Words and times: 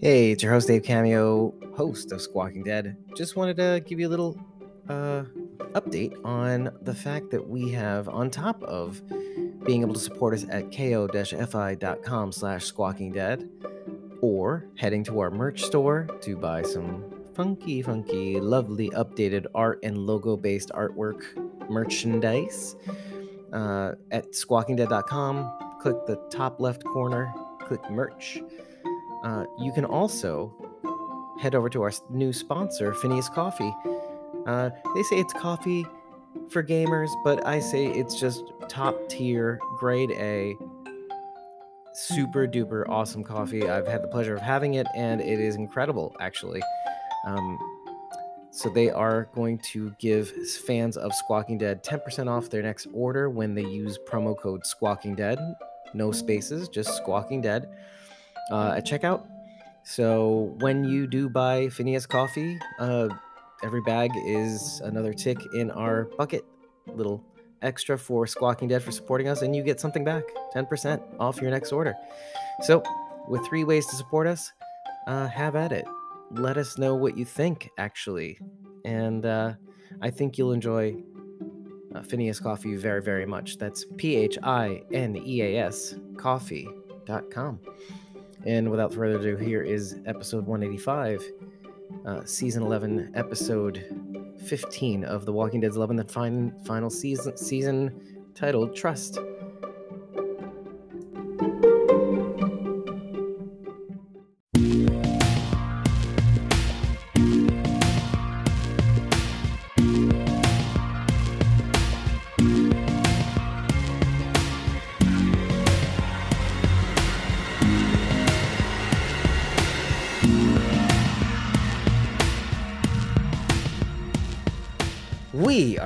Hey, 0.00 0.30
it's 0.30 0.44
your 0.44 0.52
host 0.52 0.68
Dave 0.68 0.84
Cameo, 0.84 1.52
host 1.74 2.12
of 2.12 2.22
Squawking 2.22 2.62
Dead. 2.62 2.96
Just 3.16 3.34
wanted 3.34 3.56
to 3.56 3.82
give 3.84 3.98
you 3.98 4.06
a 4.06 4.08
little 4.08 4.38
uh, 4.88 5.24
update 5.72 6.14
on 6.24 6.70
the 6.82 6.94
fact 6.94 7.32
that 7.32 7.48
we 7.48 7.72
have, 7.72 8.08
on 8.08 8.30
top 8.30 8.62
of 8.62 9.02
being 9.64 9.82
able 9.82 9.94
to 9.94 9.98
support 9.98 10.34
us 10.34 10.46
at 10.50 10.70
ko-fi.com 10.70 12.30
slash 12.30 12.64
squawking 12.64 13.10
dead, 13.10 13.50
or 14.20 14.68
heading 14.76 15.02
to 15.02 15.18
our 15.18 15.32
merch 15.32 15.64
store 15.64 16.06
to 16.20 16.36
buy 16.36 16.62
some 16.62 17.04
funky, 17.34 17.82
funky, 17.82 18.38
lovely 18.38 18.90
updated 18.90 19.46
art 19.52 19.80
and 19.82 19.98
logo-based 19.98 20.70
artwork 20.76 21.22
merchandise 21.68 22.76
uh, 23.52 23.94
at 24.12 24.30
squawkingdead.com. 24.30 25.78
Click 25.80 25.96
the 26.06 26.16
top 26.30 26.60
left 26.60 26.84
corner, 26.84 27.34
click 27.66 27.80
merch. 27.90 28.40
Uh, 29.24 29.44
you 29.58 29.72
can 29.72 29.84
also 29.84 30.52
head 31.40 31.54
over 31.54 31.68
to 31.68 31.82
our 31.82 31.92
new 32.10 32.32
sponsor, 32.32 32.94
Phineas 32.94 33.28
Coffee. 33.28 33.74
Uh, 34.46 34.70
they 34.94 35.02
say 35.04 35.16
it's 35.16 35.32
coffee 35.34 35.86
for 36.50 36.62
gamers, 36.62 37.08
but 37.24 37.46
I 37.46 37.60
say 37.60 37.86
it's 37.86 38.18
just 38.18 38.42
top 38.68 39.08
tier, 39.08 39.60
grade 39.78 40.10
A, 40.12 40.54
super 41.94 42.46
duper 42.46 42.88
awesome 42.88 43.24
coffee. 43.24 43.68
I've 43.68 43.86
had 43.86 44.02
the 44.02 44.08
pleasure 44.08 44.34
of 44.34 44.40
having 44.40 44.74
it, 44.74 44.86
and 44.94 45.20
it 45.20 45.40
is 45.40 45.56
incredible, 45.56 46.14
actually. 46.20 46.62
Um, 47.26 47.58
so 48.50 48.68
they 48.70 48.90
are 48.90 49.28
going 49.34 49.58
to 49.72 49.94
give 49.98 50.30
fans 50.66 50.96
of 50.96 51.12
Squawking 51.14 51.58
Dead 51.58 51.84
10% 51.84 52.28
off 52.28 52.50
their 52.50 52.62
next 52.62 52.86
order 52.92 53.28
when 53.30 53.54
they 53.54 53.62
use 53.62 53.98
promo 54.08 54.36
code 54.36 54.64
Squawking 54.64 55.14
Dead. 55.14 55.38
No 55.94 56.12
spaces, 56.12 56.68
just 56.68 56.96
Squawking 56.96 57.40
Dead 57.40 57.68
uh, 58.50 58.74
at 58.76 58.86
checkout. 58.86 59.26
So 59.84 60.54
when 60.58 60.84
you 60.84 61.06
do 61.06 61.28
buy 61.28 61.68
Phineas 61.68 62.06
coffee, 62.06 62.58
uh, 62.78 63.08
every 63.62 63.80
bag 63.82 64.10
is 64.26 64.80
another 64.84 65.12
tick 65.12 65.38
in 65.54 65.70
our 65.70 66.04
bucket, 66.18 66.44
little 66.86 67.24
extra 67.62 67.98
for 67.98 68.26
Squawking 68.26 68.68
Dead 68.68 68.82
for 68.82 68.92
supporting 68.92 69.28
us, 69.28 69.42
and 69.42 69.54
you 69.54 69.62
get 69.62 69.80
something 69.80 70.04
back, 70.04 70.24
10% 70.54 71.00
off 71.18 71.40
your 71.40 71.50
next 71.50 71.72
order. 71.72 71.94
So 72.62 72.82
with 73.28 73.46
three 73.46 73.64
ways 73.64 73.86
to 73.86 73.96
support 73.96 74.26
us, 74.26 74.52
uh, 75.06 75.26
have 75.28 75.56
at 75.56 75.72
it. 75.72 75.86
Let 76.30 76.58
us 76.58 76.76
know 76.78 76.94
what 76.94 77.16
you 77.16 77.24
think, 77.24 77.70
actually, 77.78 78.38
and 78.84 79.24
uh, 79.24 79.54
I 80.02 80.10
think 80.10 80.36
you'll 80.36 80.52
enjoy 80.52 80.96
uh, 81.94 82.02
Phineas 82.02 82.38
Coffee 82.38 82.76
very, 82.76 83.02
very 83.02 83.24
much. 83.24 83.56
That's 83.56 83.86
P 83.96 84.16
H 84.16 84.38
I 84.42 84.82
N 84.92 85.16
E 85.16 85.40
A 85.40 85.64
S 85.64 85.94
coffee.com. 86.18 87.60
And 88.46 88.70
without 88.70 88.94
further 88.94 89.18
ado, 89.18 89.36
here 89.36 89.62
is 89.62 89.96
episode 90.06 90.46
185, 90.46 91.22
uh, 92.06 92.24
season 92.24 92.62
11, 92.62 93.12
episode 93.14 94.34
15 94.46 95.04
of 95.04 95.26
The 95.26 95.32
Walking 95.32 95.60
Dead's 95.60 95.76
11th 95.76 96.00
and 96.00 96.10
fin- 96.10 96.54
final 96.64 96.90
season, 96.90 97.36
season 97.36 98.24
titled 98.34 98.74
Trust. 98.74 99.18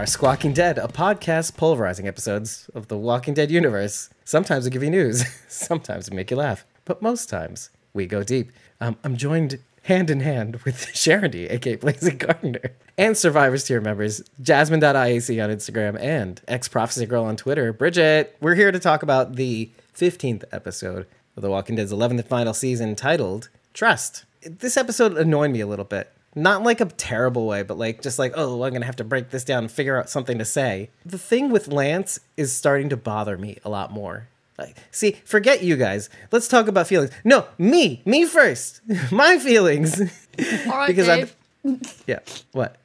Are 0.03 0.07
Squawking 0.07 0.53
Dead, 0.53 0.79
a 0.79 0.89
podcast 0.89 1.57
pulverizing 1.57 2.09
episodes 2.09 2.69
of 2.75 2.89
the 2.89 2.99
Walking 2.99 3.35
Dead 3.35 3.53
universe. 3.53 4.11
Sometimes 4.25 4.65
we 4.65 4.71
give 4.73 4.83
you 4.83 4.91
news, 4.91 5.25
sometimes 5.49 6.11
we 6.11 6.17
make 6.17 6.29
you 6.33 6.37
laugh, 6.37 6.65
but 6.85 7.01
most 7.01 7.29
times 7.29 7.71
we 7.95 8.07
go 8.07 8.25
deep. 8.25 8.51
Um, 8.81 8.97
I'm 9.05 9.17
joined 9.17 9.61
hand 9.83 10.11
in 10.11 10.19
hand 10.19 10.57
with 10.65 10.91
Sharon 10.97 11.31
D, 11.31 11.47
aka 11.47 11.77
Blazing 11.77 12.19
Gardner, 12.19 12.73
and 12.99 13.17
Survivors 13.17 13.63
tier 13.63 13.81
members 13.81 14.25
Jasmine.iac 14.43 15.45
on 15.45 15.51
Instagram 15.51 15.97
and 16.01 16.41
ex 16.49 16.67
Prophecy 16.67 17.07
Girl 17.07 17.23
on 17.23 17.37
Twitter, 17.37 17.73
Bridget. 17.73 18.37
We're 18.41 18.57
here 18.57 18.73
to 18.73 18.81
talk 18.81 19.05
about 19.05 19.37
the 19.37 19.71
15th 19.97 20.43
episode 20.51 21.07
of 21.37 21.43
The 21.43 21.51
Walking 21.51 21.77
Dead's 21.77 21.93
11th 21.93 22.11
and 22.11 22.27
final 22.27 22.55
season 22.55 22.97
titled 22.97 23.51
Trust. 23.73 24.25
This 24.43 24.77
episode 24.77 25.17
annoyed 25.17 25.53
me 25.53 25.61
a 25.61 25.67
little 25.69 25.85
bit 25.85 26.11
not 26.35 26.63
like 26.63 26.81
a 26.81 26.87
terrible 26.87 27.47
way, 27.47 27.63
but 27.63 27.79
like 27.79 28.03
just 28.03 28.19
like, 28.19 28.33
oh, 28.37 28.63
I'm 28.63 28.73
gonna 28.73 28.87
have 28.87 28.97
to 28.97 29.05
break 29.05 29.31
this 29.31 29.45
down 29.45 29.65
and 29.65 29.73
figure 29.73 29.99
out 29.99 30.09
something 30.09 30.39
to 30.39 30.45
say. 30.45 30.91
The 31.05 31.19
thing 31.19 31.51
with 31.51 31.69
Lance 31.69 32.21
is 32.37 32.53
starting 32.53 32.89
to 32.91 32.97
bother 32.97 33.37
me 33.37 33.59
a 33.65 33.71
lot 33.71 33.93
more. 33.93 34.29
Like, 34.59 34.77
see, 34.91 35.13
forget 35.25 35.63
you 35.63 35.77
guys. 35.77 36.09
Let's 36.31 36.47
talk 36.49 36.69
about 36.69 36.87
feelings. 36.87 37.11
No, 37.25 37.47
me, 37.59 38.03
me 38.05 38.25
first. 38.27 38.81
My 39.13 39.39
feelings. 39.39 40.01
All 40.67 40.77
right, 40.77 40.87
Because 40.87 41.07
Dave. 41.07 41.37
yeah. 42.07 42.21
What? 42.53 42.77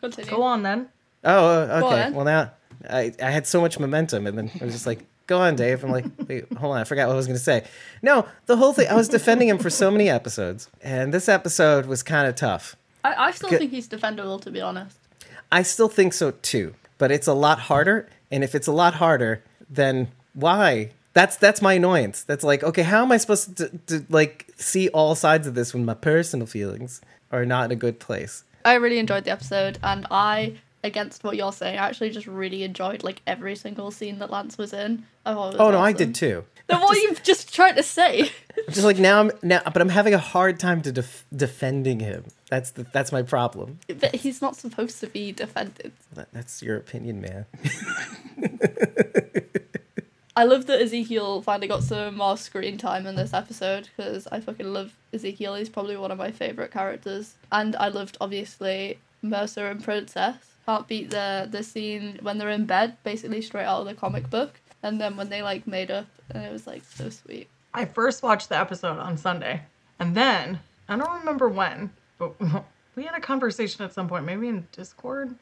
Continue. 0.00 0.30
Go 0.30 0.42
on 0.42 0.62
then. 0.62 0.88
Oh, 1.24 1.48
uh, 1.48 1.80
okay. 1.84 2.02
on. 2.04 2.14
Well, 2.14 2.24
now 2.24 2.52
I, 2.88 3.12
I 3.20 3.30
had 3.30 3.46
so 3.46 3.60
much 3.60 3.78
momentum, 3.80 4.26
and 4.26 4.38
then 4.38 4.50
I 4.60 4.64
was 4.64 4.74
just 4.74 4.86
like, 4.86 5.04
"Go 5.26 5.38
on, 5.38 5.56
Dave." 5.56 5.82
I'm 5.82 5.90
like, 5.90 6.04
"Wait, 6.28 6.52
hold 6.52 6.74
on, 6.74 6.80
I 6.80 6.84
forgot 6.84 7.08
what 7.08 7.14
I 7.14 7.16
was 7.16 7.26
going 7.26 7.38
to 7.38 7.42
say." 7.42 7.64
No, 8.02 8.26
the 8.46 8.56
whole 8.56 8.72
thing. 8.72 8.88
I 8.88 8.94
was 8.94 9.08
defending 9.08 9.48
him 9.48 9.58
for 9.58 9.70
so 9.70 9.90
many 9.90 10.08
episodes, 10.08 10.68
and 10.82 11.12
this 11.12 11.28
episode 11.28 11.86
was 11.86 12.02
kind 12.02 12.28
of 12.28 12.36
tough. 12.36 12.76
I, 13.06 13.28
I 13.28 13.30
still 13.30 13.50
think 13.50 13.70
he's 13.70 13.88
defendable, 13.88 14.40
to 14.42 14.50
be 14.50 14.60
honest. 14.60 14.98
I 15.52 15.62
still 15.62 15.88
think 15.88 16.12
so 16.12 16.32
too, 16.32 16.74
but 16.98 17.10
it's 17.10 17.26
a 17.26 17.34
lot 17.34 17.58
harder. 17.60 18.08
And 18.30 18.42
if 18.42 18.54
it's 18.54 18.66
a 18.66 18.72
lot 18.72 18.94
harder, 18.94 19.42
then 19.70 20.08
why? 20.34 20.90
That's 21.12 21.36
that's 21.36 21.62
my 21.62 21.74
annoyance. 21.74 22.24
That's 22.24 22.44
like, 22.44 22.62
okay, 22.64 22.82
how 22.82 23.02
am 23.02 23.12
I 23.12 23.16
supposed 23.16 23.56
to, 23.58 23.68
to 23.86 24.04
like 24.10 24.52
see 24.56 24.88
all 24.88 25.14
sides 25.14 25.46
of 25.46 25.54
this 25.54 25.72
when 25.72 25.84
my 25.84 25.94
personal 25.94 26.46
feelings 26.46 27.00
are 27.30 27.46
not 27.46 27.66
in 27.66 27.70
a 27.70 27.76
good 27.76 28.00
place? 28.00 28.44
I 28.64 28.74
really 28.74 28.98
enjoyed 28.98 29.24
the 29.24 29.30
episode, 29.30 29.78
and 29.82 30.06
I, 30.10 30.56
against 30.84 31.24
what 31.24 31.36
you're 31.36 31.52
saying, 31.52 31.78
I 31.78 31.88
actually 31.88 32.10
just 32.10 32.26
really 32.26 32.62
enjoyed 32.62 33.02
like 33.02 33.22
every 33.26 33.56
single 33.56 33.90
scene 33.90 34.18
that 34.20 34.30
Lance 34.30 34.56
was 34.58 34.72
in. 34.72 35.04
Oh, 35.24 35.30
I 35.30 35.34
thought 35.34 35.44
it 35.44 35.58
was 35.58 35.60
Oh 35.60 35.70
no, 35.72 35.80
I 35.80 35.92
did 35.92 36.14
too. 36.14 36.44
Then 36.68 36.80
what 36.80 36.96
are 36.96 37.00
you 37.00 37.14
just 37.22 37.54
trying 37.54 37.76
to 37.76 37.82
say? 37.82 38.30
Just 38.70 38.82
like 38.84 38.98
now, 38.98 39.20
I'm 39.20 39.30
now, 39.42 39.62
but 39.64 39.80
I'm 39.80 39.90
having 39.90 40.14
a 40.14 40.18
hard 40.18 40.58
time 40.58 40.82
to 40.82 40.90
def- 40.90 41.24
defending 41.34 42.00
him. 42.00 42.24
That's 42.50 42.72
the, 42.72 42.84
that's 42.92 43.12
my 43.12 43.22
problem. 43.22 43.78
but 43.86 44.16
he's 44.16 44.42
not 44.42 44.56
supposed 44.56 44.98
to 45.00 45.06
be 45.06 45.30
defended. 45.30 45.92
That, 46.14 46.32
that's 46.32 46.62
your 46.62 46.76
opinion, 46.76 47.20
man. 47.20 47.46
I 50.36 50.44
love 50.44 50.66
that 50.66 50.82
Ezekiel 50.82 51.40
finally 51.42 51.68
got 51.68 51.82
some 51.84 52.16
more 52.16 52.36
screen 52.36 52.76
time 52.76 53.06
in 53.06 53.14
this 53.14 53.32
episode 53.32 53.88
because 53.96 54.26
I 54.32 54.40
fucking 54.40 54.72
love 54.72 54.92
Ezekiel. 55.12 55.54
He's 55.54 55.68
probably 55.68 55.96
one 55.96 56.10
of 56.10 56.18
my 56.18 56.32
favorite 56.32 56.72
characters, 56.72 57.34
and 57.52 57.76
I 57.76 57.88
loved 57.88 58.18
obviously 58.20 58.98
Mercer 59.22 59.68
and 59.68 59.82
Princess. 59.84 60.36
Can't 60.66 60.86
beat 60.88 61.10
the 61.10 61.48
the 61.50 61.62
scene 61.62 62.18
when 62.22 62.38
they're 62.38 62.50
in 62.50 62.66
bed, 62.66 62.96
basically 63.04 63.40
straight 63.40 63.64
out 63.64 63.80
of 63.80 63.86
the 63.86 63.94
comic 63.94 64.28
book, 64.28 64.60
and 64.82 65.00
then 65.00 65.16
when 65.16 65.28
they 65.28 65.42
like 65.42 65.66
made 65.66 65.90
up, 65.90 66.06
and 66.30 66.44
it 66.44 66.52
was 66.52 66.66
like 66.66 66.82
so 66.84 67.08
sweet. 67.08 67.48
I 67.72 67.84
first 67.84 68.22
watched 68.22 68.48
the 68.48 68.58
episode 68.58 68.98
on 68.98 69.16
Sunday, 69.16 69.62
and 69.98 70.14
then 70.14 70.58
I 70.88 70.96
don't 70.96 71.18
remember 71.20 71.48
when, 71.48 71.90
but 72.18 72.34
we 72.96 73.04
had 73.04 73.14
a 73.14 73.20
conversation 73.20 73.84
at 73.84 73.92
some 73.92 74.08
point, 74.08 74.24
maybe 74.24 74.48
in 74.48 74.66
Discord. 74.72 75.34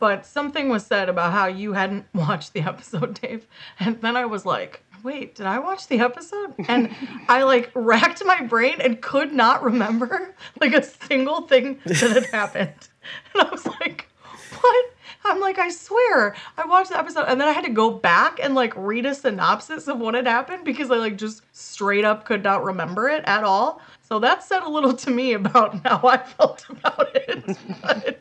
But 0.00 0.26
something 0.26 0.68
was 0.68 0.86
said 0.86 1.08
about 1.08 1.32
how 1.32 1.46
you 1.46 1.72
hadn't 1.72 2.06
watched 2.14 2.52
the 2.52 2.60
episode, 2.60 3.20
Dave. 3.20 3.46
And 3.80 4.00
then 4.00 4.16
I 4.16 4.26
was 4.26 4.46
like, 4.46 4.82
wait, 5.02 5.34
did 5.34 5.46
I 5.46 5.58
watch 5.58 5.88
the 5.88 6.00
episode? 6.00 6.54
And 6.68 6.94
I 7.28 7.42
like 7.42 7.70
racked 7.74 8.24
my 8.24 8.42
brain 8.42 8.80
and 8.80 9.00
could 9.00 9.32
not 9.32 9.62
remember 9.62 10.34
like 10.60 10.74
a 10.74 10.82
single 10.82 11.42
thing 11.42 11.80
that 11.84 11.96
had 11.96 12.26
happened. 12.26 12.88
And 13.32 13.46
I 13.46 13.50
was 13.50 13.66
like, 13.66 14.07
what? 14.60 14.86
I'm 15.24 15.40
like, 15.40 15.58
I 15.58 15.70
swear, 15.70 16.34
I 16.56 16.66
watched 16.66 16.90
the 16.90 16.98
episode 16.98 17.24
and 17.28 17.40
then 17.40 17.48
I 17.48 17.52
had 17.52 17.64
to 17.64 17.70
go 17.70 17.90
back 17.90 18.38
and 18.42 18.54
like 18.54 18.74
read 18.76 19.06
a 19.06 19.14
synopsis 19.14 19.88
of 19.88 19.98
what 19.98 20.14
had 20.14 20.26
happened 20.26 20.64
because 20.64 20.90
I 20.90 20.96
like 20.96 21.16
just 21.16 21.42
straight 21.52 22.04
up 22.04 22.24
could 22.24 22.42
not 22.42 22.64
remember 22.64 23.08
it 23.08 23.24
at 23.26 23.44
all. 23.44 23.80
So 24.02 24.18
that 24.20 24.42
said 24.42 24.62
a 24.62 24.68
little 24.68 24.94
to 24.94 25.10
me 25.10 25.32
about 25.34 25.74
how 25.86 26.06
I 26.06 26.18
felt 26.18 26.66
about 26.70 27.10
it. 27.14 27.58
But 27.82 28.20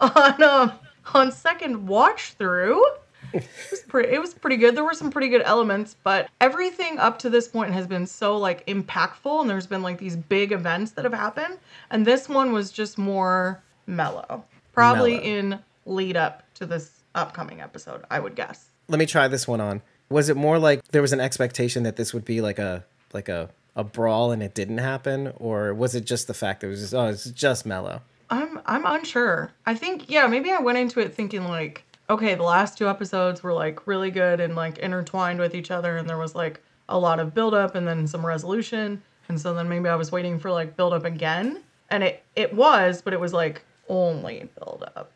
on 0.00 0.42
um, 0.42 0.72
on 1.14 1.32
second 1.32 1.86
watch 1.86 2.32
through, 2.32 2.84
it 3.32 3.46
was 3.70 3.80
pretty 3.88 4.14
it 4.14 4.20
was 4.20 4.34
pretty 4.34 4.56
good. 4.56 4.76
There 4.76 4.84
were 4.84 4.94
some 4.94 5.10
pretty 5.10 5.28
good 5.28 5.42
elements, 5.42 5.96
but 6.02 6.28
everything 6.40 6.98
up 6.98 7.18
to 7.20 7.30
this 7.30 7.48
point 7.48 7.72
has 7.72 7.86
been 7.86 8.06
so 8.06 8.36
like 8.36 8.66
impactful 8.66 9.40
and 9.40 9.50
there's 9.50 9.66
been 9.66 9.82
like 9.82 9.98
these 9.98 10.16
big 10.16 10.52
events 10.52 10.92
that 10.92 11.04
have 11.04 11.14
happened. 11.14 11.58
And 11.90 12.06
this 12.06 12.28
one 12.28 12.52
was 12.52 12.70
just 12.70 12.98
more 12.98 13.62
mellow. 13.86 14.44
Probably 14.78 15.14
Mellow. 15.14 15.24
in 15.24 15.58
lead 15.86 16.16
up 16.16 16.42
to 16.54 16.66
this 16.66 17.02
upcoming 17.14 17.60
episode, 17.60 18.04
I 18.10 18.20
would 18.20 18.34
guess. 18.34 18.70
Let 18.88 18.98
me 18.98 19.06
try 19.06 19.28
this 19.28 19.48
one 19.48 19.60
on. 19.60 19.82
Was 20.08 20.28
it 20.28 20.36
more 20.36 20.58
like 20.58 20.82
there 20.92 21.02
was 21.02 21.12
an 21.12 21.20
expectation 21.20 21.82
that 21.82 21.96
this 21.96 22.14
would 22.14 22.24
be 22.24 22.40
like 22.40 22.58
a 22.58 22.84
like 23.12 23.28
a 23.28 23.50
a 23.74 23.84
brawl 23.84 24.32
and 24.32 24.42
it 24.42 24.54
didn't 24.54 24.78
happen, 24.78 25.32
or 25.36 25.74
was 25.74 25.94
it 25.94 26.04
just 26.04 26.26
the 26.26 26.34
fact 26.34 26.60
that 26.60 26.68
it 26.68 26.70
was 26.70 26.80
just 26.80 26.94
oh 26.94 27.06
it's 27.08 27.24
just 27.30 27.66
mellow? 27.66 28.02
I'm 28.30 28.60
I'm 28.66 28.86
unsure. 28.86 29.52
I 29.66 29.74
think 29.74 30.08
yeah, 30.08 30.26
maybe 30.26 30.50
I 30.50 30.58
went 30.58 30.78
into 30.78 31.00
it 31.00 31.14
thinking 31.14 31.44
like, 31.44 31.84
okay, 32.08 32.34
the 32.34 32.42
last 32.42 32.78
two 32.78 32.88
episodes 32.88 33.42
were 33.42 33.52
like 33.52 33.86
really 33.86 34.10
good 34.10 34.40
and 34.40 34.54
like 34.54 34.78
intertwined 34.78 35.40
with 35.40 35.54
each 35.54 35.70
other, 35.70 35.96
and 35.96 36.08
there 36.08 36.18
was 36.18 36.34
like 36.34 36.60
a 36.88 36.98
lot 36.98 37.20
of 37.20 37.34
build 37.34 37.54
up 37.54 37.74
and 37.74 37.86
then 37.86 38.06
some 38.06 38.24
resolution, 38.24 39.02
and 39.28 39.40
so 39.40 39.52
then 39.54 39.68
maybe 39.68 39.88
I 39.88 39.96
was 39.96 40.12
waiting 40.12 40.38
for 40.38 40.50
like 40.50 40.76
build 40.76 40.92
up 40.92 41.04
again, 41.04 41.62
and 41.90 42.02
it 42.02 42.22
it 42.36 42.54
was, 42.54 43.02
but 43.02 43.12
it 43.12 43.20
was 43.20 43.32
like 43.32 43.64
only 43.88 44.48
build 44.58 44.84
up. 44.96 45.12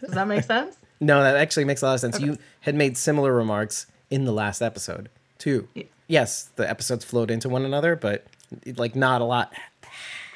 Does 0.00 0.10
that 0.12 0.26
make 0.28 0.44
sense? 0.44 0.76
No, 1.00 1.22
that 1.22 1.36
actually 1.36 1.64
makes 1.64 1.82
a 1.82 1.86
lot 1.86 1.94
of 1.94 2.00
sense. 2.00 2.20
You 2.20 2.38
had 2.60 2.74
made 2.76 2.96
similar 2.96 3.34
remarks 3.34 3.86
in 4.10 4.24
the 4.24 4.32
last 4.32 4.62
episode 4.62 5.10
too. 5.38 5.68
Yes, 6.06 6.48
the 6.56 6.70
episodes 6.70 7.04
flowed 7.04 7.30
into 7.32 7.48
one 7.48 7.64
another, 7.64 7.94
but 7.96 8.24
like 8.76 8.94
not 8.94 9.20
a 9.20 9.24
lot 9.24 9.52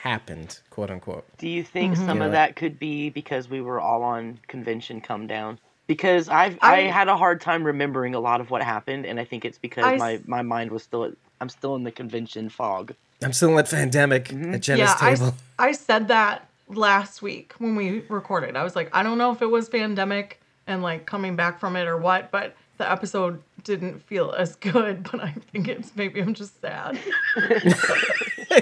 happened, 0.03 0.59
quote 0.71 0.91
unquote. 0.91 1.25
Do 1.39 1.49
you 1.49 1.63
think 1.63 1.95
Mm-hmm. 1.95 2.07
some 2.07 2.19
Yeah. 2.19 2.25
of 2.27 2.33
that 2.33 2.57
could 2.57 2.79
be 2.79 3.09
because 3.09 3.49
we 3.49 3.61
were 3.61 3.81
all 3.81 4.03
on 4.03 4.41
convention 4.49 5.01
come 5.01 5.27
down? 5.27 5.59
Because 5.87 6.29
I've 6.29 6.59
I, 6.61 6.81
I- 6.83 6.91
had 6.91 7.09
a 7.09 7.17
hard 7.17 7.41
time 7.41 7.65
remembering 7.65 8.15
a 8.15 8.21
lot 8.21 8.41
of 8.41 8.51
what 8.51 8.63
happened, 8.63 9.07
and 9.07 9.19
I 9.19 9.25
think 9.25 9.45
it's 9.45 9.59
because 9.59 9.85
I 9.85 9.95
s- 9.95 10.01
my, 10.01 10.21
my 10.27 10.43
mind 10.43 10.71
was 10.71 10.83
still 10.83 11.13
I'm 11.41 11.49
still 11.49 11.77
in 11.77 11.85
the 11.85 11.93
convention 11.93 12.49
fog. 12.51 12.95
I'm 13.23 13.33
still 13.33 13.51
in 13.53 13.59
at 13.59 13.67
Fandemic 13.67 14.55
at 14.55 14.61
Jenna's 14.61 14.81
yeah, 14.91 14.97
I, 15.01 15.13
s- 15.13 15.19
table. 15.21 15.35
I 15.59 15.73
said 15.73 16.09
that 16.09 16.47
last 16.69 17.23
week 17.23 17.55
when 17.59 17.75
we 17.77 18.01
recorded. 18.09 18.57
I 18.57 18.63
was 18.65 18.77
like, 18.77 18.91
I 18.95 19.03
don't 19.03 19.19
know 19.19 19.33
if 19.33 19.43
it 19.43 19.47
was 19.47 19.69
Fandemic 19.69 20.35
and 20.67 20.83
like 20.83 21.07
coming 21.07 21.35
back 21.37 21.59
from 21.61 21.77
it 21.77 21.87
or 21.87 21.97
what, 21.97 22.31
but 22.31 22.55
the 22.79 22.91
episode 22.91 23.43
didn't 23.65 24.03
feel 24.03 24.33
as 24.33 24.55
good. 24.57 25.03
But 25.11 25.21
I 25.23 25.33
think 25.53 25.69
it's 25.69 25.95
maybe 25.97 26.21
I'm 26.21 26.35
just 26.35 26.61
sad. 26.61 26.99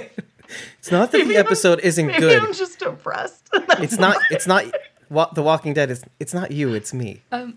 It's 0.79 0.93
not 0.93 1.11
that 1.11 1.19
Maybe 1.19 1.31
the 1.31 1.39
I'm- 1.39 1.47
episode 1.47 1.81
isn't 1.81 2.07
Maybe 2.07 2.21
good. 2.21 2.41
I'm 2.41 2.53
just 2.53 2.79
depressed. 2.79 3.49
It's 3.53 3.99
not. 3.99 4.17
It's 4.31 4.47
not. 4.47 4.65
Wa- 5.11 5.29
the 5.35 5.43
Walking 5.43 5.75
Dead 5.75 5.91
is. 5.91 6.05
It's 6.21 6.33
not 6.33 6.53
you. 6.53 6.73
It's 6.75 6.95
me. 6.95 7.23
Um, 7.33 7.57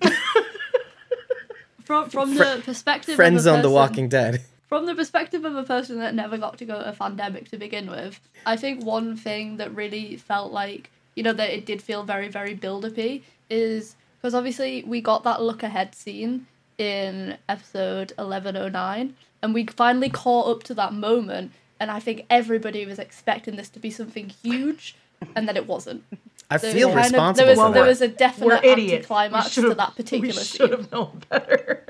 from 1.86 2.10
from 2.10 2.36
Fri- 2.36 2.56
the 2.56 2.62
perspective 2.66 3.16
Friend 3.16 3.36
of 3.36 3.40
a 3.40 3.44
zone. 3.44 3.62
The 3.62 3.70
Walking 3.70 4.10
Dead. 4.10 4.42
From 4.70 4.86
the 4.86 4.94
perspective 4.96 5.44
of 5.46 5.56
a 5.56 5.64
person 5.64 5.98
that 6.00 6.14
never 6.14 6.38
got 6.38 6.58
to 6.60 6.66
go 6.66 6.76
to 6.80 6.90
a 6.90 6.94
Fandemic 6.94 7.50
to 7.50 7.58
begin 7.58 7.90
with, 7.90 8.20
I 8.46 8.56
think 8.56 8.84
one 8.86 9.18
thing 9.18 9.58
that 9.58 9.74
really 9.76 10.16
felt 10.16 10.52
like, 10.54 10.92
you 11.16 11.24
know, 11.24 11.34
that 11.34 11.50
it 11.50 11.66
did 11.66 11.82
feel 11.82 12.04
very, 12.04 12.28
very 12.28 12.54
build 12.54 12.86
upy 12.86 13.24
is 13.50 13.96
because 14.22 14.36
obviously 14.36 14.84
we 14.86 15.02
got 15.02 15.24
that 15.24 15.42
look 15.42 15.64
ahead 15.64 15.96
scene 15.96 16.46
in 16.78 17.38
episode 17.50 18.14
1109 18.18 19.16
and 19.42 19.54
we 19.56 19.66
finally 19.66 20.10
caught 20.10 20.48
up 20.48 20.64
to 20.64 20.74
that 20.76 20.94
moment 20.94 21.52
and 21.80 21.90
I 21.90 22.00
think 22.00 22.26
everybody 22.30 22.86
was 22.86 23.00
expecting 23.00 23.56
this 23.56 23.70
to 23.70 23.80
be 23.80 23.90
something 23.90 24.30
huge 24.30 24.96
and 25.36 25.48
then 25.48 25.58
it 25.58 25.66
wasn't. 25.66 26.04
I 26.52 26.58
There 26.58 26.74
feel 26.74 26.90
was 26.90 26.98
of- 27.08 27.12
responsible 27.12 27.46
there 27.46 27.56
was, 27.56 27.68
for 27.68 27.74
there 27.74 27.86
was 27.86 28.02
a 28.02 28.08
definite 28.08 28.64
idiots. 28.64 28.94
anticlimax 29.10 29.56
to 29.56 29.74
that 29.74 29.96
particular 29.96 30.28
We 30.28 30.32
scene. 30.34 30.58
should 30.68 30.72
have 30.78 30.92
known 30.92 31.22
better. 31.30 31.86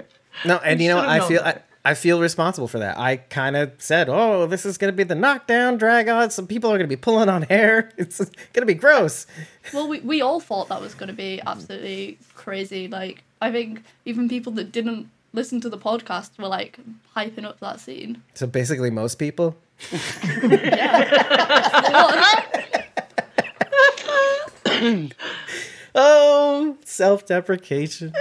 No, 0.45 0.57
and 0.59 0.79
We 0.79 0.85
you 0.85 0.91
know, 0.91 0.99
I 0.99 1.17
known 1.19 1.27
feel 1.27 1.41
I, 1.41 1.43
better. 1.43 1.63
I 1.85 1.93
feel 1.93 2.19
responsible 2.19 2.67
for 2.67 2.79
that. 2.79 2.97
I 2.97 3.17
kind 3.17 3.55
of 3.55 3.71
said, 3.77 4.09
"Oh, 4.09 4.45
this 4.47 4.65
is 4.65 4.77
gonna 4.77 4.91
be 4.91 5.03
the 5.03 5.15
knockdown 5.15 5.77
drag 5.77 6.09
on. 6.09 6.29
Some 6.29 6.45
people 6.45 6.71
are 6.71 6.77
gonna 6.77 6.87
be 6.87 6.95
pulling 6.97 7.29
on 7.29 7.43
hair. 7.43 7.91
It's 7.97 8.21
gonna 8.53 8.65
be 8.65 8.73
gross." 8.73 9.25
Well, 9.73 9.87
we, 9.87 9.99
we 10.01 10.21
all 10.21 10.39
thought 10.39 10.67
that 10.69 10.81
was 10.81 10.93
going 10.95 11.07
to 11.07 11.13
be 11.13 11.41
absolutely 11.45 12.17
crazy. 12.33 12.87
Like, 12.87 13.23
I 13.41 13.51
think 13.51 13.83
even 14.05 14.27
people 14.27 14.51
that 14.53 14.71
didn't 14.71 15.09
listen 15.31 15.61
to 15.61 15.69
the 15.69 15.77
podcast 15.77 16.37
were 16.39 16.47
like 16.47 16.79
hyping 17.15 17.45
up 17.45 17.59
that 17.59 17.79
scene. 17.79 18.23
So 18.33 18.47
basically, 18.47 18.89
most 18.89 19.15
people. 19.19 19.55
Yeah. 20.41 21.05
Oh, 25.95 26.77
self-deprecation. 26.85 28.13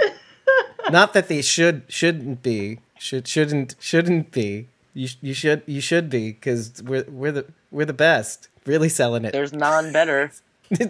Not 0.89 1.13
that 1.13 1.27
they 1.27 1.41
should 1.41 1.83
shouldn't 1.87 2.41
be 2.41 2.79
should 2.99 3.27
shouldn't 3.27 3.75
shouldn't 3.79 4.31
be. 4.31 4.67
You 4.93 5.07
you 5.21 5.33
should 5.33 5.63
you 5.65 5.81
should 5.81 6.09
be 6.09 6.31
because 6.33 6.83
we're 6.83 7.05
we're 7.09 7.31
the 7.31 7.45
we're 7.71 7.85
the 7.85 7.93
best. 7.93 8.49
Really 8.65 8.89
selling 8.89 9.25
it. 9.25 9.33
There's 9.33 9.53
none 9.53 9.91
better. 9.91 10.31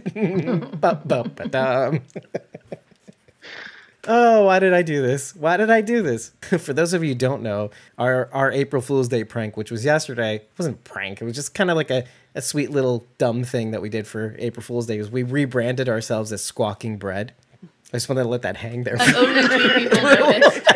Oh, 4.11 4.45
why 4.45 4.59
did 4.59 4.73
I 4.73 4.81
do 4.81 5.01
this? 5.01 5.35
Why 5.35 5.57
did 5.57 5.69
I 5.69 5.81
do 5.81 6.01
this? 6.01 6.31
For 6.41 6.73
those 6.73 6.93
of 6.93 7.03
you 7.03 7.09
who 7.09 7.15
don't 7.15 7.43
know, 7.43 7.69
our 7.97 8.29
our 8.31 8.51
April 8.51 8.81
Fool's 8.81 9.07
Day 9.07 9.23
prank, 9.23 9.57
which 9.57 9.69
was 9.71 9.83
yesterday, 9.85 10.41
wasn't 10.57 10.77
a 10.77 10.79
prank. 10.79 11.21
It 11.21 11.25
was 11.25 11.35
just 11.35 11.53
kind 11.53 11.69
of 11.69 11.75
like 11.75 11.91
a, 11.91 12.05
a 12.33 12.41
sweet 12.41 12.71
little 12.71 13.05
dumb 13.17 13.43
thing 13.43 13.71
that 13.71 13.81
we 13.81 13.89
did 13.89 14.07
for 14.07 14.35
April 14.39 14.63
Fool's 14.63 14.87
Day. 14.87 14.97
Was 14.97 15.11
we 15.11 15.23
rebranded 15.23 15.89
ourselves 15.89 16.31
as 16.31 16.43
Squawking 16.43 16.97
Bread. 16.97 17.33
I 17.61 17.97
just 17.97 18.07
wanted 18.07 18.23
to 18.23 18.29
let 18.29 18.41
that 18.43 18.57
hang 18.57 18.83
there. 18.83 18.95
and 18.99 19.15
only 19.15 19.47
two 19.47 19.69
people 19.69 20.01
noticed. 20.01 20.67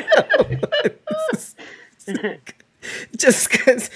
just 3.18 3.52
because 3.52 3.90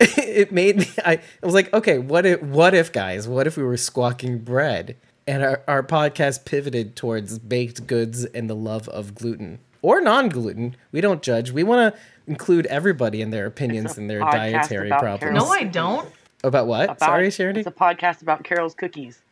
it 0.00 0.52
made 0.52 0.76
me 0.78 0.86
I, 1.04 1.12
I 1.14 1.46
was 1.46 1.54
like 1.54 1.72
okay 1.72 1.98
what 1.98 2.26
if 2.26 2.42
what 2.42 2.74
if 2.74 2.92
guys 2.92 3.26
what 3.28 3.46
if 3.46 3.56
we 3.56 3.62
were 3.62 3.76
squawking 3.76 4.38
bread? 4.38 4.96
And 5.26 5.42
our, 5.42 5.62
our 5.66 5.82
podcast 5.82 6.44
pivoted 6.44 6.96
towards 6.96 7.38
baked 7.38 7.86
goods 7.86 8.26
and 8.26 8.50
the 8.50 8.54
love 8.54 8.88
of 8.90 9.14
gluten 9.14 9.58
or 9.80 10.02
non-gluten. 10.02 10.76
We 10.92 11.00
don't 11.00 11.22
judge. 11.22 11.50
We 11.50 11.62
want 11.62 11.94
to 11.94 12.00
include 12.26 12.66
everybody 12.66 13.22
in 13.22 13.30
their 13.30 13.46
opinions 13.46 13.96
and 13.96 14.10
their 14.10 14.20
dietary 14.20 14.88
about 14.88 15.00
problems. 15.00 15.34
No, 15.34 15.48
I 15.48 15.64
don't. 15.64 16.06
about 16.42 16.66
what? 16.66 16.84
About- 16.84 16.98
sorry 17.00 17.30
Charity? 17.30 17.60
It's 17.60 17.66
a 17.66 17.72
podcast 17.72 18.20
about 18.20 18.44
Carol's 18.44 18.74
cookies. 18.74 19.22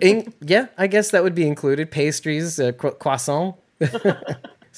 In- 0.00 0.32
yeah 0.40 0.66
i 0.78 0.86
guess 0.86 1.10
that 1.10 1.22
would 1.24 1.34
be 1.34 1.46
included. 1.48 1.90
Pastries 1.90 2.60
uh, 2.60 2.70
cro- 2.72 2.92
croissant 2.92 3.56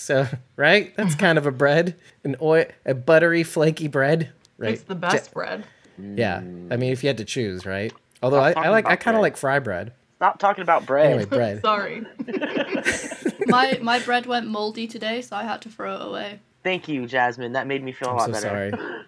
so 0.00 0.26
right 0.56 0.94
that's 0.96 1.14
kind 1.14 1.36
of 1.38 1.46
a 1.46 1.50
bread 1.52 1.94
an 2.24 2.36
oil 2.40 2.64
a 2.86 2.94
buttery 2.94 3.42
flaky 3.42 3.88
bread 3.88 4.30
right 4.58 4.72
It's 4.74 4.82
the 4.84 4.94
best 4.94 5.32
bread. 5.32 5.64
Yeah, 5.98 6.38
I 6.38 6.76
mean, 6.76 6.92
if 6.92 7.02
you 7.04 7.08
had 7.08 7.18
to 7.18 7.26
choose, 7.26 7.66
right? 7.66 7.92
Although 8.22 8.40
I, 8.40 8.52
Stop 8.52 8.64
I 8.64 8.68
like, 8.70 8.86
I 8.86 8.90
talking 8.90 9.04
kind 9.04 9.14
of 9.16 9.18
about 9.18 9.22
like 9.22 9.36
fry 9.36 9.58
bread. 9.58 9.92
Stop 10.16 10.38
talking 10.38 10.62
about 10.62 10.86
bread. 10.86 11.06
Anyway, 11.06 11.24
bread. 11.26 11.60
Sorry. 11.62 12.06
My 13.46 13.78
my 13.82 13.98
bread 13.98 14.26
went 14.26 14.46
moldy 14.46 14.86
today, 14.86 15.20
so 15.22 15.36
I 15.36 15.42
had 15.42 15.60
to 15.62 15.68
throw 15.68 15.94
it 15.96 16.02
away. 16.06 16.40
Thank 16.62 16.88
you, 16.88 17.06
Jasmine. 17.06 17.52
That 17.52 17.66
made 17.66 17.82
me 17.82 17.92
feel 17.92 18.08
a 18.08 18.12
I'm 18.12 18.16
lot 18.18 18.26
so 18.26 18.32
better. 18.48 18.70
sorry. 18.70 19.04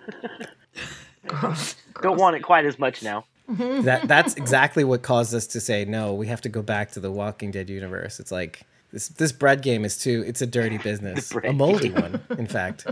Gross. 1.27 1.77
Don't 2.03 2.19
want 2.19 2.37
it 2.37 2.41
quite 2.41 2.65
as 2.65 2.79
much 2.79 3.03
now. 3.03 3.25
That 3.49 4.09
that's 4.09 4.35
exactly 4.35 4.85
what 4.85 5.03
caused 5.03 5.35
us 5.35 5.47
to 5.49 5.61
say 5.61 5.85
no. 5.85 6.13
We 6.15 6.27
have 6.27 6.41
to 6.43 6.49
go 6.49 6.63
back 6.63 6.91
to 6.93 7.01
the 7.01 7.11
Walking 7.13 7.51
Dead 7.51 7.69
universe. 7.71 8.19
It's 8.21 8.33
like 8.33 8.63
this 8.93 9.09
this 9.09 9.33
bread 9.33 9.63
game 9.63 9.85
is 9.85 9.97
too. 9.99 10.23
It's 10.27 10.43
a 10.43 10.47
dirty 10.47 10.79
business, 10.85 11.33
a 11.35 11.53
moldy 11.53 11.91
one, 11.91 12.21
in 12.39 12.47
fact. 12.47 12.87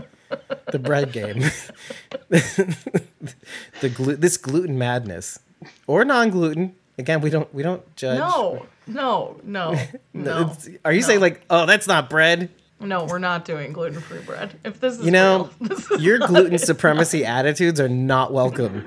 The 0.71 0.79
bread 0.79 1.11
game, 1.11 1.39
the 2.29 3.89
glu- 3.93 4.15
this 4.15 4.37
gluten 4.37 4.77
madness, 4.77 5.39
or 5.87 6.03
non 6.05 6.29
gluten. 6.29 6.75
Again, 6.97 7.21
we 7.21 7.29
don't 7.29 7.53
we 7.53 7.63
don't 7.63 7.83
judge. 7.95 8.19
No, 8.19 8.65
no, 8.87 9.39
no, 9.43 9.79
no. 10.13 10.55
Are 10.85 10.93
you 10.93 11.01
saying 11.01 11.19
like, 11.19 11.41
oh, 11.49 11.65
that's 11.65 11.87
not 11.87 12.09
bread? 12.09 12.49
No, 12.79 13.05
we're 13.05 13.19
not 13.19 13.45
doing 13.45 13.73
gluten 13.73 13.99
free 14.01 14.21
bread. 14.21 14.57
If 14.65 14.79
this 14.79 14.97
is 14.97 15.05
You 15.05 15.11
know, 15.11 15.51
real, 15.59 15.69
this 15.69 15.91
is 15.91 16.01
your 16.01 16.17
gluten 16.17 16.57
supremacy 16.57 17.23
attitudes 17.23 17.79
are 17.79 17.89
not 17.89 18.33
welcome 18.33 18.83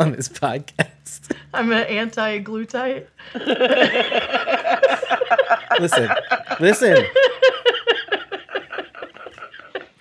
on 0.00 0.12
this 0.12 0.28
podcast. 0.28 1.36
I'm 1.54 1.70
an 1.70 1.84
anti-glutite. 1.84 3.06
Listen, 5.80 6.10
listen. 6.60 7.04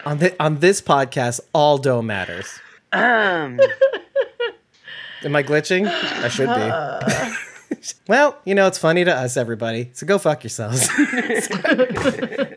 On, 0.06 0.18
thi- 0.18 0.36
on 0.40 0.60
this 0.60 0.82
podcast, 0.82 1.40
all 1.54 1.78
dough 1.78 2.02
matters. 2.02 2.60
Um, 2.92 3.60
Am 5.24 5.36
I 5.36 5.44
glitching? 5.44 5.86
I 5.88 6.28
should 6.28 6.48
be. 6.48 7.92
well, 8.08 8.38
you 8.44 8.56
know, 8.56 8.66
it's 8.68 8.80
funny 8.80 9.04
to 9.06 9.16
us, 9.16 9.38
everybody. 9.38 9.92
So 9.94 10.08
go 10.08 10.18
fuck 10.18 10.44
yourselves. 10.44 10.90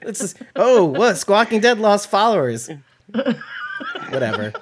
It's 0.07 0.21
just, 0.21 0.43
oh, 0.55 0.85
what? 0.85 1.17
Squawking 1.17 1.61
Dead 1.61 1.79
lost 1.79 2.11
followers. 2.11 2.69
Whatever. 4.11 4.53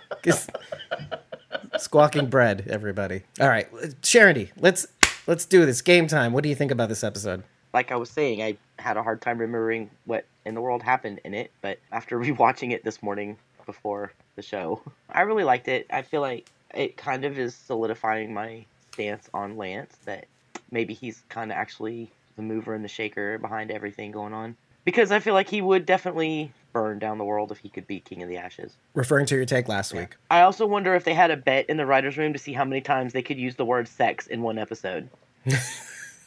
Squawking 1.79 2.27
bread, 2.27 2.69
everybody. 2.71 3.23
All 3.41 3.49
right, 3.49 3.69
Charity, 4.03 4.53
let's 4.61 4.87
let's 5.27 5.45
do 5.45 5.67
this. 5.67 5.83
Game 5.83 6.07
time. 6.07 6.33
What 6.33 6.45
do 6.45 6.49
you 6.49 6.55
think 6.55 6.71
about 6.71 6.89
this 6.89 7.03
episode? 7.03 7.43
Like 7.73 7.91
I 7.93 7.97
was 7.97 8.11
saying, 8.11 8.43
I 8.43 8.57
had 8.79 8.97
a 8.97 9.03
hard 9.03 9.21
time 9.21 9.39
remembering 9.39 9.91
what 10.05 10.25
in 10.45 10.55
the 10.55 10.61
world 10.61 10.83
happened 10.83 11.21
in 11.25 11.35
it, 11.35 11.51
but 11.61 11.79
after 11.91 12.19
rewatching 12.21 12.73
it 12.73 12.85
this 12.85 13.03
morning 13.03 13.37
before 13.67 14.13
the 14.37 14.43
show, 14.43 14.83
I 15.11 15.23
really 15.23 15.45
liked 15.45 15.69
it. 15.69 15.87
I 15.91 16.03
feel 16.03 16.21
like 16.21 16.51
it 16.75 16.97
kind 16.97 17.25
of 17.25 17.39
is 17.39 17.55
solidifying 17.55 18.33
my 18.35 18.65
stance 18.93 19.29
on 19.33 19.57
Lance 19.57 19.97
that 20.05 20.27
maybe 20.71 20.95
he's 20.95 21.23
kind 21.29 21.51
of 21.51 21.57
actually 21.57 22.11
the 22.37 22.43
mover 22.43 22.75
and 22.75 22.85
the 22.85 22.89
shaker 22.89 23.39
behind 23.39 23.71
everything 23.71 24.11
going 24.11 24.33
on. 24.33 24.57
because 24.85 25.13
I 25.13 25.21
feel 25.21 25.35
like 25.35 25.49
he 25.49 25.61
would 25.63 25.87
definitely 25.87 26.51
burn 26.73 26.99
down 26.99 27.19
the 27.19 27.25
world 27.25 27.53
if 27.53 27.59
he 27.59 27.69
could 27.69 27.87
be 27.87 28.01
King 28.01 28.23
of 28.23 28.29
the 28.29 28.39
Ashes. 28.39 28.75
Referring 28.95 29.27
to 29.27 29.37
your 29.37 29.45
take 29.45 29.69
last 29.69 29.93
week. 29.93 30.17
I 30.31 30.41
also 30.41 30.67
wonder 30.67 30.95
if 30.95 31.05
they 31.05 31.13
had 31.15 31.31
a 31.31 31.37
bet 31.37 31.67
in 31.69 31.77
the 31.77 31.85
writers' 31.87 32.17
room 32.17 32.33
to 32.33 32.39
see 32.39 32.55
how 32.55 32.65
many 32.65 32.81
times 32.81 33.13
they 33.13 33.23
could 33.23 33.39
use 33.39 33.55
the 33.57 33.65
word 33.67 33.87
sex 33.87 34.27
in 34.27 34.41
one 34.43 34.59
episode. 34.59 35.09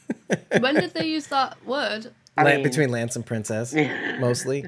when 0.59 0.75
did 0.75 0.93
they 0.93 1.07
use 1.07 1.27
that 1.27 1.63
word? 1.65 2.11
I 2.37 2.43
mean- 2.43 2.63
between 2.63 2.89
Lance 2.89 3.15
and 3.15 3.25
Princess, 3.25 3.73
mostly, 4.19 4.65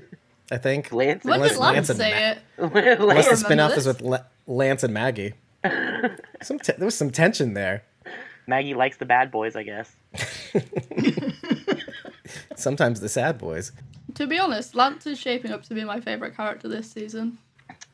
I 0.51 0.57
think. 0.57 0.91
Lance, 0.91 1.23
When 1.23 1.35
Unless 1.35 1.51
did 1.53 1.59
Lance 1.59 1.75
Lance 1.75 1.89
and 1.89 1.97
say 1.97 2.31
it? 2.31 2.39
Unless 2.57 2.99
the 2.99 3.05
remember 3.05 3.35
spin-off 3.35 3.69
this. 3.71 3.79
is 3.79 3.87
with 3.87 4.01
La- 4.01 4.23
Lance 4.47 4.83
and 4.83 4.93
Maggie. 4.93 5.33
Some 6.41 6.59
te- 6.59 6.73
there 6.77 6.85
was 6.85 6.95
some 6.95 7.11
tension 7.11 7.53
there. 7.53 7.83
Maggie 8.47 8.73
likes 8.73 8.97
the 8.97 9.05
bad 9.05 9.29
boys, 9.31 9.55
I 9.57 9.63
guess. 9.63 9.93
Sometimes 12.55 13.01
the 13.01 13.09
sad 13.09 13.37
boys. 13.37 13.71
To 14.15 14.25
be 14.25 14.39
honest, 14.39 14.73
Lance 14.73 15.05
is 15.05 15.19
shaping 15.19 15.51
up 15.51 15.63
to 15.63 15.73
be 15.73 15.83
my 15.83 15.99
favorite 15.99 16.35
character 16.35 16.67
this 16.69 16.89
season. 16.89 17.37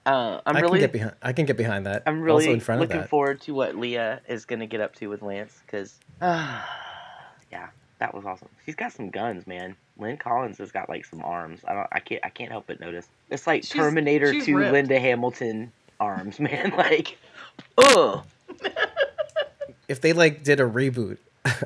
Uh, 0.05 0.41
I'm 0.45 0.57
i 0.57 0.59
really, 0.59 0.79
can 0.79 0.79
get 0.81 0.91
behind. 0.91 1.13
I 1.21 1.33
can 1.33 1.45
get 1.45 1.57
behind 1.57 1.85
that. 1.85 2.03
I'm 2.05 2.21
really 2.21 2.45
also 2.45 2.53
in 2.53 2.59
front 2.59 2.81
of 2.81 2.89
looking 2.89 3.01
that. 3.01 3.09
forward 3.09 3.41
to 3.41 3.53
what 3.53 3.75
Leah 3.75 4.21
is 4.27 4.45
gonna 4.45 4.67
get 4.67 4.81
up 4.81 4.95
to 4.95 5.07
with 5.07 5.21
Lance, 5.21 5.61
because, 5.65 5.99
yeah, 7.53 7.67
that 7.99 8.15
was 8.15 8.25
awesome. 8.25 8.49
She's 8.65 8.73
got 8.75 8.91
some 8.91 9.09
guns, 9.11 9.45
man. 9.45 9.75
Lynn 9.99 10.17
Collins 10.17 10.57
has 10.57 10.71
got 10.71 10.89
like 10.89 11.05
some 11.05 11.21
arms. 11.23 11.61
I 11.67 11.73
don't, 11.75 11.87
I 11.91 11.99
can't, 11.99 12.21
I 12.25 12.29
can't 12.29 12.49
help 12.51 12.65
but 12.65 12.79
notice. 12.79 13.07
It's 13.29 13.45
like 13.45 13.61
She's- 13.63 13.73
Terminator 13.73 14.33
she's 14.33 14.45
2 14.45 14.57
ripped. 14.57 14.73
Linda 14.73 14.99
Hamilton 14.99 15.71
arms, 15.99 16.39
man. 16.47 16.71
Like, 16.77 17.17
ugh. 17.77 18.25
if 19.87 20.01
they 20.01 20.13
like 20.13 20.43
did 20.43 20.59
a 20.59 20.63
reboot 20.63 21.17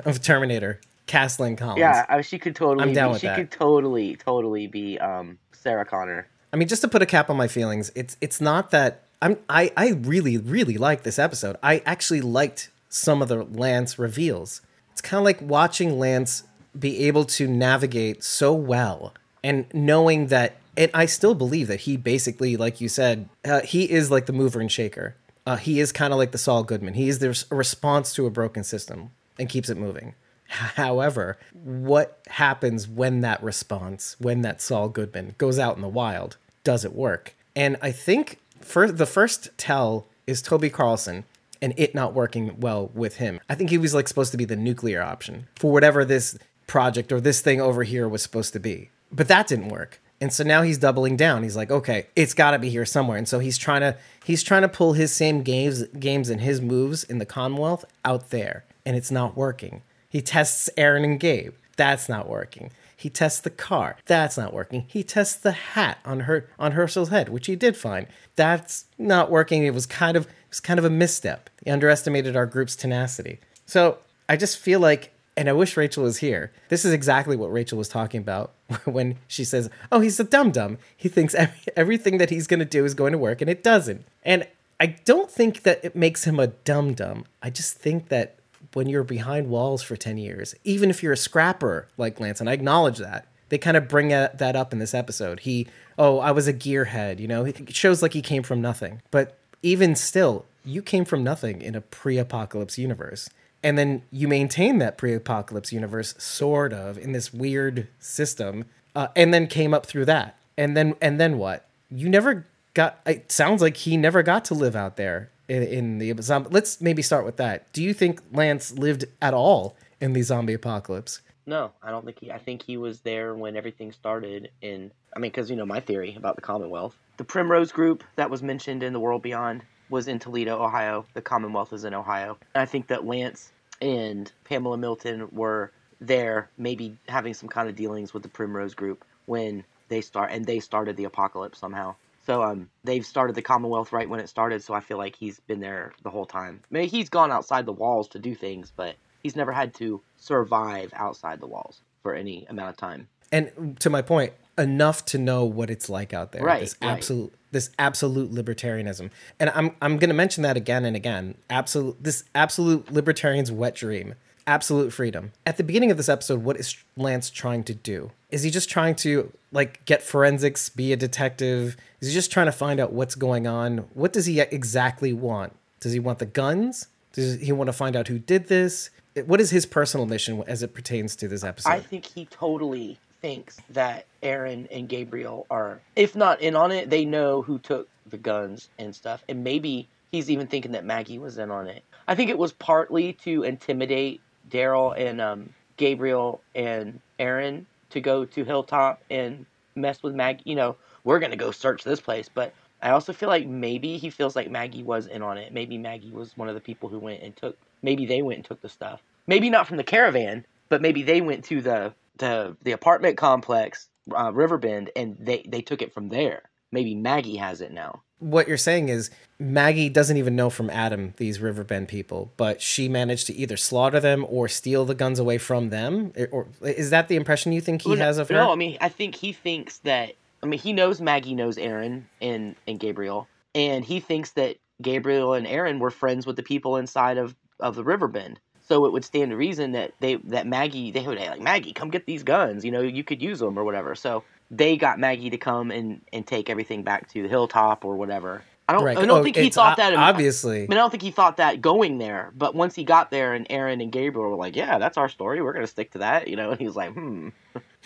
of 0.04 0.20
Terminator, 0.22 0.80
cast 1.06 1.40
Lynn 1.40 1.56
Collins. 1.56 1.78
Yeah, 1.78 2.04
I, 2.08 2.20
she 2.20 2.38
could 2.38 2.54
totally. 2.54 2.86
I'm 2.86 2.92
down 2.94 3.08
be, 3.08 3.12
with 3.14 3.20
she 3.22 3.26
that. 3.28 3.36
could 3.36 3.50
totally, 3.50 4.16
totally 4.16 4.66
be 4.66 4.98
um 4.98 5.38
Sarah 5.52 5.86
Connor. 5.86 6.26
I 6.52 6.56
mean, 6.56 6.68
just 6.68 6.82
to 6.82 6.88
put 6.88 7.00
a 7.02 7.06
cap 7.06 7.30
on 7.30 7.36
my 7.38 7.48
feelings, 7.48 7.90
it's 7.94 8.16
it's 8.20 8.40
not 8.40 8.70
that 8.72 9.02
I'm 9.22 9.38
I 9.48 9.72
I 9.76 9.90
really 9.90 10.36
really 10.36 10.76
like 10.76 11.02
this 11.02 11.18
episode. 11.18 11.56
I 11.62 11.82
actually 11.86 12.20
liked 12.20 12.70
some 12.90 13.22
of 13.22 13.28
the 13.28 13.44
Lance 13.44 13.98
reveals. 13.98 14.60
It's 14.98 15.08
kind 15.08 15.20
of 15.20 15.24
like 15.24 15.40
watching 15.40 15.96
Lance 15.96 16.42
be 16.76 17.04
able 17.06 17.24
to 17.24 17.46
navigate 17.46 18.24
so 18.24 18.52
well 18.52 19.14
and 19.44 19.66
knowing 19.72 20.26
that 20.26 20.56
and 20.76 20.90
I 20.92 21.06
still 21.06 21.36
believe 21.36 21.68
that 21.68 21.82
he 21.82 21.96
basically 21.96 22.56
like 22.56 22.80
you 22.80 22.88
said, 22.88 23.28
uh, 23.44 23.60
he 23.60 23.88
is 23.88 24.10
like 24.10 24.26
the 24.26 24.32
mover 24.32 24.58
and 24.58 24.72
shaker. 24.72 25.14
Uh, 25.46 25.54
he 25.54 25.78
is 25.78 25.92
kind 25.92 26.12
of 26.12 26.18
like 26.18 26.32
the 26.32 26.36
Saul 26.38 26.64
Goodman. 26.64 26.94
He 26.94 27.08
is 27.08 27.20
the 27.20 27.28
res- 27.28 27.44
response 27.48 28.12
to 28.14 28.26
a 28.26 28.30
broken 28.30 28.64
system 28.64 29.12
and 29.38 29.48
keeps 29.48 29.68
it 29.68 29.76
moving. 29.76 30.16
However, 30.48 31.38
what 31.52 32.20
happens 32.26 32.88
when 32.88 33.20
that 33.20 33.40
response, 33.40 34.16
when 34.18 34.42
that 34.42 34.60
Saul 34.60 34.88
Goodman 34.88 35.36
goes 35.38 35.60
out 35.60 35.76
in 35.76 35.82
the 35.82 35.86
wild, 35.86 36.38
does 36.64 36.84
it 36.84 36.92
work? 36.92 37.36
And 37.54 37.76
I 37.80 37.92
think 37.92 38.40
for 38.60 38.90
the 38.90 39.06
first 39.06 39.50
tell 39.56 40.08
is 40.26 40.42
Toby 40.42 40.70
Carlson 40.70 41.22
and 41.60 41.74
it 41.76 41.94
not 41.94 42.14
working 42.14 42.58
well 42.60 42.90
with 42.94 43.16
him. 43.16 43.40
I 43.48 43.54
think 43.54 43.70
he 43.70 43.78
was 43.78 43.94
like 43.94 44.08
supposed 44.08 44.32
to 44.32 44.38
be 44.38 44.44
the 44.44 44.56
nuclear 44.56 45.02
option 45.02 45.48
for 45.56 45.72
whatever 45.72 46.04
this 46.04 46.38
project 46.66 47.12
or 47.12 47.20
this 47.20 47.40
thing 47.40 47.60
over 47.60 47.82
here 47.82 48.08
was 48.08 48.22
supposed 48.22 48.52
to 48.52 48.60
be. 48.60 48.90
But 49.10 49.28
that 49.28 49.46
didn't 49.46 49.68
work. 49.68 50.00
And 50.20 50.32
so 50.32 50.42
now 50.42 50.62
he's 50.62 50.78
doubling 50.78 51.16
down. 51.16 51.42
He's 51.42 51.56
like, 51.56 51.70
okay, 51.70 52.06
it's 52.16 52.34
got 52.34 52.50
to 52.50 52.58
be 52.58 52.70
here 52.70 52.84
somewhere. 52.84 53.16
And 53.16 53.28
so 53.28 53.38
he's 53.38 53.56
trying 53.56 53.82
to 53.82 53.96
he's 54.24 54.42
trying 54.42 54.62
to 54.62 54.68
pull 54.68 54.94
his 54.94 55.12
same 55.12 55.42
games 55.42 55.84
games 55.98 56.28
and 56.28 56.40
his 56.40 56.60
moves 56.60 57.04
in 57.04 57.18
the 57.18 57.26
Commonwealth 57.26 57.84
out 58.04 58.30
there, 58.30 58.64
and 58.84 58.96
it's 58.96 59.10
not 59.10 59.36
working. 59.36 59.82
He 60.08 60.20
tests 60.20 60.68
Aaron 60.76 61.04
and 61.04 61.20
Gabe. 61.20 61.54
That's 61.76 62.08
not 62.08 62.28
working. 62.28 62.72
He 62.96 63.08
tests 63.10 63.40
the 63.40 63.50
car. 63.50 63.96
That's 64.06 64.36
not 64.36 64.52
working. 64.52 64.84
He 64.88 65.04
tests 65.04 65.36
the 65.36 65.52
hat 65.52 65.98
on 66.04 66.20
her 66.20 66.48
on 66.58 66.72
Hershel's 66.72 67.10
head, 67.10 67.28
which 67.28 67.46
he 67.46 67.54
did 67.54 67.76
fine. 67.76 68.08
That's 68.34 68.86
not 68.98 69.30
working. 69.30 69.64
It 69.64 69.74
was 69.74 69.86
kind 69.86 70.16
of 70.16 70.26
it 70.48 70.52
was 70.52 70.60
kind 70.60 70.78
of 70.78 70.84
a 70.86 70.90
misstep. 70.90 71.50
He 71.62 71.70
underestimated 71.70 72.34
our 72.34 72.46
group's 72.46 72.74
tenacity. 72.74 73.38
So 73.66 73.98
I 74.30 74.36
just 74.36 74.56
feel 74.58 74.80
like 74.80 75.12
and 75.36 75.48
I 75.48 75.52
wish 75.52 75.76
Rachel 75.76 76.02
was 76.02 76.16
here. 76.16 76.50
This 76.68 76.84
is 76.84 76.92
exactly 76.92 77.36
what 77.36 77.52
Rachel 77.52 77.78
was 77.78 77.88
talking 77.88 78.20
about 78.20 78.54
when 78.84 79.18
she 79.28 79.44
says, 79.44 79.70
"Oh, 79.92 80.00
he's 80.00 80.18
a 80.18 80.24
dum 80.24 80.50
dum. 80.50 80.78
He 80.96 81.08
thinks 81.08 81.34
every, 81.36 81.60
everything 81.76 82.18
that 82.18 82.30
he's 82.30 82.48
going 82.48 82.58
to 82.58 82.66
do 82.66 82.84
is 82.84 82.94
going 82.94 83.12
to 83.12 83.18
work, 83.18 83.40
and 83.40 83.48
it 83.48 83.62
doesn't." 83.62 84.04
And 84.24 84.48
I 84.80 84.86
don't 84.86 85.30
think 85.30 85.62
that 85.62 85.84
it 85.84 85.94
makes 85.94 86.24
him 86.24 86.40
a 86.40 86.48
dum 86.48 86.94
dum. 86.94 87.24
I 87.40 87.50
just 87.50 87.74
think 87.74 88.08
that 88.08 88.36
when 88.72 88.88
you're 88.88 89.04
behind 89.04 89.48
walls 89.48 89.82
for 89.82 89.96
ten 89.96 90.18
years, 90.18 90.56
even 90.64 90.90
if 90.90 91.04
you're 91.04 91.12
a 91.12 91.16
scrapper 91.16 91.86
like 91.96 92.18
Lance, 92.18 92.40
and 92.40 92.50
I 92.50 92.54
acknowledge 92.54 92.98
that, 92.98 93.28
they 93.48 93.58
kind 93.58 93.76
of 93.76 93.86
bring 93.86 94.08
that 94.08 94.56
up 94.56 94.72
in 94.72 94.80
this 94.80 94.92
episode. 94.92 95.40
He, 95.40 95.68
oh, 95.96 96.18
I 96.18 96.32
was 96.32 96.48
a 96.48 96.52
gearhead. 96.52 97.20
You 97.20 97.28
know, 97.28 97.44
it 97.44 97.74
shows 97.74 98.02
like 98.02 98.12
he 98.12 98.22
came 98.22 98.42
from 98.42 98.60
nothing. 98.60 99.02
But 99.12 99.37
even 99.62 99.94
still, 99.94 100.44
you 100.64 100.82
came 100.82 101.04
from 101.04 101.24
nothing 101.24 101.62
in 101.62 101.74
a 101.74 101.80
pre-apocalypse 101.80 102.78
universe 102.78 103.28
and 103.62 103.76
then 103.76 104.02
you 104.10 104.28
maintain 104.28 104.78
that 104.78 104.96
pre-apocalypse 104.98 105.72
universe 105.72 106.14
sort 106.18 106.72
of 106.72 106.96
in 106.98 107.12
this 107.12 107.32
weird 107.32 107.88
system 107.98 108.64
uh, 108.94 109.08
and 109.16 109.32
then 109.34 109.46
came 109.46 109.74
up 109.74 109.86
through 109.86 110.04
that 110.04 110.36
and 110.56 110.76
then 110.76 110.94
and 111.00 111.20
then 111.20 111.38
what 111.38 111.66
you 111.90 112.08
never 112.08 112.46
got 112.74 113.00
it 113.06 113.32
sounds 113.32 113.60
like 113.60 113.76
he 113.78 113.96
never 113.96 114.22
got 114.22 114.44
to 114.44 114.54
live 114.54 114.76
out 114.76 114.96
there 114.96 115.30
in, 115.48 115.62
in 115.62 115.98
the 115.98 116.14
zombie 116.20 116.48
let's 116.50 116.80
maybe 116.80 117.02
start 117.02 117.24
with 117.24 117.36
that 117.36 117.70
do 117.72 117.82
you 117.82 117.92
think 117.92 118.20
lance 118.32 118.72
lived 118.72 119.04
at 119.20 119.34
all 119.34 119.76
in 120.00 120.12
the 120.12 120.22
zombie 120.22 120.54
apocalypse 120.54 121.20
No, 121.48 121.72
I 121.82 121.90
don't 121.90 122.04
think 122.04 122.18
he. 122.20 122.30
I 122.30 122.36
think 122.36 122.62
he 122.62 122.76
was 122.76 123.00
there 123.00 123.34
when 123.34 123.56
everything 123.56 123.90
started. 123.90 124.50
In 124.60 124.90
I 125.16 125.18
mean, 125.18 125.30
because 125.30 125.48
you 125.48 125.56
know 125.56 125.64
my 125.64 125.80
theory 125.80 126.14
about 126.14 126.36
the 126.36 126.42
Commonwealth. 126.42 126.94
The 127.18 127.24
Primrose 127.24 127.72
Group 127.72 128.04
that 128.14 128.30
was 128.30 128.44
mentioned 128.44 128.84
in 128.84 128.92
the 128.92 129.00
World 129.00 129.22
Beyond 129.22 129.64
was 129.90 130.06
in 130.06 130.20
Toledo, 130.20 130.62
Ohio. 130.62 131.04
The 131.14 131.20
Commonwealth 131.20 131.72
is 131.72 131.84
in 131.84 131.92
Ohio. 131.92 132.38
And 132.54 132.62
I 132.62 132.64
think 132.64 132.86
that 132.86 133.04
Lance 133.04 133.50
and 133.82 134.30
Pamela 134.44 134.78
Milton 134.78 135.28
were 135.32 135.72
there, 136.00 136.48
maybe 136.56 136.96
having 137.08 137.34
some 137.34 137.48
kind 137.48 137.68
of 137.68 137.74
dealings 137.74 138.14
with 138.14 138.22
the 138.22 138.28
Primrose 138.28 138.74
Group 138.74 139.04
when 139.26 139.64
they 139.88 140.00
start, 140.00 140.30
and 140.30 140.46
they 140.46 140.60
started 140.60 140.96
the 140.96 141.04
apocalypse 141.04 141.58
somehow. 141.58 141.96
So 142.24 142.40
um, 142.40 142.70
they've 142.84 143.04
started 143.04 143.34
the 143.34 143.42
Commonwealth 143.42 143.92
right 143.92 144.08
when 144.08 144.20
it 144.20 144.28
started. 144.28 144.62
So 144.62 144.72
I 144.72 144.80
feel 144.80 144.98
like 144.98 145.16
he's 145.16 145.40
been 145.40 145.58
there 145.58 145.94
the 146.04 146.10
whole 146.10 146.26
time. 146.26 146.60
Maybe 146.70 146.86
he's 146.86 147.08
gone 147.08 147.32
outside 147.32 147.66
the 147.66 147.72
walls 147.72 148.06
to 148.10 148.20
do 148.20 148.36
things, 148.36 148.72
but 148.76 148.94
he's 149.24 149.34
never 149.34 149.50
had 149.50 149.74
to 149.74 150.00
survive 150.18 150.92
outside 150.94 151.40
the 151.40 151.48
walls 151.48 151.80
for 152.04 152.14
any 152.14 152.46
amount 152.48 152.70
of 152.70 152.76
time. 152.76 153.08
and 153.32 153.76
to 153.80 153.90
my 153.90 154.02
point 154.02 154.32
enough 154.58 155.04
to 155.06 155.18
know 155.18 155.44
what 155.44 155.70
it's 155.70 155.88
like 155.88 156.12
out 156.12 156.32
there. 156.32 156.42
Right, 156.42 156.60
this 156.60 156.76
right. 156.82 156.90
absolute 156.90 157.32
this 157.50 157.70
absolute 157.78 158.30
libertarianism. 158.30 159.10
And 159.40 159.50
i'm 159.50 159.74
i'm 159.80 159.98
going 159.98 160.10
to 160.10 160.14
mention 160.14 160.42
that 160.42 160.56
again 160.56 160.84
and 160.84 160.96
again. 160.96 161.36
Absolute 161.48 162.02
this 162.02 162.24
absolute 162.34 162.92
libertarian's 162.92 163.50
wet 163.50 163.74
dream 163.74 164.14
absolute 164.46 164.94
freedom. 164.94 165.32
At 165.44 165.58
the 165.58 165.64
beginning 165.64 165.90
of 165.90 165.96
this 165.96 166.08
episode 166.08 166.42
what 166.42 166.56
is 166.56 166.76
lance 166.96 167.30
trying 167.30 167.64
to 167.64 167.74
do? 167.74 168.10
Is 168.30 168.42
he 168.42 168.50
just 168.50 168.68
trying 168.68 168.96
to 168.96 169.32
like 169.52 169.84
get 169.84 170.02
forensics 170.02 170.68
be 170.68 170.92
a 170.92 170.96
detective? 170.96 171.76
Is 172.00 172.08
he 172.08 172.14
just 172.14 172.30
trying 172.30 172.46
to 172.46 172.52
find 172.52 172.80
out 172.80 172.92
what's 172.92 173.14
going 173.14 173.46
on? 173.46 173.78
What 173.94 174.12
does 174.12 174.26
he 174.26 174.40
exactly 174.40 175.12
want? 175.12 175.54
Does 175.80 175.92
he 175.92 176.00
want 176.00 176.18
the 176.18 176.26
guns? 176.26 176.88
Does 177.12 177.40
he 177.40 177.52
want 177.52 177.68
to 177.68 177.72
find 177.72 177.96
out 177.96 178.08
who 178.08 178.18
did 178.18 178.48
this? 178.48 178.90
What 179.26 179.40
is 179.40 179.50
his 179.50 179.66
personal 179.66 180.06
mission 180.06 180.42
as 180.46 180.62
it 180.62 180.74
pertains 180.74 181.16
to 181.16 181.28
this 181.28 181.42
episode? 181.42 181.70
I 181.70 181.80
think 181.80 182.04
he 182.04 182.26
totally 182.26 182.98
thinks 183.20 183.58
that 183.70 184.06
Aaron 184.22 184.68
and 184.70 184.88
Gabriel 184.88 185.46
are, 185.50 185.80
if 185.96 186.14
not 186.14 186.40
in 186.40 186.56
on 186.56 186.72
it, 186.72 186.90
they 186.90 187.04
know 187.04 187.42
who 187.42 187.58
took 187.58 187.88
the 188.06 188.18
guns 188.18 188.68
and 188.78 188.94
stuff. 188.94 189.22
And 189.28 189.44
maybe 189.44 189.88
he's 190.10 190.30
even 190.30 190.46
thinking 190.46 190.72
that 190.72 190.84
Maggie 190.84 191.18
was 191.18 191.38
in 191.38 191.50
on 191.50 191.66
it. 191.66 191.82
I 192.06 192.14
think 192.14 192.30
it 192.30 192.38
was 192.38 192.52
partly 192.52 193.12
to 193.24 193.42
intimidate 193.42 194.20
Daryl 194.50 194.98
and 194.98 195.20
um, 195.20 195.50
Gabriel 195.76 196.40
and 196.54 197.00
Aaron 197.18 197.66
to 197.90 198.00
go 198.00 198.24
to 198.24 198.44
Hilltop 198.44 199.02
and 199.10 199.46
mess 199.74 200.02
with 200.02 200.14
Maggie. 200.14 200.42
You 200.44 200.56
know, 200.56 200.76
we're 201.04 201.18
going 201.18 201.30
to 201.30 201.36
go 201.36 201.50
search 201.50 201.84
this 201.84 202.00
place. 202.00 202.28
But 202.32 202.54
I 202.82 202.90
also 202.90 203.12
feel 203.12 203.28
like 203.28 203.46
maybe 203.46 203.98
he 203.98 204.10
feels 204.10 204.36
like 204.36 204.50
Maggie 204.50 204.82
was 204.82 205.06
in 205.06 205.22
on 205.22 205.38
it. 205.38 205.52
Maybe 205.52 205.78
Maggie 205.78 206.10
was 206.10 206.36
one 206.36 206.48
of 206.48 206.54
the 206.54 206.60
people 206.60 206.88
who 206.88 206.98
went 206.98 207.22
and 207.22 207.36
took, 207.36 207.56
maybe 207.82 208.06
they 208.06 208.22
went 208.22 208.38
and 208.38 208.44
took 208.44 208.60
the 208.60 208.68
stuff. 208.68 209.02
Maybe 209.26 209.50
not 209.50 209.66
from 209.66 209.76
the 209.76 209.84
caravan, 209.84 210.46
but 210.68 210.80
maybe 210.80 211.02
they 211.02 211.20
went 211.20 211.44
to 211.46 211.60
the 211.60 211.92
the, 212.18 212.56
the 212.62 212.72
apartment 212.72 213.16
complex, 213.16 213.88
uh, 214.16 214.32
Riverbend, 214.32 214.90
and 214.96 215.16
they, 215.18 215.44
they 215.48 215.60
took 215.62 215.82
it 215.82 215.92
from 215.92 216.08
there. 216.08 216.42
Maybe 216.70 216.94
Maggie 216.94 217.36
has 217.36 217.60
it 217.60 217.72
now. 217.72 218.02
what 218.18 218.46
you're 218.48 218.56
saying 218.56 218.88
is 218.88 219.10
Maggie 219.38 219.88
doesn't 219.88 220.16
even 220.16 220.36
know 220.36 220.50
from 220.50 220.68
Adam 220.70 221.14
these 221.16 221.40
Riverbend 221.40 221.88
people, 221.88 222.32
but 222.36 222.60
she 222.60 222.88
managed 222.88 223.26
to 223.28 223.34
either 223.34 223.56
slaughter 223.56 224.00
them 224.00 224.26
or 224.28 224.48
steal 224.48 224.84
the 224.84 224.94
guns 224.94 225.18
away 225.18 225.38
from 225.38 225.70
them. 225.70 226.12
Or 226.30 226.48
is 226.62 226.90
that 226.90 227.08
the 227.08 227.16
impression 227.16 227.52
you 227.52 227.60
think 227.60 227.82
he 227.82 227.90
Well, 227.90 227.98
has 227.98 228.18
of 228.18 228.28
her? 228.28 228.34
No, 228.34 228.52
I 228.52 228.56
mean, 228.56 228.76
I 228.80 228.88
think 228.88 229.14
he 229.14 229.32
thinks 229.32 229.78
that. 229.78 230.14
I 230.42 230.46
mean, 230.46 230.60
he 230.60 230.72
knows 230.72 231.00
Maggie 231.00 231.34
knows 231.34 231.56
Aaron 231.58 232.08
and 232.20 232.54
and 232.66 232.78
Gabriel, 232.78 233.28
and 233.54 233.84
he 233.84 233.98
thinks 234.00 234.32
that 234.32 234.56
Gabriel 234.82 235.32
and 235.34 235.46
Aaron 235.46 235.78
were 235.78 235.90
friends 235.90 236.26
with 236.26 236.36
the 236.36 236.42
people 236.42 236.76
inside 236.76 237.18
of 237.18 237.34
of 237.60 237.76
the 237.76 237.84
Riverbend. 237.84 238.40
So 238.68 238.84
it 238.84 238.92
would 238.92 239.04
stand 239.04 239.30
to 239.30 239.36
reason 239.36 239.72
that 239.72 239.92
they 240.00 240.16
that 240.16 240.46
Maggie 240.46 240.90
they 240.90 241.06
would 241.06 241.18
like 241.18 241.40
Maggie 241.40 241.72
come 241.72 241.88
get 241.90 242.04
these 242.06 242.22
guns. 242.22 242.64
You 242.64 242.70
know 242.70 242.80
you 242.82 243.02
could 243.02 243.22
use 243.22 243.38
them 243.38 243.58
or 243.58 243.64
whatever. 243.64 243.94
So 243.94 244.24
they 244.50 244.76
got 244.76 244.98
Maggie 244.98 245.30
to 245.30 245.38
come 245.38 245.70
and 245.70 246.00
and 246.12 246.26
take 246.26 246.50
everything 246.50 246.82
back 246.82 247.08
to 247.12 247.22
the 247.22 247.28
hilltop 247.28 247.84
or 247.84 247.96
whatever. 247.96 248.42
I 248.68 248.74
don't 248.74 248.84
Right. 248.84 248.98
I 248.98 249.06
don't 249.06 249.20
Oh, 249.20 249.22
think 249.22 249.36
he 249.36 249.48
thought 249.48 249.78
that. 249.78 249.94
obviously. 249.94 250.58
I 250.58 250.66
mean, 250.66 250.72
I 250.72 250.74
don't 250.74 250.90
think 250.90 251.02
he 251.02 251.10
thought 251.10 251.38
that 251.38 251.62
going 251.62 251.96
there. 251.96 252.30
But 252.36 252.54
once 252.54 252.74
he 252.74 252.84
got 252.84 253.10
there, 253.10 253.32
and 253.32 253.46
Aaron 253.48 253.80
and 253.80 253.90
Gabriel 253.90 254.28
were 254.28 254.36
like, 254.36 254.54
"Yeah, 254.54 254.76
that's 254.78 254.98
our 254.98 255.08
story. 255.08 255.40
We're 255.40 255.54
gonna 255.54 255.66
stick 255.66 255.92
to 255.92 255.98
that," 256.00 256.28
you 256.28 256.36
know. 256.36 256.50
And 256.50 256.60
he 256.60 256.66
was 256.66 256.76
like, 256.76 256.92
"Hmm." 256.92 257.28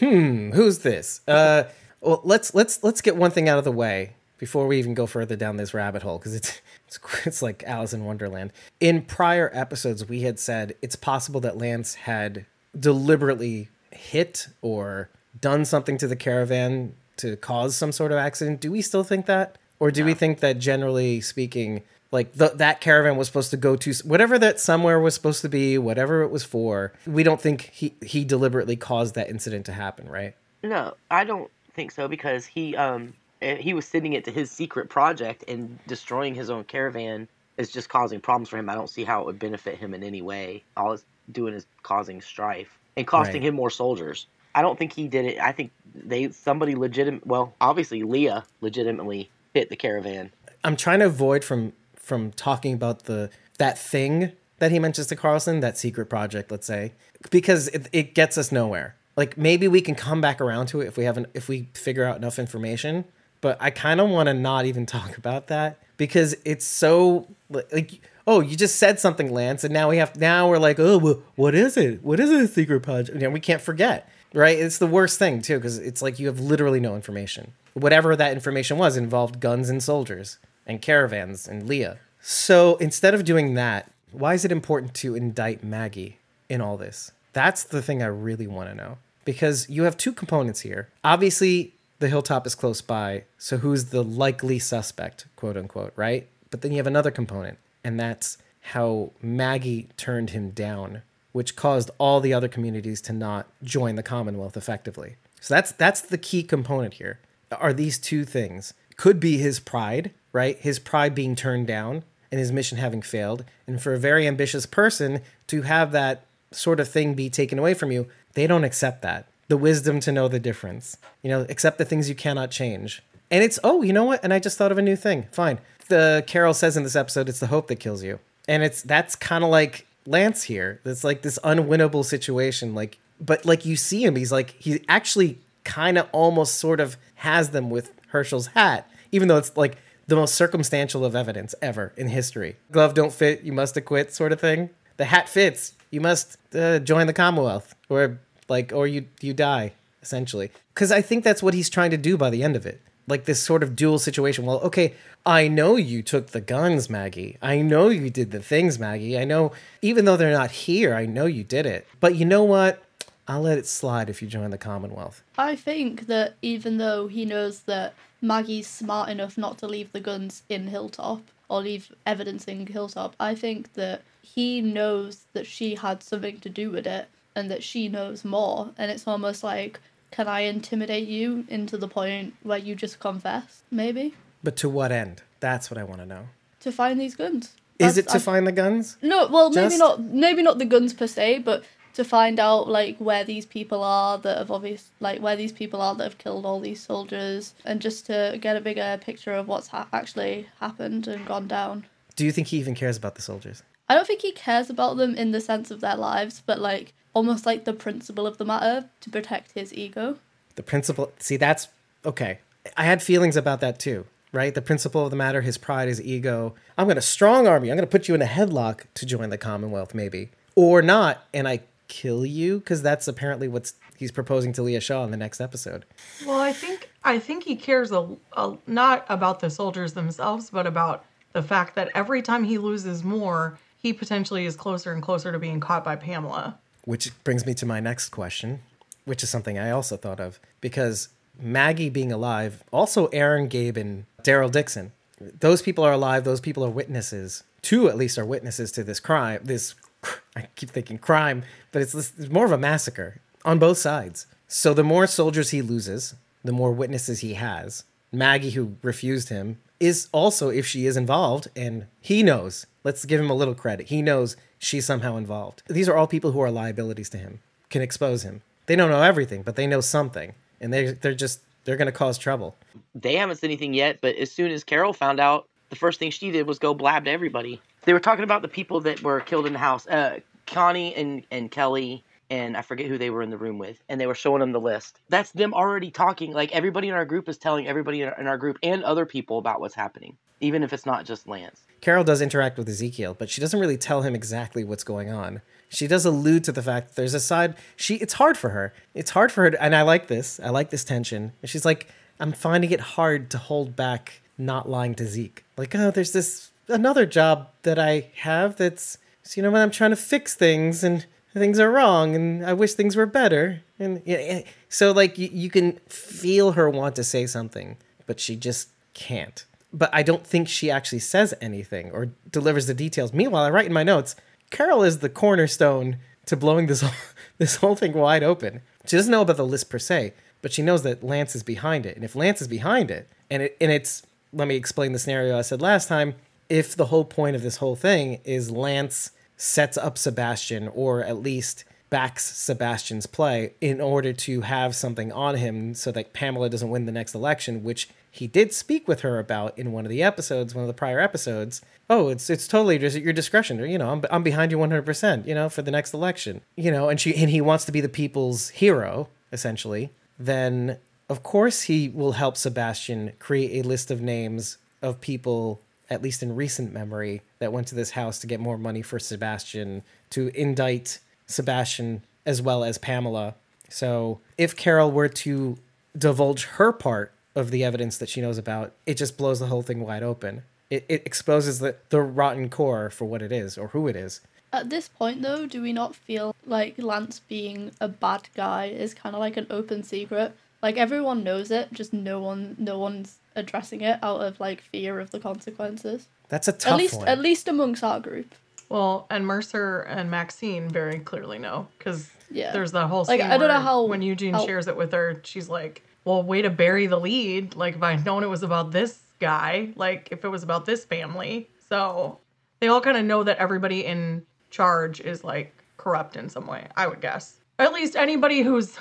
Hmm, 0.00 0.50
who's 0.50 0.80
this? 0.80 1.20
Uh, 1.28 1.64
well, 2.00 2.20
let's 2.24 2.52
let's 2.54 2.82
let's 2.82 3.00
get 3.00 3.14
one 3.14 3.30
thing 3.30 3.48
out 3.48 3.58
of 3.58 3.64
the 3.64 3.70
way 3.70 4.14
before 4.42 4.66
we 4.66 4.76
even 4.76 4.92
go 4.92 5.06
further 5.06 5.36
down 5.36 5.56
this 5.56 5.72
rabbit 5.72 6.02
hole 6.02 6.18
because 6.18 6.34
it's, 6.34 6.60
it's 6.88 6.98
it's 7.24 7.42
like 7.42 7.62
Alice 7.64 7.92
in 7.92 8.04
Wonderland. 8.04 8.52
In 8.80 9.02
prior 9.02 9.48
episodes, 9.54 10.08
we 10.08 10.22
had 10.22 10.40
said 10.40 10.74
it's 10.82 10.96
possible 10.96 11.40
that 11.42 11.58
Lance 11.58 11.94
had 11.94 12.44
deliberately 12.76 13.68
hit 13.92 14.48
or 14.60 15.10
done 15.40 15.64
something 15.64 15.96
to 15.96 16.08
the 16.08 16.16
caravan 16.16 16.92
to 17.18 17.36
cause 17.36 17.76
some 17.76 17.92
sort 17.92 18.10
of 18.10 18.18
accident. 18.18 18.60
Do 18.60 18.72
we 18.72 18.82
still 18.82 19.04
think 19.04 19.26
that, 19.26 19.58
or 19.78 19.92
do 19.92 20.04
we 20.04 20.12
think 20.12 20.40
that 20.40 20.58
generally 20.58 21.20
speaking? 21.20 21.84
Like 22.10 22.32
the, 22.32 22.48
that 22.48 22.80
caravan 22.80 23.16
was 23.16 23.28
supposed 23.28 23.52
to 23.52 23.56
go 23.56 23.76
to 23.76 23.94
whatever 24.02 24.40
that 24.40 24.58
somewhere 24.58 24.98
was 24.98 25.14
supposed 25.14 25.42
to 25.42 25.48
be, 25.48 25.78
whatever 25.78 26.22
it 26.22 26.32
was 26.32 26.42
for. 26.42 26.92
We 27.06 27.22
don't 27.22 27.40
think 27.40 27.70
he 27.72 27.94
he 28.04 28.24
deliberately 28.24 28.74
caused 28.74 29.14
that 29.14 29.30
incident 29.30 29.66
to 29.66 29.72
happen, 29.72 30.08
right? 30.08 30.34
No, 30.64 30.94
I 31.12 31.22
don't 31.22 31.48
think 31.74 31.92
so 31.92 32.08
because 32.08 32.44
he 32.44 32.74
um 32.74 33.14
he 33.42 33.74
was 33.74 33.86
sending 33.86 34.12
it 34.12 34.24
to 34.24 34.30
his 34.30 34.50
secret 34.50 34.88
project 34.88 35.44
and 35.48 35.78
destroying 35.86 36.34
his 36.34 36.50
own 36.50 36.64
caravan 36.64 37.28
is 37.58 37.70
just 37.70 37.88
causing 37.88 38.20
problems 38.20 38.48
for 38.48 38.56
him. 38.56 38.68
I 38.70 38.74
don't 38.74 38.88
see 38.88 39.04
how 39.04 39.20
it 39.20 39.26
would 39.26 39.38
benefit 39.38 39.76
him 39.76 39.94
in 39.94 40.02
any 40.02 40.22
way. 40.22 40.64
All 40.76 40.92
it's 40.92 41.04
doing 41.30 41.54
is 41.54 41.66
causing 41.82 42.20
strife 42.20 42.78
and 42.96 43.06
costing 43.06 43.42
Right. 43.42 43.48
him 43.48 43.54
more 43.54 43.70
soldiers. 43.70 44.26
I 44.54 44.62
don't 44.62 44.78
think 44.78 44.92
he 44.92 45.08
did 45.08 45.24
it. 45.24 45.38
I 45.40 45.52
think 45.52 45.70
they 45.94 46.30
somebody 46.30 46.74
legitimate. 46.74 47.26
Well, 47.26 47.54
obviously 47.60 48.02
Leah 48.02 48.44
legitimately 48.60 49.30
hit 49.54 49.68
the 49.70 49.76
caravan. 49.76 50.30
I'm 50.64 50.76
trying 50.76 51.00
to 51.00 51.06
avoid 51.06 51.44
from 51.44 51.72
from 51.96 52.32
talking 52.32 52.74
about 52.74 53.04
the 53.04 53.30
that 53.58 53.78
thing 53.78 54.32
that 54.58 54.70
he 54.70 54.78
mentions 54.78 55.06
to 55.08 55.16
Carlson, 55.16 55.60
that 55.60 55.76
secret 55.78 56.06
project, 56.06 56.50
let's 56.50 56.66
say, 56.66 56.92
because 57.30 57.68
it, 57.68 57.88
it 57.92 58.14
gets 58.14 58.38
us 58.38 58.52
nowhere. 58.52 58.94
Like 59.16 59.36
maybe 59.36 59.68
we 59.68 59.80
can 59.80 59.94
come 59.94 60.20
back 60.20 60.40
around 60.40 60.66
to 60.66 60.80
it 60.80 60.86
if 60.86 60.96
we 60.96 61.04
haven't 61.04 61.28
if 61.34 61.48
we 61.48 61.68
figure 61.74 62.04
out 62.04 62.16
enough 62.16 62.38
information. 62.38 63.04
But 63.42 63.58
I 63.60 63.68
kind 63.68 64.00
of 64.00 64.08
want 64.08 64.28
to 64.28 64.34
not 64.34 64.64
even 64.64 64.86
talk 64.96 65.18
about 65.18 65.48
that 65.48 65.78
because 65.98 66.34
it's 66.46 66.64
so 66.64 67.28
like 67.50 68.00
oh 68.26 68.40
you 68.40 68.56
just 68.56 68.76
said 68.76 68.98
something 68.98 69.30
Lance 69.30 69.62
and 69.62 69.74
now 69.74 69.90
we 69.90 69.98
have 69.98 70.16
now 70.16 70.48
we're 70.48 70.58
like 70.58 70.80
oh 70.80 70.96
well, 70.96 71.22
what 71.36 71.54
is 71.54 71.76
it 71.76 72.02
what 72.02 72.18
is 72.18 72.30
it 72.30 72.40
a 72.40 72.48
secret 72.48 72.80
project 72.80 73.14
you 73.14 73.22
know, 73.22 73.30
we 73.30 73.40
can't 73.40 73.60
forget 73.60 74.08
right 74.32 74.58
it's 74.58 74.78
the 74.78 74.86
worst 74.86 75.18
thing 75.18 75.42
too 75.42 75.58
because 75.58 75.76
it's 75.76 76.00
like 76.00 76.18
you 76.18 76.26
have 76.28 76.40
literally 76.40 76.80
no 76.80 76.96
information 76.96 77.52
whatever 77.74 78.16
that 78.16 78.32
information 78.32 78.78
was 78.78 78.96
involved 78.96 79.40
guns 79.40 79.68
and 79.68 79.82
soldiers 79.82 80.38
and 80.66 80.82
caravans 80.82 81.48
and 81.48 81.68
Leah. 81.68 81.98
So 82.20 82.76
instead 82.76 83.14
of 83.14 83.24
doing 83.24 83.54
that, 83.54 83.90
why 84.10 84.34
is 84.34 84.44
it 84.44 84.52
important 84.52 84.94
to 84.94 85.14
indict 85.14 85.64
Maggie 85.64 86.18
in 86.48 86.60
all 86.60 86.76
this? 86.76 87.12
That's 87.32 87.64
the 87.64 87.82
thing 87.82 88.02
I 88.02 88.06
really 88.06 88.46
want 88.46 88.68
to 88.68 88.74
know. 88.74 88.98
Because 89.24 89.68
you 89.70 89.84
have 89.84 89.96
two 89.96 90.12
components 90.12 90.60
here. 90.60 90.88
Obviously, 91.04 91.74
the 92.02 92.08
hilltop 92.08 92.46
is 92.46 92.54
close 92.54 92.82
by, 92.82 93.24
so 93.38 93.58
who's 93.58 93.86
the 93.86 94.02
likely 94.02 94.58
suspect, 94.58 95.26
quote 95.36 95.56
unquote, 95.56 95.92
right? 95.96 96.28
But 96.50 96.60
then 96.60 96.72
you 96.72 96.76
have 96.76 96.86
another 96.86 97.10
component, 97.10 97.58
and 97.82 97.98
that's 97.98 98.36
how 98.60 99.12
Maggie 99.22 99.88
turned 99.96 100.30
him 100.30 100.50
down, 100.50 101.02
which 101.30 101.56
caused 101.56 101.90
all 101.98 102.20
the 102.20 102.34
other 102.34 102.48
communities 102.48 103.00
to 103.02 103.12
not 103.12 103.46
join 103.62 103.94
the 103.94 104.02
Commonwealth 104.02 104.56
effectively. 104.56 105.16
So 105.40 105.54
that's 105.54 105.72
that's 105.72 106.00
the 106.00 106.18
key 106.18 106.42
component 106.42 106.94
here. 106.94 107.20
Are 107.52 107.72
these 107.72 107.98
two 107.98 108.24
things? 108.24 108.74
Could 108.96 109.18
be 109.18 109.38
his 109.38 109.60
pride, 109.60 110.10
right? 110.32 110.58
His 110.58 110.78
pride 110.78 111.14
being 111.14 111.34
turned 111.34 111.66
down 111.66 112.04
and 112.30 112.38
his 112.38 112.52
mission 112.52 112.78
having 112.78 113.02
failed. 113.02 113.44
And 113.66 113.80
for 113.80 113.94
a 113.94 113.98
very 113.98 114.26
ambitious 114.26 114.66
person 114.66 115.20
to 115.46 115.62
have 115.62 115.92
that 115.92 116.26
sort 116.50 116.80
of 116.80 116.88
thing 116.88 117.14
be 117.14 117.30
taken 117.30 117.58
away 117.58 117.74
from 117.74 117.92
you, 117.92 118.08
they 118.34 118.46
don't 118.46 118.64
accept 118.64 119.02
that. 119.02 119.26
The 119.52 119.58
wisdom 119.58 120.00
to 120.00 120.12
know 120.12 120.28
the 120.28 120.40
difference. 120.40 120.96
You 121.20 121.28
know, 121.28 121.44
accept 121.50 121.76
the 121.76 121.84
things 121.84 122.08
you 122.08 122.14
cannot 122.14 122.50
change. 122.50 123.02
And 123.30 123.44
it's, 123.44 123.58
oh, 123.62 123.82
you 123.82 123.92
know 123.92 124.04
what? 124.04 124.24
And 124.24 124.32
I 124.32 124.38
just 124.38 124.56
thought 124.56 124.72
of 124.72 124.78
a 124.78 124.82
new 124.82 124.96
thing. 124.96 125.26
Fine. 125.30 125.58
The 125.88 126.24
Carol 126.26 126.54
says 126.54 126.74
in 126.74 126.84
this 126.84 126.96
episode, 126.96 127.28
it's 127.28 127.38
the 127.38 127.48
hope 127.48 127.66
that 127.66 127.76
kills 127.76 128.02
you. 128.02 128.18
And 128.48 128.62
it's 128.62 128.80
that's 128.80 129.14
kind 129.14 129.44
of 129.44 129.50
like 129.50 129.86
Lance 130.06 130.44
here. 130.44 130.80
It's 130.86 131.04
like 131.04 131.20
this 131.20 131.38
unwinnable 131.44 132.02
situation. 132.02 132.74
Like, 132.74 132.98
but 133.20 133.44
like 133.44 133.66
you 133.66 133.76
see 133.76 134.02
him, 134.02 134.16
he's 134.16 134.32
like 134.32 134.56
he 134.58 134.82
actually 134.88 135.38
kind 135.64 135.98
of 135.98 136.08
almost 136.12 136.54
sort 136.54 136.80
of 136.80 136.96
has 137.16 137.50
them 137.50 137.68
with 137.68 137.92
Hershel's 138.06 138.46
hat, 138.46 138.90
even 139.10 139.28
though 139.28 139.36
it's 139.36 139.54
like 139.54 139.76
the 140.06 140.16
most 140.16 140.34
circumstantial 140.34 141.04
of 141.04 141.14
evidence 141.14 141.54
ever 141.60 141.92
in 141.98 142.08
history. 142.08 142.56
Glove 142.70 142.94
don't 142.94 143.12
fit, 143.12 143.42
you 143.42 143.52
must 143.52 143.76
acquit, 143.76 144.14
sort 144.14 144.32
of 144.32 144.40
thing. 144.40 144.70
The 144.96 145.04
hat 145.04 145.28
fits, 145.28 145.74
you 145.90 146.00
must 146.00 146.38
uh, 146.54 146.78
join 146.78 147.06
the 147.06 147.12
Commonwealth, 147.12 147.74
or 147.90 148.18
like, 148.48 148.72
or 148.72 148.86
you 148.86 149.06
you 149.20 149.34
die 149.34 149.72
essentially. 150.02 150.50
Because 150.74 150.92
I 150.92 151.00
think 151.00 151.24
that's 151.24 151.42
what 151.42 151.54
he's 151.54 151.70
trying 151.70 151.92
to 151.92 151.96
do 151.96 152.16
by 152.16 152.28
the 152.28 152.42
end 152.42 152.56
of 152.56 152.66
it. 152.66 152.80
Like 153.06 153.24
this 153.24 153.42
sort 153.42 153.62
of 153.62 153.74
dual 153.74 153.98
situation. 153.98 154.44
Well, 154.44 154.60
okay, 154.60 154.94
I 155.24 155.48
know 155.48 155.76
you 155.76 156.02
took 156.02 156.28
the 156.28 156.40
guns, 156.40 156.90
Maggie. 156.90 157.36
I 157.40 157.60
know 157.60 157.88
you 157.88 158.10
did 158.10 158.30
the 158.30 158.42
things, 158.42 158.78
Maggie. 158.78 159.18
I 159.18 159.24
know, 159.24 159.52
even 159.80 160.04
though 160.04 160.16
they're 160.16 160.32
not 160.32 160.50
here, 160.50 160.94
I 160.94 161.06
know 161.06 161.26
you 161.26 161.44
did 161.44 161.66
it. 161.66 161.86
But 162.00 162.16
you 162.16 162.24
know 162.24 162.44
what? 162.44 162.82
I'll 163.26 163.42
let 163.42 163.58
it 163.58 163.66
slide 163.66 164.10
if 164.10 164.20
you 164.20 164.28
join 164.28 164.50
the 164.50 164.58
Commonwealth. 164.58 165.22
I 165.38 165.56
think 165.56 166.06
that 166.06 166.34
even 166.42 166.78
though 166.78 167.06
he 167.06 167.24
knows 167.24 167.60
that 167.60 167.94
Maggie's 168.20 168.68
smart 168.68 169.08
enough 169.08 169.38
not 169.38 169.58
to 169.58 169.66
leave 169.66 169.92
the 169.92 170.00
guns 170.00 170.42
in 170.48 170.68
Hilltop 170.68 171.22
or 171.48 171.60
leave 171.60 171.92
evidence 172.06 172.44
in 172.46 172.66
Hilltop, 172.66 173.14
I 173.18 173.34
think 173.34 173.74
that 173.74 174.02
he 174.22 174.60
knows 174.60 175.24
that 175.32 175.46
she 175.46 175.74
had 175.74 176.02
something 176.02 176.38
to 176.40 176.48
do 176.48 176.70
with 176.70 176.86
it 176.86 177.08
and 177.34 177.50
that 177.50 177.62
she 177.62 177.88
knows 177.88 178.24
more. 178.24 178.72
And 178.78 178.90
it's 178.90 179.06
almost 179.06 179.42
like, 179.42 179.80
can 180.10 180.28
I 180.28 180.40
intimidate 180.40 181.08
you 181.08 181.44
into 181.48 181.76
the 181.76 181.88
point 181.88 182.34
where 182.42 182.58
you 182.58 182.74
just 182.74 182.98
confess? 183.00 183.62
Maybe 183.70 184.14
But 184.42 184.56
to 184.56 184.68
what 184.68 184.92
end? 184.92 185.22
That's 185.40 185.70
what 185.70 185.78
I 185.78 185.84
want 185.84 186.00
to 186.00 186.06
know. 186.06 186.28
to 186.60 186.70
find 186.72 187.00
these 187.00 187.16
guns. 187.16 187.54
Is 187.78 187.98
it 187.98 188.06
to 188.08 188.16
I- 188.16 188.20
find 188.20 188.46
the 188.46 188.52
guns? 188.52 188.96
No, 189.02 189.26
well, 189.28 189.50
maybe 189.50 189.76
not. 189.76 190.00
Maybe 190.00 190.42
not 190.42 190.58
the 190.58 190.64
guns 190.64 190.92
per 190.94 191.06
se, 191.08 191.40
but 191.40 191.64
to 191.94 192.04
find 192.04 192.38
out 192.38 192.68
like 192.68 192.96
where 192.98 193.24
these 193.24 193.44
people 193.44 193.82
are 193.82 194.16
that 194.18 194.38
have 194.38 194.50
obvious, 194.52 194.90
like 195.00 195.20
where 195.20 195.34
these 195.36 195.50
people 195.52 195.80
are 195.82 195.94
that 195.96 196.04
have 196.04 196.18
killed 196.18 196.46
all 196.46 196.60
these 196.60 196.80
soldiers, 196.80 197.54
and 197.64 197.80
just 197.80 198.06
to 198.06 198.38
get 198.40 198.56
a 198.56 198.60
bigger 198.60 198.98
picture 199.02 199.32
of 199.32 199.48
what's 199.48 199.68
ha- 199.68 199.88
actually 199.92 200.46
happened 200.60 201.08
and 201.08 201.26
gone 201.26 201.48
down. 201.48 201.84
Do 202.14 202.24
you 202.24 202.30
think 202.32 202.48
he 202.48 202.58
even 202.58 202.74
cares 202.76 202.96
about 202.96 203.16
the 203.16 203.22
soldiers? 203.22 203.62
I 203.88 203.94
don't 203.94 204.06
think 204.06 204.20
he 204.22 204.32
cares 204.32 204.70
about 204.70 204.96
them 204.96 205.14
in 205.16 205.32
the 205.32 205.40
sense 205.40 205.70
of 205.72 205.80
their 205.80 205.96
lives, 205.96 206.42
but 206.46 206.60
like 206.60 206.92
almost 207.14 207.46
like 207.46 207.64
the 207.64 207.72
principle 207.72 208.26
of 208.26 208.38
the 208.38 208.44
matter 208.44 208.88
to 209.00 209.10
protect 209.10 209.52
his 209.52 209.72
ego. 209.74 210.18
The 210.56 210.62
principle. 210.62 211.12
See, 211.18 211.36
that's 211.36 211.68
okay. 212.04 212.38
I 212.76 212.84
had 212.84 213.02
feelings 213.02 213.36
about 213.36 213.60
that 213.60 213.78
too, 213.78 214.06
right? 214.32 214.54
The 214.54 214.62
principle 214.62 215.04
of 215.04 215.10
the 215.10 215.16
matter, 215.16 215.40
his 215.40 215.58
pride, 215.58 215.88
his 215.88 216.00
ego. 216.00 216.54
I'm 216.76 216.86
going 216.86 216.96
to 216.96 217.02
strong 217.02 217.46
arm 217.46 217.64
you. 217.64 217.70
I'm 217.70 217.76
going 217.76 217.86
to 217.86 217.90
put 217.90 218.08
you 218.08 218.14
in 218.14 218.22
a 218.22 218.26
headlock 218.26 218.82
to 218.94 219.06
join 219.06 219.30
the 219.30 219.38
Commonwealth, 219.38 219.94
maybe. 219.94 220.30
Or 220.54 220.82
not, 220.82 221.24
and 221.32 221.48
I 221.48 221.60
kill 221.88 222.24
you, 222.24 222.58
because 222.58 222.82
that's 222.82 223.08
apparently 223.08 223.48
what's 223.48 223.74
he's 223.96 224.12
proposing 224.12 224.52
to 224.54 224.62
Leah 224.62 224.80
Shaw 224.80 225.04
in 225.04 225.10
the 225.10 225.16
next 225.16 225.40
episode. 225.40 225.84
Well, 226.26 226.40
I 226.40 226.52
think 226.52 226.90
I 227.04 227.18
think 227.18 227.44
he 227.44 227.56
cares 227.56 227.92
a, 227.92 228.08
a 228.36 228.56
not 228.66 229.04
about 229.08 229.40
the 229.40 229.50
soldiers 229.50 229.94
themselves, 229.94 230.50
but 230.50 230.66
about 230.66 231.04
the 231.32 231.42
fact 231.42 231.74
that 231.76 231.90
every 231.94 232.20
time 232.22 232.44
he 232.44 232.58
loses 232.58 233.02
more, 233.02 233.58
he 233.78 233.92
potentially 233.92 234.44
is 234.44 234.56
closer 234.56 234.92
and 234.92 235.02
closer 235.02 235.32
to 235.32 235.38
being 235.38 235.60
caught 235.60 235.84
by 235.84 235.96
Pamela. 235.96 236.58
Which 236.84 237.10
brings 237.24 237.46
me 237.46 237.54
to 237.54 237.66
my 237.66 237.80
next 237.80 238.08
question, 238.08 238.60
which 239.04 239.22
is 239.22 239.30
something 239.30 239.58
I 239.58 239.70
also 239.70 239.96
thought 239.96 240.20
of 240.20 240.40
because 240.60 241.08
Maggie 241.40 241.90
being 241.90 242.12
alive, 242.12 242.62
also 242.72 243.06
Aaron, 243.06 243.48
Gabe, 243.48 243.76
and 243.76 244.04
Daryl 244.22 244.50
Dixon, 244.50 244.92
those 245.20 245.62
people 245.62 245.84
are 245.84 245.92
alive. 245.92 246.24
Those 246.24 246.40
people 246.40 246.64
are 246.64 246.70
witnesses. 246.70 247.44
Two 247.60 247.88
at 247.88 247.96
least 247.96 248.18
are 248.18 248.24
witnesses 248.24 248.72
to 248.72 248.84
this 248.84 249.00
crime. 249.00 249.40
This 249.44 249.74
I 250.36 250.48
keep 250.56 250.70
thinking 250.70 250.98
crime, 250.98 251.44
but 251.70 251.82
it's, 251.82 251.94
it's 251.94 252.30
more 252.30 252.44
of 252.44 252.52
a 252.52 252.58
massacre 252.58 253.20
on 253.44 253.58
both 253.58 253.78
sides. 253.78 254.26
So 254.48 254.74
the 254.74 254.84
more 254.84 255.06
soldiers 255.06 255.50
he 255.50 255.62
loses, 255.62 256.14
the 256.44 256.52
more 256.52 256.72
witnesses 256.72 257.20
he 257.20 257.34
has. 257.34 257.84
Maggie, 258.10 258.50
who 258.50 258.76
refused 258.82 259.28
him, 259.30 259.58
is 259.80 260.08
also, 260.12 260.48
if 260.48 260.66
she 260.66 260.86
is 260.86 260.96
involved, 260.96 261.48
and 261.56 261.86
he 262.00 262.22
knows, 262.22 262.66
let's 262.84 263.04
give 263.04 263.20
him 263.20 263.30
a 263.30 263.34
little 263.34 263.54
credit. 263.54 263.88
He 263.88 264.02
knows 264.02 264.36
she's 264.62 264.86
somehow 264.86 265.16
involved. 265.16 265.62
These 265.68 265.88
are 265.88 265.96
all 265.96 266.06
people 266.06 266.32
who 266.32 266.40
are 266.40 266.50
liabilities 266.50 267.10
to 267.10 267.18
him, 267.18 267.40
can 267.68 267.82
expose 267.82 268.22
him. 268.22 268.42
They 268.66 268.76
don't 268.76 268.90
know 268.90 269.02
everything, 269.02 269.42
but 269.42 269.56
they 269.56 269.66
know 269.66 269.80
something, 269.80 270.34
and 270.60 270.72
they 270.72 270.92
they're 270.92 271.14
just 271.14 271.40
they're 271.64 271.76
going 271.76 271.86
to 271.86 271.92
cause 271.92 272.16
trouble. 272.16 272.56
They 272.94 273.16
haven't 273.16 273.36
said 273.36 273.46
anything 273.46 273.74
yet, 273.74 273.98
but 274.00 274.16
as 274.16 274.30
soon 274.30 274.50
as 274.50 274.64
Carol 274.64 274.92
found 274.92 275.20
out, 275.20 275.48
the 275.70 275.76
first 275.76 275.98
thing 275.98 276.10
she 276.10 276.30
did 276.30 276.46
was 276.46 276.58
go 276.58 276.74
blab 276.74 277.04
to 277.04 277.10
everybody. 277.10 277.60
They 277.84 277.92
were 277.92 278.00
talking 278.00 278.24
about 278.24 278.42
the 278.42 278.48
people 278.48 278.80
that 278.80 279.02
were 279.02 279.20
killed 279.20 279.46
in 279.46 279.52
the 279.52 279.58
house. 279.58 279.86
Uh, 279.86 280.20
Connie 280.46 280.94
and 280.94 281.24
and 281.30 281.50
Kelly 281.50 282.04
and 282.32 282.56
I 282.56 282.62
forget 282.62 282.86
who 282.86 282.96
they 282.96 283.10
were 283.10 283.20
in 283.20 283.28
the 283.28 283.36
room 283.36 283.58
with, 283.58 283.82
and 283.90 284.00
they 284.00 284.06
were 284.06 284.14
showing 284.14 284.40
them 284.40 284.52
the 284.52 284.60
list. 284.60 285.00
That's 285.10 285.30
them 285.32 285.52
already 285.52 285.90
talking. 285.90 286.32
Like 286.32 286.50
everybody 286.52 286.88
in 286.88 286.94
our 286.94 287.04
group 287.04 287.28
is 287.28 287.36
telling 287.36 287.68
everybody 287.68 288.00
in 288.00 288.08
our, 288.08 288.18
in 288.18 288.26
our 288.26 288.38
group 288.38 288.58
and 288.62 288.82
other 288.84 289.04
people 289.04 289.36
about 289.36 289.60
what's 289.60 289.74
happening, 289.74 290.16
even 290.40 290.62
if 290.62 290.72
it's 290.72 290.86
not 290.86 291.04
just 291.04 291.28
Lance. 291.28 291.60
Carol 291.82 292.04
does 292.04 292.22
interact 292.22 292.56
with 292.56 292.70
Ezekiel, 292.70 293.14
but 293.18 293.28
she 293.28 293.42
doesn't 293.42 293.60
really 293.60 293.76
tell 293.76 294.00
him 294.00 294.14
exactly 294.14 294.64
what's 294.64 294.82
going 294.82 295.10
on. 295.10 295.42
She 295.68 295.86
does 295.86 296.06
allude 296.06 296.44
to 296.44 296.52
the 296.52 296.62
fact 296.62 296.88
that 296.88 296.96
there's 296.96 297.12
a 297.12 297.20
side. 297.20 297.54
She 297.76 297.96
it's 297.96 298.14
hard 298.14 298.38
for 298.38 298.48
her. 298.48 298.72
It's 298.94 299.10
hard 299.10 299.30
for 299.30 299.42
her, 299.42 299.50
to, 299.50 299.62
and 299.62 299.76
I 299.76 299.82
like 299.82 300.06
this. 300.06 300.40
I 300.40 300.48
like 300.48 300.70
this 300.70 300.84
tension. 300.84 301.34
And 301.42 301.50
she's 301.50 301.66
like, 301.66 301.88
I'm 302.18 302.32
finding 302.32 302.70
it 302.70 302.80
hard 302.80 303.30
to 303.32 303.38
hold 303.38 303.76
back 303.76 304.22
not 304.38 304.70
lying 304.70 304.94
to 304.94 305.06
Zeke. 305.06 305.44
Like, 305.58 305.74
oh, 305.74 305.90
there's 305.90 306.12
this 306.12 306.50
another 306.66 307.04
job 307.04 307.50
that 307.64 307.78
I 307.78 308.10
have 308.20 308.56
that's, 308.56 308.96
so, 309.22 309.38
you 309.38 309.42
know, 309.42 309.50
when 309.50 309.60
I'm 309.60 309.70
trying 309.70 309.90
to 309.90 309.96
fix 309.96 310.34
things 310.34 310.82
and 310.82 311.04
things 311.34 311.58
are 311.58 311.70
wrong 311.70 312.14
and 312.14 312.44
I 312.44 312.52
wish 312.52 312.74
things 312.74 312.96
were 312.96 313.06
better. 313.06 313.62
And 313.78 314.02
yeah, 314.04 314.42
so 314.68 314.92
like 314.92 315.18
you, 315.18 315.28
you 315.32 315.50
can 315.50 315.72
feel 315.88 316.52
her 316.52 316.68
want 316.68 316.96
to 316.96 317.04
say 317.04 317.26
something, 317.26 317.76
but 318.06 318.20
she 318.20 318.36
just 318.36 318.68
can't. 318.94 319.44
But 319.72 319.90
I 319.92 320.02
don't 320.02 320.26
think 320.26 320.48
she 320.48 320.70
actually 320.70 320.98
says 320.98 321.34
anything 321.40 321.90
or 321.90 322.10
delivers 322.30 322.66
the 322.66 322.74
details. 322.74 323.12
Meanwhile, 323.12 323.44
I 323.44 323.50
write 323.50 323.66
in 323.66 323.72
my 323.72 323.82
notes, 323.82 324.14
Carol 324.50 324.82
is 324.82 324.98
the 324.98 325.08
cornerstone 325.08 325.96
to 326.26 326.36
blowing 326.36 326.66
this 326.66 326.82
whole, 326.82 326.92
this 327.38 327.56
whole 327.56 327.74
thing 327.74 327.94
wide 327.94 328.22
open. 328.22 328.60
She 328.86 328.96
doesn't 328.96 329.10
know 329.10 329.22
about 329.22 329.38
the 329.38 329.46
list 329.46 329.70
per 329.70 329.78
se, 329.78 330.12
but 330.42 330.52
she 330.52 330.62
knows 330.62 330.82
that 330.82 331.02
Lance 331.02 331.34
is 331.34 331.42
behind 331.42 331.86
it. 331.86 331.96
And 331.96 332.04
if 332.04 332.14
Lance 332.14 332.42
is 332.42 332.48
behind 332.48 332.90
it, 332.90 333.08
and 333.30 333.42
it 333.42 333.56
and 333.60 333.72
it's 333.72 334.02
let 334.32 334.48
me 334.48 334.56
explain 334.56 334.92
the 334.92 334.98
scenario 334.98 335.38
I 335.38 335.42
said 335.42 335.62
last 335.62 335.88
time. 335.88 336.14
If 336.48 336.76
the 336.76 336.86
whole 336.86 337.04
point 337.04 337.34
of 337.34 337.42
this 337.42 337.56
whole 337.56 337.76
thing 337.76 338.20
is 338.24 338.50
Lance 338.50 339.12
sets 339.42 339.76
up 339.76 339.98
Sebastian 339.98 340.68
or 340.68 341.02
at 341.02 341.20
least 341.20 341.64
backs 341.90 342.24
Sebastian's 342.24 343.06
play 343.06 343.54
in 343.60 343.80
order 343.80 344.12
to 344.12 344.42
have 344.42 344.74
something 344.74 345.10
on 345.10 345.34
him 345.34 345.74
so 345.74 345.90
that 345.90 346.12
Pamela 346.12 346.48
doesn't 346.48 346.70
win 346.70 346.86
the 346.86 346.92
next 346.92 347.12
election, 347.12 347.64
which 347.64 347.88
he 348.08 348.28
did 348.28 348.54
speak 348.54 348.86
with 348.86 349.00
her 349.00 349.18
about 349.18 349.58
in 349.58 349.72
one 349.72 349.84
of 349.84 349.90
the 349.90 350.02
episodes, 350.02 350.54
one 350.54 350.62
of 350.62 350.68
the 350.68 350.74
prior 350.74 351.00
episodes. 351.00 351.60
Oh, 351.90 352.08
it's 352.08 352.30
it's 352.30 352.46
totally 352.46 352.78
just 352.78 352.96
your 352.96 353.12
discretion. 353.12 353.58
You 353.58 353.78
know, 353.78 353.90
I'm 353.90 354.04
I'm 354.10 354.22
behind 354.22 354.52
you 354.52 354.58
100%, 354.58 355.26
you 355.26 355.34
know, 355.34 355.48
for 355.48 355.62
the 355.62 355.72
next 355.72 355.92
election. 355.92 356.42
You 356.56 356.70
know, 356.70 356.88
and 356.88 357.00
she 357.00 357.14
and 357.14 357.28
he 357.28 357.40
wants 357.40 357.64
to 357.64 357.72
be 357.72 357.80
the 357.80 357.88
people's 357.88 358.50
hero 358.50 359.08
essentially. 359.32 359.90
Then 360.18 360.78
of 361.08 361.24
course 361.24 361.62
he 361.62 361.88
will 361.88 362.12
help 362.12 362.36
Sebastian 362.36 363.12
create 363.18 363.64
a 363.64 363.68
list 363.68 363.90
of 363.90 364.00
names 364.00 364.58
of 364.80 365.00
people 365.00 365.60
at 365.92 366.02
least 366.02 366.22
in 366.22 366.34
recent 366.34 366.72
memory, 366.72 367.22
that 367.38 367.52
went 367.52 367.66
to 367.68 367.74
this 367.74 367.90
house 367.90 368.18
to 368.20 368.26
get 368.26 368.40
more 368.40 368.58
money 368.58 368.82
for 368.82 368.98
Sebastian, 368.98 369.82
to 370.10 370.30
indict 370.34 370.98
Sebastian 371.26 372.02
as 372.26 372.40
well 372.40 372.64
as 372.64 372.78
Pamela. 372.78 373.34
So 373.68 374.20
if 374.38 374.56
Carol 374.56 374.90
were 374.90 375.08
to 375.08 375.58
divulge 375.96 376.44
her 376.44 376.72
part 376.72 377.12
of 377.34 377.50
the 377.50 377.64
evidence 377.64 377.98
that 377.98 378.08
she 378.08 378.20
knows 378.20 378.38
about, 378.38 378.72
it 378.86 378.96
just 378.96 379.16
blows 379.16 379.40
the 379.40 379.46
whole 379.46 379.62
thing 379.62 379.80
wide 379.80 380.02
open. 380.02 380.42
It, 380.70 380.84
it 380.88 381.02
exposes 381.04 381.58
the, 381.58 381.76
the 381.90 382.00
rotten 382.00 382.48
core 382.48 382.90
for 382.90 383.04
what 383.04 383.22
it 383.22 383.32
is 383.32 383.58
or 383.58 383.68
who 383.68 383.88
it 383.88 383.96
is. 383.96 384.20
At 384.52 384.70
this 384.70 384.88
point, 384.88 385.22
though, 385.22 385.46
do 385.46 385.62
we 385.62 385.72
not 385.72 385.94
feel 385.94 386.34
like 386.46 386.74
Lance 386.76 387.20
being 387.20 387.72
a 387.80 387.88
bad 387.88 388.28
guy 388.34 388.66
is 388.66 388.92
kind 388.92 389.14
of 389.14 389.20
like 389.20 389.36
an 389.36 389.46
open 389.50 389.82
secret? 389.82 390.34
Like 390.62 390.76
everyone 390.76 391.24
knows 391.24 391.50
it, 391.50 391.72
just 391.72 391.92
no 391.92 392.20
one, 392.20 392.56
no 392.58 392.78
one's 392.78 393.16
addressing 393.36 393.80
it 393.80 393.98
out 394.02 394.20
of 394.20 394.38
like 394.40 394.62
fear 394.62 395.00
of 395.00 395.10
the 395.10 395.20
consequences. 395.20 396.08
That's 396.28 396.48
a 396.48 396.52
tough 396.52 396.72
at 396.72 396.78
least, 396.78 396.94
one. 396.98 397.08
at 397.08 397.18
least 397.18 397.48
amongst 397.48 397.84
our 397.84 398.00
group. 398.00 398.34
Well, 398.68 399.06
and 399.10 399.26
Mercer 399.26 399.80
and 399.80 400.10
Maxine 400.10 400.68
very 400.68 400.98
clearly 401.00 401.38
know 401.38 401.68
because 401.78 402.10
Yeah. 402.30 402.52
there's 402.52 402.72
that 402.72 402.86
whole 402.88 403.04
Like, 403.06 403.20
I 403.20 403.36
don't 403.36 403.48
know 403.48 403.60
how- 403.60 403.82
when 403.84 404.00
Eugene 404.02 404.34
how- 404.34 404.46
shares 404.46 404.66
it 404.66 404.76
with 404.76 404.92
her, 404.92 405.20
she's 405.24 405.48
like, 405.50 405.82
"Well, 406.04 406.22
way 406.22 406.40
to 406.42 406.50
bury 406.50 406.86
the 406.86 406.98
lead. 406.98 407.54
Like 407.54 407.74
if 407.76 407.82
I'd 407.82 408.04
known 408.06 408.22
it 408.22 408.28
was 408.30 408.42
about 408.42 408.70
this 408.72 408.98
guy, 409.20 409.72
like 409.76 410.08
if 410.10 410.24
it 410.24 410.28
was 410.28 410.42
about 410.42 410.64
this 410.64 410.84
family." 410.84 411.48
So 411.68 412.18
they 412.60 412.68
all 412.68 412.80
kind 412.80 412.96
of 412.96 413.04
know 413.04 413.22
that 413.24 413.36
everybody 413.38 413.84
in 413.84 414.24
charge 414.50 415.00
is 415.00 415.22
like 415.24 415.54
corrupt 415.76 416.16
in 416.16 416.28
some 416.30 416.46
way. 416.46 416.66
I 416.76 416.86
would 416.86 417.00
guess. 417.00 417.34
At 417.58 417.72
least 417.74 417.94
anybody 417.96 418.40
who's 418.42 418.78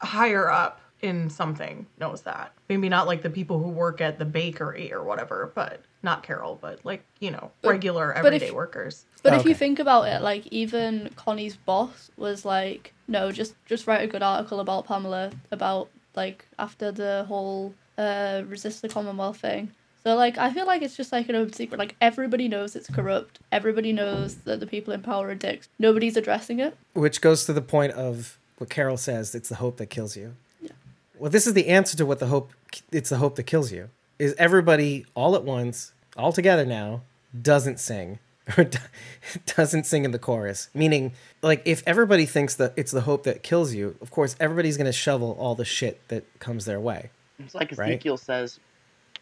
higher 0.00 0.50
up 0.50 0.80
in 1.04 1.30
something 1.30 1.86
knows 2.00 2.22
that. 2.22 2.52
Maybe 2.68 2.88
not 2.88 3.06
like 3.06 3.22
the 3.22 3.30
people 3.30 3.62
who 3.62 3.68
work 3.68 4.00
at 4.00 4.18
the 4.18 4.24
bakery 4.24 4.92
or 4.92 5.04
whatever, 5.04 5.52
but 5.54 5.82
not 6.02 6.22
Carol, 6.22 6.58
but 6.60 6.84
like, 6.84 7.04
you 7.20 7.30
know, 7.30 7.50
But- 7.62 7.70
regular 7.70 8.12
but 8.14 8.20
if- 8.32 8.42
everyday 8.42 8.50
workers. 8.50 9.04
But 9.22 9.34
Oh, 9.34 9.36
if 9.36 9.44
you 9.46 9.54
think 9.54 9.78
about 9.78 10.04
it, 10.08 10.22
like 10.22 10.46
even 10.48 11.10
Connie's 11.16 11.56
boss 11.56 12.10
was 12.16 12.44
like, 12.44 12.92
no, 13.08 13.30
just 13.32 13.54
just 13.66 13.86
write 13.86 14.02
a 14.02 14.06
good 14.06 14.22
article 14.22 14.60
about 14.60 14.86
Pamela 14.86 15.30
about 15.50 15.88
like 16.16 16.46
after 16.58 16.90
the 16.90 17.24
whole 17.28 17.74
uh 17.98 18.42
resist 18.46 18.82
the 18.82 18.88
Commonwealth 18.88 19.38
thing. 19.38 19.70
So 20.02 20.14
like 20.16 20.36
I 20.36 20.52
feel 20.52 20.66
like 20.66 20.82
it's 20.82 20.96
just 20.96 21.12
like 21.12 21.28
an 21.30 21.36
open 21.36 21.52
secret. 21.54 21.78
Like 21.78 21.96
everybody 22.02 22.48
knows 22.48 22.76
it's 22.76 22.88
corrupt. 22.90 23.38
Everybody 23.52 23.92
knows 23.92 24.34
that 24.44 24.60
the 24.60 24.66
people 24.66 24.92
in 24.92 25.00
power 25.02 25.28
are 25.28 25.34
dicks. 25.34 25.68
Nobody's 25.78 26.16
addressing 26.18 26.60
it. 26.60 26.76
Which 26.92 27.20
goes 27.22 27.46
to 27.46 27.52
the 27.54 27.62
point 27.62 27.92
of 27.92 28.38
what 28.58 28.68
Carol 28.70 28.96
says, 28.98 29.34
it's 29.34 29.48
the 29.48 29.56
hope 29.56 29.78
that 29.78 29.86
kills 29.86 30.16
you. 30.16 30.34
Well, 31.18 31.30
this 31.30 31.46
is 31.46 31.54
the 31.54 31.68
answer 31.68 31.96
to 31.96 32.06
what 32.06 32.18
the 32.18 32.26
hope 32.26 32.52
it's 32.90 33.10
the 33.10 33.18
hope 33.18 33.36
that 33.36 33.44
kills 33.44 33.72
you. 33.72 33.90
Is 34.18 34.34
everybody 34.38 35.06
all 35.14 35.34
at 35.34 35.44
once, 35.44 35.92
all 36.16 36.32
together 36.32 36.64
now, 36.64 37.02
doesn't 37.40 37.80
sing 37.80 38.18
or 38.58 38.68
doesn't 39.56 39.84
sing 39.84 40.04
in 40.04 40.10
the 40.10 40.18
chorus. 40.18 40.68
Meaning, 40.74 41.12
like 41.42 41.62
if 41.64 41.82
everybody 41.86 42.26
thinks 42.26 42.54
that 42.56 42.72
it's 42.76 42.92
the 42.92 43.02
hope 43.02 43.24
that 43.24 43.42
kills 43.42 43.74
you, 43.74 43.96
of 44.00 44.10
course 44.10 44.36
everybody's 44.40 44.76
going 44.76 44.86
to 44.86 44.92
shovel 44.92 45.36
all 45.38 45.54
the 45.54 45.64
shit 45.64 46.06
that 46.08 46.24
comes 46.40 46.64
their 46.64 46.80
way. 46.80 47.10
It's 47.38 47.54
like 47.54 47.72
Right. 47.76 47.90
Ezekiel 47.90 48.16
says, 48.16 48.60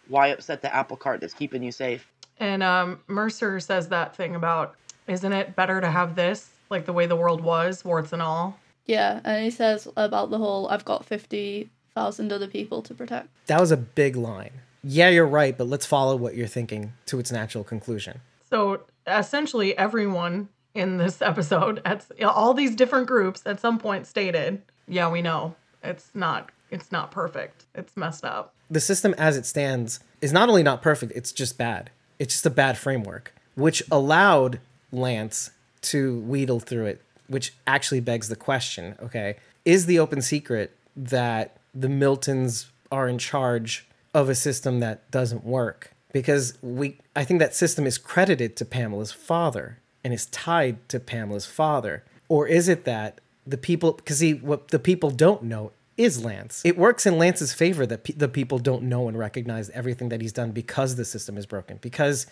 "Why 0.09 0.29
upset 0.29 0.63
the 0.63 0.75
apple 0.75 0.97
cart 0.97 1.21
that's 1.21 1.35
keeping 1.35 1.63
you 1.63 1.73
safe?" 1.73 2.07
And 2.41 2.63
um, 2.63 3.01
Mercer 3.07 3.61
says 3.61 3.89
that 3.89 4.17
thing 4.17 4.35
about, 4.35 4.75
isn't 5.07 5.33
it 5.33 5.55
better 5.55 5.81
to 5.81 5.91
have 5.91 6.17
this, 6.17 6.51
like 6.71 6.87
the 6.87 6.93
way 6.93 7.07
the 7.07 7.17
world 7.17 7.41
was, 7.43 7.85
warts 7.85 8.13
and 8.13 8.21
all? 8.21 8.59
Yeah, 8.87 9.21
and 9.25 9.45
he 9.45 9.51
says 9.51 9.87
about 9.97 10.31
the 10.31 10.39
whole 10.39 10.69
I've 10.69 10.85
got 10.85 11.05
fifty 11.05 11.71
thousand 11.95 12.33
other 12.33 12.49
people 12.49 12.83
to 12.83 12.95
protect. 12.95 13.29
That 13.47 13.61
was 13.61 13.71
a 13.71 13.77
big 13.77 14.17
line. 14.17 14.53
Yeah, 14.85 15.09
you're 15.11 15.27
right, 15.27 15.57
but 15.57 15.69
let's 15.69 15.87
follow 15.87 16.17
what 16.17 16.35
you're 16.35 16.47
thinking 16.47 16.93
to 17.07 17.19
its 17.19 17.31
natural 17.31 17.63
conclusion. 17.63 18.21
So 18.51 18.83
essentially, 19.07 19.77
everyone 19.79 20.49
in 20.75 20.97
this 20.97 21.23
episode, 21.23 21.81
at 21.85 22.07
all 22.23 22.55
these 22.55 22.75
different 22.75 23.07
groups, 23.07 23.43
at 23.47 23.61
some 23.61 23.79
point 23.79 24.07
stated, 24.07 24.63
"Yeah, 24.89 25.11
we 25.11 25.23
know 25.23 25.55
it's 25.83 26.11
not, 26.15 26.51
it's 26.71 26.91
not 26.91 27.11
perfect. 27.11 27.67
It's 27.75 27.97
messed 27.97 28.25
up." 28.25 28.55
the 28.73 28.81
system 28.81 29.15
as 29.19 29.37
it 29.37 29.45
stands 29.45 30.01
is 30.23 30.33
not 30.33 30.49
only 30.49 30.63
not 30.63 30.81
perfect, 30.81 31.13
it's 31.15 31.31
just 31.31 31.59
bad. 31.59 31.91
It's 32.19 32.35
just 32.35 32.47
a 32.47 32.51
bad 32.51 32.79
framework, 32.79 33.35
which 33.55 33.83
allowed 33.91 34.61
Lance 34.91 35.51
to 35.83 36.21
wheedle 36.21 36.61
through 36.61 36.87
it, 36.87 37.03
which 37.27 37.53
actually 37.67 38.01
begs 38.01 38.29
the 38.29 38.37
question 38.37 38.97
okay, 39.03 39.37
is 39.65 39.87
the 39.87 39.99
open 39.99 40.23
secret 40.23 40.75
that 40.97 41.57
the 41.75 41.89
Miltons 41.89 42.67
are 42.91 43.09
in 43.09 43.19
charge 43.19 43.89
of 44.15 44.29
a 44.29 44.35
system 44.35 44.81
that 44.81 45.11
doesn't 45.11 45.45
work? 45.45 45.93
Because 46.13 46.59
we, 46.63 46.99
I 47.17 47.25
think 47.25 47.41
that 47.41 47.55
system 47.55 47.87
is 47.87 47.97
credited 47.97 48.57
to 48.57 48.65
Pamela's 48.65 49.13
father 49.13 49.79
and 50.05 50.13
is 50.13 50.27
tied 50.27 50.89
to 50.91 51.01
Pamela's 51.01 51.47
father. 51.47 52.05
Or 52.29 52.47
is 52.47 52.69
it 52.69 52.85
that 52.85 53.21
the 53.47 53.57
people, 53.57 53.93
because 53.93 54.19
see, 54.19 54.35
what 54.35 54.69
the 54.69 54.79
people 54.79 55.11
don't 55.11 55.45
know 55.45 55.73
is 55.97 56.25
Lance. 56.25 56.63
It 56.65 56.79
works 56.79 57.07
in 57.07 57.19
Lance's 57.19 57.53
favor 57.53 57.87
that 57.87 58.05
pe- 58.05 58.15
the 58.15 58.29
people 58.29 58.59
don't 58.59 58.85
know 58.85 59.09
and 59.09 59.19
recognize 59.19 59.69
everything 59.71 60.09
that 60.09 60.21
he's 60.21 60.33
done 60.33 60.53
because 60.53 60.97
the 60.97 61.05
system 61.05 61.37
is 61.37 61.47
broken. 61.47 61.79
Because 61.81 62.27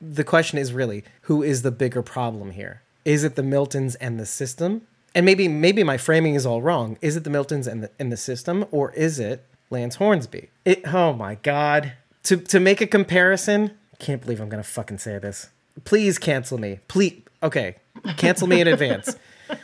the 0.00 0.24
question 0.24 0.58
is 0.58 0.72
really, 0.72 1.04
who 1.22 1.42
is 1.42 1.62
the 1.62 1.70
bigger 1.70 2.02
problem 2.02 2.50
here? 2.50 2.82
Is 3.04 3.24
it 3.24 3.36
the 3.36 3.42
Miltons 3.42 3.96
and 4.00 4.20
the 4.20 4.26
system? 4.26 4.82
And 5.14 5.24
maybe 5.24 5.48
maybe 5.48 5.82
my 5.82 5.96
framing 5.96 6.34
is 6.34 6.44
all 6.44 6.62
wrong. 6.62 6.98
Is 7.00 7.16
it 7.16 7.24
the 7.24 7.30
Miltons 7.30 7.66
and 7.66 7.82
the 7.82 7.90
the 8.04 8.16
system, 8.16 8.66
or 8.70 8.92
is 8.92 9.18
it 9.18 9.44
Lance 9.70 9.96
Hornsby? 9.96 10.50
It, 10.64 10.86
oh 10.92 11.12
my 11.12 11.36
God! 11.36 11.94
To 12.24 12.36
to 12.36 12.60
make 12.60 12.80
a 12.80 12.86
comparison, 12.86 13.72
can't 13.98 14.20
believe 14.20 14.40
I'm 14.40 14.48
gonna 14.48 14.62
fucking 14.62 14.98
say 14.98 15.18
this. 15.18 15.48
Please 15.84 16.18
cancel 16.18 16.58
me. 16.58 16.80
Please, 16.88 17.22
okay, 17.42 17.76
cancel 18.16 18.46
me 18.46 18.60
in 18.60 18.68
advance. 18.68 19.16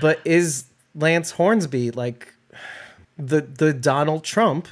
But 0.00 0.20
is 0.24 0.64
Lance 0.94 1.32
Hornsby 1.32 1.90
like 1.90 2.32
the 3.18 3.42
the 3.42 3.72
Donald 3.72 4.24
Trump 4.24 4.68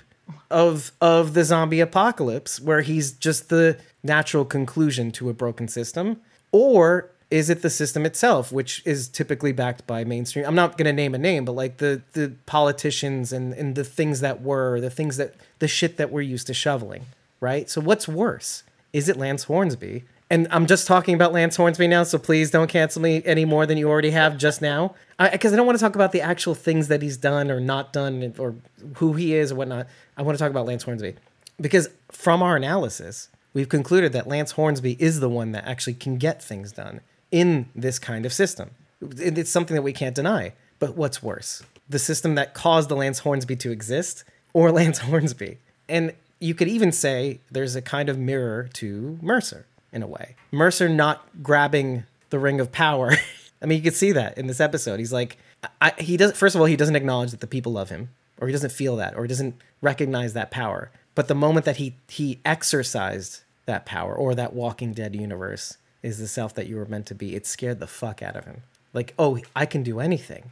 of 0.50 0.92
of 1.00 1.34
the 1.34 1.44
zombie 1.44 1.80
apocalypse, 1.80 2.60
where 2.60 2.80
he's 2.80 3.12
just 3.12 3.48
the 3.48 3.78
natural 4.02 4.44
conclusion 4.44 5.10
to 5.12 5.28
a 5.28 5.34
broken 5.34 5.68
system, 5.68 6.20
or 6.50 7.10
is 7.32 7.48
it 7.48 7.62
the 7.62 7.70
system 7.70 8.04
itself, 8.04 8.52
which 8.52 8.82
is 8.84 9.08
typically 9.08 9.52
backed 9.52 9.86
by 9.86 10.04
mainstream? 10.04 10.44
I'm 10.44 10.54
not 10.54 10.76
going 10.76 10.84
to 10.84 10.92
name 10.92 11.14
a 11.14 11.18
name, 11.18 11.46
but 11.46 11.52
like 11.52 11.78
the 11.78 12.02
the 12.12 12.34
politicians 12.44 13.32
and 13.32 13.54
and 13.54 13.74
the 13.74 13.84
things 13.84 14.20
that 14.20 14.42
were 14.42 14.80
the 14.80 14.90
things 14.90 15.16
that 15.16 15.34
the 15.58 15.66
shit 15.66 15.96
that 15.96 16.12
we're 16.12 16.20
used 16.20 16.46
to 16.48 16.54
shoveling, 16.54 17.06
right? 17.40 17.70
So 17.70 17.80
what's 17.80 18.06
worse? 18.06 18.64
Is 18.92 19.08
it 19.08 19.16
Lance 19.16 19.44
Hornsby? 19.44 20.04
and 20.28 20.48
I'm 20.50 20.66
just 20.66 20.86
talking 20.86 21.14
about 21.14 21.34
Lance 21.34 21.56
Hornsby 21.56 21.88
now, 21.88 22.04
so 22.04 22.16
please 22.16 22.50
don't 22.50 22.68
cancel 22.68 23.02
me 23.02 23.20
any 23.26 23.44
more 23.44 23.66
than 23.66 23.76
you 23.76 23.90
already 23.90 24.12
have 24.12 24.38
just 24.38 24.62
now. 24.62 24.94
Because 25.18 25.52
I, 25.52 25.54
I, 25.54 25.58
don't 25.58 25.66
want 25.66 25.78
to 25.78 25.84
talk 25.84 25.94
about 25.94 26.12
the 26.12 26.22
actual 26.22 26.54
things 26.54 26.88
that 26.88 27.02
he's 27.02 27.18
done 27.18 27.50
or 27.50 27.60
not 27.60 27.92
done 27.92 28.32
or 28.38 28.54
who 28.96 29.12
he 29.12 29.34
is 29.34 29.52
or 29.52 29.56
whatnot. 29.56 29.88
I 30.16 30.22
want 30.22 30.38
to 30.38 30.42
talk 30.42 30.50
about 30.50 30.64
Lance 30.64 30.84
Hornsby. 30.84 31.16
Because 31.60 31.90
from 32.10 32.42
our 32.42 32.56
analysis, 32.56 33.28
we've 33.52 33.68
concluded 33.68 34.14
that 34.14 34.26
Lance 34.26 34.52
Hornsby 34.52 34.96
is 34.98 35.20
the 35.20 35.28
one 35.28 35.52
that 35.52 35.66
actually 35.66 35.94
can 35.94 36.16
get 36.16 36.42
things 36.42 36.72
done 36.72 37.02
in 37.32 37.68
this 37.74 37.98
kind 37.98 38.24
of 38.24 38.32
system. 38.32 38.70
It's 39.00 39.50
something 39.50 39.74
that 39.74 39.82
we 39.82 39.92
can't 39.92 40.14
deny. 40.14 40.52
But 40.78 40.96
what's 40.96 41.22
worse? 41.22 41.64
The 41.88 41.98
system 41.98 42.36
that 42.36 42.54
caused 42.54 42.88
the 42.88 42.94
Lance 42.96 43.20
Hornsby 43.20 43.56
to 43.56 43.72
exist 43.72 44.22
or 44.52 44.70
Lance 44.72 44.98
Hornsby? 44.98 45.58
And 45.88 46.14
you 46.38 46.54
could 46.54 46.68
even 46.68 46.92
say 46.92 47.40
there's 47.50 47.74
a 47.74 47.82
kind 47.82 48.08
of 48.08 48.18
mirror 48.18 48.68
to 48.74 49.18
Mercer 49.20 49.66
in 49.92 50.02
a 50.02 50.06
way. 50.06 50.36
Mercer 50.52 50.88
not 50.88 51.26
grabbing 51.42 52.04
the 52.30 52.38
ring 52.38 52.60
of 52.60 52.70
power. 52.70 53.12
I 53.62 53.66
mean, 53.66 53.78
you 53.78 53.84
could 53.84 53.96
see 53.96 54.12
that 54.12 54.38
in 54.38 54.46
this 54.46 54.60
episode. 54.60 54.98
He's 54.98 55.12
like, 55.12 55.38
I, 55.80 55.92
he 55.98 56.16
does. 56.16 56.32
First 56.32 56.54
of 56.54 56.60
all, 56.60 56.66
he 56.66 56.76
doesn't 56.76 56.96
acknowledge 56.96 57.30
that 57.30 57.40
the 57.40 57.46
people 57.46 57.72
love 57.72 57.90
him, 57.90 58.08
or 58.40 58.48
he 58.48 58.52
doesn't 58.52 58.72
feel 58.72 58.96
that, 58.96 59.16
or 59.16 59.22
he 59.22 59.28
doesn't 59.28 59.54
recognize 59.80 60.32
that 60.32 60.50
power. 60.50 60.90
But 61.14 61.28
the 61.28 61.36
moment 61.36 61.64
that 61.66 61.76
he 61.76 61.94
he 62.08 62.40
exercised 62.44 63.42
that 63.66 63.86
power, 63.86 64.12
or 64.12 64.34
that 64.34 64.54
Walking 64.54 64.92
Dead 64.92 65.14
universe 65.14 65.76
is 66.02 66.18
the 66.18 66.28
self 66.28 66.54
that 66.54 66.66
you 66.66 66.76
were 66.76 66.86
meant 66.86 67.06
to 67.06 67.14
be, 67.14 67.34
it 67.34 67.46
scared 67.46 67.80
the 67.80 67.86
fuck 67.86 68.22
out 68.22 68.36
of 68.36 68.44
him. 68.44 68.62
Like, 68.92 69.14
oh, 69.18 69.38
I 69.54 69.66
can 69.66 69.82
do 69.82 70.00
anything. 70.00 70.50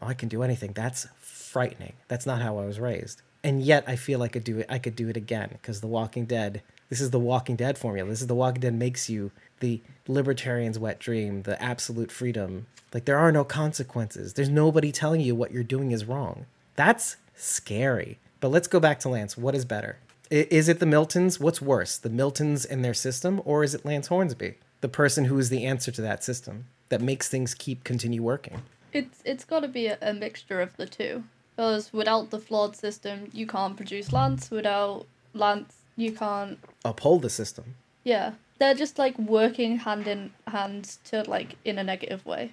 Oh, 0.00 0.06
I 0.06 0.14
can 0.14 0.28
do 0.28 0.42
anything. 0.42 0.72
That's 0.72 1.06
frightening. 1.20 1.94
That's 2.08 2.26
not 2.26 2.42
how 2.42 2.58
I 2.58 2.64
was 2.64 2.80
raised. 2.80 3.22
And 3.44 3.62
yet, 3.62 3.84
I 3.86 3.96
feel 3.96 4.18
like 4.18 4.30
I 4.30 4.34
could 4.34 4.44
do 4.44 4.58
it. 4.58 4.66
I 4.68 4.78
could 4.78 4.96
do 4.96 5.08
it 5.08 5.16
again 5.16 5.50
because 5.52 5.80
The 5.80 5.86
Walking 5.86 6.24
Dead 6.24 6.62
this 6.88 7.00
is 7.00 7.10
the 7.10 7.18
Walking 7.18 7.56
Dead 7.56 7.76
formula. 7.76 8.08
This 8.08 8.20
is 8.20 8.28
the 8.28 8.34
Walking 8.34 8.60
Dead 8.60 8.74
makes 8.74 9.10
you 9.10 9.32
the 9.60 9.80
libertarian's 10.06 10.78
wet 10.78 10.98
dream, 10.98 11.42
the 11.42 11.60
absolute 11.60 12.12
freedom. 12.12 12.66
Like 12.94 13.06
there 13.06 13.18
are 13.18 13.32
no 13.32 13.44
consequences. 13.44 14.34
There's 14.34 14.48
nobody 14.48 14.92
telling 14.92 15.20
you 15.20 15.34
what 15.34 15.50
you're 15.50 15.64
doing 15.64 15.90
is 15.90 16.04
wrong. 16.04 16.46
That's 16.76 17.16
scary. 17.34 18.18
But 18.40 18.48
let's 18.48 18.68
go 18.68 18.78
back 18.78 19.00
to 19.00 19.08
Lance. 19.08 19.36
What 19.36 19.54
is 19.54 19.64
better? 19.64 19.98
Is 20.30 20.68
it 20.68 20.78
the 20.78 20.86
Miltons? 20.86 21.40
What's 21.40 21.62
worse, 21.62 21.96
the 21.98 22.10
Miltons 22.10 22.66
and 22.68 22.84
their 22.84 22.94
system, 22.94 23.40
or 23.44 23.62
is 23.62 23.74
it 23.74 23.84
Lance 23.84 24.08
Hornsby, 24.08 24.56
the 24.86 24.92
person 24.92 25.24
who 25.24 25.36
is 25.36 25.48
the 25.48 25.64
answer 25.64 25.90
to 25.90 26.00
that 26.00 26.22
system 26.22 26.66
that 26.90 27.00
makes 27.00 27.28
things 27.28 27.54
keep 27.54 27.82
continue 27.82 28.22
working? 28.22 28.62
It's 28.92 29.20
it's 29.24 29.44
got 29.44 29.60
to 29.60 29.68
be 29.80 29.88
a, 29.88 29.98
a 30.00 30.14
mixture 30.14 30.60
of 30.60 30.76
the 30.76 30.86
two. 30.86 31.24
Because 31.56 31.92
without 31.92 32.30
the 32.30 32.38
flawed 32.38 32.76
system, 32.76 33.28
you 33.32 33.48
can't 33.48 33.76
produce 33.76 34.12
Lance. 34.12 34.48
Without 34.48 35.06
Lance, 35.34 35.74
you 35.96 36.12
can't 36.12 36.60
uphold 36.84 37.22
the 37.22 37.30
system. 37.30 37.64
Yeah. 38.04 38.34
They're 38.58 38.74
just 38.74 38.96
like 38.96 39.18
working 39.18 39.78
hand 39.78 40.06
in 40.06 40.30
hand 40.46 40.98
to 41.06 41.24
like 41.28 41.56
in 41.64 41.78
a 41.78 41.84
negative 41.84 42.24
way. 42.24 42.52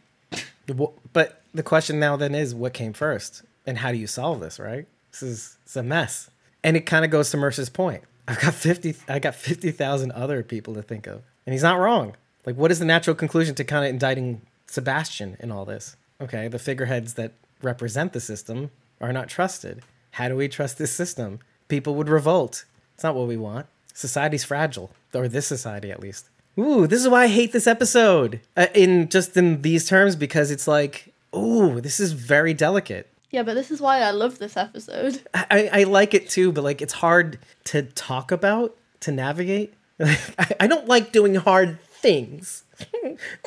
But 1.13 1.43
the 1.53 1.63
question 1.63 1.99
now 1.99 2.15
then 2.15 2.33
is 2.33 2.55
what 2.55 2.73
came 2.73 2.93
first? 2.93 3.43
And 3.67 3.77
how 3.77 3.91
do 3.91 3.97
you 3.99 4.07
solve 4.07 4.39
this, 4.39 4.59
right? 4.59 4.87
This 5.11 5.21
is 5.21 5.57
it's 5.65 5.75
a 5.75 5.83
mess. 5.83 6.31
And 6.63 6.75
it 6.75 6.87
kind 6.87 7.05
of 7.05 7.11
goes 7.11 7.29
to 7.29 7.37
Mercer's 7.37 7.69
point. 7.69 8.01
I've 8.27 8.39
got 8.39 8.55
50 8.55 8.95
I 9.07 9.19
got 9.19 9.35
50,000 9.35 10.11
other 10.13 10.41
people 10.41 10.73
to 10.73 10.81
think 10.81 11.05
of. 11.05 11.21
And 11.45 11.53
he's 11.53 11.63
not 11.63 11.79
wrong. 11.79 12.15
Like 12.45 12.55
what 12.55 12.71
is 12.71 12.79
the 12.79 12.85
natural 12.85 13.15
conclusion 13.15 13.55
to 13.55 13.63
kind 13.63 13.85
of 13.85 13.89
indicting 13.89 14.41
Sebastian 14.67 15.37
in 15.39 15.51
all 15.51 15.65
this? 15.65 15.95
Okay, 16.21 16.47
the 16.47 16.59
figureheads 16.59 17.15
that 17.15 17.33
represent 17.61 18.13
the 18.13 18.19
system 18.19 18.71
are 19.01 19.13
not 19.13 19.29
trusted. 19.29 19.81
How 20.11 20.27
do 20.27 20.35
we 20.35 20.47
trust 20.47 20.77
this 20.77 20.93
system? 20.93 21.39
People 21.67 21.95
would 21.95 22.09
revolt. 22.09 22.65
It's 22.93 23.03
not 23.03 23.15
what 23.15 23.27
we 23.27 23.37
want. 23.37 23.67
Society's 23.93 24.43
fragile, 24.43 24.91
or 25.13 25.27
this 25.27 25.47
society 25.47 25.91
at 25.91 25.99
least. 25.99 26.29
Ooh, 26.57 26.85
this 26.87 27.01
is 27.01 27.09
why 27.09 27.23
I 27.23 27.27
hate 27.27 27.51
this 27.51 27.67
episode. 27.67 28.39
Uh, 28.55 28.67
in 28.75 29.09
just 29.09 29.35
in 29.35 29.61
these 29.61 29.87
terms, 29.87 30.15
because 30.15 30.51
it's 30.51 30.67
like, 30.67 31.13
ooh, 31.35 31.81
this 31.81 31.99
is 31.99 32.13
very 32.13 32.53
delicate. 32.53 33.09
Yeah, 33.31 33.41
but 33.41 33.55
this 33.55 33.71
is 33.71 33.81
why 33.81 34.01
I 34.01 34.11
love 34.11 34.37
this 34.37 34.55
episode. 34.55 35.21
I, 35.33 35.69
I 35.73 35.83
like 35.83 36.13
it 36.13 36.29
too, 36.29 36.51
but 36.51 36.63
like 36.63 36.81
it's 36.81 36.93
hard 36.93 37.39
to 37.65 37.83
talk 37.83 38.31
about, 38.31 38.77
to 39.01 39.11
navigate. 39.11 39.73
I, 39.99 40.51
I 40.59 40.67
don't 40.67 40.87
like 40.87 41.11
doing 41.11 41.35
hard 41.35 41.79
things. 42.03 42.63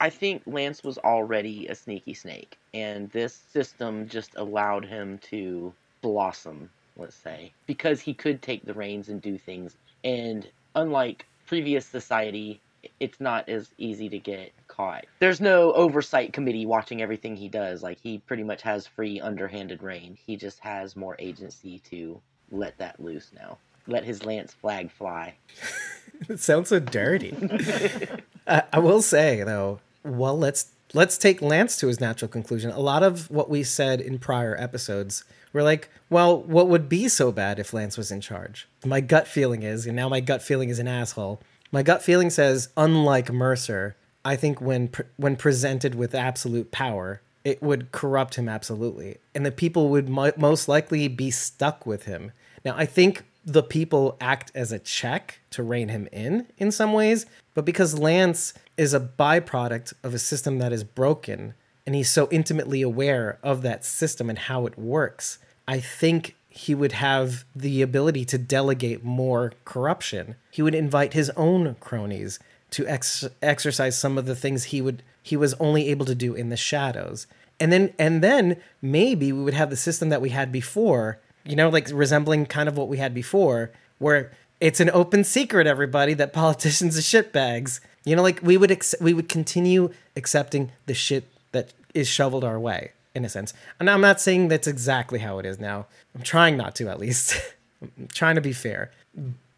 I 0.00 0.10
think 0.10 0.42
Lance 0.46 0.82
was 0.82 0.98
already 0.98 1.66
a 1.68 1.74
sneaky 1.74 2.14
snake, 2.14 2.58
and 2.74 3.10
this 3.10 3.34
system 3.52 4.08
just 4.08 4.34
allowed 4.36 4.84
him 4.84 5.18
to 5.30 5.72
blossom 6.02 6.70
let's 6.96 7.16
say, 7.16 7.52
because 7.66 8.00
he 8.00 8.14
could 8.14 8.42
take 8.42 8.64
the 8.64 8.74
reins 8.74 9.08
and 9.08 9.20
do 9.20 9.38
things. 9.38 9.76
And 10.04 10.46
unlike 10.74 11.26
previous 11.46 11.86
society, 11.86 12.60
it's 13.00 13.20
not 13.20 13.48
as 13.48 13.68
easy 13.78 14.08
to 14.08 14.18
get 14.18 14.52
caught. 14.68 15.06
There's 15.18 15.40
no 15.40 15.72
oversight 15.72 16.32
committee 16.32 16.66
watching 16.66 17.02
everything 17.02 17.36
he 17.36 17.48
does. 17.48 17.82
Like 17.82 17.98
he 18.00 18.18
pretty 18.18 18.44
much 18.44 18.62
has 18.62 18.86
free 18.86 19.20
underhanded 19.20 19.82
reign. 19.82 20.16
He 20.26 20.36
just 20.36 20.60
has 20.60 20.96
more 20.96 21.16
agency 21.18 21.80
to 21.90 22.20
let 22.50 22.78
that 22.78 23.00
loose 23.00 23.30
now. 23.34 23.58
Let 23.86 24.04
his 24.04 24.24
lance 24.24 24.52
flag 24.52 24.90
fly. 24.90 25.34
it 26.28 26.40
sounds 26.40 26.68
so 26.68 26.80
dirty. 26.80 27.36
uh, 28.46 28.62
I 28.72 28.78
will 28.78 29.02
say 29.02 29.42
though, 29.42 29.80
well, 30.04 30.38
let's 30.38 30.72
let's 30.94 31.18
take 31.18 31.42
Lance 31.42 31.76
to 31.78 31.88
his 31.88 32.00
natural 32.00 32.28
conclusion. 32.28 32.70
A 32.70 32.80
lot 32.80 33.02
of 33.02 33.30
what 33.30 33.50
we 33.50 33.62
said 33.62 34.00
in 34.00 34.18
prior 34.18 34.56
episodes 34.58 35.24
we're 35.56 35.62
like, 35.62 35.88
well, 36.10 36.42
what 36.42 36.68
would 36.68 36.86
be 36.86 37.08
so 37.08 37.32
bad 37.32 37.58
if 37.58 37.72
Lance 37.72 37.96
was 37.96 38.12
in 38.12 38.20
charge? 38.20 38.68
My 38.84 39.00
gut 39.00 39.26
feeling 39.26 39.62
is, 39.62 39.86
and 39.86 39.96
now 39.96 40.06
my 40.06 40.20
gut 40.20 40.42
feeling 40.42 40.68
is 40.68 40.78
an 40.78 40.86
asshole. 40.86 41.40
My 41.72 41.82
gut 41.82 42.02
feeling 42.02 42.28
says, 42.28 42.68
unlike 42.76 43.32
Mercer, 43.32 43.96
I 44.22 44.36
think 44.36 44.60
when 44.60 44.88
pre- 44.88 45.06
when 45.16 45.34
presented 45.34 45.94
with 45.94 46.14
absolute 46.14 46.72
power, 46.72 47.22
it 47.42 47.62
would 47.62 47.90
corrupt 47.90 48.34
him 48.34 48.50
absolutely, 48.50 49.16
and 49.34 49.46
the 49.46 49.50
people 49.50 49.88
would 49.88 50.10
mo- 50.10 50.32
most 50.36 50.68
likely 50.68 51.08
be 51.08 51.30
stuck 51.30 51.86
with 51.86 52.04
him. 52.04 52.32
Now, 52.62 52.74
I 52.76 52.84
think 52.84 53.24
the 53.46 53.62
people 53.62 54.16
act 54.20 54.50
as 54.54 54.72
a 54.72 54.78
check 54.78 55.38
to 55.50 55.62
rein 55.62 55.88
him 55.88 56.08
in 56.12 56.48
in 56.58 56.72
some 56.72 56.92
ways, 56.92 57.24
but 57.54 57.64
because 57.64 57.98
Lance 57.98 58.52
is 58.76 58.92
a 58.92 59.00
byproduct 59.00 59.94
of 60.02 60.12
a 60.12 60.18
system 60.18 60.58
that 60.58 60.72
is 60.72 60.82
broken, 60.82 61.54
and 61.86 61.94
he's 61.94 62.10
so 62.10 62.28
intimately 62.32 62.82
aware 62.82 63.38
of 63.44 63.62
that 63.62 63.84
system 63.84 64.28
and 64.28 64.38
how 64.38 64.66
it 64.66 64.76
works, 64.76 65.38
I 65.68 65.78
think 65.78 66.34
he 66.48 66.74
would 66.74 66.92
have 66.92 67.44
the 67.54 67.82
ability 67.82 68.24
to 68.24 68.38
delegate 68.38 69.04
more 69.04 69.52
corruption. 69.64 70.34
He 70.50 70.62
would 70.62 70.74
invite 70.74 71.12
his 71.12 71.30
own 71.36 71.76
cronies 71.80 72.40
to 72.70 72.86
ex- 72.88 73.28
exercise 73.42 73.96
some 73.96 74.18
of 74.18 74.26
the 74.26 74.34
things 74.34 74.64
he 74.64 74.82
would 74.82 75.02
he 75.22 75.36
was 75.36 75.54
only 75.54 75.88
able 75.88 76.06
to 76.06 76.14
do 76.14 76.34
in 76.34 76.48
the 76.48 76.56
shadows. 76.56 77.26
And 77.60 77.72
then 77.72 77.94
and 77.98 78.22
then 78.22 78.56
maybe 78.82 79.32
we 79.32 79.42
would 79.42 79.54
have 79.54 79.70
the 79.70 79.76
system 79.76 80.08
that 80.08 80.20
we 80.20 80.30
had 80.30 80.50
before, 80.50 81.20
you 81.46 81.56
know, 81.56 81.68
like 81.68 81.88
resembling 81.92 82.46
kind 82.46 82.68
of 82.68 82.76
what 82.76 82.88
we 82.88 82.98
had 82.98 83.14
before, 83.14 83.70
where 83.98 84.32
it's 84.60 84.80
an 84.80 84.90
open 84.90 85.24
secret, 85.24 85.66
everybody, 85.66 86.14
that 86.14 86.32
politicians 86.32 86.98
are 86.98 87.00
shitbags. 87.00 87.80
You 88.04 88.16
know, 88.16 88.22
like 88.22 88.40
we 88.42 88.56
would 88.56 88.70
ex- 88.70 88.94
we 89.00 89.14
would 89.14 89.28
continue 89.28 89.90
accepting 90.16 90.72
the 90.86 90.94
shit 90.94 91.24
that 91.52 91.72
is 91.94 92.08
shoveled 92.08 92.44
our 92.44 92.58
way 92.58 92.92
in 93.14 93.24
a 93.24 93.28
sense. 93.28 93.54
And 93.80 93.88
I'm 93.88 94.02
not 94.02 94.20
saying 94.20 94.48
that's 94.48 94.66
exactly 94.66 95.18
how 95.18 95.38
it 95.38 95.46
is 95.46 95.58
now. 95.58 95.86
I'm 96.14 96.22
trying 96.22 96.56
not 96.56 96.76
to, 96.76 96.88
at 96.88 96.98
least. 97.00 97.40
I'm 97.82 98.08
trying 98.12 98.34
to 98.36 98.40
be 98.40 98.52
fair. 98.52 98.90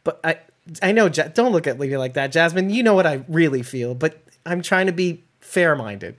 But 0.04 0.20
I, 0.22 0.38
I 0.80 0.92
know. 0.92 1.08
Don't 1.08 1.52
look 1.52 1.66
at 1.66 1.78
me 1.78 1.96
like 1.96 2.14
that, 2.14 2.32
Jasmine. 2.32 2.70
You 2.70 2.82
know 2.82 2.94
what 2.94 3.06
I 3.06 3.24
really 3.28 3.62
feel. 3.62 3.94
But 3.94 4.22
I'm 4.46 4.62
trying 4.62 4.86
to 4.86 4.92
be 4.92 5.22
fair-minded. 5.40 6.16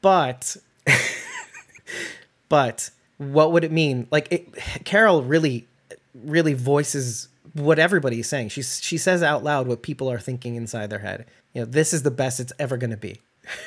But, 0.00 0.56
but 2.48 2.90
what 3.18 3.52
would 3.52 3.64
it 3.64 3.72
mean? 3.72 4.06
Like 4.10 4.28
it, 4.30 4.54
Carol 4.84 5.22
really, 5.22 5.66
really 6.14 6.54
voices 6.54 7.28
what 7.54 7.78
everybody 7.78 8.20
is 8.20 8.28
saying. 8.28 8.48
She 8.50 8.62
she 8.62 8.98
says 8.98 9.22
out 9.22 9.44
loud 9.44 9.66
what 9.66 9.82
people 9.82 10.10
are 10.10 10.18
thinking 10.18 10.54
inside 10.54 10.90
their 10.90 11.00
head. 11.00 11.26
You 11.52 11.62
know, 11.62 11.66
this 11.66 11.92
is 11.92 12.02
the 12.02 12.10
best 12.10 12.40
it's 12.40 12.52
ever 12.58 12.76
going 12.76 12.90
to 12.90 12.96
be. 12.96 13.20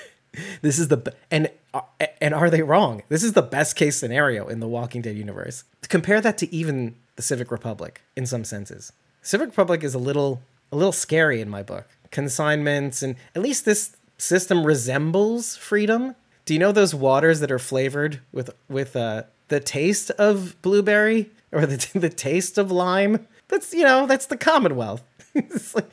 this 0.62 0.80
is 0.80 0.88
the 0.88 1.14
and 1.30 1.50
and 2.22 2.34
are 2.34 2.50
they 2.50 2.62
wrong? 2.62 3.04
This 3.10 3.24
is 3.24 3.34
the 3.34 3.42
best 3.42 3.76
case 3.76 3.98
scenario 3.98 4.48
in 4.48 4.60
the 4.60 4.68
Walking 4.68 5.02
Dead 5.02 5.16
universe. 5.16 5.64
Compare 5.88 6.22
that 6.22 6.38
to 6.40 6.54
even 6.54 6.96
the 7.16 7.22
Civic 7.22 7.52
Republic 7.52 8.02
in 8.16 8.26
some 8.26 8.44
senses. 8.44 8.92
Civic 9.22 9.50
Republic 9.50 9.84
is 9.84 9.94
a 9.94 10.00
little 10.00 10.42
a 10.72 10.76
little 10.76 10.92
scary 10.92 11.42
in 11.42 11.50
my 11.50 11.64
book. 11.64 11.88
Consignments 12.12 13.02
and 13.02 13.16
at 13.36 13.42
least 13.42 13.66
this 13.66 13.96
system 14.18 14.66
resembles 14.66 15.56
freedom. 15.58 16.16
Do 16.46 16.54
you 16.54 16.60
know 16.60 16.72
those 16.72 16.96
waters 16.96 17.40
that 17.40 17.52
are 17.52 17.60
flavored 17.60 18.22
with 18.32 18.50
with 18.70 18.96
uh, 18.96 19.24
the 19.48 19.60
taste 19.60 20.12
of 20.12 20.60
blueberry 20.62 21.32
or 21.52 21.66
the 21.66 21.90
the 22.00 22.10
taste 22.10 22.58
of 22.58 22.72
lime? 22.72 23.28
That's 23.48 23.74
you 23.74 23.84
know 23.84 24.08
that's 24.08 24.28
the 24.28 24.38
Commonwealth. 24.38 25.04
like, 25.74 25.90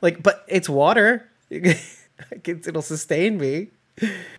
like, 0.00 0.22
but 0.22 0.44
it's 0.48 0.68
water. 0.68 1.28
it'll 1.50 2.82
sustain 2.82 3.38
me. 3.38 3.68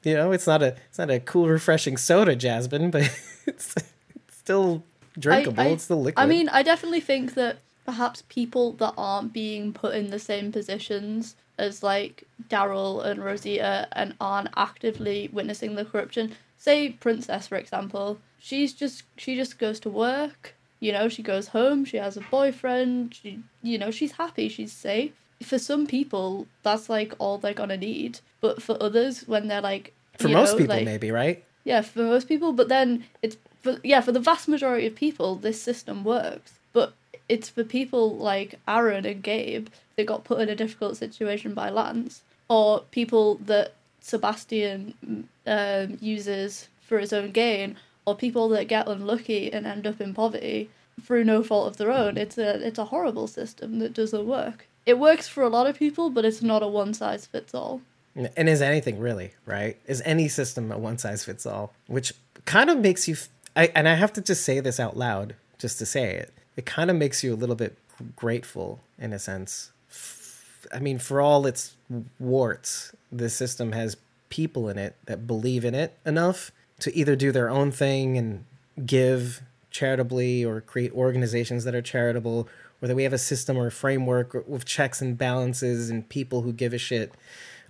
You 0.04 0.16
know, 0.16 0.32
it's 0.32 0.48
not 0.48 0.64
a 0.64 0.76
it's 0.90 0.98
not 0.98 1.10
a 1.10 1.20
cool, 1.20 1.48
refreshing 1.48 1.98
soda, 1.98 2.36
Jasmine, 2.36 2.92
but 2.92 3.04
it's, 3.46 3.76
it's 4.16 4.38
still 4.38 4.84
drinkable. 5.18 5.62
I, 5.62 5.66
I, 5.66 5.68
it's 5.70 5.84
still 5.84 6.02
liquid. 6.02 6.24
I 6.24 6.26
mean, 6.26 6.50
I 6.50 6.64
definitely 6.64 7.02
think 7.02 7.36
that 7.36 7.58
perhaps 7.86 8.24
people 8.30 8.74
that 8.74 8.94
aren't 8.98 9.34
being 9.34 9.74
put 9.74 9.96
in 9.96 10.10
the 10.10 10.20
same 10.20 10.52
positions 10.52 11.36
as 11.58 11.84
like 11.84 12.24
Daryl 12.50 13.06
and 13.06 13.24
Rosita 13.24 13.88
and 13.92 14.16
aren't 14.20 14.50
actively 14.58 15.30
witnessing 15.32 15.76
the 15.76 15.86
corruption. 15.86 16.34
Say 16.58 16.90
Princess 16.90 17.48
for 17.48 17.58
example, 17.58 18.20
she's 18.42 18.74
just 18.74 19.04
she 19.16 19.36
just 19.36 19.58
goes 19.60 19.80
to 19.82 19.90
work, 19.90 20.56
you 20.80 20.92
know, 20.92 21.08
she 21.08 21.24
goes 21.24 21.50
home, 21.50 21.86
she 21.86 21.98
has 21.98 22.18
a 22.18 22.22
boyfriend, 22.22 23.14
she 23.14 23.40
you 23.62 23.78
know, 23.78 23.92
she's 23.92 24.14
happy, 24.14 24.50
she's 24.50 24.74
safe. 24.74 25.14
For 25.44 25.58
some 25.58 25.88
people, 25.88 26.48
that's 26.64 26.90
like 26.90 27.14
all 27.20 27.38
they're 27.38 27.54
gonna 27.54 27.78
need. 27.78 28.20
But 28.42 28.62
for 28.62 28.76
others 28.82 29.28
when 29.28 29.48
they're 29.48 29.62
like 29.62 29.94
For 30.18 30.28
most 30.28 30.54
know, 30.54 30.58
people, 30.58 30.76
like- 30.76 30.86
maybe, 30.86 31.12
right? 31.12 31.44
yeah, 31.64 31.82
for 31.82 32.02
most 32.04 32.28
people, 32.28 32.52
but 32.54 32.68
then 32.70 33.06
it's 33.22 33.38
for 33.62 33.78
yeah, 33.84 34.02
for 34.02 34.12
the 34.12 34.20
vast 34.20 34.48
majority 34.48 34.88
of 34.88 34.96
people 34.96 35.36
this 35.36 35.62
system 35.62 36.04
works. 36.04 36.54
But 36.74 36.94
it's 37.30 37.50
for 37.50 37.64
people 37.64 38.16
like 38.18 38.60
Aaron 38.68 39.06
and 39.06 39.22
Gabe 39.24 39.68
that 39.96 40.06
got 40.08 40.24
put 40.24 40.40
in 40.42 40.50
a 40.50 40.56
difficult 40.56 40.98
situation 40.98 41.54
by 41.54 41.70
Lance, 41.70 42.24
or 42.50 42.82
people 42.92 43.36
that 43.36 43.74
Sebastian 44.02 45.28
um, 45.46 45.98
uses 46.02 46.68
for 46.82 47.00
his 47.00 47.14
own 47.14 47.32
gain, 47.32 47.78
or 48.06 48.16
people 48.16 48.50
that 48.50 48.68
get 48.68 48.88
unlucky 48.88 49.52
and 49.52 49.66
end 49.66 49.86
up 49.86 50.02
in 50.02 50.14
poverty 50.14 50.70
through 51.02 51.24
no 51.24 51.44
fault 51.44 51.68
of 51.68 51.78
their 51.78 51.92
own. 51.92 52.18
It's 52.18 52.38
a 52.38 52.66
it's 52.66 52.80
a 52.80 52.86
horrible 52.86 53.28
system 53.28 53.80
that 53.80 53.94
doesn't 53.94 54.26
work. 54.26 54.68
It 54.86 55.00
works 55.00 55.28
for 55.28 55.44
a 55.44 55.50
lot 55.50 55.68
of 55.68 55.78
people, 55.78 56.10
but 56.10 56.26
it's 56.26 56.42
not 56.42 56.64
a 56.64 56.68
one 56.68 56.94
size 56.94 57.26
fits 57.26 57.54
all. 57.54 57.82
And 58.16 58.50
is 58.50 58.62
anything 58.62 59.00
really, 59.00 59.34
right? 59.46 59.78
Is 59.86 60.02
any 60.04 60.28
system 60.28 60.72
a 60.72 60.78
one 60.78 60.98
size 60.98 61.24
fits 61.24 61.46
all? 61.46 61.74
Which 61.88 62.14
kind 62.46 62.70
of 62.70 62.80
makes 62.80 63.08
you, 63.08 63.14
f- 63.14 63.30
I, 63.56 63.72
and 63.74 63.88
I 63.88 63.94
have 63.94 64.12
to 64.14 64.22
just 64.22 64.44
say 64.44 64.60
this 64.60 64.80
out 64.82 64.98
loud, 64.98 65.36
just 65.58 65.80
to 65.80 65.86
say 65.86 66.16
it. 66.16 66.34
It 66.58 66.66
kind 66.66 66.90
of 66.90 66.98
makes 66.98 67.24
you 67.24 67.34
a 67.34 67.38
little 67.38 67.56
bit 67.56 67.78
grateful 68.18 68.82
in 69.00 69.14
a 69.14 69.20
sense. 69.20 69.72
F- 69.90 70.68
I 70.74 70.80
mean, 70.80 71.00
for 71.00 71.22
all 71.22 71.46
its 71.46 71.76
warts, 72.20 72.94
the 73.12 73.30
system 73.30 73.72
has 73.72 73.96
people 74.30 74.68
in 74.68 74.78
it 74.78 74.96
that 75.06 75.26
believe 75.26 75.64
in 75.64 75.76
it 75.76 75.98
enough 76.06 76.52
to 76.82 76.96
either 76.96 77.16
do 77.16 77.32
their 77.32 77.50
own 77.50 77.72
thing 77.72 78.18
and 78.18 78.46
give 78.86 79.42
charitably 79.72 80.44
or 80.44 80.62
create 80.62 80.92
organizations 80.94 81.64
that 81.64 81.74
are 81.74 81.82
charitable 81.82 82.48
or 82.82 82.88
that 82.88 82.96
we 82.96 83.04
have 83.04 83.14
a 83.14 83.18
system 83.18 83.58
or 83.58 83.68
a 83.68 83.72
framework 83.72 84.48
with 84.48 84.66
checks 84.66 85.02
and 85.02 85.18
balances 85.18 85.90
and 85.90 86.10
people 86.10 86.42
who 86.42 86.52
give 86.52 86.74
a 86.74 86.78
shit 86.78 87.14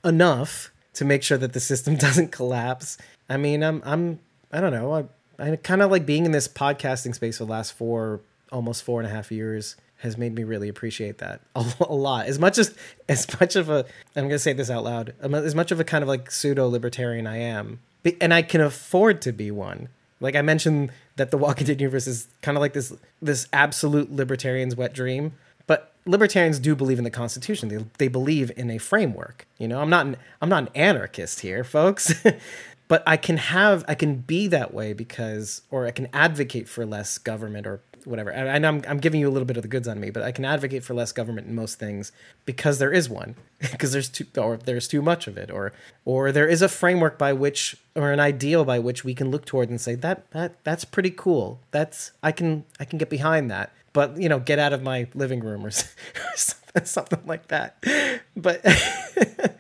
enough 0.04 0.72
to 0.94 1.06
make 1.06 1.24
sure 1.24 1.38
that 1.38 1.54
the 1.54 1.60
system 1.60 1.96
doesn't 2.08 2.32
collapse. 2.32 2.98
I 3.30 3.38
mean, 3.38 3.64
I'm 3.64 3.82
I'm 3.86 4.20
I 4.52 4.62
don't 4.62 4.74
know. 4.74 4.94
I 4.94 5.06
I 5.52 5.56
kind 5.58 5.82
of 5.82 5.92
like 5.92 6.06
being 6.06 6.26
in 6.26 6.32
this 6.32 6.48
podcasting 6.48 7.16
space 7.16 7.38
for 7.38 7.46
the 7.46 7.52
last 7.52 7.74
four 7.74 8.22
almost 8.52 8.84
four 8.84 9.00
and 9.00 9.08
a 9.08 9.14
half 9.14 9.32
years 9.32 9.76
has 9.98 10.18
made 10.18 10.34
me 10.34 10.44
really 10.44 10.68
appreciate 10.68 11.20
that 11.20 11.42
a, 11.56 11.64
a 11.82 11.94
lot. 11.94 12.26
As 12.26 12.40
much 12.40 12.58
as 12.58 12.76
as 13.08 13.28
much 13.40 13.56
of 13.56 13.70
a 13.70 13.86
I'm 14.16 14.24
gonna 14.26 14.40
say 14.40 14.54
this 14.54 14.70
out 14.70 14.84
loud. 14.84 15.14
um, 15.22 15.36
As 15.36 15.56
much 15.56 15.72
of 15.72 15.80
a 15.80 15.84
kind 15.84 16.02
of 16.04 16.08
like 16.08 16.32
pseudo 16.32 16.68
libertarian 16.68 17.28
I 17.28 17.38
am, 17.38 17.80
and 18.20 18.34
I 18.34 18.42
can 18.42 18.62
afford 18.62 19.22
to 19.24 19.32
be 19.32 19.52
one. 19.52 19.90
Like 20.20 20.36
I 20.36 20.42
mentioned 20.42 20.92
that 21.16 21.32
the 21.32 21.38
Walking 21.38 21.68
Dead 21.68 21.82
universe 21.82 22.08
is 22.08 22.28
kind 22.42 22.58
of 22.58 22.62
like 22.62 22.74
this 22.74 22.94
this 23.22 23.48
absolute 23.52 24.12
libertarian's 24.12 24.76
wet 24.76 24.94
dream. 24.94 25.34
But 25.68 25.94
libertarians 26.06 26.60
do 26.60 26.76
believe 26.76 26.98
in 26.98 27.04
the 27.04 27.10
Constitution. 27.10 27.70
They 27.70 27.86
they 27.98 28.08
believe 28.08 28.52
in 28.56 28.70
a 28.70 28.78
framework. 28.78 29.48
You 29.58 29.68
know, 29.68 29.82
I'm 29.82 29.90
not 29.90 30.06
an, 30.06 30.18
I'm 30.42 30.50
not 30.50 30.64
an 30.64 30.70
anarchist 30.76 31.42
here, 31.42 31.64
folks. 31.64 32.14
but 32.88 33.04
I 33.08 33.18
can 33.18 33.38
have 33.38 33.86
I 33.88 33.96
can 33.96 34.18
be 34.18 34.48
that 34.48 34.74
way 34.74 34.94
because 34.94 35.62
or 35.72 35.88
I 35.88 35.92
can 35.92 36.08
advocate 36.14 36.68
for 36.68 36.86
less 36.86 37.18
government 37.18 37.66
or 37.66 37.82
whatever. 38.06 38.30
And 38.30 38.66
I'm 38.66 38.84
I'm 38.88 39.00
giving 39.00 39.20
you 39.20 39.30
a 39.30 39.32
little 39.32 39.46
bit 39.46 39.58
of 39.58 39.64
the 39.64 39.70
goods 39.70 39.88
on 39.88 40.00
me, 40.00 40.10
but 40.10 40.24
I 40.24 40.32
can 40.32 40.46
advocate 40.46 40.84
for 40.84 40.94
less 40.94 41.12
government 41.12 41.48
in 41.48 41.56
most 41.56 41.80
things 41.80 42.12
because 42.46 42.80
there 42.80 42.92
is 42.92 43.10
one. 43.10 43.36
because 43.72 43.92
there's 43.92 44.10
too 44.10 44.26
or 44.38 44.58
there's 44.58 44.88
too 44.88 45.02
much 45.02 45.28
of 45.28 45.38
it 45.38 45.52
or 45.52 45.74
or 46.06 46.32
there 46.32 46.48
is 46.48 46.62
a 46.62 46.70
framework 46.70 47.18
by 47.18 47.34
which 47.34 47.78
or 47.96 48.12
an 48.12 48.20
ideal 48.20 48.66
by 48.66 48.80
which 48.80 49.04
we 49.04 49.14
can 49.14 49.32
look 49.32 49.46
toward 49.46 49.70
and 49.70 49.80
say 49.80 49.96
that 49.96 50.30
that 50.32 50.64
that's 50.64 50.86
pretty 50.86 51.12
cool. 51.12 51.60
That's 51.72 52.12
I 52.24 52.32
can 52.32 52.66
I 52.80 52.86
can 52.86 52.98
get 52.98 53.10
behind 53.10 53.50
that. 53.52 53.72
But, 53.94 54.18
you 54.18 54.30
know, 54.30 54.40
get 54.40 54.60
out 54.60 54.74
of 54.74 54.82
my 54.82 55.08
living 55.14 55.42
room 55.42 55.66
or 55.66 55.72
something 56.84 57.22
like 57.26 57.48
that. 57.50 57.84
But 58.36 58.62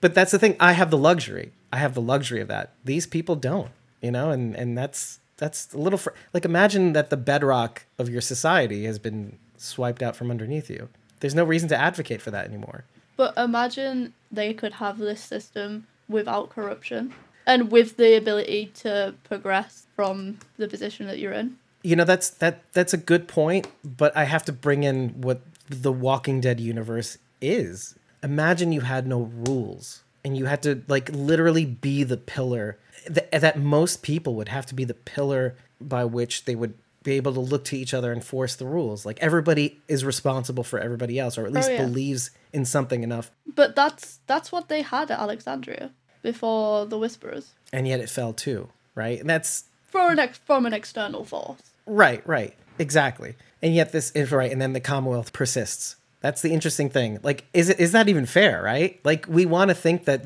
but 0.00 0.14
that's 0.14 0.32
the 0.32 0.38
thing. 0.38 0.56
I 0.58 0.72
have 0.72 0.90
the 0.90 0.98
luxury. 0.98 1.52
I 1.72 1.78
have 1.78 1.94
the 1.94 2.00
luxury 2.00 2.40
of 2.40 2.48
that. 2.48 2.72
These 2.84 3.06
people 3.06 3.36
don't, 3.36 3.70
you 4.00 4.10
know, 4.10 4.30
and 4.30 4.54
and 4.56 4.76
that's 4.78 5.20
that's 5.36 5.72
a 5.72 5.78
little 5.78 5.98
fr- 5.98 6.10
like 6.32 6.44
imagine 6.44 6.92
that 6.92 7.10
the 7.10 7.16
bedrock 7.16 7.84
of 7.98 8.08
your 8.08 8.20
society 8.20 8.84
has 8.84 8.98
been 8.98 9.38
swiped 9.56 10.02
out 10.02 10.16
from 10.16 10.30
underneath 10.30 10.70
you. 10.70 10.88
There's 11.20 11.34
no 11.34 11.44
reason 11.44 11.68
to 11.70 11.76
advocate 11.76 12.20
for 12.20 12.30
that 12.30 12.46
anymore. 12.46 12.84
But 13.16 13.36
imagine 13.36 14.12
they 14.30 14.52
could 14.52 14.74
have 14.74 14.98
this 14.98 15.20
system 15.20 15.86
without 16.08 16.50
corruption 16.50 17.14
and 17.46 17.70
with 17.70 17.96
the 17.96 18.16
ability 18.16 18.72
to 18.74 19.14
progress 19.24 19.86
from 19.94 20.38
the 20.58 20.68
position 20.68 21.06
that 21.06 21.18
you're 21.18 21.32
in. 21.32 21.56
You 21.82 21.96
know, 21.96 22.04
that's 22.04 22.30
that 22.30 22.62
that's 22.72 22.92
a 22.92 22.98
good 22.98 23.28
point, 23.28 23.68
but 23.84 24.16
I 24.16 24.24
have 24.24 24.44
to 24.46 24.52
bring 24.52 24.82
in 24.82 25.20
what 25.20 25.40
the 25.68 25.92
Walking 25.92 26.40
Dead 26.40 26.60
universe 26.60 27.18
is. 27.40 27.94
Imagine 28.22 28.72
you 28.72 28.80
had 28.80 29.06
no 29.06 29.30
rules 29.46 30.02
and 30.26 30.36
you 30.36 30.46
had 30.46 30.60
to 30.64 30.82
like 30.88 31.08
literally 31.12 31.64
be 31.64 32.02
the 32.02 32.16
pillar 32.16 32.78
that, 33.08 33.30
that 33.30 33.56
most 33.60 34.02
people 34.02 34.34
would 34.34 34.48
have 34.48 34.66
to 34.66 34.74
be 34.74 34.82
the 34.82 34.92
pillar 34.92 35.54
by 35.80 36.04
which 36.04 36.46
they 36.46 36.56
would 36.56 36.74
be 37.04 37.12
able 37.12 37.32
to 37.32 37.38
look 37.38 37.64
to 37.66 37.76
each 37.78 37.94
other 37.94 38.10
and 38.10 38.24
force 38.24 38.56
the 38.56 38.66
rules. 38.66 39.06
Like 39.06 39.20
everybody 39.20 39.80
is 39.86 40.04
responsible 40.04 40.64
for 40.64 40.80
everybody 40.80 41.20
else 41.20 41.38
or 41.38 41.46
at 41.46 41.52
least 41.52 41.68
oh, 41.70 41.74
yeah. 41.74 41.84
believes 41.86 42.32
in 42.52 42.64
something 42.64 43.04
enough 43.04 43.30
But 43.54 43.76
that's 43.76 44.18
that's 44.26 44.50
what 44.50 44.68
they 44.68 44.82
had 44.82 45.12
at 45.12 45.20
Alexandria 45.20 45.92
before 46.22 46.86
the 46.86 46.98
Whisperers. 46.98 47.52
and 47.72 47.86
yet 47.86 48.00
it 48.00 48.10
fell 48.10 48.32
too, 48.32 48.68
right? 48.96 49.20
And 49.20 49.30
that's 49.30 49.66
From 49.84 50.10
an 50.10 50.18
ex- 50.18 50.38
from 50.38 50.66
an 50.66 50.72
external 50.72 51.24
force. 51.24 51.62
Right, 51.86 52.26
right. 52.26 52.56
Exactly. 52.80 53.36
And 53.62 53.76
yet 53.76 53.92
this 53.92 54.10
is 54.10 54.32
right 54.32 54.50
and 54.50 54.60
then 54.60 54.72
the 54.72 54.80
Commonwealth 54.80 55.32
persists. 55.32 55.94
That's 56.26 56.42
the 56.42 56.52
interesting 56.52 56.90
thing. 56.90 57.20
Like 57.22 57.44
is 57.54 57.68
it 57.68 57.78
is 57.78 57.92
that 57.92 58.08
even 58.08 58.26
fair, 58.26 58.60
right? 58.60 58.98
Like 59.04 59.26
we 59.28 59.46
want 59.46 59.68
to 59.68 59.76
think 59.76 60.06
that 60.06 60.24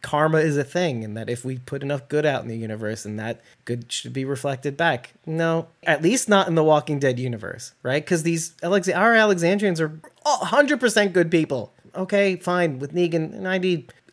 karma 0.00 0.38
is 0.38 0.56
a 0.56 0.62
thing 0.62 1.02
and 1.02 1.16
that 1.16 1.28
if 1.28 1.44
we 1.44 1.58
put 1.58 1.82
enough 1.82 2.08
good 2.08 2.24
out 2.24 2.42
in 2.42 2.48
the 2.48 2.56
universe 2.56 3.04
and 3.04 3.18
that 3.18 3.40
good 3.64 3.90
should 3.90 4.12
be 4.12 4.24
reflected 4.24 4.76
back. 4.76 5.14
No, 5.26 5.66
at 5.82 6.00
least 6.00 6.28
not 6.28 6.46
in 6.46 6.54
the 6.54 6.62
Walking 6.62 7.00
Dead 7.00 7.18
universe, 7.18 7.72
right? 7.82 8.06
Cuz 8.06 8.22
these 8.22 8.54
Alex- 8.62 8.88
our 8.88 9.16
Alexandrians 9.16 9.80
are 9.80 9.98
100% 10.24 11.12
good 11.12 11.28
people. 11.28 11.72
Okay, 11.96 12.36
fine 12.36 12.78
with 12.78 12.94
Negan 12.94 13.40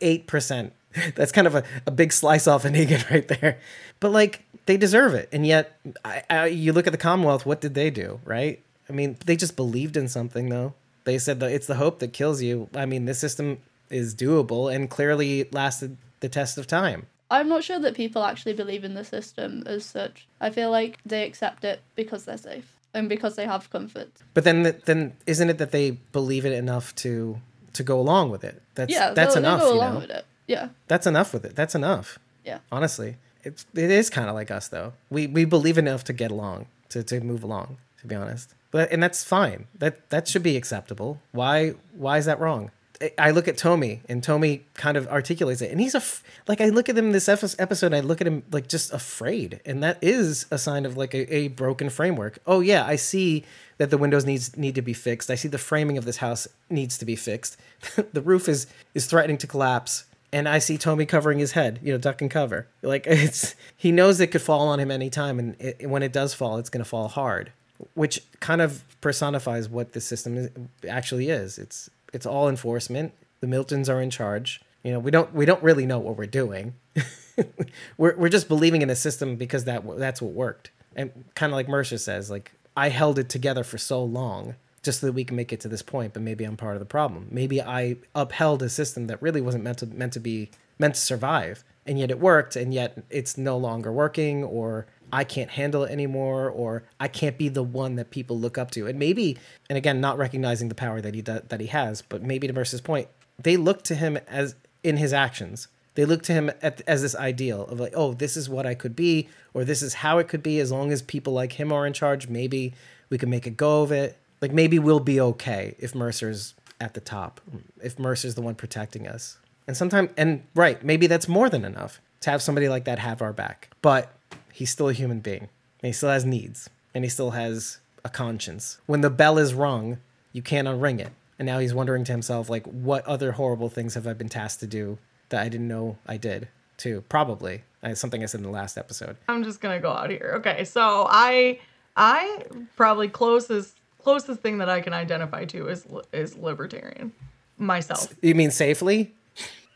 98%. 0.01 0.71
That's 1.15 1.31
kind 1.31 1.45
of 1.45 1.53
a, 1.53 1.63
a 1.85 1.91
big 1.91 2.11
slice 2.11 2.47
off 2.47 2.65
of 2.65 2.71
Negan 2.71 3.07
right 3.11 3.27
there. 3.27 3.59
But 3.99 4.09
like 4.09 4.45
they 4.65 4.77
deserve 4.77 5.13
it. 5.13 5.29
And 5.31 5.45
yet 5.45 5.79
I, 6.03 6.23
I, 6.27 6.45
you 6.47 6.73
look 6.73 6.87
at 6.87 6.91
the 6.91 6.97
Commonwealth, 6.97 7.45
what 7.45 7.61
did 7.61 7.75
they 7.75 7.91
do, 7.91 8.19
right? 8.25 8.63
I 8.89 8.93
mean, 8.93 9.15
they 9.27 9.35
just 9.35 9.55
believed 9.55 9.95
in 9.95 10.07
something 10.07 10.49
though. 10.49 10.73
They 11.03 11.17
said 11.17 11.39
that 11.39 11.51
it's 11.51 11.67
the 11.67 11.75
hope 11.75 11.99
that 11.99 12.13
kills 12.13 12.41
you. 12.41 12.69
I 12.75 12.85
mean, 12.85 13.05
this 13.05 13.19
system 13.19 13.59
is 13.89 14.13
doable 14.13 14.73
and 14.73 14.89
clearly 14.89 15.47
lasted 15.51 15.97
the 16.19 16.29
test 16.29 16.57
of 16.57 16.67
time. 16.67 17.07
I'm 17.31 17.47
not 17.47 17.63
sure 17.63 17.79
that 17.79 17.93
people 17.95 18.23
actually 18.23 18.53
believe 18.53 18.83
in 18.83 18.93
the 18.95 19.03
system 19.03 19.63
as 19.65 19.85
such. 19.85 20.27
I 20.41 20.49
feel 20.49 20.71
like 20.71 20.97
they 21.05 21.25
accept 21.25 21.63
it 21.63 21.81
because 21.95 22.25
they're 22.25 22.37
safe 22.37 22.75
and 22.93 23.07
because 23.07 23.35
they 23.35 23.45
have 23.45 23.69
comfort. 23.69 24.09
But 24.33 24.43
then 24.43 24.81
then 24.85 25.13
isn't 25.27 25.49
it 25.49 25.57
that 25.59 25.71
they 25.71 25.91
believe 26.11 26.45
it 26.45 26.53
enough 26.53 26.93
to 26.97 27.39
to 27.73 27.83
go 27.83 27.99
along 27.99 28.31
with 28.31 28.43
it? 28.43 28.61
That's 28.75 28.91
yeah, 28.91 29.13
that's 29.13 29.35
they'll, 29.35 29.43
enough, 29.43 29.59
they'll 29.61 29.69
go 29.69 29.75
you 29.75 29.79
along 29.81 29.93
know. 29.93 29.99
with 30.01 30.09
it. 30.11 30.25
Yeah, 30.47 30.69
That's 30.87 31.05
enough 31.05 31.31
with 31.33 31.45
it. 31.45 31.55
That's 31.55 31.75
enough. 31.75 32.17
yeah. 32.43 32.59
honestly 32.71 33.17
it's 33.43 33.65
it 33.75 33.91
is 33.91 34.09
kind 34.09 34.27
of 34.29 34.35
like 34.35 34.51
us 34.51 34.67
though 34.67 34.93
we 35.09 35.27
we 35.27 35.45
believe 35.45 35.77
enough 35.77 36.03
to 36.03 36.13
get 36.13 36.31
along 36.31 36.65
to, 36.89 37.03
to 37.03 37.21
move 37.21 37.43
along 37.43 37.77
to 38.01 38.07
be 38.07 38.15
honest 38.15 38.53
but 38.71 38.91
and 38.91 39.01
that's 39.01 39.23
fine. 39.23 39.67
That 39.77 40.09
that 40.09 40.27
should 40.27 40.43
be 40.43 40.57
acceptable. 40.57 41.21
Why 41.31 41.73
why 41.93 42.17
is 42.17 42.25
that 42.25 42.39
wrong? 42.39 42.71
I- 43.17 43.31
look 43.31 43.47
at 43.47 43.57
Tommy 43.57 44.01
and 44.09 44.21
Tommy 44.21 44.65
kind 44.73 44.97
of 44.97 45.07
articulates 45.07 45.61
it. 45.61 45.71
And 45.71 45.79
he's 45.79 45.95
a 45.95 45.99
f- 45.99 46.21
like 46.49 46.59
I 46.59 46.67
look 46.67 46.89
at 46.89 46.97
him 46.97 47.13
this 47.13 47.29
episode 47.29 47.93
I 47.93 48.01
look 48.01 48.19
at 48.19 48.27
him 48.27 48.43
like 48.51 48.67
just 48.67 48.91
afraid. 48.91 49.61
And 49.65 49.81
that 49.83 49.97
is 50.01 50.45
a 50.51 50.57
sign 50.57 50.85
of 50.85 50.97
like 50.97 51.13
a, 51.13 51.33
a 51.33 51.47
broken 51.47 51.89
framework. 51.89 52.39
Oh 52.45 52.59
yeah 52.59 52.85
I 52.85 52.97
see 52.97 53.45
that 53.77 53.89
the 53.89 53.97
windows 53.97 54.25
needs 54.25 54.57
need 54.57 54.75
to 54.75 54.81
be 54.81 54.93
fixed. 54.93 55.31
I 55.31 55.35
see 55.35 55.47
the 55.47 55.57
framing 55.57 55.97
of 55.97 56.03
this 56.03 56.17
house 56.17 56.47
needs 56.69 56.97
to 56.97 57.05
be 57.05 57.15
fixed. 57.15 57.57
The 58.13 58.21
roof 58.21 58.49
is 58.49 58.67
is 58.93 59.05
threatening 59.05 59.37
to 59.37 59.47
collapse 59.47 60.03
and 60.31 60.47
I 60.47 60.59
see 60.59 60.77
Tommy 60.77 61.05
covering 61.05 61.39
his 61.39 61.53
head, 61.53 61.79
you 61.81 61.91
know, 61.91 61.97
duck 61.97 62.21
and 62.21 62.29
cover. 62.29 62.67
Like 62.81 63.07
it's 63.07 63.55
he 63.77 63.91
knows 63.91 64.19
it 64.19 64.27
could 64.27 64.41
fall 64.41 64.67
on 64.67 64.79
him 64.79 64.91
anytime, 64.91 65.39
and 65.39 65.55
it, 65.59 65.89
when 65.89 66.03
it 66.03 66.13
does 66.13 66.33
fall, 66.33 66.57
it's 66.57 66.69
going 66.69 66.83
to 66.83 66.89
fall 66.89 67.07
hard, 67.07 67.51
which 67.93 68.21
kind 68.39 68.61
of 68.61 68.83
personifies 69.01 69.69
what 69.69 69.93
the 69.93 70.01
system 70.01 70.37
is, 70.37 70.49
actually 70.87 71.29
is. 71.29 71.57
It's 71.57 71.89
it's 72.13 72.25
all 72.25 72.49
enforcement. 72.49 73.13
The 73.41 73.47
Miltons 73.47 73.89
are 73.89 74.01
in 74.01 74.09
charge. 74.09 74.61
You 74.83 74.91
know, 74.91 74.99
we 74.99 75.11
don't 75.11 75.33
we 75.33 75.45
don't 75.45 75.63
really 75.63 75.85
know 75.85 75.99
what 75.99 76.17
we're 76.17 76.25
doing. 76.25 76.73
we're 77.97 78.15
we're 78.15 78.29
just 78.29 78.47
believing 78.47 78.81
in 78.81 78.89
a 78.89 78.95
system 78.95 79.35
because 79.35 79.65
that 79.65 79.83
that's 79.97 80.21
what 80.21 80.33
worked. 80.33 80.71
And 80.95 81.25
kind 81.35 81.51
of 81.51 81.55
like 81.55 81.69
Mercer 81.69 81.97
says, 81.97 82.29
like 82.29 82.51
I 82.75 82.89
held 82.89 83.19
it 83.19 83.29
together 83.29 83.63
for 83.63 83.77
so 83.77 84.03
long 84.03 84.55
just 84.81 85.01
so 85.01 85.07
that 85.07 85.13
we 85.13 85.25
can 85.25 85.35
make 85.35 85.51
it 85.51 85.59
to 85.61 85.67
this 85.67 85.81
point, 85.81 86.13
but 86.13 86.21
maybe 86.21 86.45
I'm 86.45 86.57
part 86.57 86.75
of 86.75 86.79
the 86.79 86.85
problem. 86.85 87.27
Maybe 87.29 87.61
I 87.61 87.97
upheld 88.15 88.63
a 88.63 88.69
system 88.69 89.07
that 89.07 89.21
really 89.21 89.41
wasn't 89.41 89.63
meant 89.63 89.79
to 89.79 89.85
meant 89.85 90.13
to 90.13 90.19
be 90.19 90.51
meant 90.77 90.95
to 90.95 91.01
survive, 91.01 91.63
and 91.85 91.99
yet 91.99 92.11
it 92.11 92.19
worked, 92.19 92.55
and 92.55 92.73
yet 92.73 93.03
it's 93.09 93.37
no 93.37 93.57
longer 93.57 93.91
working, 93.91 94.43
or 94.43 94.87
I 95.11 95.23
can't 95.23 95.49
handle 95.49 95.83
it 95.83 95.91
anymore, 95.91 96.49
or 96.49 96.83
I 96.99 97.07
can't 97.07 97.37
be 97.37 97.49
the 97.49 97.63
one 97.63 97.95
that 97.95 98.11
people 98.11 98.39
look 98.39 98.57
up 98.57 98.71
to. 98.71 98.87
And 98.87 98.99
maybe, 98.99 99.37
and 99.69 99.77
again, 99.77 100.01
not 100.01 100.17
recognizing 100.17 100.69
the 100.69 100.75
power 100.75 101.01
that 101.01 101.13
he 101.13 101.21
that 101.21 101.59
he 101.59 101.67
has, 101.67 102.01
but 102.01 102.23
maybe 102.23 102.47
to 102.47 102.53
Mercer's 102.53 102.81
point, 102.81 103.07
they 103.41 103.57
look 103.57 103.83
to 103.83 103.95
him 103.95 104.17
as 104.27 104.55
in 104.83 104.97
his 104.97 105.13
actions. 105.13 105.67
They 105.95 106.05
look 106.05 106.23
to 106.23 106.33
him 106.33 106.49
at, 106.61 106.81
as 106.87 107.01
this 107.01 107.15
ideal 107.15 107.65
of 107.65 107.79
like, 107.79 107.93
oh, 107.95 108.13
this 108.13 108.37
is 108.37 108.47
what 108.47 108.65
I 108.65 108.73
could 108.73 108.95
be, 108.95 109.27
or 109.53 109.65
this 109.65 109.81
is 109.81 109.95
how 109.95 110.17
it 110.19 110.27
could 110.27 110.43
be. 110.43 110.59
As 110.59 110.71
long 110.71 110.91
as 110.91 111.01
people 111.01 111.33
like 111.33 111.53
him 111.53 111.73
are 111.73 111.85
in 111.85 111.93
charge, 111.93 112.29
maybe 112.29 112.73
we 113.09 113.17
can 113.17 113.29
make 113.29 113.45
a 113.45 113.49
go 113.49 113.81
of 113.81 113.91
it. 113.91 114.17
Like 114.41 114.53
maybe 114.53 114.79
we'll 114.79 115.01
be 115.01 115.19
okay 115.19 115.75
if 115.79 115.93
Mercer's 115.93 116.53
at 116.79 116.93
the 116.93 117.01
top, 117.01 117.41
if 117.83 117.99
Mercer's 117.99 118.35
the 118.35 118.41
one 118.41 118.55
protecting 118.55 119.07
us. 119.07 119.37
And 119.67 119.75
sometimes, 119.75 120.11
and 120.15 120.43
right, 120.55 120.81
maybe 120.83 121.07
that's 121.07 121.27
more 121.27 121.49
than 121.49 121.65
enough 121.65 121.99
to 122.21 122.29
have 122.29 122.41
somebody 122.41 122.69
like 122.69 122.85
that 122.85 122.99
have 122.99 123.21
our 123.21 123.33
back. 123.33 123.69
But 123.81 124.13
he's 124.59 124.69
still 124.69 124.89
a 124.89 124.93
human 124.93 125.21
being, 125.21 125.39
and 125.39 125.87
he 125.87 125.93
still 125.93 126.09
has 126.09 126.25
needs, 126.25 126.69
and 126.93 127.05
he 127.05 127.09
still 127.09 127.31
has 127.31 127.79
a 128.03 128.09
conscience. 128.09 128.81
When 128.87 128.99
the 128.99 129.09
bell 129.09 129.37
is 129.37 129.53
rung, 129.53 129.99
you 130.33 130.41
can't 130.41 130.67
unring 130.67 130.99
it. 130.99 131.13
And 131.39 131.45
now 131.45 131.59
he's 131.59 131.73
wondering 131.73 132.03
to 132.03 132.11
himself, 132.11 132.49
like, 132.49 132.65
what 132.65 133.05
other 133.07 133.31
horrible 133.31 133.69
things 133.69 133.93
have 133.93 134.05
I 134.05 134.11
been 134.11 134.27
tasked 134.27 134.59
to 134.59 134.67
do 134.67 134.97
that 135.29 135.41
I 135.41 135.47
didn't 135.47 135.69
know 135.69 135.97
I 136.05 136.17
did? 136.17 136.49
Too 136.75 137.05
probably. 137.07 137.63
It's 137.81 138.01
something 138.01 138.21
I 138.21 138.25
said 138.25 138.41
in 138.41 138.45
the 138.45 138.51
last 138.51 138.77
episode. 138.77 139.15
I'm 139.29 139.45
just 139.45 139.61
gonna 139.61 139.79
go 139.79 139.91
out 139.91 140.09
here. 140.09 140.33
Okay, 140.39 140.65
so 140.65 141.07
I 141.09 141.59
I 141.95 142.43
probably 142.75 143.07
closest 143.07 143.77
closest 143.97 144.41
thing 144.41 144.57
that 144.57 144.67
I 144.69 144.81
can 144.81 144.93
identify 144.93 145.45
to 145.45 145.67
is 145.67 145.85
is 146.11 146.37
libertarian 146.37 147.13
myself. 147.57 148.13
You 148.21 148.35
mean 148.35 148.51
safely? 148.51 149.13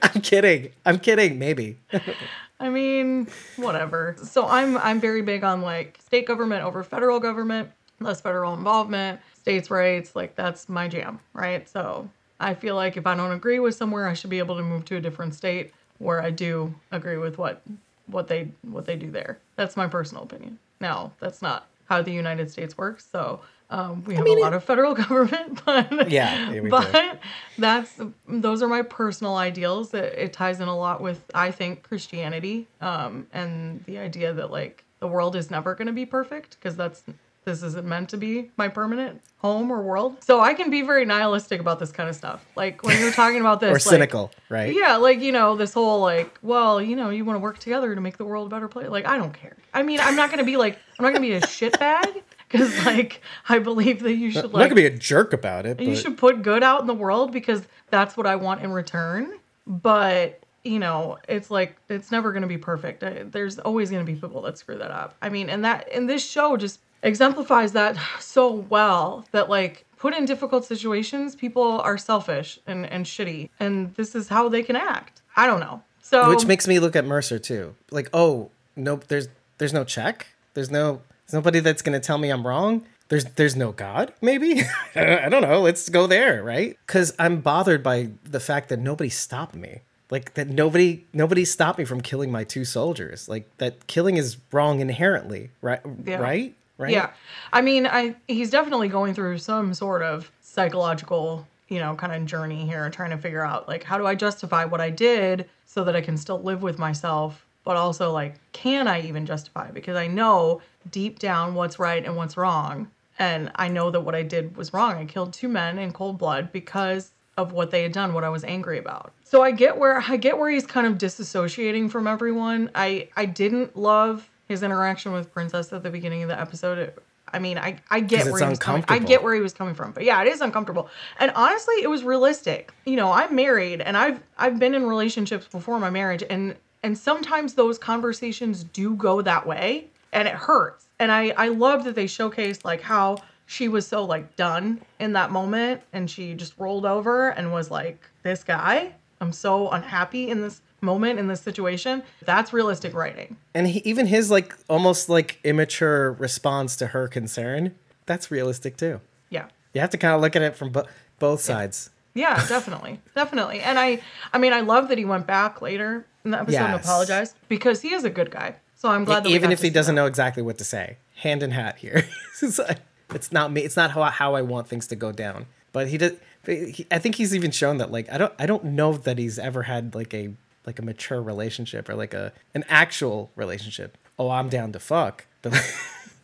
I'm 0.02 0.22
kidding. 0.22 0.72
I'm 0.86 1.00
kidding. 1.00 1.40
Maybe. 1.40 1.78
I 2.64 2.70
mean, 2.70 3.28
whatever. 3.58 4.16
So 4.24 4.48
I'm 4.48 4.78
I'm 4.78 5.02
very 5.02 5.22
big 5.22 5.44
on 5.44 5.62
like 5.62 6.00
state 6.02 6.26
government 6.26 6.64
over 6.64 6.82
federal 6.82 7.20
government, 7.20 7.70
less 8.00 8.22
federal 8.22 8.54
involvement, 8.54 9.20
states' 9.34 9.70
rights. 9.70 10.16
Like 10.16 10.38
that's 10.38 10.70
my 10.70 10.88
jam, 10.88 11.20
right? 11.34 11.68
So 11.68 12.10
I 12.40 12.54
feel 12.54 12.76
like 12.76 12.96
if 12.96 13.06
I 13.06 13.16
don't 13.16 13.34
agree 13.34 13.60
with 13.60 13.76
somewhere, 13.76 14.08
I 14.08 14.14
should 14.14 14.30
be 14.30 14.40
able 14.40 14.56
to 14.56 14.64
move 14.64 14.86
to 14.86 14.96
a 14.96 15.02
different 15.02 15.36
state 15.36 15.74
where 15.98 16.22
I 16.22 16.30
do 16.30 16.74
agree 16.90 17.18
with 17.18 17.38
what 17.38 17.62
what 18.08 18.30
they 18.30 18.48
what 18.62 18.86
they 18.86 18.96
do 18.96 19.12
there. 19.12 19.40
That's 19.58 19.76
my 19.76 19.88
personal 19.88 20.24
opinion. 20.24 20.58
Now, 20.80 21.12
that's 21.20 21.42
not 21.42 21.68
how 21.90 22.02
the 22.02 22.14
United 22.14 22.50
States 22.50 22.78
works. 22.78 23.06
So 23.12 23.42
um, 23.74 24.04
we 24.06 24.14
have 24.14 24.24
mean, 24.24 24.38
a 24.38 24.42
lot 24.42 24.54
of 24.54 24.64
federal 24.64 24.94
government, 25.04 25.64
but 25.66 26.12
Yeah, 26.12 26.52
yeah, 26.52 26.62
we 26.62 26.62
do. 26.62 26.70
but 26.70 27.20
that's 27.58 28.00
those 28.28 28.62
are 28.62 28.68
my 28.68 28.84
personal 28.84 29.36
ideals. 29.36 29.96
It, 29.96 30.14
it 30.16 30.34
ties 30.34 30.60
in 30.60 30.68
a 30.68 30.78
lot 30.78 31.02
with 31.02 31.24
I 31.34 31.50
think 31.50 31.82
Christianity 31.82 32.68
um, 32.82 33.26
and 33.34 33.84
the 33.86 33.98
idea 33.98 34.32
that 34.32 34.52
like 34.52 34.84
the 35.00 35.08
world 35.08 35.36
is 35.36 35.50
never 35.50 35.74
going 35.74 35.88
to 35.88 35.94
be 35.94 36.06
perfect 36.06 36.58
because 36.60 36.76
that's 36.76 37.04
this 37.46 37.64
isn't 37.64 37.86
meant 37.86 38.10
to 38.10 38.18
be 38.18 38.52
my 38.58 38.68
permanent 38.68 39.22
home 39.40 39.72
or 39.72 39.82
world. 39.82 40.24
So 40.24 40.40
I 40.40 40.54
can 40.54 40.70
be 40.70 40.84
very 40.84 41.04
nihilistic 41.04 41.60
about 41.60 41.80
this 41.80 41.92
kind 41.92 42.08
of 42.08 42.16
stuff. 42.16 42.46
Like 42.56 42.84
when 42.84 43.00
you're 43.00 43.12
talking 43.12 43.42
about 43.42 43.60
this, 43.60 43.70
or 43.70 43.74
like, 43.74 43.82
cynical, 43.82 44.32
right? 44.50 44.72
yeah, 44.72 44.98
like 44.98 45.20
you 45.20 45.32
know, 45.32 45.56
this 45.56 45.74
whole 45.74 46.00
like, 46.00 46.38
well, 46.44 46.80
you 46.80 46.96
know, 46.96 47.10
you 47.10 47.26
want 47.26 47.38
to 47.38 47.42
work 47.42 47.58
together 47.58 47.96
to 47.96 48.02
make 48.02 48.18
the 48.18 48.26
world 48.26 48.48
a 48.48 48.50
better 48.52 48.68
place. 48.68 48.88
Like, 48.88 49.08
I 49.08 49.18
don't 49.18 49.34
care. 49.34 49.58
I 49.74 49.82
mean, 49.82 50.00
I'm 50.00 50.16
not 50.16 50.30
gonna 50.30 50.44
be 50.44 50.58
like, 50.58 50.78
I'm 51.00 51.04
not 51.04 51.12
gonna 51.12 51.26
be 51.26 51.34
a 51.34 51.42
shitbag 51.42 52.22
because 52.54 52.86
like 52.86 53.22
I 53.50 53.60
believe 53.60 54.02
that 54.04 54.14
you 54.14 54.32
should 54.32 54.46
I'm 54.46 54.52
like 54.52 54.62
not 54.62 54.70
gonna 54.70 54.76
be 54.76 54.86
a 54.86 54.98
jerk 54.98 55.34
about 55.34 55.66
it. 55.66 55.82
you 55.82 55.96
should 55.96 56.18
put 56.18 56.42
good 56.44 56.64
out 56.64 56.80
in 56.82 56.88
the 56.88 56.94
world 56.94 57.32
because 57.34 57.64
that's 57.90 58.16
what 58.16 58.26
I 58.28 58.36
want 58.38 58.62
in 58.62 58.72
return. 58.72 59.40
But 59.68 60.40
you 60.64 60.80
know, 60.80 61.18
it's 61.28 61.52
like 61.52 61.76
it's 61.90 62.12
never 62.12 62.32
gonna 62.32 62.48
be 62.48 62.58
perfect. 62.58 63.04
I- 63.04 63.24
There's 63.24 63.60
always 63.60 63.90
gonna 63.92 64.04
be 64.06 64.16
people 64.16 64.42
that 64.44 64.58
screw 64.58 64.78
that 64.78 64.92
up. 64.92 65.16
I 65.22 65.30
mean, 65.30 65.50
and 65.50 65.66
that 65.66 65.90
and 65.92 66.10
this 66.10 66.26
show 66.26 66.56
just 66.56 66.80
exemplifies 67.02 67.74
that 67.74 67.98
so 68.20 68.50
well 68.70 69.26
that 69.32 69.50
like 69.50 69.86
put 69.98 70.14
in 70.14 70.26
difficult 70.26 70.64
situations, 70.66 71.36
people 71.36 71.82
are 71.82 71.98
selfish 71.98 72.60
and 72.68 72.86
and 72.86 73.06
shitty, 73.06 73.50
and 73.60 73.94
this 73.96 74.16
is 74.16 74.30
how 74.30 74.48
they 74.48 74.64
can 74.64 74.76
act. 74.76 75.22
I 75.36 75.48
don't 75.48 75.60
know. 75.60 75.82
So 76.02 76.30
which 76.30 76.46
makes 76.46 76.68
me 76.68 76.80
look 76.80 76.96
at 76.96 77.06
Mercer 77.06 77.40
too. 77.40 77.76
Like, 77.90 78.10
oh, 78.14 78.52
no, 78.76 78.98
there's 79.08 79.28
there's 79.58 79.74
no 79.74 79.84
check. 79.84 80.28
There's 80.54 80.70
no 80.72 81.02
nobody 81.34 81.60
that's 81.60 81.82
gonna 81.82 82.00
tell 82.00 82.18
me 82.18 82.30
I'm 82.30 82.46
wrong. 82.46 82.86
There's 83.10 83.26
there's 83.26 83.56
no 83.56 83.72
God. 83.72 84.14
Maybe 84.22 84.62
I 84.96 85.30
don't 85.30 85.42
know. 85.42 85.62
Let's 85.62 85.90
go 85.90 86.08
there, 86.08 86.44
right? 86.44 86.78
Because 86.86 87.14
I'm 87.20 87.42
bothered 87.42 87.84
by 87.84 88.10
the 88.24 88.40
fact 88.40 88.70
that 88.70 88.80
nobody 88.80 89.10
stopped 89.10 89.56
me. 89.56 89.82
Like 90.10 90.36
that 90.36 90.48
nobody 90.48 91.06
nobody 91.14 91.46
stopped 91.46 91.80
me 91.80 91.86
from 91.86 92.02
killing 92.02 92.32
my 92.32 92.44
two 92.44 92.66
soldiers. 92.66 93.28
Like 93.28 93.50
that 93.58 93.88
killing 93.88 94.18
is 94.18 94.38
wrong 94.52 94.80
inherently, 94.80 95.50
right? 95.62 95.82
Yeah. 96.06 96.18
Right? 96.18 96.56
Right? 96.78 96.92
Yeah. 96.92 97.12
I 97.52 97.62
mean, 97.62 97.88
I 97.88 98.16
he's 98.28 98.50
definitely 98.50 98.90
going 98.90 99.14
through 99.14 99.40
some 99.40 99.74
sort 99.74 100.02
of 100.02 100.32
psychological, 100.42 101.48
you 101.68 101.80
know, 101.80 101.96
kind 101.96 102.14
of 102.14 102.26
journey 102.26 102.66
here 102.66 102.90
trying 102.90 103.10
to 103.10 103.18
figure 103.18 103.44
out 103.44 103.68
like 103.68 103.84
how 103.84 103.98
do 103.98 104.06
I 104.06 104.16
justify 104.16 104.66
what 104.66 104.82
I 104.82 104.90
did 104.90 105.50
so 105.66 105.84
that 105.84 105.96
I 105.96 106.02
can 106.02 106.18
still 106.18 106.42
live 106.42 106.62
with 106.62 106.78
myself, 106.78 107.46
but 107.64 107.76
also 107.76 108.12
like 108.12 108.36
can 108.52 108.88
I 108.88 109.02
even 109.02 109.26
justify 109.26 109.72
because 109.72 109.96
I 109.96 110.08
know 110.08 110.62
deep 110.92 111.20
down 111.20 111.56
what's 111.56 111.80
right 111.80 112.04
and 112.06 112.16
what's 112.16 112.38
wrong. 112.38 112.90
And 113.20 113.52
I 113.56 113.68
know 113.68 113.92
that 113.92 114.02
what 114.02 114.16
I 114.16 114.24
did 114.24 114.58
was 114.58 114.74
wrong. 114.74 114.94
I 114.96 115.06
killed 115.06 115.34
two 115.34 115.48
men 115.48 115.78
in 115.78 115.92
cold 115.92 116.18
blood 116.18 116.52
because 116.52 117.12
of 117.38 117.52
what 117.52 117.72
they 117.72 117.84
had 117.84 117.92
done, 117.92 118.14
what 118.14 118.24
I 118.24 118.30
was 118.30 118.44
angry 118.44 118.78
about. 118.80 119.12
So 119.24 119.42
I 119.42 119.52
get 119.52 119.78
where 119.78 120.04
I 120.08 120.18
get 120.18 120.38
where 120.38 120.50
he's 120.50 120.66
kind 120.68 120.86
of 120.88 120.98
disassociating 120.98 121.90
from 121.92 122.08
everyone. 122.08 122.70
I 122.76 123.10
I 123.16 123.26
didn't 123.26 123.76
love 123.78 124.30
his 124.48 124.62
interaction 124.64 125.12
with 125.14 125.34
Princess 125.34 125.72
at 125.74 125.84
the 125.84 125.90
beginning 125.90 126.24
of 126.24 126.30
the 126.30 126.40
episode. 126.40 126.78
It- 126.78 127.04
I 127.36 127.40
mean, 127.40 127.58
I 127.58 127.80
I 127.90 128.00
get 128.00 128.26
where 128.32 128.40
he 128.42 128.50
was 128.52 128.60
coming. 128.60 128.84
I 128.88 129.00
get 129.08 129.24
where 129.24 129.34
he 129.34 129.42
was 129.42 129.54
coming 129.54 129.74
from, 129.74 129.92
but 129.92 130.04
yeah, 130.04 130.22
it 130.22 130.28
is 130.28 130.40
uncomfortable. 130.42 130.88
And 131.20 131.32
honestly, 131.36 131.74
it 131.82 131.90
was 131.90 132.04
realistic. 132.04 132.72
You 132.86 132.96
know, 132.96 133.12
I'm 133.12 133.34
married 133.36 133.82
and 133.82 133.98
I've 133.98 134.20
I've 134.38 134.60
been 134.60 134.76
in 134.76 134.86
relationships 134.86 135.48
before 135.48 135.80
my 135.80 135.90
marriage, 135.90 136.24
and 136.30 136.56
and 136.84 136.96
sometimes 136.96 137.56
those 137.56 137.80
conversations 137.80 138.64
do 138.66 138.94
go 138.96 139.24
that 139.24 139.48
way, 139.48 139.88
and 140.14 140.28
it 140.28 140.36
hurts. 140.36 140.88
And 141.00 141.12
I 141.12 141.34
I 141.38 141.50
love 141.50 141.84
that 141.84 141.96
they 141.96 142.06
showcased 142.06 142.64
like 142.64 142.82
how 142.82 143.18
she 143.46 143.68
was 143.68 143.86
so 143.86 144.06
like 144.06 144.36
done 144.36 144.82
in 145.00 145.14
that 145.14 145.32
moment, 145.32 145.82
and 145.92 146.10
she 146.10 146.34
just 146.34 146.54
rolled 146.58 146.86
over 146.86 147.30
and 147.30 147.52
was 147.52 147.70
like, 147.70 148.00
"This 148.24 148.44
guy, 148.44 148.94
I'm 149.20 149.34
so 149.34 149.70
unhappy 149.70 150.30
in 150.30 150.42
this." 150.42 150.62
moment 150.82 151.18
in 151.18 151.28
this 151.30 151.40
situation 151.40 152.04
that's 152.26 152.52
realistic 152.52 152.94
writing 152.94 153.38
And 153.56 153.68
he, 153.68 153.80
even 153.86 154.06
his 154.06 154.30
like 154.30 154.54
almost 154.68 155.08
like 155.08 155.40
immature 155.46 156.12
response 156.12 156.76
to 156.76 156.88
her 156.88 157.08
concern, 157.08 157.74
that's 158.06 158.30
realistic 158.30 158.76
too. 158.76 159.00
yeah 159.30 159.46
You 159.74 159.80
have 159.80 159.92
to 159.92 159.98
kind 159.98 160.14
of 160.14 160.20
look 160.20 160.36
at 160.36 160.42
it 160.42 160.58
from 160.58 160.72
bo- 160.74 160.88
both 161.20 161.40
sides. 161.40 161.90
Yeah, 162.14 162.36
definitely. 162.50 163.00
definitely. 163.16 163.62
And 163.62 163.80
I 163.80 164.02
I 164.34 164.38
mean 164.40 164.52
I 164.52 164.60
love 164.60 164.90
that 164.90 164.98
he 164.98 165.06
went 165.06 165.26
back 165.26 165.62
later 165.62 166.06
in 166.26 166.32
the 166.32 166.40
episode 166.42 166.66
and 166.66 166.74
apologized 166.76 167.38
because 167.48 167.80
he 167.82 167.94
is 167.94 168.04
a 168.04 168.10
good 168.10 168.30
guy. 168.30 168.56
So 168.84 168.90
I'm 168.90 169.06
glad 169.06 169.24
that 169.24 169.30
even 169.30 169.54
if 169.54 169.62
he 169.62 169.70
doesn't 169.70 169.96
that. 169.96 170.02
know 170.02 170.08
exactly 170.08 170.44
what 170.44 170.58
to 170.58 170.66
say 170.66 170.98
hand 171.16 171.42
in 171.42 171.52
hat 171.52 171.78
here. 171.78 172.06
It's, 172.42 172.60
like- 172.60 172.82
it's 173.14 173.32
not 173.32 173.52
me 173.54 173.62
it's 173.62 173.78
not 173.78 173.92
how, 173.92 174.04
how 174.06 174.36
i 174.36 174.42
want 174.42 174.68
things 174.68 174.88
to 174.88 174.96
go 174.96 175.12
down. 175.14 175.46
But 175.72 175.88
he 175.88 175.98
does 175.98 176.14
he, 176.46 176.86
i 176.92 177.00
think 177.00 177.16
he's 177.16 177.34
even 177.34 177.52
shown 177.52 177.78
that 177.78 177.92
like 177.92 178.12
i 178.12 178.18
don't 178.18 178.34
i 178.38 178.46
don't 178.46 178.66
know 178.66 178.94
that 178.98 179.18
he's 179.18 179.40
ever 179.40 179.64
had 179.64 179.96
like 179.96 180.14
a 180.14 180.34
like 180.66 180.80
a 180.80 180.82
mature 180.82 181.22
relationship 181.22 181.88
or 181.88 181.96
like 181.96 182.14
a 182.14 182.34
an 182.54 182.66
actual 182.68 183.32
relationship. 183.38 183.98
Oh 184.20 184.30
i'm 184.30 184.50
down 184.50 184.74
to 184.74 184.80
fuck. 184.80 185.26
But 185.42 185.54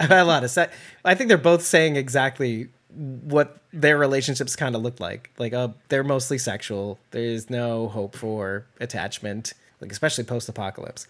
i've 0.00 0.08
had 0.08 0.22
a 0.22 0.24
lot 0.24 0.44
of 0.44 0.50
sex 0.50 0.74
i 1.04 1.14
think 1.14 1.28
they're 1.28 1.36
both 1.38 1.62
saying 1.62 1.96
exactly 1.96 2.68
what 2.92 3.58
their 3.72 3.98
relationships 3.98 4.56
kind 4.56 4.74
of 4.74 4.80
look 4.82 4.98
like. 5.00 5.30
Like 5.38 5.52
uh 5.52 5.68
they're 5.90 6.04
mostly 6.04 6.38
sexual. 6.38 6.98
There's 7.10 7.50
no 7.50 7.88
hope 7.88 8.16
for 8.16 8.64
attachment 8.80 9.52
like 9.80 9.92
especially 9.92 10.24
post-apocalypse 10.24 11.06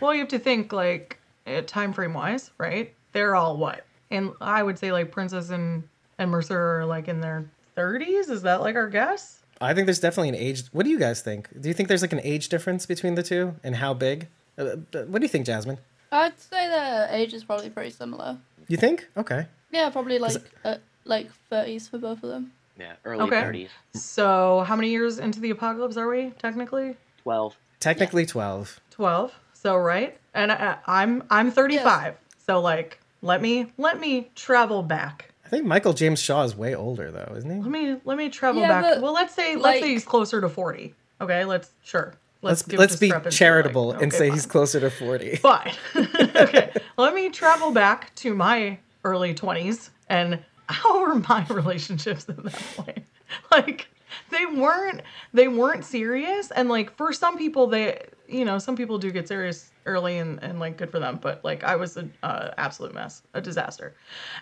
Well, 0.00 0.12
you 0.14 0.20
have 0.20 0.28
to 0.28 0.38
think 0.38 0.72
like 0.72 1.18
uh, 1.46 1.62
time 1.66 1.92
frame 1.92 2.14
wise, 2.14 2.50
right? 2.58 2.94
They're 3.12 3.34
all 3.34 3.56
what? 3.56 3.84
And 4.10 4.32
I 4.40 4.62
would 4.62 4.78
say 4.78 4.92
like 4.92 5.10
Princess 5.10 5.50
and 5.50 5.82
and 6.18 6.30
Mercer 6.30 6.78
are 6.80 6.84
like 6.86 7.08
in 7.08 7.20
their 7.20 7.44
30s. 7.76 8.30
Is 8.30 8.42
that 8.42 8.60
like 8.60 8.76
our 8.76 8.88
guess? 8.88 9.40
I 9.60 9.74
think 9.74 9.86
there's 9.86 10.00
definitely 10.00 10.28
an 10.30 10.34
age. 10.36 10.64
What 10.72 10.84
do 10.84 10.90
you 10.90 10.98
guys 10.98 11.20
think? 11.22 11.48
Do 11.60 11.68
you 11.68 11.74
think 11.74 11.88
there's 11.88 12.02
like 12.02 12.12
an 12.12 12.20
age 12.22 12.48
difference 12.48 12.84
between 12.86 13.14
the 13.14 13.22
two 13.22 13.54
and 13.64 13.76
how 13.76 13.94
big? 13.94 14.28
Uh, 14.58 14.62
uh, 14.62 15.02
what 15.06 15.20
do 15.20 15.22
you 15.22 15.28
think, 15.28 15.46
Jasmine? 15.46 15.78
I'd 16.10 16.38
say 16.38 16.68
their 16.68 17.08
age 17.10 17.32
is 17.32 17.42
probably 17.44 17.70
pretty 17.70 17.90
similar. 17.90 18.38
You 18.68 18.76
think? 18.76 19.08
Okay. 19.16 19.46
Yeah, 19.70 19.88
probably 19.90 20.18
like 20.18 20.36
uh, 20.64 20.76
like 21.04 21.30
thirties 21.48 21.88
for 21.88 21.98
both 21.98 22.22
of 22.22 22.28
them. 22.30 22.52
Yeah, 22.78 22.94
early 23.04 23.22
Okay. 23.24 23.40
30s. 23.40 23.68
So 23.98 24.64
how 24.66 24.76
many 24.76 24.90
years 24.90 25.18
into 25.18 25.40
the 25.40 25.50
apocalypse 25.50 25.96
are 25.96 26.08
we 26.08 26.30
technically? 26.38 26.96
12. 27.22 27.56
Technically 27.82 28.24
12. 28.26 28.80
12. 28.90 29.32
So 29.54 29.76
right? 29.76 30.18
And 30.34 30.52
I, 30.52 30.78
I'm 30.86 31.24
I'm 31.30 31.50
35. 31.50 32.14
So 32.46 32.60
like 32.60 33.00
let 33.20 33.42
me 33.42 33.72
let 33.76 34.00
me 34.00 34.30
travel 34.34 34.82
back. 34.82 35.30
I 35.44 35.48
think 35.48 35.66
Michael 35.66 35.92
James 35.92 36.18
Shaw 36.20 36.44
is 36.44 36.56
way 36.56 36.74
older 36.74 37.10
though, 37.10 37.34
isn't 37.36 37.50
he? 37.50 37.60
Let 37.60 37.70
me 37.70 38.00
let 38.04 38.16
me 38.16 38.28
travel 38.28 38.62
Yeah, 38.62 38.68
back. 38.68 38.82
but, 38.94 39.02
Well, 39.02 39.12
let's 39.12 39.34
say 39.34 39.56
let's 39.56 39.80
say 39.80 39.90
he's 39.90 40.04
closer 40.04 40.40
to 40.40 40.48
40. 40.48 40.94
Okay, 41.20 41.44
let's 41.44 41.70
sure. 41.82 42.14
Let's 42.40 42.62
give 42.62 42.78
let's 42.78 42.96
be 42.96 43.12
charitable 43.30 43.88
like, 43.88 44.02
and 44.02 44.12
say 44.12 44.28
fine. 44.28 44.32
he's 44.32 44.46
closer 44.46 44.80
to 44.80 44.90
40. 44.90 45.36
Fine. 45.36 45.72
okay. 45.96 46.72
Let 46.96 47.14
me 47.14 47.30
travel 47.30 47.70
back 47.70 48.12
to 48.16 48.34
my 48.34 48.78
early 49.04 49.32
20s 49.32 49.90
and 50.08 50.40
how 50.68 51.00
were 51.00 51.14
my 51.16 51.46
relationships 51.50 52.28
at 52.28 52.42
that 52.42 52.62
point? 52.76 53.04
Like 53.52 53.86
they 54.30 54.46
weren't 54.46 55.02
they 55.32 55.48
weren't 55.48 55.84
serious 55.84 56.50
and 56.50 56.68
like 56.68 56.94
for 56.96 57.12
some 57.12 57.36
people 57.38 57.66
they 57.66 58.04
you 58.28 58.44
know 58.44 58.58
some 58.58 58.76
people 58.76 58.98
do 58.98 59.10
get 59.10 59.28
serious 59.28 59.70
early 59.84 60.18
and, 60.18 60.42
and 60.42 60.60
like 60.60 60.76
good 60.76 60.90
for 60.90 60.98
them 61.00 61.18
but 61.20 61.44
like 61.44 61.64
i 61.64 61.74
was 61.76 61.96
an 61.96 62.12
uh, 62.22 62.50
absolute 62.56 62.94
mess 62.94 63.22
a 63.34 63.40
disaster. 63.40 63.94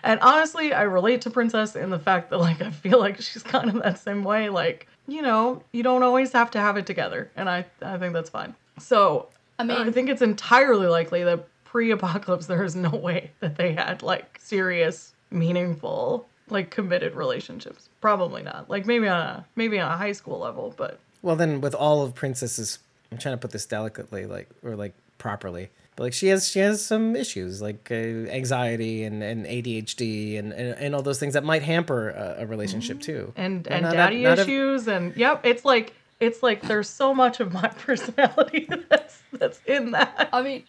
And 0.03 0.19
honestly 0.21 0.73
i 0.73 0.83
relate 0.83 1.21
to 1.21 1.29
princess 1.29 1.75
in 1.75 1.89
the 1.89 1.99
fact 1.99 2.29
that 2.29 2.37
like 2.37 2.61
i 2.61 2.69
feel 2.71 2.99
like 2.99 3.19
she's 3.21 3.43
kind 3.43 3.69
of 3.69 3.81
that 3.83 3.99
same 3.99 4.23
way 4.23 4.49
like 4.49 4.87
you 5.07 5.21
know 5.21 5.63
you 5.71 5.83
don't 5.83 6.03
always 6.03 6.31
have 6.31 6.51
to 6.51 6.59
have 6.59 6.77
it 6.77 6.85
together 6.85 7.29
and 7.35 7.49
i 7.49 7.65
i 7.81 7.97
think 7.97 8.13
that's 8.13 8.29
fine. 8.29 8.55
So 8.79 9.29
I 9.59 9.63
mean- 9.63 9.77
i 9.77 9.91
think 9.91 10.09
it's 10.09 10.21
entirely 10.21 10.87
likely 10.87 11.23
that 11.23 11.47
pre-apocalypse 11.65 12.47
there 12.47 12.63
is 12.63 12.75
no 12.75 12.89
way 12.89 13.31
that 13.39 13.55
they 13.55 13.73
had 13.73 14.03
like 14.03 14.37
serious 14.41 15.13
meaningful 15.31 16.27
like 16.51 16.69
committed 16.69 17.15
relationships 17.15 17.89
probably 18.01 18.43
not 18.43 18.69
like 18.69 18.85
maybe 18.85 19.07
on 19.07 19.19
a 19.19 19.45
maybe 19.55 19.79
on 19.79 19.91
a 19.91 19.97
high 19.97 20.11
school 20.11 20.39
level 20.39 20.73
but 20.77 20.99
Well, 21.21 21.35
then 21.35 21.61
with 21.61 21.75
all 21.75 22.01
of 22.03 22.13
Princess's, 22.15 22.79
I'm 23.11 23.17
trying 23.17 23.33
to 23.33 23.37
put 23.37 23.51
this 23.51 23.65
delicately, 23.65 24.25
like 24.25 24.49
or 24.63 24.75
like 24.75 24.93
properly, 25.17 25.69
but 25.95 26.03
like 26.05 26.13
she 26.13 26.27
has 26.27 26.47
she 26.49 26.59
has 26.59 26.83
some 26.83 27.15
issues 27.15 27.61
like 27.61 27.89
uh, 27.91 27.95
anxiety 28.39 29.03
and, 29.03 29.21
and 29.21 29.45
ADHD 29.45 30.39
and, 30.39 30.51
and 30.51 30.77
and 30.79 30.95
all 30.95 31.03
those 31.03 31.19
things 31.19 31.33
that 31.35 31.43
might 31.43 31.61
hamper 31.61 32.09
a, 32.09 32.37
a 32.39 32.45
relationship 32.47 32.99
too. 33.01 33.31
and 33.35 33.67
Well, 33.69 33.85
and 33.85 33.93
daddy 33.93 34.23
not 34.23 34.39
ev- 34.39 34.47
issues 34.47 34.87
and 34.87 35.15
yep 35.15 35.45
it's 35.45 35.63
like 35.63 35.93
it's 36.19 36.41
like 36.41 36.61
there's 36.63 36.89
so 36.89 37.13
much 37.13 37.39
of 37.39 37.51
my 37.53 37.67
personality 37.85 38.67
that's 38.89 39.21
that's 39.33 39.59
in 39.67 39.91
that 39.91 40.29
I 40.33 40.41
mean, 40.41 40.63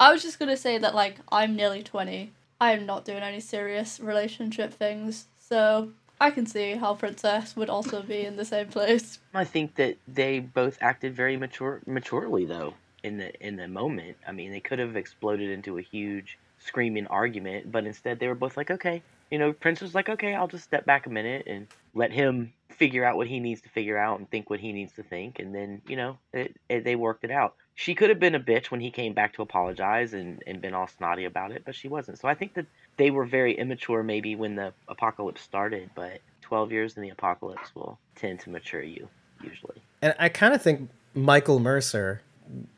I 0.00 0.12
was 0.12 0.22
just 0.22 0.38
gonna 0.40 0.56
say 0.56 0.78
that 0.78 0.94
like 0.94 1.16
I'm 1.30 1.54
nearly 1.56 1.82
twenty. 1.82 2.32
I 2.60 2.72
am 2.72 2.84
not 2.84 3.04
doing 3.04 3.22
any 3.22 3.40
serious 3.40 3.98
relationship 3.98 4.74
things, 4.74 5.26
so 5.38 5.92
I 6.20 6.30
can 6.30 6.44
see 6.44 6.72
how 6.72 6.94
Princess 6.94 7.56
would 7.56 7.70
also 7.70 8.02
be 8.02 8.20
in 8.20 8.36
the 8.36 8.44
same 8.44 8.68
place. 8.68 9.18
I 9.34 9.44
think 9.44 9.76
that 9.76 9.96
they 10.06 10.40
both 10.40 10.76
acted 10.80 11.14
very 11.14 11.38
mature 11.38 11.80
maturely 11.86 12.44
though 12.44 12.74
in 13.02 13.16
the 13.16 13.34
in 13.46 13.56
the 13.56 13.66
moment. 13.66 14.18
I 14.28 14.32
mean, 14.32 14.52
they 14.52 14.60
could 14.60 14.78
have 14.78 14.96
exploded 14.96 15.48
into 15.50 15.78
a 15.78 15.82
huge 15.82 16.38
screaming 16.58 17.06
argument, 17.06 17.72
but 17.72 17.86
instead 17.86 18.18
they 18.18 18.28
were 18.28 18.34
both 18.34 18.58
like, 18.58 18.70
"Okay." 18.70 19.02
You 19.30 19.38
know, 19.38 19.52
Prince 19.54 19.80
was 19.80 19.94
like, 19.94 20.10
"Okay, 20.10 20.34
I'll 20.34 20.48
just 20.48 20.64
step 20.64 20.84
back 20.84 21.06
a 21.06 21.10
minute 21.10 21.44
and 21.46 21.66
let 21.94 22.12
him 22.12 22.52
figure 22.68 23.04
out 23.04 23.16
what 23.16 23.26
he 23.26 23.40
needs 23.40 23.62
to 23.62 23.70
figure 23.70 23.96
out 23.96 24.18
and 24.18 24.28
think 24.30 24.50
what 24.50 24.60
he 24.60 24.72
needs 24.72 24.92
to 24.94 25.02
think." 25.02 25.38
And 25.38 25.54
then, 25.54 25.80
you 25.86 25.96
know, 25.96 26.18
it, 26.34 26.56
it, 26.68 26.84
they 26.84 26.96
worked 26.96 27.24
it 27.24 27.30
out. 27.30 27.54
She 27.74 27.94
could 27.94 28.10
have 28.10 28.20
been 28.20 28.34
a 28.34 28.40
bitch 28.40 28.66
when 28.66 28.80
he 28.80 28.90
came 28.90 29.14
back 29.14 29.34
to 29.34 29.42
apologize 29.42 30.12
and, 30.12 30.42
and 30.46 30.60
been 30.60 30.74
all 30.74 30.86
snotty 30.86 31.24
about 31.24 31.50
it, 31.50 31.62
but 31.64 31.74
she 31.74 31.88
wasn't. 31.88 32.18
So 32.18 32.28
I 32.28 32.34
think 32.34 32.54
that 32.54 32.66
they 32.96 33.10
were 33.10 33.24
very 33.24 33.56
immature 33.56 34.02
maybe 34.02 34.36
when 34.36 34.54
the 34.54 34.72
apocalypse 34.88 35.40
started, 35.40 35.90
but 35.94 36.20
12 36.42 36.72
years 36.72 36.96
in 36.96 37.02
the 37.02 37.08
apocalypse 37.08 37.74
will 37.74 37.98
tend 38.16 38.40
to 38.40 38.50
mature 38.50 38.82
you 38.82 39.08
usually. 39.42 39.80
And 40.02 40.14
I 40.18 40.28
kind 40.28 40.52
of 40.52 40.60
think 40.60 40.90
Michael 41.14 41.58
Mercer, 41.58 42.22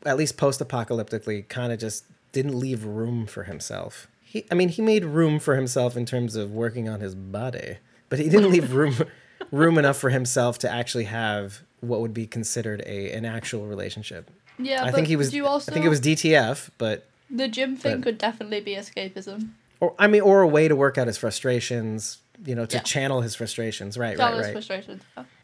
at 0.05 0.17
least 0.17 0.37
post-apocalyptically, 0.37 1.47
kind 1.49 1.73
of 1.73 1.79
just 1.79 2.05
didn't 2.31 2.57
leave 2.57 2.85
room 2.85 3.25
for 3.25 3.43
himself. 3.43 4.07
He, 4.21 4.45
I 4.51 4.55
mean, 4.55 4.69
he 4.69 4.81
made 4.81 5.05
room 5.05 5.39
for 5.39 5.55
himself 5.55 5.95
in 5.95 6.05
terms 6.05 6.35
of 6.35 6.51
working 6.51 6.89
on 6.89 6.99
his 6.99 7.15
body, 7.15 7.77
but 8.09 8.19
he 8.19 8.29
didn't 8.29 8.51
leave 8.51 8.73
room 8.73 8.95
room 9.51 9.77
enough 9.77 9.97
for 9.97 10.09
himself 10.09 10.57
to 10.59 10.71
actually 10.71 11.03
have 11.03 11.61
what 11.81 11.99
would 11.99 12.13
be 12.13 12.25
considered 12.25 12.81
a 12.85 13.11
an 13.11 13.25
actual 13.25 13.65
relationship. 13.65 14.31
Yeah, 14.59 14.81
I 14.83 14.85
but 14.85 14.95
think 14.95 15.07
he 15.07 15.15
was. 15.15 15.33
You 15.33 15.45
also, 15.47 15.71
I 15.71 15.73
think 15.73 15.85
it 15.85 15.89
was 15.89 16.01
DTF, 16.01 16.69
but 16.77 17.05
the 17.29 17.47
gym 17.47 17.75
thing 17.75 17.95
but- 17.97 18.03
could 18.03 18.17
definitely 18.17 18.61
be 18.61 18.75
escapism. 18.75 19.49
or 19.79 19.93
I 19.97 20.07
mean, 20.07 20.21
or 20.21 20.41
a 20.41 20.47
way 20.47 20.67
to 20.67 20.75
work 20.75 20.97
out 20.97 21.07
his 21.07 21.17
frustrations. 21.17 22.19
You 22.45 22.55
know, 22.55 22.65
to 22.65 22.77
Yeah. 22.77 22.81
channel 22.83 23.21
his 23.21 23.35
frustrations. 23.35 23.97
Right, 23.97 24.17
That 24.17 24.25
right, 24.29 24.35
was 24.35 24.45
right. 24.47 24.51
frustration. 24.53 25.01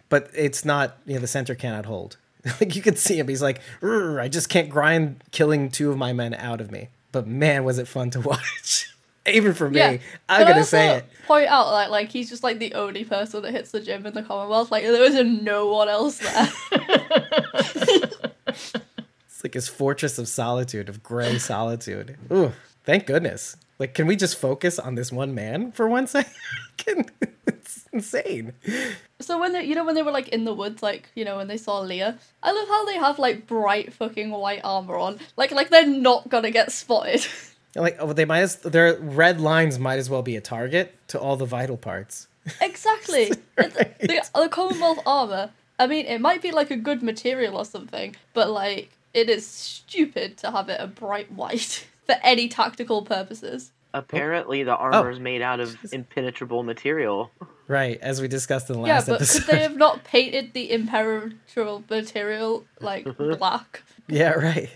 but 0.09 0.29
it's 0.35 0.65
not 0.65 0.97
you 1.05 1.13
know 1.13 1.19
the 1.21 1.27
center 1.27 1.53
cannot 1.55 1.85
hold 1.85 2.17
like 2.59 2.75
you 2.75 2.81
can 2.81 2.95
see 2.95 3.19
him 3.19 3.27
he's 3.27 3.43
like 3.43 3.61
i 3.83 4.27
just 4.27 4.49
can't 4.49 4.69
grind 4.69 5.23
killing 5.31 5.69
two 5.69 5.91
of 5.91 5.97
my 5.97 6.13
men 6.13 6.33
out 6.33 6.59
of 6.61 6.71
me 6.71 6.87
but 7.11 7.27
man 7.27 7.63
was 7.63 7.77
it 7.77 7.87
fun 7.87 8.09
to 8.09 8.19
watch 8.31 8.91
even 9.27 9.53
for 9.53 9.69
me 9.69 9.77
Yeah, 9.77 9.97
I'm 10.27 10.47
gonna 10.47 10.63
say 10.63 10.95
it 10.97 11.05
Point 11.27 11.45
out 11.47 11.71
like 11.71 11.89
like 11.91 12.09
he's 12.09 12.27
just 12.29 12.41
like 12.41 12.57
the 12.57 12.73
only 12.73 13.03
person 13.05 13.43
that 13.43 13.51
hits 13.51 13.69
the 13.69 13.81
gym 13.81 14.03
in 14.07 14.15
the 14.15 14.23
Commonwealth. 14.23 14.71
Like 14.71 14.81
there 14.83 15.03
is 15.03 15.13
no 15.43 15.67
one 15.67 15.87
else 15.87 16.17
there. 16.17 16.49
it's 19.39 19.45
like 19.45 19.53
his 19.53 19.69
fortress 19.69 20.19
of 20.19 20.27
solitude 20.27 20.89
of 20.89 21.01
gray 21.01 21.37
solitude 21.37 22.17
Ooh, 22.29 22.51
thank 22.83 23.05
goodness 23.05 23.55
like 23.79 23.93
can 23.93 24.05
we 24.05 24.17
just 24.17 24.37
focus 24.37 24.77
on 24.77 24.95
this 24.95 25.13
one 25.13 25.33
man 25.33 25.71
for 25.71 25.87
one 25.87 26.07
second 26.15 27.09
it's 27.47 27.85
insane 27.93 28.53
So 29.21 29.39
when 29.39 29.53
they, 29.53 29.63
you 29.63 29.75
know, 29.75 29.85
when 29.85 29.95
they 29.95 30.03
were 30.03 30.11
like 30.11 30.29
in 30.29 30.45
the 30.45 30.53
woods, 30.53 30.81
like 30.81 31.09
you 31.13 31.25
know, 31.25 31.37
when 31.37 31.47
they 31.47 31.57
saw 31.57 31.79
Leah, 31.81 32.17
I 32.41 32.51
love 32.51 32.67
how 32.69 32.85
they 32.85 32.97
have 32.97 33.19
like 33.19 33.47
bright 33.47 33.91
fucking 33.93 34.31
white 34.31 34.61
armor 34.63 34.95
on, 34.95 35.19
like 35.35 35.51
like 35.51 35.69
they're 35.69 35.85
not 35.85 36.29
gonna 36.29 36.51
get 36.51 36.71
spotted. 36.71 37.25
like 37.75 37.97
oh 37.99 38.13
they 38.13 38.25
might 38.25 38.39
as 38.39 38.55
their 38.57 38.95
red 38.97 39.39
lines 39.41 39.77
might 39.77 39.99
as 39.99 40.09
well 40.09 40.21
be 40.21 40.35
a 40.37 40.41
target 40.41 40.95
to 41.09 41.19
all 41.19 41.35
the 41.35 41.45
vital 41.45 41.77
parts 41.77 42.27
exactly. 42.61 43.31
Right. 43.57 43.99
The, 43.99 44.23
the 44.33 44.49
Commonwealth 44.49 44.99
armor. 45.05 45.51
I 45.77 45.87
mean, 45.87 46.05
it 46.05 46.19
might 46.19 46.41
be 46.41 46.51
like 46.51 46.71
a 46.71 46.77
good 46.77 47.03
material 47.03 47.57
or 47.57 47.65
something, 47.65 48.15
but 48.33 48.49
like 48.49 48.89
it 49.13 49.29
is 49.29 49.45
stupid 49.45 50.37
to 50.37 50.51
have 50.51 50.69
it 50.69 50.79
a 50.79 50.87
bright 50.87 51.31
white 51.31 51.87
for 52.05 52.15
any 52.23 52.47
tactical 52.47 53.03
purposes. 53.03 53.71
Apparently, 53.93 54.61
the 54.63 54.75
armor 54.75 55.09
is 55.09 55.19
made 55.19 55.41
out 55.41 55.59
of 55.59 55.75
impenetrable 55.91 56.61
material. 56.61 57.31
right 57.67 57.99
as 58.01 58.21
we 58.21 58.27
discussed 58.27 58.69
in 58.69 58.75
the 58.75 58.81
last 58.81 59.09
episode. 59.09 59.11
Yeah, 59.11 59.17
but 59.17 59.21
episode 59.21 59.45
could 59.45 59.55
they 59.55 59.61
have 59.63 59.77
not 59.77 60.03
painted 60.03 60.53
the 60.53 60.71
impenetrable 60.71 61.83
material 61.89 62.65
like 62.81 63.07
black 63.17 63.81
yeah 64.07 64.31
right 64.31 64.69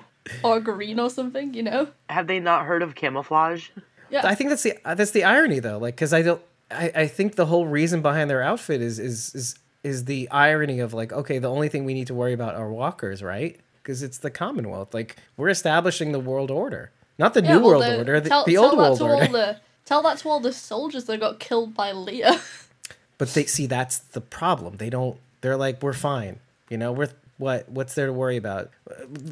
or 0.43 0.59
green 0.59 0.99
or 0.99 1.11
something? 1.11 1.53
You 1.53 1.63
know? 1.63 1.87
Have 2.09 2.25
they 2.25 2.39
not 2.39 2.65
heard 2.65 2.81
of 2.81 2.95
camouflage? 2.95 3.69
Yeah. 4.09 4.25
I 4.25 4.33
think 4.35 4.49
that's 4.49 4.63
the 4.63 4.73
uh, 4.83 4.95
that's 4.95 5.11
the 5.11 5.23
irony 5.23 5.59
though, 5.59 5.77
like 5.77 5.95
because 5.95 6.11
I 6.13 6.23
don't 6.23 6.41
I, 6.71 6.91
I 6.95 7.07
think 7.07 7.35
the 7.35 7.45
whole 7.45 7.67
reason 7.67 8.01
behind 8.01 8.29
their 8.29 8.41
outfit 8.41 8.81
is 8.81 8.97
is 8.97 9.33
is 9.35 9.55
is 9.83 10.05
the 10.05 10.29
irony 10.31 10.79
of 10.79 10.93
like 10.93 11.11
okay 11.13 11.39
the 11.39 11.49
only 11.49 11.69
thing 11.69 11.85
we 11.85 11.93
need 11.93 12.07
to 12.07 12.13
worry 12.13 12.33
about 12.33 12.55
are 12.55 12.71
walkers 12.71 13.21
right 13.21 13.59
because 13.83 14.01
it's 14.01 14.17
the 14.17 14.31
Commonwealth. 14.31 14.93
Like 14.93 15.17
we're 15.37 15.49
establishing 15.49 16.11
the 16.13 16.19
world 16.19 16.49
order. 16.49 16.91
Not 17.19 17.33
the 17.35 17.43
Yeah, 17.43 17.53
new 17.55 17.59
well, 17.59 17.69
world 17.69 17.83
the- 17.83 17.97
order 17.97 18.19
the, 18.19 18.29
tell, 18.29 18.45
the 18.45 18.53
tell 18.53 18.65
old 18.65 18.77
world 18.77 19.01
order 19.01 19.13
All 19.25 19.31
the, 19.31 19.57
tell 19.85 20.01
that 20.03 20.17
to 20.19 20.29
all 20.29 20.39
the 20.39 20.53
soldiers 20.53 21.05
that 21.05 21.19
got 21.19 21.39
killed 21.39 21.75
by 21.75 21.91
Leah. 21.91 22.39
but 23.17 23.33
they 23.33 23.45
see 23.45 23.67
that's 23.67 23.99
the 23.99 24.21
problem. 24.21 24.77
They 24.77 24.89
don't 24.89 25.17
they're 25.41 25.57
like 25.57 25.83
we're 25.83 25.93
fine. 25.93 26.39
You 26.69 26.77
know 26.77 26.91
we're 26.91 27.09
what 27.37 27.67
what's 27.69 27.93
there 27.95 28.07
to 28.07 28.13
worry 28.13 28.37
about? 28.37 28.71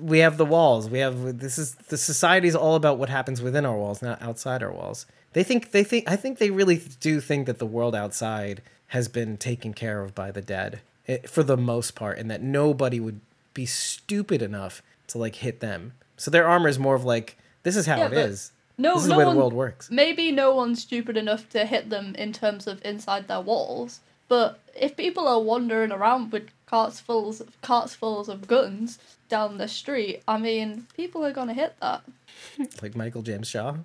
We 0.02 0.20
have 0.20 0.38
the 0.38 0.45
walls. 0.45 0.89
We 0.89 0.99
have 0.99 1.39
this 1.39 1.58
is 1.58 1.76
the 1.76 1.97
society's 1.97 2.56
all 2.56 2.76
about 2.76 2.97
what 2.97 3.10
happens 3.10 3.41
within 3.41 3.66
our 3.66 3.78
walls 3.78 4.02
not 4.02 4.22
outside 4.22 4.62
our 4.62 4.72
walls. 4.72 5.06
They 5.34 5.43
think 5.43 5.72
they 5.72 5.86
think 5.86 6.10
i 6.10 6.18
think 6.18 6.39
they 6.39 6.52
really 6.52 6.82
do 6.99 7.22
think 7.22 7.45
that 7.47 7.58
the 7.58 7.66
world 7.66 7.95
outside 7.95 8.62
has 8.88 9.08
been 9.08 9.38
taken 9.38 9.74
care 9.74 10.02
of 10.02 10.14
by 10.14 10.30
the 10.30 10.41
dead 10.41 10.82
eh, 11.08 11.20
for 11.26 11.41
the 11.41 11.56
most 11.56 11.95
part 11.95 12.18
and 12.18 12.30
that 12.30 12.41
nobody 12.43 12.99
would 12.99 13.22
be 13.54 13.66
stupid 13.66 14.41
enough 14.41 14.82
to 15.08 15.18
like 15.18 15.36
hit 15.36 15.60
them 15.60 15.93
so 16.18 16.32
their 16.32 16.47
armor 16.47 16.70
is 16.70 16.80
more 16.80 16.95
of 16.95 17.04
like 17.04 17.38
this 17.64 17.76
is 17.76 17.86
how 17.86 17.97
Yeah, 17.97 18.08
it 18.08 18.14
is 18.14 18.52
No, 18.78 18.95
this 18.95 19.04
is 19.04 19.10
no 19.10 19.16
the 19.16 19.20
way 19.20 19.26
one, 19.26 19.36
the 19.36 19.39
world 19.39 19.54
works 19.54 19.91
Maybe 19.91 20.32
no 20.32 20.56
one's 20.56 20.82
stupid 20.82 21.18
enough 21.18 21.49
to 21.49 21.66
hit 21.66 21.89
them 21.89 22.16
in 22.16 22.34
terms 22.34 22.68
of 22.68 22.84
inside 22.86 23.28
their 23.28 23.41
walls. 23.41 23.99
But 24.32 24.60
if 24.80 24.95
people 24.95 25.28
are 25.28 25.41
wandering 25.41 25.91
around 25.91 26.32
with 26.32 26.47
carts 26.66 27.02
full 27.02 27.36
carts 27.62 27.93
fulls 27.95 28.30
of 28.30 28.47
guns 28.47 28.97
down 29.28 29.58
the 29.58 29.68
street, 29.68 30.24
I 30.26 30.38
mean, 30.38 30.88
people 30.95 31.26
are 31.26 31.34
gonna 31.34 31.54
hit 31.54 31.76
that. 31.82 32.04
like 32.82 32.95
Michael 32.95 33.24
James 33.24 33.49
Shaw. 33.49 33.76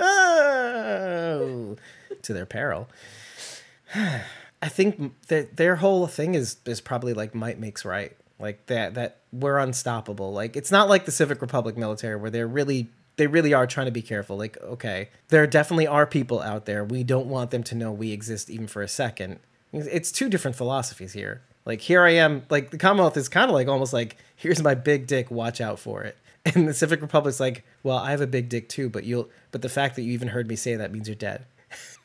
oh, 0.00 1.76
to 2.22 2.32
their 2.32 2.46
peril. 2.46 2.88
I 3.94 4.68
think 4.68 5.12
that 5.28 5.58
their 5.58 5.76
whole 5.76 6.06
thing 6.06 6.34
is 6.34 6.56
is 6.64 6.80
probably 6.80 7.12
like 7.12 7.34
might 7.34 7.58
makes 7.60 7.84
right. 7.84 8.16
Like 8.40 8.66
that 8.66 8.94
that 8.94 9.18
we're 9.32 9.58
unstoppable. 9.58 10.32
Like 10.32 10.56
it's 10.56 10.70
not 10.70 10.88
like 10.88 11.04
the 11.04 11.12
Civic 11.12 11.40
Republic 11.40 11.76
military 11.76 12.16
where 12.16 12.30
they're 12.30 12.46
really 12.46 12.88
they 13.16 13.26
really 13.26 13.52
are 13.52 13.66
trying 13.66 13.86
to 13.86 13.92
be 13.92 14.02
careful. 14.02 14.36
Like 14.36 14.56
okay, 14.62 15.08
there 15.28 15.46
definitely 15.46 15.86
are 15.86 16.06
people 16.06 16.40
out 16.40 16.66
there. 16.66 16.84
We 16.84 17.02
don't 17.02 17.26
want 17.26 17.50
them 17.50 17.62
to 17.64 17.74
know 17.74 17.92
we 17.92 18.12
exist 18.12 18.48
even 18.48 18.66
for 18.66 18.82
a 18.82 18.88
second. 18.88 19.40
It's 19.72 20.12
two 20.12 20.28
different 20.28 20.56
philosophies 20.56 21.12
here. 21.12 21.42
Like 21.66 21.82
here 21.82 22.02
I 22.02 22.12
am, 22.12 22.44
like 22.48 22.70
the 22.70 22.78
Commonwealth 22.78 23.16
is 23.18 23.28
kind 23.28 23.50
of 23.50 23.54
like 23.54 23.68
almost 23.68 23.92
like 23.92 24.16
here's 24.36 24.62
my 24.62 24.74
big 24.74 25.06
dick, 25.06 25.30
watch 25.30 25.60
out 25.60 25.78
for 25.78 26.02
it. 26.02 26.16
And 26.54 26.66
the 26.66 26.72
Civic 26.72 27.02
Republic's 27.02 27.40
like, 27.40 27.62
well, 27.82 27.98
I 27.98 28.10
have 28.10 28.22
a 28.22 28.26
big 28.26 28.48
dick 28.48 28.70
too, 28.70 28.88
but 28.88 29.04
you'll, 29.04 29.28
but 29.50 29.60
the 29.60 29.68
fact 29.68 29.96
that 29.96 30.02
you 30.02 30.12
even 30.12 30.28
heard 30.28 30.48
me 30.48 30.56
say 30.56 30.76
that 30.76 30.90
means 30.90 31.06
you're 31.06 31.14
dead. 31.14 31.44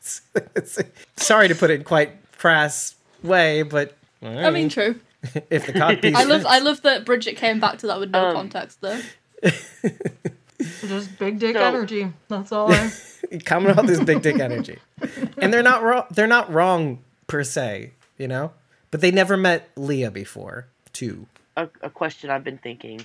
Sorry 1.16 1.48
to 1.48 1.54
put 1.54 1.70
it 1.70 1.74
in 1.74 1.84
quite 1.84 2.10
crass 2.36 2.94
way, 3.22 3.62
but 3.62 3.96
I 4.22 4.50
mean, 4.50 4.68
true. 4.68 5.00
If 5.50 5.66
the 5.66 5.72
codpiece, 5.72 6.14
I 6.16 6.24
love. 6.24 6.44
I 6.46 6.58
love 6.58 6.82
that 6.82 7.04
Bridget 7.04 7.36
came 7.36 7.60
back 7.60 7.78
to 7.78 7.86
that 7.88 8.00
with 8.00 8.10
no 8.10 8.26
Um, 8.28 8.34
context 8.34 8.80
though. 8.80 9.00
Just 10.86 11.18
big 11.18 11.38
dick 11.38 11.56
So- 11.56 11.62
energy. 11.64 12.12
That's 12.28 12.52
all. 12.52 12.72
I, 12.72 12.90
coming 13.44 13.76
off 13.76 13.86
this 13.86 14.00
big 14.02 14.22
dick 14.22 14.38
energy, 14.40 14.78
and 15.38 15.52
they're 15.52 15.62
not 15.62 15.82
wrong. 15.82 16.04
They're 16.10 16.26
not 16.26 16.52
wrong 16.52 17.00
per 17.26 17.42
se, 17.44 17.92
you 18.18 18.28
know. 18.28 18.52
But 18.90 19.00
they 19.00 19.10
never 19.10 19.36
met 19.36 19.68
Leah 19.76 20.10
before, 20.12 20.66
too. 20.92 21.26
a, 21.56 21.68
a 21.82 21.90
question 21.90 22.30
I've 22.30 22.44
been 22.44 22.58
thinking: 22.58 23.04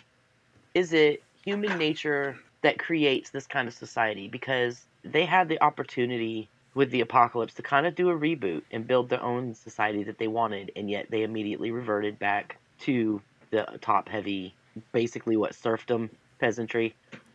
Is 0.75 0.93
it 0.93 1.23
human 1.43 1.77
nature 1.77 2.37
that 2.61 2.77
creates 2.77 3.31
this 3.31 3.47
kind 3.47 3.67
of 3.67 3.73
society? 3.73 4.27
Because 4.27 4.81
they 5.03 5.25
had 5.25 5.49
the 5.49 5.61
opportunity 5.63 6.47
with 6.73 6.91
the 6.91 7.01
apocalypse 7.01 7.53
to 7.55 7.61
kind 7.61 7.85
of 7.85 7.95
do 7.95 8.09
a 8.09 8.17
reboot 8.17 8.61
and 8.71 8.87
build 8.87 9.09
their 9.09 9.21
own 9.23 9.55
society 9.55 10.03
that 10.03 10.17
they 10.17 10.27
wanted, 10.27 10.71
and 10.75 10.89
yet 10.89 11.07
they 11.09 11.23
immediately 11.23 11.71
reverted 11.71 12.19
back 12.19 12.57
to 12.81 13.21
the 13.51 13.65
top-heavy, 13.81 14.53
basically 14.91 15.35
what 15.35 15.55
serfdom, 15.55 16.09
peasantry. 16.39 16.93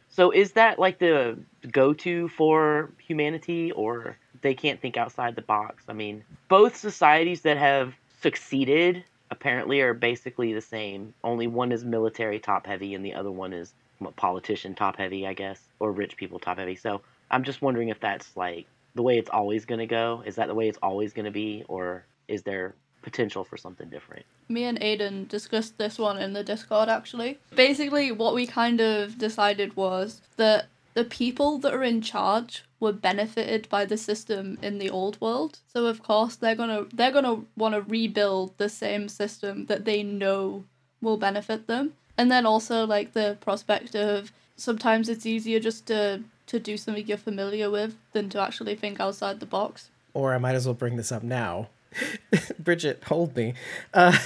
So 0.08 0.30
is 0.30 0.52
that 0.52 0.78
like 0.78 0.98
the 0.98 1.38
go-to 1.72 2.28
for 2.28 2.90
humanity, 2.98 3.72
or 3.72 4.16
they 4.42 4.54
can't 4.54 4.80
think 4.80 4.96
outside 4.96 5.34
the 5.34 5.42
box? 5.42 5.84
I 5.88 5.92
mean, 5.92 6.24
both 6.48 6.76
societies 6.76 7.40
that 7.42 7.56
have 7.56 7.94
succeeded 8.22 9.04
apparently 9.30 9.80
are 9.80 9.94
basically 9.94 10.52
the 10.52 10.60
same. 10.60 11.12
Only 11.24 11.48
one 11.48 11.72
is 11.72 11.84
military 11.84 12.38
top 12.38 12.66
heavy, 12.66 12.94
and 12.94 13.04
the 13.04 13.14
other 13.14 13.32
one 13.32 13.52
is 13.52 13.74
what, 13.98 14.14
politician 14.14 14.74
top 14.74 14.96
heavy, 14.96 15.26
I 15.26 15.34
guess, 15.34 15.60
or 15.80 15.90
rich 15.90 16.16
people 16.16 16.38
top 16.38 16.58
heavy. 16.58 16.76
So 16.76 17.00
I'm 17.30 17.42
just 17.42 17.60
wondering 17.60 17.88
if 17.88 17.98
that's 17.98 18.36
like 18.36 18.66
the 18.94 19.02
way 19.02 19.18
it's 19.18 19.30
always 19.30 19.64
going 19.64 19.80
to 19.80 19.86
go. 19.86 20.22
Is 20.24 20.36
that 20.36 20.48
the 20.48 20.54
way 20.54 20.68
it's 20.68 20.78
always 20.82 21.12
going 21.12 21.24
to 21.24 21.30
be, 21.30 21.64
or 21.68 22.04
is 22.28 22.42
there 22.42 22.74
potential 23.02 23.44
for 23.44 23.56
something 23.56 23.88
different? 23.88 24.24
Me 24.48 24.64
and 24.64 24.80
Aiden 24.80 25.28
discussed 25.28 25.78
this 25.78 25.98
one 25.98 26.18
in 26.18 26.32
the 26.32 26.42
Discord 26.42 26.88
actually. 26.88 27.38
Basically, 27.54 28.10
what 28.10 28.34
we 28.34 28.46
kind 28.46 28.80
of 28.80 29.18
decided 29.18 29.76
was 29.76 30.22
that 30.36 30.66
the 30.94 31.04
people 31.04 31.58
that 31.58 31.74
are 31.74 31.82
in 31.82 32.00
charge 32.00 32.64
were 32.80 32.92
benefited 32.92 33.68
by 33.68 33.84
the 33.84 33.96
system 33.96 34.58
in 34.62 34.78
the 34.78 34.90
old 34.90 35.20
world. 35.20 35.58
So 35.72 35.86
of 35.86 36.02
course 36.02 36.36
they're 36.36 36.54
gonna 36.54 36.86
they're 36.92 37.12
gonna 37.12 37.42
want 37.56 37.74
to 37.74 37.82
rebuild 37.82 38.56
the 38.58 38.68
same 38.68 39.08
system 39.08 39.66
that 39.66 39.84
they 39.84 40.02
know 40.02 40.64
will 41.02 41.16
benefit 41.16 41.66
them. 41.66 41.94
And 42.16 42.30
then 42.30 42.46
also 42.46 42.86
like 42.86 43.12
the 43.12 43.36
prospect 43.40 43.94
of 43.94 44.32
sometimes 44.56 45.08
it's 45.08 45.26
easier 45.26 45.58
just 45.58 45.86
to 45.86 46.22
to 46.46 46.60
do 46.60 46.76
something 46.76 47.06
you're 47.06 47.16
familiar 47.16 47.70
with 47.70 47.96
than 48.12 48.28
to 48.30 48.40
actually 48.40 48.74
think 48.74 49.00
outside 49.00 49.40
the 49.40 49.46
box. 49.46 49.90
Or 50.12 50.34
I 50.34 50.38
might 50.38 50.54
as 50.54 50.66
well 50.66 50.74
bring 50.74 50.96
this 50.96 51.10
up 51.10 51.22
now. 51.22 51.68
Bridget, 52.58 53.02
hold 53.04 53.36
me. 53.36 53.54
Uh, 53.92 54.16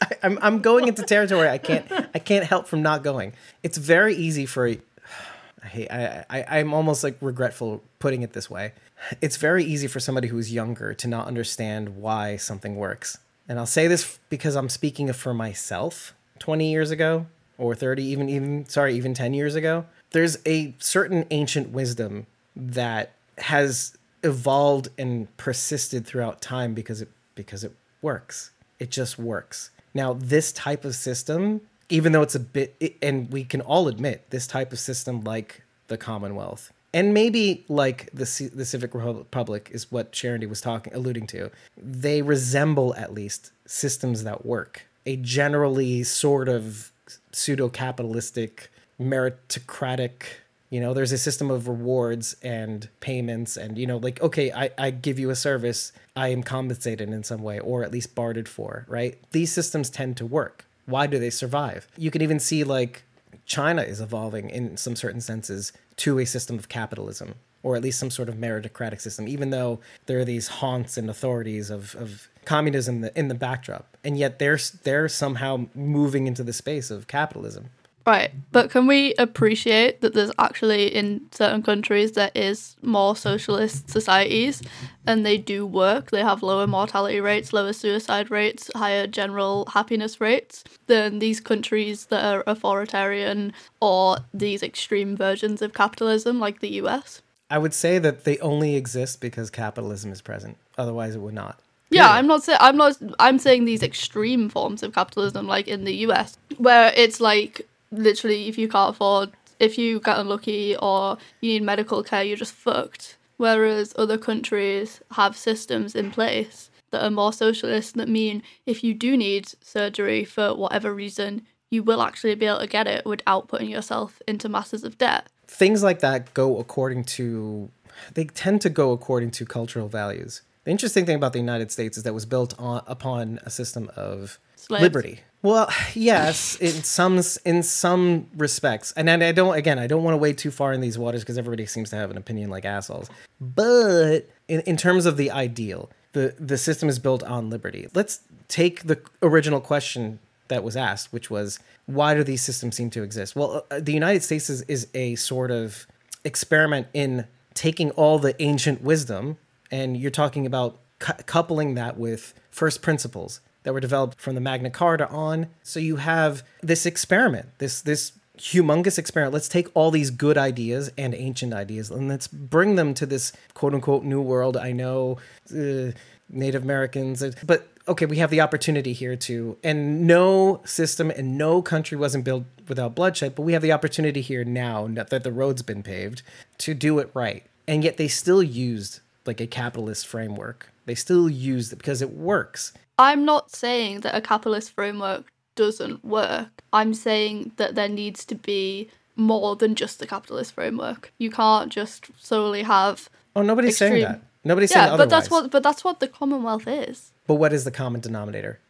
I, 0.00 0.08
I'm 0.22 0.38
I'm 0.42 0.60
going 0.60 0.88
into 0.88 1.02
territory 1.02 1.48
I 1.48 1.58
can't 1.58 1.90
I 2.14 2.18
can't 2.18 2.44
help 2.44 2.66
from 2.66 2.82
not 2.82 3.02
going. 3.02 3.32
It's 3.62 3.78
very 3.78 4.14
easy 4.14 4.46
for 4.46 4.66
I 4.66 5.66
hate 5.66 5.90
I, 5.90 6.24
I 6.28 6.58
I'm 6.58 6.74
almost 6.74 7.04
like 7.04 7.16
regretful 7.20 7.82
putting 7.98 8.22
it 8.22 8.32
this 8.32 8.50
way. 8.50 8.72
It's 9.20 9.36
very 9.36 9.64
easy 9.64 9.86
for 9.86 10.00
somebody 10.00 10.28
who's 10.28 10.52
younger 10.52 10.94
to 10.94 11.06
not 11.06 11.26
understand 11.26 11.96
why 11.96 12.36
something 12.36 12.76
works. 12.76 13.18
And 13.48 13.58
I'll 13.58 13.66
say 13.66 13.86
this 13.86 14.18
because 14.28 14.56
I'm 14.56 14.68
speaking 14.68 15.12
for 15.12 15.32
myself 15.32 16.14
20 16.40 16.70
years 16.70 16.90
ago 16.90 17.26
or 17.58 17.74
30 17.74 18.02
even 18.02 18.28
even 18.28 18.68
sorry 18.68 18.96
even 18.96 19.14
10 19.14 19.34
years 19.34 19.54
ago. 19.54 19.86
There's 20.10 20.38
a 20.46 20.74
certain 20.78 21.26
ancient 21.30 21.70
wisdom 21.70 22.26
that 22.54 23.12
has 23.38 23.96
evolved 24.22 24.88
and 24.98 25.34
persisted 25.36 26.06
throughout 26.06 26.40
time 26.40 26.74
because 26.74 27.00
it 27.02 27.08
because 27.34 27.64
it 27.64 27.72
works. 28.02 28.50
It 28.78 28.90
just 28.90 29.18
works. 29.18 29.70
Now, 29.94 30.14
this 30.14 30.52
type 30.52 30.84
of 30.84 30.94
system, 30.94 31.60
even 31.90 32.12
though 32.12 32.22
it's 32.22 32.34
a 32.34 32.40
bit, 32.40 32.74
it- 32.80 32.96
and 33.02 33.30
we 33.30 33.44
can 33.44 33.60
all 33.60 33.88
admit, 33.88 34.24
this 34.30 34.46
type 34.46 34.72
of 34.72 34.78
system, 34.78 35.22
like 35.22 35.62
the 35.88 35.96
Commonwealth, 35.98 36.72
and 36.94 37.12
maybe 37.12 37.64
like 37.68 38.08
the 38.12 38.24
C- 38.26 38.48
the 38.48 38.64
Civic 38.64 38.94
Republic, 38.94 39.68
is 39.72 39.90
what 39.92 40.12
Charity 40.12 40.46
was 40.46 40.60
talking 40.62 40.94
alluding 40.94 41.26
to. 41.28 41.50
They 41.76 42.22
resemble 42.22 42.94
at 42.96 43.12
least 43.12 43.52
systems 43.66 44.24
that 44.24 44.46
work. 44.46 44.86
A 45.04 45.16
generally 45.16 46.02
sort 46.04 46.48
of 46.48 46.90
pseudo 47.32 47.68
capitalistic, 47.68 48.70
meritocratic 49.00 50.22
you 50.70 50.80
know 50.80 50.94
there's 50.94 51.12
a 51.12 51.18
system 51.18 51.50
of 51.50 51.68
rewards 51.68 52.36
and 52.42 52.88
payments 53.00 53.56
and 53.56 53.78
you 53.78 53.86
know 53.86 53.98
like 53.98 54.20
okay 54.20 54.50
I, 54.52 54.70
I 54.78 54.90
give 54.90 55.18
you 55.18 55.30
a 55.30 55.36
service 55.36 55.92
i 56.16 56.28
am 56.28 56.42
compensated 56.42 57.08
in 57.10 57.22
some 57.22 57.42
way 57.42 57.58
or 57.58 57.84
at 57.84 57.92
least 57.92 58.14
bartered 58.14 58.48
for 58.48 58.84
right? 58.88 59.18
These 59.32 59.52
systems 59.52 59.90
tend 59.90 60.16
to 60.18 60.26
work. 60.26 60.64
Why 60.86 61.06
do 61.06 61.18
they 61.18 61.30
survive? 61.30 61.88
You 61.96 62.10
can 62.10 62.22
even 62.22 62.40
see 62.40 62.64
like 62.64 63.04
china 63.44 63.82
is 63.82 64.00
evolving 64.00 64.50
in 64.50 64.76
some 64.76 64.96
certain 64.96 65.20
senses 65.20 65.72
to 65.96 66.18
a 66.18 66.26
system 66.26 66.58
of 66.58 66.68
capitalism 66.68 67.34
or 67.62 67.76
at 67.76 67.82
least 67.82 67.98
some 67.98 68.10
sort 68.10 68.28
of 68.28 68.36
meritocratic 68.36 69.00
system 69.00 69.28
even 69.28 69.50
though 69.50 69.80
there 70.06 70.18
are 70.18 70.24
these 70.24 70.48
haunts 70.48 70.96
and 70.96 71.08
authorities 71.08 71.70
of, 71.70 71.94
of 71.96 72.28
communism 72.44 72.96
in 72.96 73.00
the, 73.02 73.18
in 73.18 73.28
the 73.28 73.34
backdrop. 73.34 73.96
And 74.02 74.18
yet 74.18 74.38
they're 74.38 74.58
they're 74.84 75.08
somehow 75.08 75.66
moving 75.74 76.26
into 76.26 76.42
the 76.42 76.52
space 76.52 76.90
of 76.90 77.06
capitalism 77.06 77.70
Right, 78.06 78.30
but 78.52 78.70
can 78.70 78.86
we 78.86 79.14
appreciate 79.14 80.00
that 80.00 80.14
there's 80.14 80.30
actually 80.38 80.94
in 80.94 81.22
certain 81.32 81.60
countries 81.64 82.12
there 82.12 82.30
is 82.36 82.76
more 82.80 83.16
socialist 83.16 83.90
societies 83.90 84.62
and 85.08 85.26
they 85.26 85.36
do 85.36 85.66
work. 85.66 86.12
They 86.12 86.22
have 86.22 86.40
lower 86.44 86.68
mortality 86.68 87.20
rates, 87.20 87.52
lower 87.52 87.72
suicide 87.72 88.30
rates, 88.30 88.70
higher 88.76 89.08
general 89.08 89.66
happiness 89.66 90.20
rates 90.20 90.62
than 90.86 91.18
these 91.18 91.40
countries 91.40 92.06
that 92.06 92.24
are 92.24 92.44
authoritarian 92.46 93.52
or 93.80 94.18
these 94.32 94.62
extreme 94.62 95.16
versions 95.16 95.60
of 95.60 95.74
capitalism 95.74 96.38
like 96.38 96.60
the 96.60 96.70
US. 96.82 97.22
I 97.50 97.58
would 97.58 97.74
say 97.74 97.98
that 97.98 98.22
they 98.22 98.38
only 98.38 98.76
exist 98.76 99.20
because 99.20 99.50
capitalism 99.50 100.12
is 100.12 100.20
present. 100.20 100.58
Otherwise, 100.78 101.16
it 101.16 101.20
would 101.20 101.34
not. 101.34 101.58
Yeah, 101.90 102.10
I'm 102.10 102.26
not 102.26 102.44
saying 102.44 102.58
I'm 102.60 102.76
not 102.76 102.96
I'm 103.18 103.38
saying 103.38 103.64
these 103.64 103.82
extreme 103.82 104.48
forms 104.48 104.82
of 104.84 104.92
capitalism 104.94 105.46
like 105.46 105.66
in 105.66 105.84
the 105.84 105.94
US 106.06 106.38
where 106.58 106.92
it's 106.96 107.20
like 107.20 107.66
literally 107.98 108.48
if 108.48 108.58
you 108.58 108.68
can't 108.68 108.94
afford 108.94 109.30
if 109.58 109.78
you 109.78 110.00
get 110.00 110.18
unlucky 110.18 110.76
or 110.76 111.18
you 111.40 111.52
need 111.52 111.62
medical 111.62 112.02
care 112.02 112.22
you're 112.22 112.36
just 112.36 112.54
fucked. 112.54 113.16
Whereas 113.36 113.92
other 113.96 114.16
countries 114.16 115.00
have 115.12 115.36
systems 115.36 115.94
in 115.94 116.10
place 116.10 116.70
that 116.90 117.04
are 117.04 117.10
more 117.10 117.32
socialist 117.32 117.94
that 117.96 118.08
mean 118.08 118.42
if 118.64 118.82
you 118.82 118.94
do 118.94 119.16
need 119.16 119.52
surgery 119.62 120.24
for 120.24 120.54
whatever 120.54 120.94
reason, 120.94 121.46
you 121.70 121.82
will 121.82 122.02
actually 122.02 122.34
be 122.34 122.46
able 122.46 122.60
to 122.60 122.66
get 122.66 122.86
it 122.86 123.04
without 123.04 123.48
putting 123.48 123.68
yourself 123.68 124.22
into 124.26 124.48
masses 124.48 124.84
of 124.84 124.96
debt. 124.98 125.26
Things 125.46 125.82
like 125.82 126.00
that 126.00 126.32
go 126.32 126.58
according 126.58 127.04
to, 127.04 127.70
they 128.14 128.24
tend 128.24 128.60
to 128.62 128.70
go 128.70 128.92
according 128.92 129.32
to 129.32 129.44
cultural 129.44 129.88
values. 129.88 130.42
The 130.64 130.70
interesting 130.70 131.06
thing 131.06 131.16
about 131.16 131.32
the 131.32 131.38
United 131.38 131.70
States 131.70 131.96
is 131.96 132.02
that 132.04 132.10
it 132.10 132.14
was 132.14 132.26
built 132.26 132.58
on, 132.58 132.82
upon 132.86 133.38
a 133.44 133.50
system 133.50 133.90
of 133.94 134.38
Slaves. 134.66 134.82
liberty. 134.82 135.20
Well, 135.42 135.70
yes, 135.94 136.56
in 136.56 136.82
some 136.82 137.20
in 137.44 137.62
some 137.62 138.26
respects, 138.36 138.92
and 138.96 139.08
I 139.08 139.30
don't. 139.30 139.54
Again, 139.54 139.78
I 139.78 139.86
don't 139.86 140.02
want 140.02 140.14
to 140.14 140.18
wade 140.18 140.38
too 140.38 140.50
far 140.50 140.72
in 140.72 140.80
these 140.80 140.98
waters 140.98 141.22
because 141.22 141.38
everybody 141.38 141.66
seems 141.66 141.90
to 141.90 141.96
have 141.96 142.10
an 142.10 142.16
opinion 142.16 142.50
like 142.50 142.64
assholes. 142.64 143.08
But 143.40 144.28
in, 144.48 144.60
in 144.62 144.76
terms 144.76 145.06
of 145.06 145.16
the 145.16 145.30
ideal, 145.30 145.90
the 146.12 146.34
the 146.40 146.58
system 146.58 146.88
is 146.88 146.98
built 146.98 147.22
on 147.22 147.48
liberty. 147.48 147.86
Let's 147.94 148.20
take 148.48 148.84
the 148.84 149.00
original 149.22 149.60
question 149.60 150.18
that 150.48 150.64
was 150.64 150.76
asked, 150.76 151.12
which 151.12 151.30
was 151.30 151.60
why 151.86 152.14
do 152.14 152.24
these 152.24 152.42
systems 152.42 152.76
seem 152.76 152.90
to 152.90 153.02
exist? 153.02 153.36
Well, 153.36 153.64
uh, 153.70 153.80
the 153.80 153.92
United 153.92 154.22
States 154.22 154.50
is, 154.50 154.62
is 154.62 154.88
a 154.94 155.14
sort 155.14 155.50
of 155.50 155.86
experiment 156.24 156.88
in 156.92 157.26
taking 157.54 157.90
all 157.92 158.18
the 158.18 158.40
ancient 158.42 158.82
wisdom, 158.82 159.38
and 159.70 159.96
you're 159.96 160.10
talking 160.10 160.44
about 160.44 160.78
cou- 160.98 161.22
coupling 161.26 161.74
that 161.74 161.96
with 161.96 162.34
first 162.50 162.82
principles 162.82 163.40
that 163.66 163.72
were 163.72 163.80
developed 163.80 164.20
from 164.20 164.36
the 164.36 164.40
Magna 164.40 164.70
Carta 164.70 165.08
on. 165.08 165.48
So 165.64 165.80
you 165.80 165.96
have 165.96 166.44
this 166.62 166.86
experiment, 166.86 167.48
this 167.58 167.80
this 167.80 168.12
humongous 168.38 168.96
experiment. 168.96 169.34
Let's 169.34 169.48
take 169.48 169.66
all 169.74 169.90
these 169.90 170.12
good 170.12 170.38
ideas 170.38 170.88
and 170.96 171.12
ancient 171.14 171.52
ideas 171.52 171.90
and 171.90 172.08
let's 172.08 172.28
bring 172.28 172.76
them 172.76 172.94
to 172.94 173.06
this 173.06 173.32
quote 173.54 173.74
unquote 173.74 174.04
new 174.04 174.22
world. 174.22 174.56
I 174.56 174.70
know 174.70 175.18
uh, 175.50 175.90
Native 176.30 176.62
Americans, 176.62 177.24
uh, 177.24 177.32
but 177.44 177.66
okay, 177.88 178.06
we 178.06 178.18
have 178.18 178.30
the 178.30 178.40
opportunity 178.40 178.92
here 178.92 179.16
to, 179.16 179.58
and 179.64 180.06
no 180.06 180.60
system 180.64 181.10
and 181.10 181.36
no 181.36 181.60
country 181.60 181.98
wasn't 181.98 182.24
built 182.24 182.44
without 182.68 182.94
bloodshed, 182.94 183.34
but 183.34 183.42
we 183.42 183.52
have 183.52 183.62
the 183.62 183.72
opportunity 183.72 184.20
here 184.20 184.44
now 184.44 184.86
that 184.86 185.24
the 185.24 185.32
road's 185.32 185.62
been 185.62 185.82
paved 185.82 186.22
to 186.58 186.72
do 186.72 187.00
it 187.00 187.10
right. 187.14 187.44
And 187.66 187.82
yet 187.82 187.96
they 187.96 188.06
still 188.06 188.44
used 188.44 189.00
like 189.24 189.40
a 189.40 189.46
capitalist 189.48 190.06
framework. 190.06 190.70
They 190.86 190.94
still 190.94 191.28
use 191.28 191.72
it 191.72 191.76
because 191.76 192.00
it 192.00 192.12
works. 192.14 192.72
I'm 192.98 193.24
not 193.24 193.50
saying 193.50 194.00
that 194.00 194.14
a 194.14 194.20
capitalist 194.20 194.72
framework 194.72 195.26
doesn't 195.54 196.04
work. 196.04 196.48
I'm 196.72 196.94
saying 196.94 197.52
that 197.56 197.74
there 197.74 197.88
needs 197.88 198.24
to 198.26 198.34
be 198.34 198.88
more 199.16 199.56
than 199.56 199.74
just 199.74 199.98
the 199.98 200.06
capitalist 200.06 200.52
framework. 200.54 201.12
You 201.18 201.30
can't 201.30 201.70
just 201.72 202.06
solely 202.18 202.62
have 202.62 203.08
Oh, 203.34 203.42
nobody's 203.42 203.76
saying 203.76 204.02
that. 204.02 204.20
Nobody's 204.44 204.70
saying 204.70 204.86
yeah, 204.86 204.94
otherwise. 204.94 205.06
but 205.06 205.10
that's 205.10 205.30
what 205.30 205.50
but 205.50 205.62
that's 205.62 205.84
what 205.84 206.00
the 206.00 206.08
Commonwealth 206.08 206.66
is. 206.66 207.10
But 207.26 207.34
what 207.34 207.52
is 207.52 207.64
the 207.64 207.70
common 207.70 208.00
denominator? 208.00 208.60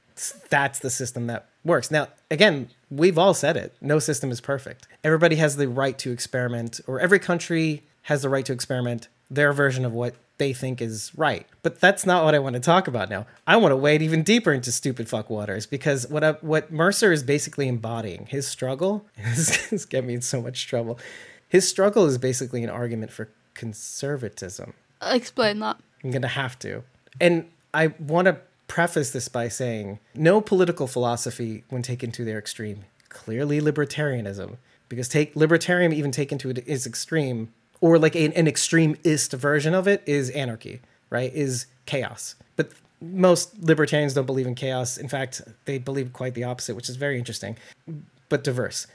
That's 0.48 0.78
the 0.78 0.88
system 0.90 1.26
that 1.26 1.46
works. 1.64 1.90
Now, 1.90 2.08
again, 2.30 2.70
we've 2.90 3.18
all 3.18 3.34
said 3.34 3.56
it. 3.56 3.74
No 3.82 3.98
system 3.98 4.30
is 4.30 4.40
perfect. 4.40 4.88
Everybody 5.04 5.36
has 5.36 5.56
the 5.56 5.68
right 5.68 5.98
to 5.98 6.10
experiment, 6.10 6.80
or 6.86 6.98
every 7.00 7.18
country 7.18 7.82
has 8.02 8.22
the 8.22 8.30
right 8.30 8.46
to 8.46 8.52
experiment 8.54 9.08
their 9.30 9.52
version 9.52 9.84
of 9.84 9.92
what 9.92 10.14
they 10.38 10.52
think 10.52 10.80
is 10.80 11.12
right. 11.16 11.46
But 11.62 11.80
that's 11.80 12.04
not 12.04 12.24
what 12.24 12.34
I 12.34 12.38
want 12.38 12.54
to 12.54 12.60
talk 12.60 12.88
about 12.88 13.08
now. 13.08 13.26
I 13.46 13.56
want 13.56 13.72
to 13.72 13.76
wade 13.76 14.02
even 14.02 14.22
deeper 14.22 14.52
into 14.52 14.70
stupid 14.72 15.08
fuck 15.08 15.30
waters 15.30 15.66
because 15.66 16.06
what 16.08 16.22
I, 16.22 16.32
what 16.32 16.72
Mercer 16.72 17.12
is 17.12 17.22
basically 17.22 17.68
embodying, 17.68 18.26
his 18.26 18.46
struggle, 18.46 19.06
this 19.16 19.72
is 19.72 19.84
get 19.86 20.04
me 20.04 20.14
in 20.14 20.22
so 20.22 20.42
much 20.42 20.66
trouble. 20.66 20.98
His 21.48 21.68
struggle 21.68 22.06
is 22.06 22.18
basically 22.18 22.62
an 22.64 22.70
argument 22.70 23.12
for 23.12 23.30
conservatism. 23.54 24.74
Explain 25.02 25.60
that. 25.60 25.78
I'm 26.02 26.10
going 26.10 26.22
to 26.22 26.28
have 26.28 26.58
to. 26.60 26.82
And 27.20 27.48
I 27.72 27.88
want 27.98 28.26
to 28.26 28.38
preface 28.68 29.10
this 29.10 29.28
by 29.28 29.48
saying 29.48 29.98
no 30.14 30.40
political 30.40 30.86
philosophy, 30.86 31.64
when 31.68 31.82
taken 31.82 32.10
to 32.12 32.24
their 32.24 32.38
extreme, 32.38 32.84
clearly 33.08 33.60
libertarianism, 33.60 34.56
because 34.88 35.08
take 35.08 35.34
libertarian 35.36 35.92
even 35.92 36.10
taken 36.10 36.38
to 36.38 36.50
its 36.50 36.86
extreme, 36.86 37.52
or 37.80 37.98
like 37.98 38.14
an, 38.14 38.32
an 38.32 38.48
extremist 38.48 39.32
version 39.32 39.74
of 39.74 39.86
it, 39.86 40.02
is 40.06 40.30
anarchy, 40.30 40.80
right? 41.10 41.32
Is 41.34 41.66
chaos. 41.86 42.34
But 42.56 42.72
most 43.00 43.62
libertarians 43.62 44.14
don't 44.14 44.26
believe 44.26 44.46
in 44.46 44.54
chaos. 44.54 44.96
In 44.96 45.08
fact, 45.08 45.42
they 45.64 45.78
believe 45.78 46.12
quite 46.12 46.34
the 46.34 46.44
opposite, 46.44 46.74
which 46.74 46.88
is 46.88 46.96
very 46.96 47.18
interesting, 47.18 47.56
but 48.28 48.42
diverse. 48.42 48.86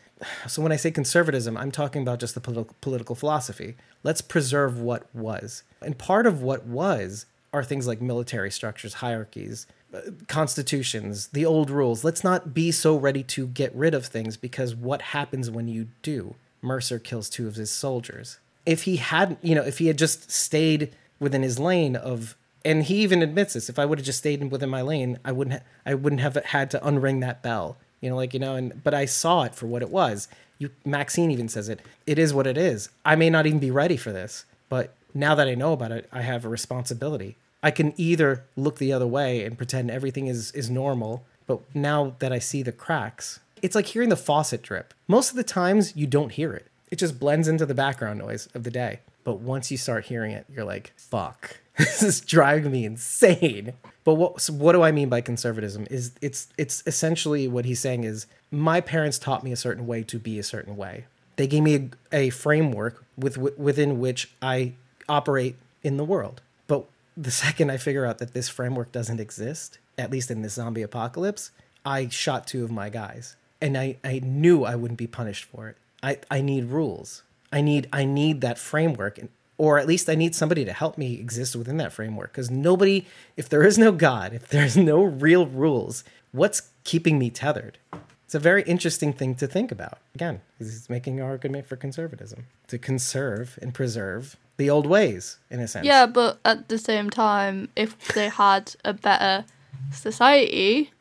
So 0.48 0.62
when 0.62 0.72
I 0.72 0.76
say 0.76 0.92
conservatism, 0.92 1.58
I'm 1.58 1.72
talking 1.72 2.02
about 2.02 2.20
just 2.20 2.36
the 2.36 2.42
political 2.42 2.76
political 2.82 3.16
philosophy. 3.16 3.76
Let's 4.04 4.22
preserve 4.22 4.80
what 4.80 5.08
was. 5.16 5.64
And 5.82 5.98
part 5.98 6.28
of 6.28 6.42
what 6.42 6.66
was 6.66 7.26
are 7.54 7.64
things 7.64 7.88
like 7.88 8.02
military 8.02 8.52
structures, 8.52 8.96
hierarchies, 8.96 9.68
uh, 9.94 10.02
constitutions, 10.28 11.28
the 11.28 11.46
old 11.46 11.70
rules. 11.70 12.04
Let's 12.04 12.24
not 12.24 12.54
be 12.54 12.72
so 12.72 12.96
ready 12.96 13.24
to 13.24 13.48
get 13.48 13.76
rid 13.76 13.94
of 13.94 14.06
things 14.06 14.38
because 14.38 14.76
what 14.76 15.02
happens 15.02 15.50
when 15.50 15.68
you 15.68 15.88
do? 16.02 16.36
Mercer 16.62 17.00
kills 17.00 17.30
two 17.30 17.48
of 17.48 17.56
his 17.56 17.72
soldiers. 17.72 18.38
If 18.66 18.84
he 18.84 18.98
hadn't, 18.98 19.40
you 19.42 19.56
know, 19.56 19.64
if 19.64 19.80
he 19.80 19.88
had 19.88 19.98
just 19.98 20.32
stayed 20.32 20.94
within 21.20 21.44
his 21.44 21.60
lane 21.60 21.96
of 21.96 22.36
and 22.64 22.84
he 22.84 22.98
even 22.98 23.22
admits 23.22 23.54
this, 23.54 23.70
if 23.70 23.80
I 23.80 23.86
would 23.86 24.00
have 24.00 24.06
just 24.06 24.20
stayed 24.20 24.52
within 24.52 24.70
my 24.70 24.82
lane, 24.82 25.18
I 25.26 25.32
wouldn't 25.32 25.62
ha- 25.62 25.66
I 25.86 25.94
wouldn't 25.96 26.22
have 26.22 26.36
had 26.36 26.70
to 26.72 26.80
unring 26.80 27.22
that 27.22 27.42
bell. 27.42 27.78
You 28.02 28.10
know, 28.10 28.16
like 28.16 28.34
you 28.34 28.40
know, 28.40 28.56
and 28.56 28.84
but 28.84 28.94
I 28.94 29.06
saw 29.06 29.44
it 29.44 29.56
for 29.56 29.68
what 29.68 29.82
it 29.82 29.90
was. 29.90 30.28
You 30.60 30.70
Maxine 30.86 31.32
even 31.32 31.50
says 31.50 31.70
it. 31.70 31.82
It 32.06 32.20
is 32.20 32.34
what 32.34 32.48
it 32.48 32.58
is. 32.58 32.90
I 33.04 33.16
may 33.16 33.30
not 33.30 33.46
even 33.46 33.60
be 33.60 33.72
ready 33.72 33.98
for 33.98 34.12
this, 34.12 34.46
but 34.70 34.94
now 35.14 35.36
that 35.36 35.48
I 35.48 35.56
know 35.56 35.74
about 35.74 35.92
it, 35.92 36.08
I 36.12 36.22
have 36.22 36.46
a 36.46 36.50
responsibility. 36.50 37.36
I 37.64 37.72
can 37.72 37.94
either 37.98 38.44
look 38.56 38.78
the 38.78 38.94
other 38.94 39.08
way 39.08 39.44
and 39.44 39.58
pretend 39.58 39.92
everything 39.92 40.28
is 40.28 40.52
is 40.52 40.70
normal, 40.70 41.26
but 41.48 41.62
now 41.76 42.16
that 42.20 42.32
I 42.32 42.40
see 42.40 42.64
the 42.64 42.72
cracks, 42.72 43.40
it's 43.62 43.76
like 43.76 43.88
hearing 43.88 44.10
the 44.10 44.16
faucet 44.16 44.62
drip. 44.62 44.94
Most 45.08 45.30
of 45.30 45.36
the 45.36 45.44
times 45.44 45.96
you 45.96 46.08
don't 46.08 46.32
hear 46.32 46.54
it. 46.54 46.68
It 46.92 47.00
just 47.00 47.20
blends 47.20 47.48
into 47.48 47.66
the 47.66 47.74
background 47.74 48.20
noise 48.20 48.48
of 48.54 48.64
the 48.64 48.72
day. 48.72 49.00
But 49.24 49.40
once 49.40 49.72
you 49.72 49.78
start 49.78 50.06
hearing 50.06 50.32
it, 50.32 50.46
you're 50.54 50.66
like, 50.66 50.94
fuck. 50.98 51.58
this 51.78 52.04
is 52.04 52.22
driving 52.22 52.72
me 52.72 52.86
insane. 52.86 53.74
But 54.04 54.16
what 54.16 54.42
so 54.42 54.54
what 54.54 54.74
do 54.74 54.82
I 54.82 54.92
mean 54.92 55.10
by 55.10 55.22
conservatism? 55.22 55.88
Is 55.90 56.12
it's 56.22 56.50
it's 56.58 56.84
essentially 56.86 57.48
what 57.48 57.66
he's 57.66 57.80
saying 57.80 58.04
is 58.04 58.26
my 58.52 58.82
parents 58.82 59.18
taught 59.18 59.44
me 59.44 59.52
a 59.52 59.56
certain 59.56 59.88
way 59.88 60.04
to 60.04 60.20
be 60.20 60.38
a 60.38 60.44
certain 60.44 60.76
way. 60.76 61.06
They 61.38 61.48
gave 61.48 61.64
me 61.64 61.76
a, 62.12 62.18
a 62.18 62.30
framework 62.30 63.04
with 63.18 63.38
within 63.38 64.00
which 64.00 64.32
I 64.42 64.74
operate 65.08 65.56
in 65.84 65.98
the 65.98 66.04
world. 66.04 66.42
But 66.68 66.86
the 67.16 67.32
second 67.46 67.72
I 67.72 67.78
figure 67.78 68.06
out 68.06 68.18
that 68.18 68.34
this 68.34 68.50
framework 68.50 68.92
doesn't 68.92 69.20
exist, 69.20 69.78
at 69.98 70.12
least 70.12 70.32
in 70.32 70.42
this 70.42 70.54
zombie 70.54 70.82
apocalypse, 70.82 71.52
I 71.86 72.08
shot 72.10 72.48
two 72.48 72.64
of 72.64 72.72
my 72.72 72.90
guys. 72.90 73.36
And 73.64 73.78
I, 73.78 73.98
I 74.04 74.20
knew 74.24 74.64
I 74.64 74.74
wouldn't 74.74 74.98
be 74.98 75.06
punished 75.06 75.46
for 75.46 75.70
it. 75.70 75.78
I, 76.04 76.18
I 76.30 76.42
need 76.42 76.66
rules. 76.66 77.24
I 77.52 77.62
need 77.62 77.88
I 77.92 78.06
need 78.06 78.42
that 78.42 78.58
framework 78.58 79.20
or 79.62 79.78
at 79.78 79.86
least 79.86 80.10
I 80.10 80.16
need 80.16 80.34
somebody 80.34 80.66
to 80.66 80.74
help 80.74 80.98
me 80.98 81.20
exist 81.20 81.56
within 81.56 81.78
that 81.78 81.94
framework. 81.94 82.32
Because 82.32 82.50
nobody, 82.50 83.06
if 83.38 83.48
there 83.48 83.62
is 83.62 83.78
no 83.78 83.92
God, 83.92 84.34
if 84.34 84.48
there's 84.48 84.76
no 84.76 85.04
real 85.04 85.46
rules, 85.46 86.04
what's 86.32 86.72
keeping 86.84 87.20
me 87.20 87.30
tethered? 87.30 87.78
It's 88.26 88.34
a 88.34 88.40
very 88.40 88.64
interesting 88.64 89.14
thing 89.14 89.36
to 89.36 89.46
think 89.46 89.72
about. 89.72 90.00
Again, 90.16 90.42
he's 90.58 90.90
making 90.90 91.20
an 91.20 91.28
argument 91.28 91.68
for 91.68 91.76
conservatism 91.76 92.48
to 92.70 92.80
conserve 92.80 93.60
and 93.62 93.72
preserve 93.72 94.36
the 94.58 94.68
old 94.68 94.88
ways, 94.88 95.38
in 95.52 95.60
a 95.60 95.68
sense. 95.68 95.86
Yeah, 95.86 96.08
but 96.08 96.40
at 96.44 96.68
the 96.68 96.80
same 96.80 97.12
time, 97.12 97.70
if 97.76 97.96
they 98.16 98.30
had 98.30 98.74
a 98.84 98.94
better 98.94 99.46
society, 99.92 100.92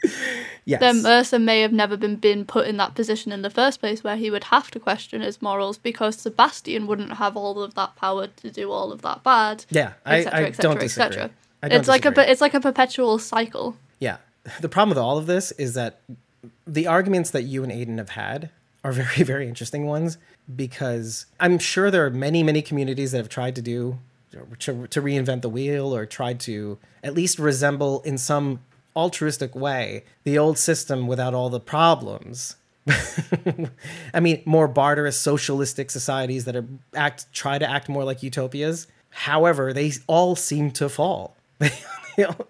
Yes. 0.64 0.80
then 0.80 1.02
Mercer 1.02 1.38
may 1.38 1.60
have 1.62 1.72
never 1.72 1.96
been, 1.96 2.16
been 2.16 2.44
put 2.44 2.66
in 2.66 2.76
that 2.76 2.94
position 2.94 3.32
in 3.32 3.42
the 3.42 3.50
first 3.50 3.80
place 3.80 4.04
where 4.04 4.16
he 4.16 4.30
would 4.30 4.44
have 4.44 4.70
to 4.72 4.80
question 4.80 5.20
his 5.20 5.40
morals 5.42 5.78
because 5.78 6.16
Sebastian 6.16 6.86
wouldn't 6.86 7.14
have 7.14 7.36
all 7.36 7.62
of 7.62 7.74
that 7.74 7.96
power 7.96 8.26
to 8.28 8.50
do 8.50 8.70
all 8.70 8.92
of 8.92 9.02
that 9.02 9.22
bad. 9.22 9.64
yeah, 9.70 9.92
I, 10.04 10.18
etc., 10.20 10.38
I 10.38 10.42
etc., 10.44 10.62
don't 10.70 10.80
disagree. 10.80 11.06
etc.. 11.06 11.30
I 11.62 11.68
don't 11.68 11.78
It's 11.78 11.88
like 11.88 12.04
a 12.06 12.30
it's 12.30 12.40
like 12.40 12.54
a 12.54 12.60
perpetual 12.60 13.18
cycle. 13.18 13.76
Yeah. 13.98 14.18
The 14.60 14.68
problem 14.68 14.90
with 14.90 14.98
all 14.98 15.18
of 15.18 15.26
this 15.26 15.52
is 15.52 15.74
that 15.74 16.00
the 16.66 16.86
arguments 16.86 17.30
that 17.30 17.42
you 17.42 17.62
and 17.62 17.70
Aiden 17.70 17.98
have 17.98 18.10
had 18.10 18.50
are 18.82 18.92
very, 19.02 19.22
very 19.24 19.46
interesting 19.48 19.86
ones 19.86 20.16
because 20.56 21.26
I'm 21.38 21.58
sure 21.58 21.90
there 21.90 22.04
are 22.06 22.10
many, 22.10 22.42
many 22.42 22.62
communities 22.62 23.12
that 23.12 23.18
have 23.18 23.28
tried 23.28 23.54
to 23.56 23.62
do 23.62 23.98
to, 24.30 24.86
to 24.86 25.02
reinvent 25.02 25.42
the 25.42 25.48
wheel 25.48 25.94
or 25.94 26.06
tried 26.06 26.40
to 26.40 26.78
at 27.02 27.14
least 27.14 27.38
resemble 27.38 28.00
in 28.02 28.18
some 28.18 28.60
altruistic 28.96 29.54
way 29.54 30.04
the 30.24 30.36
old 30.38 30.58
system 30.58 31.06
without 31.06 31.34
all 31.34 31.50
the 31.50 31.60
problems. 31.60 32.56
I 34.14 34.20
mean, 34.20 34.42
more 34.44 34.66
barbarous 34.66 35.18
socialistic 35.18 35.90
societies 35.90 36.44
that 36.46 36.56
are 36.56 36.66
act 36.94 37.32
try 37.32 37.58
to 37.58 37.68
act 37.68 37.88
more 37.88 38.04
like 38.04 38.22
utopias. 38.22 38.86
However, 39.10 39.72
they 39.72 39.92
all 40.06 40.36
seem 40.36 40.70
to 40.72 40.88
fall. 40.88 41.36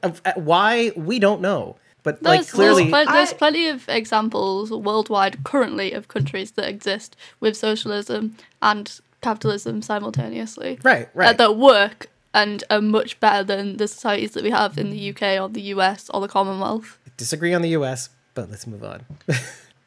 Uh, 0.03 0.11
why 0.35 0.91
we 0.97 1.21
don't 1.21 1.41
know, 1.41 1.77
but 2.03 2.21
like 2.25 2.39
There's, 2.39 2.51
clearly, 2.51 2.91
there's, 2.91 3.05
pl- 3.05 3.13
there's 3.15 3.33
I- 3.33 3.37
plenty 3.37 3.69
of 3.69 3.89
examples 3.89 4.73
worldwide 4.73 5.45
currently 5.45 5.93
of 5.93 6.09
countries 6.09 6.53
that 6.53 6.69
exist 6.69 7.15
with 7.39 7.57
socialism 7.57 8.37
and 8.63 9.01
capitalism 9.21 9.83
simultaneously. 9.83 10.79
right, 10.83 11.07
uh, 11.07 11.11
right. 11.15 11.39
that 11.39 11.57
work 11.57 12.09
and 12.33 12.63
are 12.71 12.81
much 12.81 13.19
better 13.21 13.43
than 13.43 13.77
the 13.77 13.89
societies 13.89 14.33
that 14.33 14.45
we 14.45 14.51
have 14.51 14.79
in 14.79 14.91
the 14.91 15.11
UK 15.11 15.41
or 15.41 15.49
the 15.49 15.63
US 15.75 16.09
or 16.11 16.21
the 16.21 16.29
Commonwealth. 16.29 16.99
Disagree 17.17 17.53
on 17.53 17.63
the 17.63 17.71
U.S., 17.71 18.11
but 18.35 18.51
let's 18.51 18.67
move 18.67 18.85
on. 18.85 19.05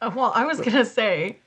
Uh, 0.02 0.10
well, 0.14 0.32
I 0.34 0.44
was 0.44 0.60
gonna 0.60 0.84
say, 0.84 1.38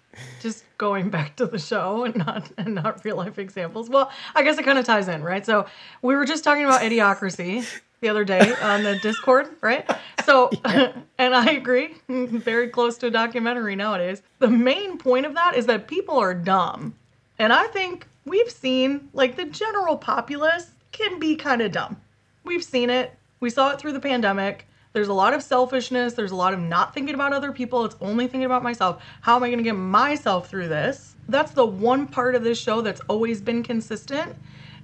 just 0.42 0.64
going 0.78 1.10
back 1.10 1.36
to 1.36 1.46
the 1.46 1.60
show 1.60 2.06
and 2.06 2.16
not 2.16 2.50
and 2.58 2.74
not 2.74 3.04
real 3.06 3.18
life 3.18 3.38
examples. 3.38 3.90
Well, 3.90 4.10
I 4.34 4.42
guess 4.42 4.58
it 4.58 4.64
kind 4.64 4.80
of 4.80 4.86
ties 4.86 5.08
in, 5.08 5.22
right? 5.22 5.46
So 5.46 5.68
we 6.02 6.16
were 6.16 6.26
just 6.26 6.44
talking 6.44 6.66
about 6.66 6.82
idiocracy 6.82 7.68
the 8.02 8.10
other 8.10 8.24
day 8.24 8.54
on 8.62 8.84
the 8.84 8.98
Discord, 9.00 9.48
right? 9.62 9.90
So, 10.26 10.50
and 10.66 11.36
I 11.36 11.52
agree, 11.52 11.96
very 12.08 12.70
close 12.70 12.98
to 13.00 13.08
a 13.08 13.12
documentary 13.12 13.76
nowadays. 13.76 14.22
The 14.40 14.50
main 14.50 14.98
point 14.98 15.26
of 15.26 15.34
that 15.36 15.56
is 15.56 15.66
that 15.68 15.88
people 15.88 16.18
are 16.18 16.34
dumb, 16.34 16.96
and 17.40 17.54
I 17.54 17.68
think 17.68 18.08
we've 18.26 18.52
seen 18.52 19.10
like 19.14 19.36
the 19.36 19.46
general 19.46 19.98
populace 19.98 20.72
can 20.92 21.20
be 21.20 21.36
kind 21.36 21.62
of 21.62 21.72
dumb. 21.72 21.98
We've 22.44 22.64
seen 22.64 22.90
it. 22.90 23.14
We 23.40 23.50
saw 23.50 23.72
it 23.72 23.80
through 23.80 23.94
the 23.94 24.00
pandemic. 24.00 24.68
There's 24.94 25.10
a 25.10 25.14
lot 25.14 25.34
of 25.34 25.44
selfishness. 25.44 26.14
There's 26.14 26.32
a 26.32 26.36
lot 26.36 26.54
of 26.54 26.60
not 26.60 26.94
thinking 26.94 27.14
about 27.14 27.34
other 27.34 27.52
people. 27.52 27.86
It's 27.86 27.96
only 28.02 28.26
thinking 28.26 28.46
about 28.46 28.64
myself. 28.64 29.04
How 29.22 29.36
am 29.36 29.44
I 29.44 29.50
going 29.50 29.60
to 29.60 29.64
get 29.64 29.76
myself 29.76 30.50
through 30.50 30.70
this? 30.70 31.16
That's 31.30 31.52
the 31.52 31.66
one 31.66 32.08
part 32.08 32.34
of 32.34 32.44
this 32.44 32.60
show 32.60 32.82
that's 32.82 33.02
always 33.02 33.42
been 33.42 33.62
consistent 33.62 34.36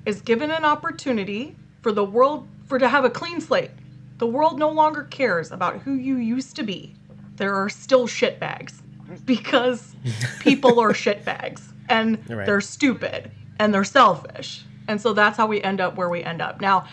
is 0.06 0.22
given 0.22 0.52
an 0.52 0.66
opportunity 0.66 1.56
for 1.82 1.92
the 1.92 2.04
world 2.04 2.48
for 2.66 2.78
to 2.78 2.88
have 2.88 3.06
a 3.06 3.10
clean 3.10 3.42
slate. 3.42 3.72
The 4.20 4.28
world 4.28 4.60
no 4.60 4.70
longer 4.70 5.04
cares 5.04 5.52
about 5.52 5.80
who 5.80 5.94
you 5.94 6.18
used 6.18 6.56
to 6.58 6.64
be. 6.64 6.94
There 7.38 7.56
are 7.56 7.70
still 7.70 8.08
shitbags 8.08 8.74
because 9.26 9.96
people 10.42 10.80
are 10.80 10.94
shitbags 10.94 11.73
and 11.90 12.18
Right. 12.30 12.46
they're 12.46 12.62
stupid 12.62 13.32
and 13.60 13.74
they're 13.74 13.84
selfish. 13.84 14.66
And 14.88 15.00
so 15.00 15.14
that's 15.14 15.38
how 15.38 15.48
we 15.48 15.62
end 15.62 15.80
up 15.80 15.96
where 15.96 16.10
we 16.10 16.24
end 16.24 16.42
up. 16.42 16.60
Now, 16.62 16.86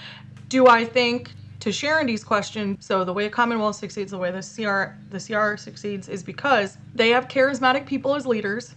do 0.49 0.67
I 0.67 0.85
think 0.85 1.33
to 1.61 1.71
Sharondy's 1.71 2.25
question, 2.25 2.77
so 2.81 3.05
the 3.05 3.13
way 3.13 3.29
Commonwealth 3.29 3.77
succeeds, 3.77 4.11
the 4.13 4.19
way 4.19 4.31
the 4.31 4.43
CR 4.43 4.97
the 5.11 5.21
CR 5.21 5.57
succeeds 5.57 6.09
is 6.09 6.23
because 6.23 6.79
they 6.95 7.11
have 7.11 7.29
charismatic 7.29 7.87
people 7.87 8.15
as 8.15 8.27
leaders 8.27 8.75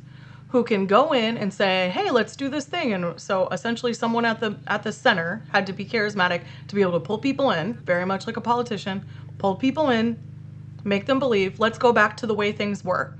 who 0.49 0.63
can 0.63 0.85
go 0.85 1.13
in 1.13 1.37
and 1.37 1.51
say, 1.53 1.89
"Hey, 1.93 2.11
let's 2.11 2.35
do 2.35 2.49
this 2.49 2.65
thing." 2.65 2.93
And 2.93 3.19
so 3.19 3.47
essentially 3.51 3.93
someone 3.93 4.25
at 4.25 4.39
the 4.39 4.57
at 4.67 4.83
the 4.83 4.91
center 4.91 5.43
had 5.51 5.65
to 5.67 5.73
be 5.73 5.85
charismatic 5.85 6.41
to 6.67 6.75
be 6.75 6.81
able 6.81 6.93
to 6.93 6.99
pull 6.99 7.17
people 7.17 7.51
in, 7.51 7.73
very 7.85 8.05
much 8.05 8.27
like 8.27 8.37
a 8.37 8.41
politician, 8.41 9.05
pull 9.37 9.55
people 9.55 9.89
in, 9.89 10.17
make 10.83 11.05
them 11.05 11.19
believe, 11.19 11.59
let's 11.59 11.77
go 11.77 11.93
back 11.93 12.17
to 12.17 12.27
the 12.27 12.33
way 12.33 12.51
things 12.51 12.83
were. 12.83 13.13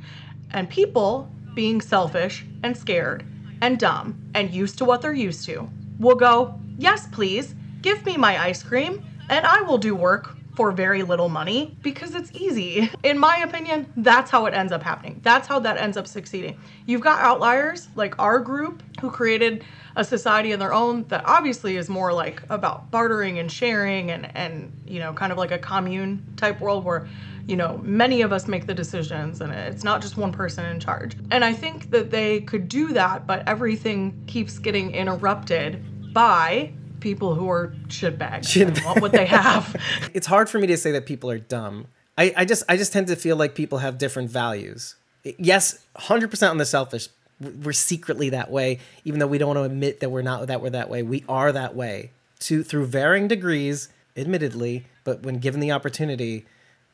And 0.52 0.70
people, 0.70 1.30
being 1.56 1.82
selfish 1.82 2.46
and 2.64 2.76
scared 2.76 3.26
and 3.62 3.80
dumb 3.80 4.20
and 4.34 4.52
used 4.52 4.78
to 4.78 4.86
what 4.86 5.02
they're 5.02 5.14
used 5.14 5.46
to, 5.46 5.70
will 6.00 6.16
go, 6.16 6.60
yes, 6.78 7.08
please, 7.12 7.56
give 7.82 8.06
me 8.06 8.18
my 8.18 8.42
ice 8.42 8.64
cream 8.64 9.04
and 9.30 9.46
I 9.46 9.62
will 9.62 9.78
do 9.78 9.96
work 9.96 10.36
for 10.56 10.72
very 10.72 11.02
little 11.02 11.30
money 11.30 11.76
because 11.82 12.14
it's 12.14 12.32
easy. 12.34 12.92
In 13.04 13.18
my 13.18 13.38
opinion, 13.38 13.92
that's 13.98 14.30
how 14.30 14.46
it 14.46 14.54
ends 14.54 14.72
up 14.72 14.84
happening. 14.84 15.20
That's 15.24 15.48
how 15.48 15.60
that 15.60 15.78
ends 15.78 15.98
up 15.98 16.08
succeeding. 16.08 16.60
You've 16.86 17.02
got 17.02 17.22
outliers 17.22 17.88
like 17.96 18.20
our 18.20 18.40
group 18.40 18.84
who 19.02 19.10
created 19.10 19.64
a 19.96 20.04
society 20.04 20.52
of 20.52 20.60
their 20.60 20.74
own 20.74 21.04
that 21.08 21.24
obviously 21.26 21.78
is 21.78 21.90
more 21.90 22.14
like 22.14 22.42
about 22.50 22.90
bartering 22.92 23.40
and 23.40 23.52
sharing 23.52 24.12
and 24.12 24.36
and 24.36 24.72
you 24.88 25.00
know 25.00 25.14
kind 25.14 25.32
of 25.32 25.38
like 25.38 25.52
a 25.52 25.58
commune 25.58 26.26
type 26.36 26.60
world 26.60 26.84
where 26.84 27.08
you 27.48 27.56
know 27.56 27.80
many 27.84 28.22
of 28.22 28.32
us 28.32 28.48
make 28.48 28.66
the 28.68 28.74
decisions 28.74 29.42
and 29.42 29.52
it's 29.52 29.84
not 29.84 30.02
just 30.02 30.18
one 30.18 30.32
person 30.32 30.66
in 30.66 30.80
charge 30.80 31.18
and 31.32 31.44
i 31.44 31.52
think 31.52 31.90
that 31.92 32.10
they 32.10 32.40
could 32.42 32.68
do 32.70 32.94
that 32.94 33.28
but 33.28 33.46
everything 33.48 34.24
keeps 34.28 34.60
getting 34.60 34.92
interrupted 34.92 35.84
by 36.14 36.72
people 37.02 37.36
who 37.36 37.50
are 37.50 37.76
shitbags 37.88 38.48
Shit- 38.48 38.84
want 38.86 39.02
what 39.02 39.12
they 39.12 39.26
have 39.26 39.76
it's 40.14 40.28
hard 40.28 40.50
for 40.50 40.58
me 40.58 40.68
to 40.68 40.78
say 40.78 40.92
that 40.94 41.06
people 41.06 41.30
are 41.30 41.40
dumb. 41.40 41.88
I, 42.18 42.34
I 42.38 42.46
just 42.46 42.64
I 42.70 42.78
just 42.78 42.94
tend 42.94 43.08
to 43.08 43.16
feel 43.16 43.36
like 43.36 43.56
people 43.56 43.80
have 43.80 43.98
different 43.98 44.30
values. 44.30 44.96
Yes, 45.24 45.80
hundred 45.96 46.30
percent 46.30 46.52
on 46.52 46.58
the 46.58 46.66
selfish. 46.66 47.10
We're 47.40 47.74
secretly 47.74 48.30
that 48.30 48.52
way, 48.52 48.80
even 49.04 49.20
though 49.20 49.28
we 49.28 49.38
don't 49.38 49.48
want 49.48 49.58
to 49.58 49.64
admit 49.64 50.00
that 50.02 50.10
we're 50.10 50.22
not 50.22 50.48
that 50.48 50.62
we're 50.62 50.70
that 50.72 50.90
way. 50.90 51.02
We 51.04 51.24
are 51.28 51.52
that 51.52 51.76
way 51.76 52.12
to 52.42 52.64
through 52.64 52.86
varying 52.86 53.28
degrees, 53.28 53.90
admittedly. 54.16 54.86
But 55.04 55.24
when 55.24 55.40
given 55.40 55.60
the 55.60 55.72
opportunity, 55.72 56.46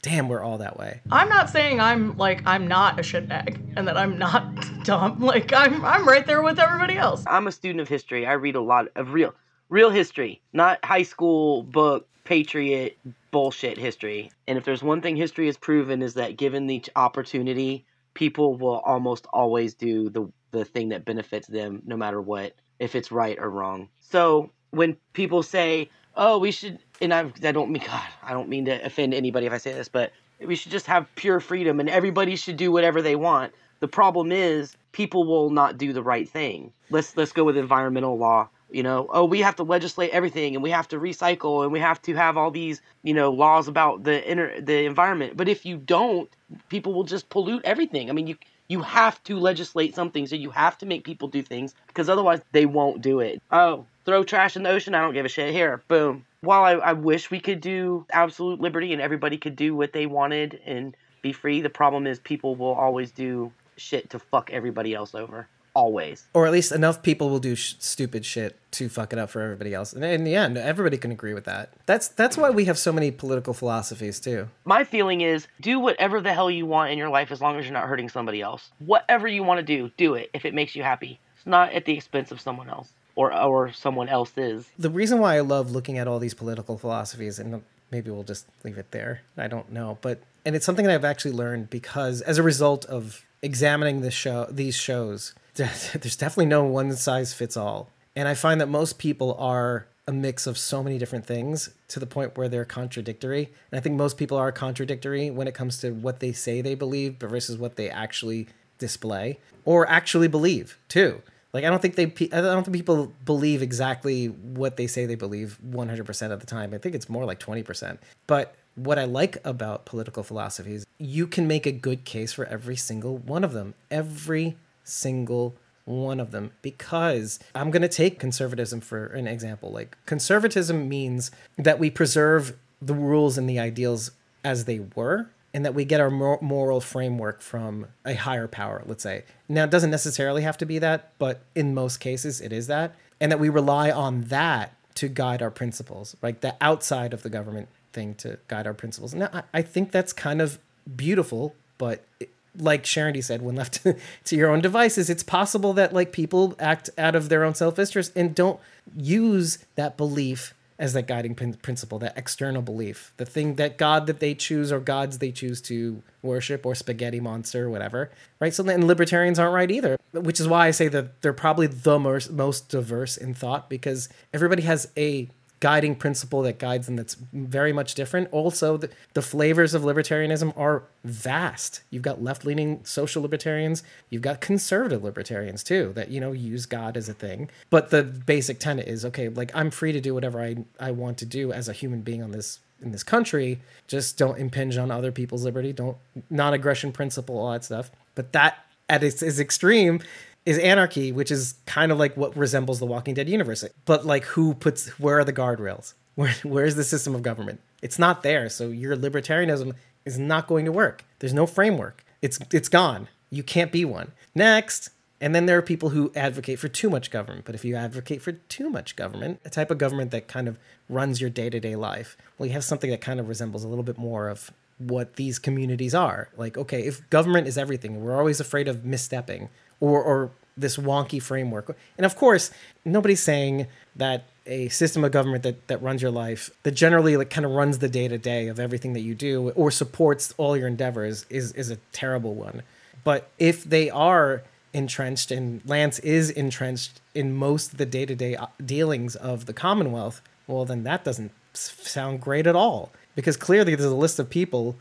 damn, 0.02 0.30
we're 0.30 0.42
all 0.42 0.58
that 0.60 0.78
way. 0.78 1.02
i'm 1.12 1.30
not 1.30 1.50
saying 1.50 1.80
i'm 1.80 2.16
like 2.18 2.42
i'm 2.46 2.68
not 2.68 2.98
a 3.00 3.02
shitbag 3.04 3.60
and 3.76 3.88
that 3.88 3.98
i'm 3.98 4.18
not 4.18 4.44
dumb 4.84 5.20
like 5.20 5.52
i'm 5.54 5.84
i'm 5.84 6.08
right 6.08 6.26
there 6.26 6.42
with 6.42 6.60
everybody 6.60 6.98
else 6.98 7.24
I'm 7.28 7.48
a 7.48 7.52
student 7.52 7.82
of 7.82 7.88
history. 7.88 8.26
I 8.26 8.34
read 8.34 8.56
a 8.56 8.62
lot 8.62 8.88
of 8.96 9.14
real, 9.14 9.34
real 9.70 9.90
history, 9.90 10.42
not 10.54 10.84
high 10.84 11.04
school 11.04 11.64
book 11.64 12.08
patriot 12.24 12.98
bullshit 13.32 13.78
history. 13.78 14.32
And 14.48 14.58
if 14.58 14.66
there's 14.66 14.84
one 14.84 15.02
thing 15.02 15.16
history 15.16 15.46
has 15.48 15.58
proven 15.58 16.02
is 16.02 16.14
that 16.16 16.38
given 16.38 16.68
the 16.68 16.84
opportunity, 16.96 17.86
people 18.14 18.56
will 18.56 18.80
almost 18.80 19.28
always 19.34 19.74
do 19.74 20.10
the 20.10 20.32
the 20.52 20.66
thing 20.66 20.90
that 20.90 21.06
benefits 21.06 21.48
them, 21.48 21.82
no 21.86 21.96
matter 21.96 22.20
what, 22.22 22.56
if 22.80 22.96
it's 22.96 23.12
right 23.12 23.38
or 23.40 23.50
wrong. 23.50 23.90
So 24.00 24.52
when 24.72 24.98
people 25.14 25.44
say, 25.44 25.90
"Oh, 26.16 26.38
we 26.40 26.52
should," 26.52 26.80
and 27.02 27.14
I, 27.14 27.32
I 27.44 27.52
don't 27.52 27.72
mean 27.72 27.84
God, 27.86 28.08
I 28.24 28.34
don't 28.34 28.50
mean 28.50 28.66
to 28.66 28.86
offend 28.86 29.14
anybody 29.14 29.46
if 29.46 29.54
I 29.54 29.58
say 29.58 29.74
this, 29.74 29.90
but 29.90 30.12
we 30.46 30.56
should 30.56 30.72
just 30.72 30.86
have 30.88 31.08
pure 31.16 31.40
freedom 31.40 31.80
and 31.80 31.90
everybody 31.90 32.36
should 32.36 32.58
do 32.58 32.72
whatever 32.72 33.02
they 33.02 33.16
want. 33.16 33.54
The 33.80 33.88
problem 33.88 34.32
is 34.32 34.76
people 34.92 35.26
will 35.26 35.50
not 35.50 35.78
do 35.78 35.94
the 35.94 36.04
right 36.04 36.28
thing. 36.28 36.72
Let's 36.90 37.16
let's 37.16 37.32
go 37.32 37.44
with 37.44 37.58
environmental 37.58 38.18
law. 38.18 38.50
You 38.72 38.84
know, 38.84 39.10
oh, 39.12 39.26
we 39.26 39.40
have 39.42 39.56
to 39.56 39.64
legislate 39.64 40.12
everything 40.12 40.54
and 40.54 40.62
we 40.62 40.70
have 40.70 40.88
to 40.90 41.00
recycle 41.00 41.64
and 41.64 41.72
we 41.72 41.80
have 41.80 42.00
to 42.04 42.14
have 42.14 42.38
all 42.38 42.52
these, 42.52 42.82
you 43.02 43.16
know, 43.16 43.32
laws 43.32 43.68
about 43.68 44.04
the 44.04 44.28
inner 44.30 44.62
the 44.62 44.86
environment. 44.86 45.38
But 45.38 45.50
if 45.50 45.66
you 45.66 45.78
don't, 45.78 46.30
people 46.70 46.94
will 46.94 47.04
just 47.04 47.30
pollute 47.30 47.64
everything. 47.66 48.10
I 48.10 48.14
mean, 48.14 48.28
you 48.28 48.36
you 48.70 48.82
have 48.84 49.22
to 49.24 49.38
legislate 49.38 49.96
something, 49.96 50.28
so 50.28 50.36
you 50.36 50.52
have 50.52 50.78
to 50.78 50.86
make 50.86 51.04
people 51.04 51.28
do 51.28 51.42
things 51.42 51.74
because 51.88 52.08
otherwise 52.08 52.40
they 52.52 52.68
won't 52.68 53.02
do 53.02 53.20
it. 53.20 53.42
Oh, 53.52 53.86
throw 54.06 54.24
trash 54.24 54.56
in 54.56 54.64
the 54.64 54.70
ocean, 54.70 54.94
I 54.94 55.02
don't 55.02 55.14
give 55.14 55.26
a 55.26 55.30
shit. 55.30 55.54
Here, 55.54 55.84
boom. 55.88 56.26
While 56.42 56.64
I, 56.64 56.72
I 56.74 56.94
wish 56.94 57.32
we 57.32 57.40
could 57.40 57.60
do 57.60 58.06
absolute 58.12 58.62
liberty 58.62 58.94
and 58.94 59.02
everybody 59.02 59.38
could 59.38 59.56
do 59.56 59.76
what 59.76 59.92
they 59.92 60.06
wanted 60.06 60.62
and 60.66 60.96
be 61.22 61.34
free, 61.34 61.62
the 61.62 61.70
problem 61.70 62.08
is 62.08 62.20
people 62.20 62.56
will 62.56 62.74
always 62.74 63.12
do 63.12 63.52
shit 63.76 64.12
to 64.12 64.20
fuck 64.20 64.52
everybody 64.52 64.94
else 64.94 65.16
over. 65.16 65.48
Always. 65.80 66.28
Or 66.34 66.46
at 66.46 66.52
least 66.52 66.74
enough 66.74 67.02
people 67.02 67.30
will 67.30 67.40
do 67.40 67.56
sh- 67.56 67.76
stupid 67.80 68.26
shit 68.26 68.60
to 68.72 68.90
fuck 68.90 69.14
it 69.14 69.20
up 69.20 69.30
for 69.30 69.42
everybody 69.42 69.74
else. 69.74 69.94
And 69.94 70.04
in 70.04 70.26
the 70.26 70.36
end, 70.36 70.58
everybody 70.58 70.98
can 70.98 71.12
agree 71.12 71.34
with 71.34 71.46
that. 71.46 71.70
That's 71.86 72.10
that's 72.10 72.36
why 72.38 72.50
we 72.50 72.66
have 72.66 72.78
so 72.78 72.92
many 72.92 73.12
political 73.12 73.54
philosophies 73.54 74.20
too. 74.20 74.50
My 74.66 74.84
feeling 74.84 75.22
is 75.22 75.48
do 75.62 75.80
whatever 75.80 76.20
the 76.20 76.34
hell 76.34 76.52
you 76.52 76.66
want 76.66 76.92
in 76.92 76.98
your 76.98 77.08
life 77.10 77.32
as 77.32 77.40
long 77.40 77.58
as 77.58 77.64
you're 77.66 77.74
not 77.74 77.88
hurting 77.88 78.10
somebody 78.10 78.42
else. 78.42 78.72
Whatever 78.80 79.28
you 79.28 79.42
want 79.44 79.60
to 79.60 79.64
do, 79.64 79.90
do 79.96 80.16
it 80.16 80.30
if 80.34 80.44
it 80.44 80.54
makes 80.54 80.76
you 80.76 80.84
happy. 80.84 81.18
It's 81.38 81.46
not 81.46 81.72
at 81.72 81.86
the 81.86 81.94
expense 81.94 82.32
of 82.32 82.42
someone 82.42 82.70
else 82.70 82.90
or 83.16 83.34
or 83.34 83.72
someone 83.72 84.10
else's. 84.10 84.68
the 84.78 84.90
reason 84.90 85.20
why 85.20 85.38
I 85.38 85.40
love 85.40 85.72
looking 85.72 85.98
at 85.98 86.08
all 86.10 86.20
these 86.20 86.34
political 86.34 86.78
philosophies, 86.78 87.40
and 87.40 87.64
maybe 87.90 88.12
we'll 88.12 88.24
just 88.24 88.46
leave 88.66 88.78
it 88.78 88.92
there. 88.92 89.22
I 89.38 89.48
don't 89.48 89.72
know, 89.72 89.98
but 90.02 90.20
and 90.46 90.56
it's 90.58 90.66
something 90.66 90.86
that 90.86 90.94
I've 90.94 91.06
actually 91.06 91.34
learned 91.34 91.70
because 91.70 92.22
as 92.22 92.38
a 92.38 92.44
result 92.44 92.84
of 92.86 93.24
examining 93.42 94.02
this 94.02 94.14
show, 94.14 94.48
these 94.50 94.76
shows, 94.76 95.34
there's 95.56 96.16
definitely 96.16 96.46
no 96.46 96.64
one 96.64 96.96
size 96.96 97.34
fits 97.34 97.58
all, 97.58 97.90
and 98.16 98.28
I 98.28 98.34
find 98.34 98.60
that 98.62 98.68
most 98.70 99.00
people 99.00 99.36
are 99.40 99.88
a 100.10 100.12
mix 100.12 100.48
of 100.48 100.58
so 100.58 100.82
many 100.82 100.98
different 100.98 101.26
things 101.26 101.70
to 101.88 102.00
the 102.00 102.08
point 102.08 102.36
where 102.36 102.50
they're 102.50 102.66
contradictory. 102.66 103.52
And 103.72 103.78
I 103.78 103.80
think 103.80 103.96
most 103.96 104.18
people 104.18 104.38
are 104.38 104.52
contradictory 104.52 105.30
when 105.30 105.48
it 105.48 105.54
comes 105.54 105.80
to 105.82 105.92
what 105.92 106.20
they 106.20 106.32
say 106.32 106.62
they 106.62 106.74
believe 106.74 107.18
versus 107.18 107.60
what 107.60 107.76
they 107.76 107.92
actually 107.92 108.48
display 108.80 109.40
or 109.66 109.88
actually 109.88 110.28
believe 110.28 110.80
too. 110.88 111.22
Like 111.54 111.64
I 111.64 111.70
don't 111.70 111.82
think 111.82 111.96
they 111.96 112.06
I 112.36 112.42
don't 112.42 112.64
think 112.64 112.76
people 112.76 113.14
believe 113.24 113.62
exactly 113.62 114.28
what 114.28 114.78
they 114.78 114.88
say 114.88 115.06
they 115.06 115.16
believe 115.16 115.60
100% 115.68 116.32
of 116.32 116.40
the 116.40 116.46
time. 116.48 116.74
I 116.74 116.80
think 116.80 116.96
it's 116.96 117.10
more 117.10 117.26
like 117.26 117.40
20%. 117.40 118.00
But 118.26 118.56
what 118.84 118.98
I 118.98 119.04
like 119.04 119.38
about 119.46 119.86
political 119.86 120.24
philosophies, 120.24 120.86
you 120.98 121.28
can 121.28 121.48
make 121.48 121.66
a 121.66 121.72
good 121.72 122.06
case 122.06 122.34
for 122.34 122.46
every 122.46 122.76
single 122.76 123.18
one 123.18 123.44
of 123.44 123.54
them. 123.54 123.74
Every 123.92 124.58
single 124.84 125.56
one 125.86 126.20
of 126.20 126.32
them 126.32 126.52
because 126.62 127.40
I'm 127.56 127.72
going 127.72 127.82
to 127.82 127.88
take 127.88 128.20
conservatism 128.20 128.80
for 128.80 129.08
an 129.08 129.28
example. 129.28 129.72
Like 129.72 129.98
conservatism 130.06 130.88
means 130.88 131.32
that 131.58 131.80
we 131.80 131.90
preserve 131.90 132.58
the 132.82 132.94
rules 132.94 133.38
and 133.38 133.50
the 133.50 133.60
ideals 133.60 134.12
as 134.44 134.66
they 134.66 134.80
were 134.96 135.30
and 135.54 135.66
that 135.66 135.74
we 135.74 135.84
get 135.84 136.00
our 136.00 136.12
mor- 136.12 136.40
moral 136.42 136.80
framework 136.80 137.42
from 137.42 137.88
a 138.06 138.14
higher 138.14 138.48
power, 138.48 138.84
let's 138.86 139.02
say. 139.02 139.24
Now, 139.48 139.64
it 139.64 139.72
doesn't 139.72 139.90
necessarily 139.90 140.44
have 140.44 140.58
to 140.60 140.66
be 140.66 140.78
that, 140.78 141.12
but 141.18 141.42
in 141.56 141.74
most 141.74 141.98
cases, 141.98 142.40
it 142.40 142.54
is 142.54 142.68
that. 142.68 142.94
And 143.20 143.32
that 143.32 143.40
we 143.40 143.50
rely 143.50 143.90
on 143.90 144.26
that 144.26 144.76
to 144.96 145.08
guide 145.08 145.42
our 145.42 145.50
principles, 145.50 146.16
like 146.22 146.42
the 146.42 146.56
outside 146.62 147.14
of 147.14 147.24
the 147.24 147.30
government 147.30 147.68
thing 147.94 148.16
to 148.16 148.40
guide 148.48 148.68
our 148.68 148.74
principles. 148.74 149.14
Now, 149.14 149.30
I, 149.34 149.44
I 149.54 149.62
think 149.62 149.92
that's 149.92 150.14
kind 150.14 150.42
of 150.42 150.60
beautiful, 150.96 151.56
but 151.78 152.04
it, 152.20 152.30
like 152.58 152.86
Sharon 152.86 153.20
said, 153.22 153.42
when 153.42 153.56
left 153.56 153.86
to, 154.26 154.36
your 154.36 154.50
own 154.50 154.62
devices, 154.62 155.10
it's 155.10 155.24
possible 155.24 155.74
that 155.74 155.94
like 155.94 156.12
people 156.12 156.56
act 156.60 156.90
out 156.98 157.16
of 157.16 157.30
their 157.30 157.44
own 157.44 157.56
self-interest 157.56 158.12
and 158.16 158.36
don't 158.36 158.60
use 158.96 159.60
that 159.76 159.98
belief 159.98 160.54
as 160.80 160.94
that 160.94 161.08
guiding 161.08 161.36
prin- 161.36 161.56
principle, 161.56 162.00
that 162.00 162.18
external 162.18 162.62
belief, 162.62 163.14
the 163.18 163.26
thing 163.26 163.56
that 163.56 163.78
God 163.78 164.08
that 164.08 164.22
they 164.22 164.34
choose 164.34 164.72
or 164.72 164.80
gods 164.80 165.18
they 165.18 165.32
choose 165.32 165.62
to 165.64 166.02
worship 166.22 166.66
or 166.66 166.74
spaghetti 166.74 167.20
monster 167.20 167.66
or 167.66 167.70
whatever, 167.70 168.10
right? 168.40 168.54
So 168.54 168.64
then 168.64 168.88
libertarians 168.88 169.38
aren't 169.38 169.54
right 169.54 169.70
either, 169.70 169.98
which 170.14 170.40
is 170.40 170.48
why 170.48 170.68
I 170.68 170.72
say 170.72 170.88
that 170.88 171.22
they're 171.22 171.34
probably 171.34 171.68
the 171.68 172.00
most, 172.00 172.32
most 172.32 172.70
diverse 172.70 173.18
in 173.18 173.34
thought 173.34 173.70
because 173.70 174.08
everybody 174.34 174.62
has 174.64 174.88
a 174.96 175.28
guiding 175.60 175.96
principle 175.96 176.42
that 176.44 176.60
guides 176.60 176.86
them 176.86 176.96
that's 176.96 177.16
very 177.34 177.74
much 177.74 177.96
different. 177.96 178.30
Also, 178.32 178.78
the, 178.78 178.90
the 179.14 179.22
flavors 179.22 179.74
of 179.74 179.82
libertarianism 179.82 180.54
are 180.58 180.84
vast. 181.04 181.82
You've 181.90 182.04
got 182.04 182.24
left 182.24 182.46
leaning 182.46 182.84
social 182.84 183.22
libertarians, 183.22 183.84
you've 184.10 184.22
got 184.22 184.42
conservative 184.42 185.04
libertarians 185.04 185.64
too, 185.64 185.92
that, 185.96 186.10
you 186.10 186.20
know, 186.20 186.32
use 186.32 186.66
God 186.66 186.96
as 186.96 187.10
a 187.10 187.14
thing. 187.14 187.50
But 187.70 187.90
the 187.90 188.04
basic 188.04 188.60
tenet 188.60 188.88
is 188.88 189.04
okay, 189.06 189.30
like 189.30 189.52
I'm 189.54 189.72
free 189.72 189.92
to 189.92 190.02
do 190.02 190.14
whatever 190.14 190.42
I, 190.42 190.58
I 190.80 190.92
want 190.92 191.18
to 191.20 191.26
do 191.26 191.52
as 191.52 191.68
a 191.68 191.74
human 191.74 192.02
being 192.02 192.24
on 192.24 192.32
this 192.32 192.60
in 192.82 192.92
this 192.92 193.04
country. 193.04 193.60
Just 193.88 194.18
don't 194.18 194.38
impinge 194.38 194.78
on 194.78 194.92
other 194.92 195.12
people's 195.12 195.44
liberty. 195.44 195.74
Don't 195.74 195.98
non 196.30 196.54
aggression 196.54 196.92
principle, 196.92 197.38
all 197.38 197.52
that 197.52 197.64
stuff. 197.66 197.92
But 198.16 198.32
that 198.34 198.66
at 198.88 199.04
its, 199.04 199.22
its 199.22 199.40
extreme 199.40 200.02
is 200.46 200.58
anarchy, 200.60 201.12
which 201.12 201.32
is 201.32 201.56
kind 201.66 201.92
of 201.92 201.98
like 201.98 202.16
what 202.18 202.36
resembles 202.36 202.80
the 202.80 202.86
Walking 202.86 203.14
Dead 203.14 203.30
universe. 203.30 203.64
But 203.86 204.06
like, 204.06 204.24
who 204.26 204.54
puts? 204.54 204.90
Where 205.00 205.20
are 205.20 205.24
the 205.24 205.34
guardrails? 205.34 205.94
Where 206.16 206.36
where's 206.44 206.76
the 206.76 206.84
system 206.84 207.16
of 207.16 207.24
government? 207.24 207.62
It's 207.82 207.98
not 207.98 208.24
there. 208.24 208.50
So 208.50 208.68
your 208.68 208.98
libertarianism 208.98 209.74
is 210.04 210.20
not 210.20 210.48
going 210.48 210.66
to 210.66 210.72
work. 210.72 211.06
There's 211.20 211.34
no 211.34 211.46
framework. 211.46 212.04
It's 212.22 212.40
it's 212.52 212.68
gone. 212.68 213.08
You 213.30 213.42
can't 213.42 213.72
be 213.72 213.86
one. 213.86 214.12
Next. 214.36 214.90
And 215.22 215.36
then 215.36 215.46
there 215.46 215.58
are 215.58 215.62
people 215.62 215.90
who 215.90 216.12
advocate 216.16 216.60
for 216.60 216.68
too 216.68 216.90
much 216.90 217.12
government. 217.12 217.46
But 217.46 217.56
if 217.56 217.64
you 217.64 217.76
advocate 217.76 218.22
for 218.22 218.32
too 218.32 218.70
much 218.70 218.96
government, 218.96 219.40
a 219.44 219.50
type 219.50 219.70
of 219.70 219.78
government 219.78 220.12
that 220.12 220.28
kind 220.28 220.48
of 220.48 220.58
runs 220.90 221.20
your 221.20 221.30
day 221.30 221.50
to 221.50 221.60
day 221.60 221.76
life, 221.76 222.18
well, 222.38 222.48
you 222.48 222.54
have 222.54 222.64
something 222.64 222.90
that 222.90 223.02
kind 223.02 223.20
of 223.20 223.28
resembles 223.28 223.64
a 223.64 223.68
little 223.68 223.84
bit 223.84 223.98
more 223.98 224.30
of 224.30 224.52
what 224.78 225.18
these 225.18 225.38
communities 225.38 225.94
are. 225.94 226.30
Like, 226.38 226.58
okay, 226.58 226.84
if 226.84 227.08
government 227.10 227.48
is 227.48 227.58
everything, 227.58 228.02
we're 228.02 228.18
always 228.18 228.40
afraid 228.40 228.68
of 228.68 228.78
misstepping 228.78 229.50
or, 229.80 230.02
or 230.02 230.32
this 230.58 230.78
wonky 230.78 231.22
framework. 231.22 231.76
And 231.98 232.06
of 232.06 232.16
course, 232.16 232.52
nobody's 232.84 233.22
saying 233.22 233.68
that 233.96 234.26
a 234.46 234.68
system 234.70 235.04
of 235.04 235.12
government 235.12 235.44
that, 235.44 235.68
that 235.68 235.82
runs 235.82 236.02
your 236.02 236.12
life, 236.12 236.50
that 236.64 236.72
generally 236.72 237.16
like 237.16 237.30
kind 237.30 237.46
of 237.46 237.52
runs 237.52 237.78
the 237.80 237.88
day 237.88 238.08
to 238.08 238.18
day 238.18 238.48
of 238.48 238.60
everything 238.60 238.94
that 238.94 239.02
you 239.02 239.16
do 239.16 239.52
or 239.52 239.72
supports 239.72 240.34
all 240.38 240.58
your 240.58 240.68
endeavors 240.68 241.26
is 241.30 241.52
is 241.54 241.70
a 241.70 241.78
terrible 241.92 242.34
one. 242.34 242.64
But 243.04 243.30
if 243.38 243.64
they 243.64 243.90
are 243.90 244.44
entrenched 244.74 245.32
and 245.32 245.62
Lance 245.66 246.00
is 246.00 246.30
entrenched 246.30 247.00
in 247.16 247.34
most 247.34 247.74
of 247.74 247.78
the 247.78 247.86
day 247.86 248.06
to 248.06 248.16
day 248.16 248.38
dealings 248.64 249.16
of 249.16 249.46
the 249.46 249.54
Commonwealth, 249.54 250.22
well, 250.48 250.66
then 250.66 250.84
that 250.84 251.04
doesn't 251.04 251.32
sound 251.54 252.22
great 252.22 252.48
at 252.48 252.56
all. 252.56 252.92
Because 253.16 253.38
clearly 253.38 253.76
there's 253.76 253.92
a 253.92 253.96
list 253.96 254.20
of 254.20 254.30
people 254.30 254.78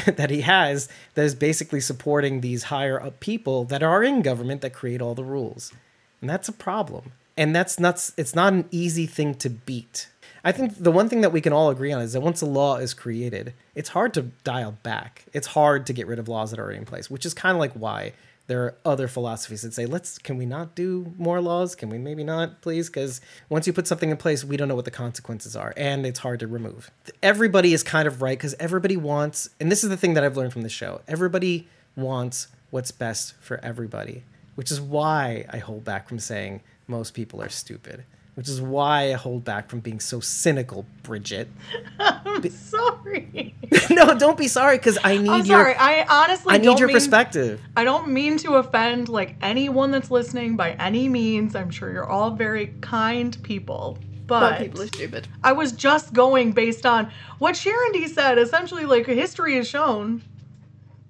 that 0.06 0.30
he 0.30 0.42
has 0.42 0.88
that 1.14 1.24
is 1.24 1.34
basically 1.34 1.80
supporting 1.80 2.40
these 2.40 2.64
higher 2.64 3.00
up 3.00 3.20
people 3.20 3.64
that 3.64 3.82
are 3.82 4.02
in 4.02 4.22
government 4.22 4.60
that 4.60 4.72
create 4.72 5.00
all 5.00 5.14
the 5.14 5.24
rules. 5.24 5.72
And 6.20 6.30
that's 6.30 6.48
a 6.48 6.52
problem. 6.52 7.12
And 7.36 7.54
that's 7.54 7.78
not 7.78 8.10
it's 8.16 8.34
not 8.34 8.52
an 8.52 8.68
easy 8.70 9.06
thing 9.06 9.34
to 9.36 9.50
beat. 9.50 10.08
I 10.46 10.52
think 10.52 10.76
the 10.76 10.92
one 10.92 11.08
thing 11.08 11.22
that 11.22 11.32
we 11.32 11.40
can 11.40 11.54
all 11.54 11.70
agree 11.70 11.90
on 11.90 12.02
is 12.02 12.12
that 12.12 12.20
once 12.20 12.42
a 12.42 12.46
law 12.46 12.76
is 12.76 12.92
created, 12.92 13.54
it's 13.74 13.90
hard 13.90 14.12
to 14.14 14.22
dial 14.44 14.72
back. 14.82 15.24
It's 15.32 15.48
hard 15.48 15.86
to 15.86 15.92
get 15.94 16.06
rid 16.06 16.18
of 16.18 16.28
laws 16.28 16.50
that 16.50 16.60
are 16.60 16.64
already 16.64 16.78
in 16.78 16.84
place, 16.84 17.10
which 17.10 17.24
is 17.24 17.32
kind 17.32 17.56
of 17.56 17.60
like 17.60 17.72
why 17.72 18.12
there 18.46 18.62
are 18.62 18.74
other 18.84 19.08
philosophies 19.08 19.62
that 19.62 19.72
say 19.74 19.86
let's 19.86 20.18
can 20.18 20.36
we 20.36 20.46
not 20.46 20.74
do 20.74 21.12
more 21.16 21.40
laws? 21.40 21.74
Can 21.74 21.88
we 21.88 21.98
maybe 21.98 22.24
not 22.24 22.60
please? 22.60 22.88
Because 22.88 23.20
once 23.48 23.66
you 23.66 23.72
put 23.72 23.86
something 23.86 24.10
in 24.10 24.16
place 24.16 24.44
we 24.44 24.56
don't 24.56 24.68
know 24.68 24.74
what 24.74 24.84
the 24.84 24.90
consequences 24.90 25.56
are 25.56 25.72
and 25.76 26.04
it's 26.04 26.18
hard 26.20 26.40
to 26.40 26.46
remove. 26.46 26.90
Everybody 27.22 27.72
is 27.72 27.82
kind 27.82 28.06
of 28.08 28.22
right 28.22 28.36
because 28.36 28.54
everybody 28.58 28.96
wants 28.96 29.50
and 29.60 29.70
this 29.70 29.84
is 29.84 29.90
the 29.90 29.96
thing 29.96 30.14
that 30.14 30.24
i've 30.24 30.36
learned 30.36 30.52
from 30.52 30.62
the 30.62 30.68
show 30.68 31.00
everybody 31.06 31.68
wants 31.96 32.48
what's 32.70 32.90
best 32.90 33.34
for 33.40 33.60
everybody 33.62 34.24
which 34.54 34.70
is 34.70 34.80
why 34.80 35.44
i 35.50 35.58
hold 35.58 35.84
back 35.84 36.08
from 36.08 36.18
saying 36.18 36.60
most 36.86 37.14
people 37.14 37.42
are 37.42 37.48
stupid 37.48 38.04
which 38.34 38.48
is 38.48 38.60
why 38.60 39.10
I 39.10 39.12
hold 39.12 39.44
back 39.44 39.68
from 39.68 39.80
being 39.80 40.00
so 40.00 40.20
cynical, 40.20 40.84
Bridget. 41.02 41.48
I'm 41.98 42.40
Be- 42.40 42.50
sorry. 42.50 43.54
no, 43.90 44.18
don't 44.18 44.36
be 44.36 44.48
sorry 44.48 44.76
because 44.76 44.98
I 45.04 45.18
need 45.18 45.30
I'm 45.30 45.44
your. 45.44 45.58
Sorry, 45.58 45.74
I 45.76 46.04
honestly 46.08 46.54
I 46.54 46.58
need 46.58 46.78
your 46.78 46.88
mean, 46.88 46.96
perspective. 46.96 47.60
I 47.76 47.84
don't 47.84 48.08
mean 48.08 48.36
to 48.38 48.54
offend 48.54 49.08
like 49.08 49.36
anyone 49.40 49.90
that's 49.90 50.10
listening 50.10 50.56
by 50.56 50.72
any 50.72 51.08
means. 51.08 51.54
I'm 51.54 51.70
sure 51.70 51.92
you're 51.92 52.08
all 52.08 52.30
very 52.30 52.68
kind 52.80 53.40
people. 53.42 53.98
But, 54.26 54.40
but 54.40 54.58
people 54.58 54.82
are 54.82 54.86
stupid. 54.86 55.28
I 55.44 55.52
was 55.52 55.72
just 55.72 56.14
going 56.14 56.52
based 56.52 56.86
on 56.86 57.12
what 57.38 57.56
Sharon 57.56 57.92
D 57.92 58.08
said. 58.08 58.38
Essentially, 58.38 58.86
like 58.86 59.06
history 59.06 59.56
has 59.56 59.68
shown, 59.68 60.22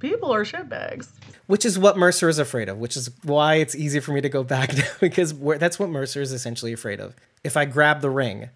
people 0.00 0.32
are 0.32 0.44
shitbags 0.44 1.08
which 1.46 1.64
is 1.64 1.78
what 1.78 1.96
Mercer 1.96 2.28
is 2.28 2.38
afraid 2.38 2.68
of, 2.68 2.78
which 2.78 2.96
is 2.96 3.10
why 3.22 3.56
it's 3.56 3.74
easy 3.74 4.00
for 4.00 4.12
me 4.12 4.20
to 4.20 4.28
go 4.28 4.42
back 4.42 4.76
now 4.76 4.84
because 5.00 5.34
that's 5.58 5.78
what 5.78 5.90
Mercer 5.90 6.20
is 6.20 6.32
essentially 6.32 6.72
afraid 6.72 7.00
of. 7.00 7.14
If 7.42 7.56
I 7.56 7.64
grab 7.64 8.00
the 8.00 8.10
ring, 8.10 8.50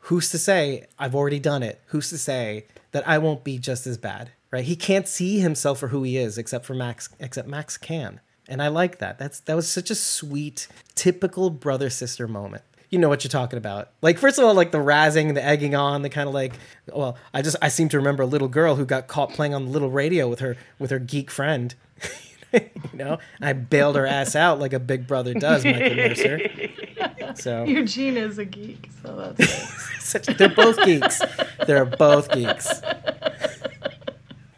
who's 0.00 0.30
to 0.30 0.38
say 0.38 0.86
I've 0.98 1.14
already 1.14 1.38
done 1.38 1.62
it? 1.62 1.80
Who's 1.86 2.10
to 2.10 2.18
say 2.18 2.66
that 2.92 3.06
I 3.06 3.18
won't 3.18 3.44
be 3.44 3.58
just 3.58 3.86
as 3.86 3.98
bad? 3.98 4.30
Right? 4.50 4.64
He 4.64 4.76
can't 4.76 5.08
see 5.08 5.40
himself 5.40 5.80
for 5.80 5.88
who 5.88 6.04
he 6.04 6.16
is, 6.16 6.38
except 6.38 6.64
for 6.64 6.74
Max. 6.74 7.08
Except 7.18 7.48
Max 7.48 7.76
can, 7.76 8.20
and 8.48 8.62
I 8.62 8.68
like 8.68 8.98
that. 8.98 9.18
That's 9.18 9.40
that 9.40 9.56
was 9.56 9.68
such 9.68 9.90
a 9.90 9.96
sweet, 9.96 10.68
typical 10.94 11.50
brother 11.50 11.90
sister 11.90 12.28
moment 12.28 12.62
you 12.94 13.00
know 13.00 13.08
what 13.08 13.24
you're 13.24 13.28
talking 13.28 13.56
about. 13.56 13.90
Like 14.02 14.18
first 14.18 14.38
of 14.38 14.44
all, 14.44 14.54
like 14.54 14.70
the 14.70 14.78
razzing, 14.78 15.34
the 15.34 15.44
egging 15.44 15.74
on, 15.74 16.02
the 16.02 16.08
kind 16.08 16.28
of 16.28 16.34
like, 16.34 16.52
well, 16.86 17.18
I 17.34 17.42
just 17.42 17.56
I 17.60 17.66
seem 17.66 17.88
to 17.88 17.96
remember 17.96 18.22
a 18.22 18.26
little 18.26 18.46
girl 18.46 18.76
who 18.76 18.86
got 18.86 19.08
caught 19.08 19.30
playing 19.30 19.52
on 19.52 19.64
the 19.64 19.70
little 19.72 19.90
radio 19.90 20.28
with 20.28 20.38
her 20.38 20.56
with 20.78 20.92
her 20.92 21.00
geek 21.00 21.28
friend. 21.28 21.74
you 22.52 22.70
know, 22.92 23.18
I 23.40 23.52
bailed 23.52 23.96
her 23.96 24.06
ass 24.06 24.36
out 24.36 24.60
like 24.60 24.72
a 24.72 24.78
big 24.78 25.06
brother 25.06 25.34
does, 25.34 25.64
Michael 25.64 25.96
Mercer. 25.96 26.40
So 27.34 27.64
Eugene 27.68 28.16
is 28.16 28.38
a 28.38 28.44
geek, 28.44 28.90
so 29.02 29.34
that's 29.36 30.02
Such, 30.04 30.26
they're 30.26 30.48
both 30.48 30.82
geeks. 30.84 31.20
They're 31.66 31.84
both 31.84 32.30
geeks. 32.30 32.82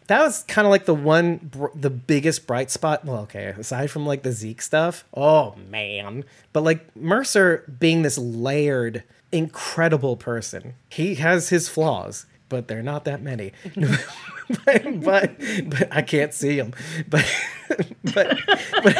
That 0.07 0.21
was 0.21 0.43
kind 0.43 0.65
of 0.65 0.71
like 0.71 0.85
the 0.85 0.93
one, 0.93 1.51
the 1.75 1.89
biggest 1.89 2.47
bright 2.47 2.71
spot. 2.71 3.03
Well, 3.03 3.17
okay, 3.23 3.47
aside 3.57 3.91
from 3.91 4.05
like 4.05 4.23
the 4.23 4.31
Zeke 4.31 4.61
stuff. 4.61 5.03
Oh 5.13 5.55
man, 5.69 6.23
but 6.53 6.63
like 6.63 6.95
Mercer 6.95 7.63
being 7.79 8.03
this 8.03 8.17
layered, 8.17 9.03
incredible 9.31 10.15
person, 10.15 10.75
he 10.89 11.15
has 11.15 11.49
his 11.49 11.67
flaws, 11.67 12.25
but 12.49 12.67
they're 12.67 12.83
not 12.83 13.05
that 13.05 13.21
many. 13.21 13.51
but, 13.75 15.01
but, 15.03 15.37
but 15.65 15.87
I 15.91 16.01
can't 16.01 16.33
see 16.33 16.57
them. 16.57 16.73
But 17.09 17.25
but 18.13 18.37
but 18.83 18.95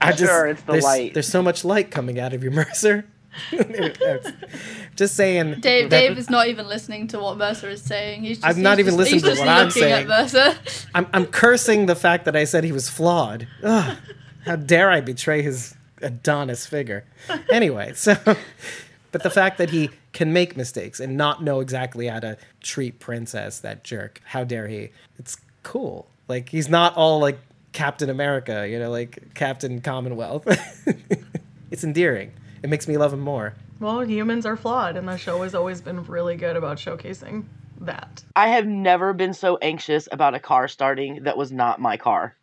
I 0.00 0.12
just 0.12 0.22
sure, 0.24 0.46
it's 0.48 0.62
the 0.62 0.72
there's, 0.72 0.84
light. 0.84 1.14
There's 1.14 1.28
so 1.28 1.42
much 1.42 1.64
light 1.64 1.90
coming 1.90 2.18
out 2.18 2.32
of 2.32 2.42
your 2.42 2.52
Mercer. 2.52 3.06
just 4.96 5.14
saying. 5.14 5.60
Dave, 5.60 5.88
Dave 5.88 6.18
is 6.18 6.28
not 6.28 6.48
even 6.48 6.66
listening 6.66 7.06
to 7.08 7.20
what 7.20 7.36
Mercer 7.36 7.68
is 7.68 7.82
saying. 7.82 8.22
He's 8.22 8.38
just, 8.38 8.46
I'm 8.46 8.62
not 8.62 8.78
he's 8.78 8.88
even 8.88 8.98
just, 8.98 9.12
listening 9.12 9.34
to 9.36 9.40
what 9.40 9.48
I'm 9.48 9.70
saying. 9.70 10.08
Mercer. 10.08 10.54
I'm, 10.94 11.06
I'm 11.12 11.26
cursing 11.26 11.86
the 11.86 11.94
fact 11.94 12.24
that 12.24 12.34
I 12.34 12.44
said 12.44 12.64
he 12.64 12.72
was 12.72 12.88
flawed. 12.88 13.46
Ugh, 13.62 13.96
how 14.44 14.56
dare 14.56 14.90
I 14.90 15.00
betray 15.00 15.42
his 15.42 15.76
Adonis 16.02 16.66
figure? 16.66 17.04
Anyway, 17.52 17.92
so, 17.94 18.16
but 19.12 19.22
the 19.22 19.30
fact 19.30 19.58
that 19.58 19.70
he 19.70 19.90
can 20.12 20.32
make 20.32 20.56
mistakes 20.56 21.00
and 21.00 21.16
not 21.16 21.42
know 21.42 21.60
exactly 21.60 22.06
how 22.06 22.20
to 22.20 22.36
treat 22.60 22.98
Princess, 22.98 23.60
that 23.60 23.84
jerk, 23.84 24.20
how 24.24 24.44
dare 24.44 24.68
he? 24.68 24.90
It's 25.18 25.36
cool. 25.62 26.08
Like, 26.28 26.48
he's 26.48 26.68
not 26.68 26.96
all 26.96 27.20
like 27.20 27.38
Captain 27.72 28.10
America, 28.10 28.68
you 28.68 28.78
know, 28.78 28.90
like 28.90 29.34
Captain 29.34 29.80
Commonwealth. 29.80 30.46
it's 31.70 31.84
endearing. 31.84 32.32
It 32.62 32.70
makes 32.70 32.88
me 32.88 32.96
love 32.96 33.12
him 33.12 33.20
more. 33.20 33.54
Well, 33.78 34.04
humans 34.04 34.44
are 34.44 34.56
flawed, 34.56 34.96
and 34.96 35.08
the 35.08 35.16
show 35.16 35.42
has 35.42 35.54
always 35.54 35.80
been 35.80 36.04
really 36.04 36.36
good 36.36 36.56
about 36.56 36.76
showcasing 36.76 37.44
that. 37.80 38.22
I 38.36 38.48
have 38.48 38.66
never 38.66 39.12
been 39.12 39.32
so 39.32 39.56
anxious 39.62 40.08
about 40.12 40.34
a 40.34 40.38
car 40.38 40.68
starting 40.68 41.22
that 41.22 41.36
was 41.36 41.50
not 41.50 41.80
my 41.80 41.96
car. 41.96 42.36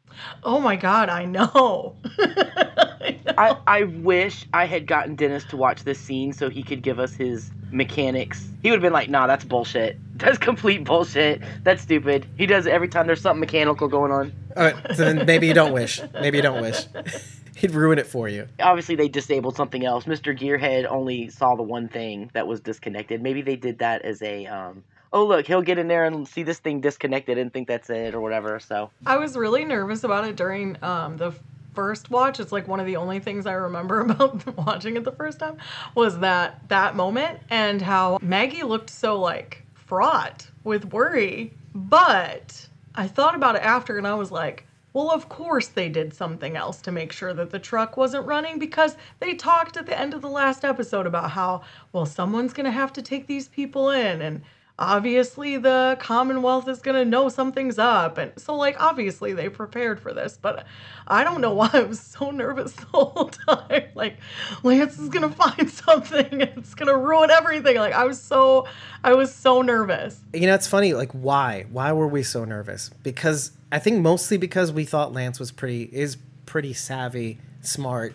Oh 0.44 0.60
my 0.60 0.76
god, 0.76 1.10
I 1.10 1.26
know. 1.26 1.96
I. 3.02 3.18
I, 3.38 3.58
I 3.68 3.84
wish 3.84 4.46
I 4.54 4.66
had 4.66 4.88
gotten 4.88 5.16
Dennis 5.16 5.44
to 5.46 5.58
watch 5.58 5.84
this 5.84 6.00
scene 6.00 6.34
so 6.34 6.50
he 6.50 6.64
could 6.64 6.82
give 6.82 7.00
us 7.00 7.14
his 7.14 7.52
mechanics. 7.72 8.48
He 8.62 8.70
would 8.70 8.78
have 8.78 8.82
been 8.82 8.94
like, 8.94 9.10
nah, 9.10 9.28
that's 9.28 9.46
bullshit. 9.46 9.98
That's 10.18 10.40
complete 10.40 10.84
bullshit. 10.84 11.44
That's 11.64 11.84
stupid. 11.84 12.26
He 12.40 12.48
does 12.48 12.66
it 12.66 12.72
every 12.72 12.88
time 12.88 13.06
there's 13.06 13.22
something 13.22 13.40
mechanical 13.40 13.88
going 13.88 14.12
on. 14.12 14.34
All 14.56 14.64
right, 14.64 14.76
so 14.96 15.06
then 15.06 15.28
maybe 15.28 15.46
you 15.46 15.54
don't 15.54 15.72
wish. 15.72 16.02
Maybe 16.12 16.40
you 16.40 16.42
don't 16.42 16.60
wish. 16.60 16.88
He'd 17.56 17.70
ruin 17.70 18.00
it 18.00 18.08
for 18.08 18.28
you. 18.28 18.48
Obviously, 18.60 18.96
they 18.96 19.10
disabled 19.10 19.56
something 19.56 19.86
else. 19.86 20.06
Mr. 20.06 20.36
Gearhead 20.36 20.88
only 20.90 21.30
saw 21.30 21.56
the 21.56 21.62
one 21.62 21.88
thing 21.88 22.32
that 22.34 22.48
was 22.48 22.62
disconnected. 22.62 23.22
Maybe 23.22 23.44
they 23.44 23.56
did 23.56 23.78
that 23.78 24.02
as 24.02 24.24
a, 24.24 24.48
um, 24.48 24.84
oh, 25.14 25.24
look, 25.24 25.46
he'll 25.46 25.62
get 25.62 25.78
in 25.78 25.88
there 25.88 26.06
and 26.06 26.28
see 26.28 26.42
this 26.42 26.58
thing 26.58 26.82
disconnected 26.82 27.38
and 27.38 27.54
think 27.54 27.68
that's 27.68 27.92
it 27.92 28.16
or 28.16 28.22
whatever. 28.22 28.60
So 28.60 28.90
I 29.06 29.18
was 29.18 29.38
really 29.38 29.66
nervous 29.66 30.04
about 30.04 30.28
it 30.28 30.36
during 30.36 30.78
um, 30.84 31.18
the 31.18 31.32
first 31.78 32.10
watch. 32.10 32.40
It's 32.40 32.52
like 32.52 32.68
one 32.68 32.80
of 32.80 32.88
the 32.88 32.96
only 32.96 33.20
things 33.20 33.46
I 33.46 33.54
remember 33.54 34.00
about 34.10 34.58
watching 34.58 34.98
it 34.98 35.04
the 35.04 35.12
first 35.12 35.38
time 35.38 35.58
was 35.94 36.18
that 36.22 36.68
that 36.70 36.96
moment 36.96 37.40
and 37.52 37.84
how 37.84 38.18
Maggie 38.20 38.64
looked 38.64 38.90
so 38.90 39.20
like 39.20 39.64
fraught 39.76 40.48
with 40.64 40.92
worry. 40.92 41.54
But 41.76 42.68
I 42.96 43.08
thought 43.08 43.36
about 43.36 43.56
it 43.56 43.62
after 43.62 43.96
and 44.00 44.08
I 44.08 44.16
was 44.16 44.32
like, 44.32 44.66
well, 44.94 45.12
of 45.12 45.30
course 45.30 45.68
they 45.68 45.88
did 45.88 46.16
something 46.16 46.58
else 46.58 46.82
to 46.82 46.92
make 46.92 47.12
sure 47.12 47.36
that 47.36 47.52
the 47.52 47.60
truck 47.60 47.96
wasn't 47.96 48.26
running 48.26 48.58
because 48.58 48.98
they 49.20 49.36
talked 49.36 49.78
at 49.78 49.86
the 49.86 50.00
end 50.00 50.16
of 50.16 50.22
the 50.22 50.30
last 50.30 50.66
episode 50.66 51.06
about 51.06 51.30
how, 51.30 51.62
well, 51.94 52.08
someone's 52.08 52.54
going 52.54 52.66
to 52.66 52.72
have 52.72 52.92
to 52.94 53.04
take 53.04 53.28
these 53.28 53.50
people 53.50 53.92
in 53.92 54.24
and 54.24 54.42
obviously 54.80 55.58
the 55.58 55.98
Commonwealth 56.00 56.68
is 56.68 56.82
going 56.82 56.96
to 56.96 57.06
know 57.06 57.30
something's 57.30 57.80
up. 57.80 58.18
And 58.18 58.32
so, 58.38 58.56
like, 58.56 58.80
obviously 58.80 59.34
they 59.34 59.50
prepared 59.50 60.00
for 60.00 60.14
this, 60.14 60.38
but 60.40 60.66
I 61.08 61.24
don't 61.24 61.42
know 61.42 61.54
why 61.54 61.70
I 61.74 61.82
was 61.82 62.00
so 62.00 62.32
nervous 62.32 62.74
the 62.74 62.86
whole 62.86 63.30
time. 63.30 63.84
Like, 63.96 64.18
Lance 64.62 65.00
is 65.00 65.10
going 65.10 65.28
to 65.28 65.36
find 65.36 65.70
something 65.72 66.42
it's 66.42 66.76
going 66.76 66.88
to 66.88 66.96
ruin 66.96 67.32
everything. 67.32 67.78
Like, 67.78 67.94
I 67.94 68.04
was 68.04 68.22
so, 68.22 68.68
I 69.04 69.16
was 69.16 69.34
so 69.34 69.64
nervous. 69.64 70.20
You 70.34 70.46
know, 70.46 70.54
it's 70.54 70.68
funny. 70.68 70.94
Like, 70.94 71.12
why? 71.14 71.66
Why 71.72 71.92
were 71.94 72.08
we 72.08 72.22
so 72.22 72.46
nervous? 72.46 72.92
Because 73.02 73.52
I 73.72 73.80
think 73.80 74.02
mostly 74.02 74.38
because 74.38 74.72
we 74.72 74.86
thought 74.86 75.14
Lance 75.14 75.40
was 75.40 75.52
pretty, 75.52 75.84
is 75.92 76.18
pretty 76.46 76.74
savvy, 76.74 77.40
smart. 77.62 78.14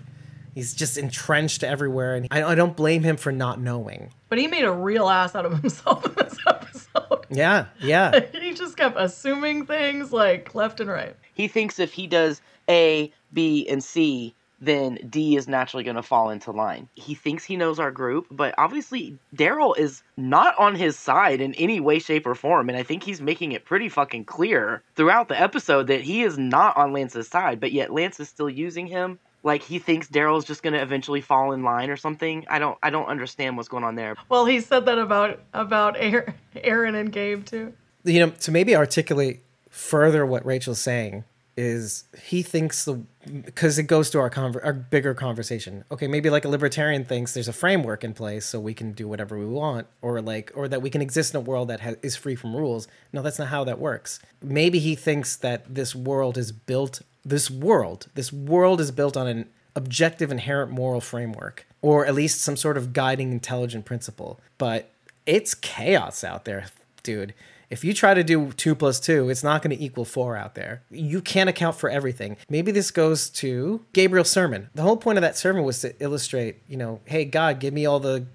He's 0.54 0.74
just 0.74 0.98
entrenched 0.98 1.64
everywhere, 1.64 2.14
and 2.14 2.28
I, 2.30 2.42
I 2.42 2.54
don't 2.54 2.76
blame 2.76 3.02
him 3.02 3.16
for 3.16 3.32
not 3.32 3.60
knowing. 3.60 4.12
But 4.28 4.38
he 4.38 4.46
made 4.46 4.64
a 4.64 4.72
real 4.72 5.08
ass 5.08 5.34
out 5.34 5.46
of 5.46 5.52
himself 5.60 6.04
in 6.04 6.14
this 6.14 6.38
episode. 6.46 7.26
Yeah, 7.30 7.66
yeah. 7.80 8.20
he 8.32 8.52
just 8.52 8.76
kept 8.76 8.96
assuming 8.98 9.66
things 9.66 10.12
like 10.12 10.54
left 10.54 10.80
and 10.80 10.90
right. 10.90 11.16
He 11.34 11.48
thinks 11.48 11.78
if 11.78 11.92
he 11.92 12.06
does 12.06 12.42
A, 12.68 13.10
B, 13.32 13.66
and 13.68 13.82
C, 13.82 14.34
then 14.60 14.98
D 15.10 15.36
is 15.36 15.48
naturally 15.48 15.82
going 15.82 15.96
to 15.96 16.02
fall 16.02 16.30
into 16.30 16.52
line. 16.52 16.88
He 16.94 17.14
thinks 17.14 17.44
he 17.44 17.56
knows 17.56 17.80
our 17.80 17.90
group, 17.90 18.26
but 18.30 18.54
obviously 18.58 19.18
Daryl 19.34 19.76
is 19.76 20.02
not 20.16 20.56
on 20.58 20.76
his 20.76 20.96
side 20.96 21.40
in 21.40 21.54
any 21.54 21.80
way, 21.80 21.98
shape, 21.98 22.26
or 22.26 22.36
form. 22.36 22.68
And 22.68 22.78
I 22.78 22.84
think 22.84 23.02
he's 23.02 23.20
making 23.20 23.52
it 23.52 23.64
pretty 23.64 23.88
fucking 23.88 24.26
clear 24.26 24.82
throughout 24.94 25.28
the 25.28 25.40
episode 25.40 25.88
that 25.88 26.02
he 26.02 26.22
is 26.22 26.38
not 26.38 26.76
on 26.76 26.92
Lance's 26.92 27.26
side, 27.26 27.58
but 27.58 27.72
yet 27.72 27.92
Lance 27.92 28.20
is 28.20 28.28
still 28.28 28.48
using 28.48 28.86
him 28.86 29.18
Like 29.42 29.62
he 29.62 29.78
thinks 29.78 30.08
Daryl's 30.08 30.44
just 30.44 30.62
gonna 30.62 30.78
eventually 30.78 31.20
fall 31.20 31.52
in 31.52 31.62
line 31.62 31.90
or 31.90 31.96
something. 31.96 32.46
I 32.48 32.58
don't 32.58 32.78
I 32.82 32.90
don't 32.90 33.06
understand 33.06 33.56
what's 33.56 33.68
going 33.68 33.84
on 33.84 33.96
there. 33.96 34.16
Well, 34.28 34.46
he 34.46 34.60
said 34.60 34.86
that 34.86 34.98
about 34.98 35.40
about 35.52 35.96
Aaron, 35.98 36.34
Aaron 36.56 36.94
and 36.94 37.12
Gabe 37.12 37.44
too. 37.44 37.72
You 38.04 38.26
know, 38.26 38.30
to 38.30 38.50
maybe 38.50 38.76
articulate 38.76 39.40
further 39.68 40.24
what 40.26 40.44
Rachel's 40.44 40.80
saying 40.80 41.24
is 41.56 42.04
he 42.22 42.42
thinks 42.42 42.84
the 42.84 43.02
because 43.44 43.78
it 43.78 43.84
goes 43.84 44.10
to 44.10 44.18
our 44.18 44.30
conver- 44.30 44.64
our 44.64 44.72
bigger 44.72 45.14
conversation. 45.14 45.84
Okay, 45.90 46.06
maybe 46.06 46.30
like 46.30 46.44
a 46.44 46.48
libertarian 46.48 47.04
thinks 47.04 47.34
there's 47.34 47.48
a 47.48 47.52
framework 47.52 48.04
in 48.04 48.14
place 48.14 48.46
so 48.46 48.58
we 48.58 48.74
can 48.74 48.92
do 48.92 49.06
whatever 49.06 49.38
we 49.38 49.46
want, 49.46 49.86
or 50.00 50.20
like 50.22 50.50
or 50.54 50.66
that 50.68 50.82
we 50.82 50.90
can 50.90 51.02
exist 51.02 51.34
in 51.34 51.38
a 51.38 51.40
world 51.40 51.68
that 51.68 51.80
ha- 51.80 51.94
is 52.02 52.16
free 52.16 52.34
from 52.34 52.56
rules. 52.56 52.88
No, 53.12 53.22
that's 53.22 53.38
not 53.38 53.48
how 53.48 53.64
that 53.64 53.78
works. 53.78 54.18
Maybe 54.40 54.78
he 54.78 54.94
thinks 54.94 55.36
that 55.36 55.74
this 55.74 55.94
world 55.94 56.38
is 56.38 56.52
built. 56.52 57.02
This 57.24 57.50
world, 57.50 58.08
this 58.14 58.32
world 58.32 58.80
is 58.80 58.90
built 58.90 59.16
on 59.16 59.26
an 59.26 59.48
objective, 59.74 60.30
inherent 60.30 60.70
moral 60.70 61.00
framework, 61.00 61.66
or 61.80 62.04
at 62.04 62.14
least 62.14 62.40
some 62.40 62.56
sort 62.56 62.76
of 62.76 62.92
guiding, 62.92 63.32
intelligent 63.32 63.84
principle. 63.84 64.40
But 64.58 64.90
it's 65.24 65.54
chaos 65.54 66.24
out 66.24 66.44
there, 66.44 66.66
dude 67.02 67.34
if 67.72 67.82
you 67.82 67.94
try 67.94 68.12
to 68.12 68.22
do 68.22 68.52
two 68.52 68.74
plus 68.74 69.00
two, 69.00 69.30
it's 69.30 69.42
not 69.42 69.62
going 69.62 69.74
to 69.74 69.82
equal 69.82 70.04
four 70.04 70.36
out 70.36 70.54
there. 70.54 70.82
You 70.90 71.22
can't 71.22 71.48
account 71.48 71.74
for 71.76 71.88
everything. 71.88 72.36
Maybe 72.50 72.70
this 72.70 72.90
goes 72.90 73.30
to 73.30 73.82
Gabriel's 73.94 74.30
sermon. 74.30 74.68
The 74.74 74.82
whole 74.82 74.98
point 74.98 75.16
of 75.16 75.22
that 75.22 75.38
sermon 75.38 75.64
was 75.64 75.80
to 75.80 75.94
illustrate, 75.98 76.60
you 76.68 76.76
know, 76.76 77.00
hey, 77.06 77.24
God, 77.24 77.60
give 77.60 77.72
me 77.72 77.86
all 77.86 77.98
the 77.98 78.26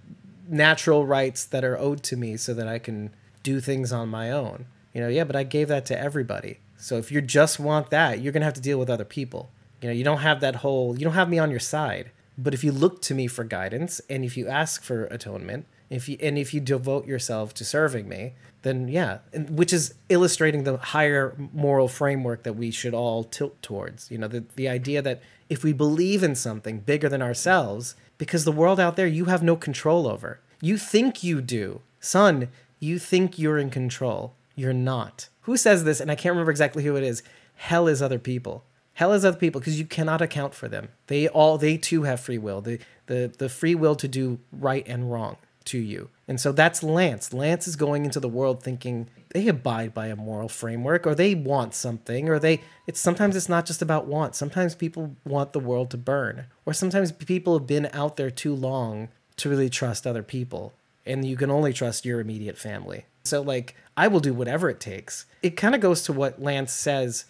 natural 0.50 1.06
rights 1.06 1.46
that 1.46 1.64
are 1.64 1.78
owed 1.78 2.02
to 2.06 2.18
me 2.18 2.36
so 2.36 2.56
that 2.56 2.68
I 2.68 2.80
can 2.80 3.12
do 3.44 3.60
things 3.60 3.94
on 3.94 4.10
my 4.10 4.32
own. 4.32 4.66
You 4.92 5.02
know, 5.02 5.08
yeah, 5.08 5.24
but 5.24 5.36
I 5.36 5.44
gave 5.44 5.68
that 5.68 5.86
to 5.86 6.00
everybody. 6.00 6.58
So 6.78 6.98
if 6.98 7.12
you 7.12 7.22
just 7.22 7.60
want 7.60 7.90
that, 7.90 8.22
you're 8.22 8.32
to 8.34 8.46
have 8.46 8.54
to 8.54 8.62
deal 8.62 8.80
with 8.80 8.90
other 8.90 9.06
people. 9.06 9.50
You 9.82 9.90
know, 9.90 9.94
you 9.94 10.04
don't 10.04 10.20
have 10.20 10.40
that 10.42 10.58
whole, 10.58 10.98
you 10.98 11.04
don't 11.04 11.14
have 11.14 11.30
me 11.30 11.40
on 11.40 11.52
your 11.52 11.60
side. 11.60 12.12
But 12.38 12.54
if 12.54 12.64
you 12.64 12.72
look 12.72 13.02
to 13.04 13.16
me 13.16 13.28
for 13.28 13.44
guidance 13.44 14.00
and 14.10 14.24
if 14.24 14.38
you 14.38 14.48
ask 14.48 14.84
for 14.84 15.06
atonement, 15.06 15.66
if 15.90 16.10
you 16.10 16.18
and 16.22 16.38
if 16.38 16.54
you 16.54 16.60
devote 16.60 17.08
yourself 17.08 17.54
to 17.56 17.66
serving 17.66 18.08
me, 18.08 18.34
then 18.62 18.88
yeah, 18.88 19.20
and, 19.34 19.58
which 19.58 19.72
is 19.72 19.94
illustrating 20.10 20.64
the 20.64 20.78
higher 20.78 21.34
moral 21.54 21.88
framework 21.88 22.44
that 22.44 22.54
we 22.54 22.72
should 22.72 22.94
all 22.94 23.24
tilt 23.24 23.62
towards. 23.62 24.12
You 24.12 24.18
know, 24.18 24.28
the 24.28 24.44
the 24.56 24.68
idea 24.68 25.02
that 25.02 25.22
if 25.50 25.64
we 25.64 25.74
believe 25.74 26.24
in 26.24 26.36
something 26.36 26.80
bigger 26.82 27.08
than 27.08 27.22
ourselves, 27.22 27.96
because 28.18 28.44
the 28.44 28.52
world 28.52 28.80
out 28.80 28.98
there 28.98 29.08
you 29.08 29.26
have 29.26 29.42
no 29.42 29.56
control 29.56 30.08
over. 30.08 30.40
You 30.62 30.78
think 30.78 31.24
you 31.24 31.42
do. 31.42 31.82
Son, 32.00 32.50
you 32.80 33.00
think 33.00 33.40
you're 33.40 33.58
in 33.58 33.70
control. 33.70 34.34
You're 34.58 34.74
not. 34.74 35.30
Who 35.42 35.56
says 35.56 35.86
this? 35.86 36.02
And 36.02 36.12
I 36.12 36.16
can't 36.16 36.34
remember 36.34 36.52
exactly 36.52 36.84
who 36.84 36.98
it 36.98 37.04
is. 37.04 37.24
Hell 37.56 37.88
is 37.88 38.02
other 38.02 38.20
people. 38.20 38.66
Hell 38.94 39.14
is 39.14 39.24
other 39.24 39.38
people 39.38 39.62
because 39.62 39.80
you 39.80 39.86
cannot 39.86 40.22
account 40.22 40.56
for 40.56 40.68
them. 40.68 40.90
They 41.06 41.28
all 41.28 41.60
they 41.60 41.78
too 41.78 42.04
have 42.04 42.20
free 42.20 42.40
will. 42.40 42.60
The 42.62 42.80
the 43.06 43.32
the 43.38 43.48
free 43.48 43.76
will 43.76 43.96
to 43.96 44.08
do 44.08 44.40
right 44.52 44.84
and 44.88 45.12
wrong 45.12 45.38
to 45.66 45.78
you. 45.78 46.10
And 46.28 46.42
so 46.42 46.52
that's 46.52 46.82
Lance. 46.82 47.32
Lance 47.32 47.68
is 47.68 47.76
going 47.76 48.04
into 48.04 48.20
the 48.20 48.28
world 48.28 48.64
thinking 48.64 49.10
they 49.30 49.48
abide 49.48 49.94
by 49.94 50.08
a 50.08 50.16
moral 50.16 50.50
framework 50.50 51.06
or 51.06 51.14
they 51.14 51.36
want 51.36 51.76
something 51.76 52.28
or 52.28 52.40
they 52.40 52.62
it's 52.88 53.00
sometimes 53.00 53.36
it's 53.36 53.48
not 53.48 53.68
just 53.68 53.84
about 53.84 54.08
want. 54.08 54.34
Sometimes 54.34 54.74
people 54.74 55.16
want 55.24 55.54
the 55.54 55.60
world 55.60 55.92
to 55.92 55.98
burn 55.98 56.46
or 56.66 56.74
sometimes 56.74 57.12
people 57.12 57.56
have 57.60 57.68
been 57.68 57.90
out 57.94 58.18
there 58.18 58.32
too 58.32 58.56
long 58.56 59.10
to 59.36 59.50
really 59.50 59.70
trust 59.70 60.08
other 60.08 60.24
people 60.24 60.74
and 61.06 61.26
you 61.26 61.38
can 61.38 61.52
only 61.52 61.74
trust 61.74 62.06
your 62.06 62.20
immediate 62.20 62.58
family. 62.58 63.06
So 63.28 63.42
like 63.42 63.76
I 63.96 64.08
will 64.08 64.20
do 64.20 64.34
whatever 64.34 64.70
it 64.70 64.80
takes. 64.80 65.26
It 65.42 65.52
kind 65.52 65.76
of 65.76 65.82
goes 65.82 66.04
to 66.04 66.14
what 66.14 66.42
Lance 66.42 66.72
says 66.72 67.26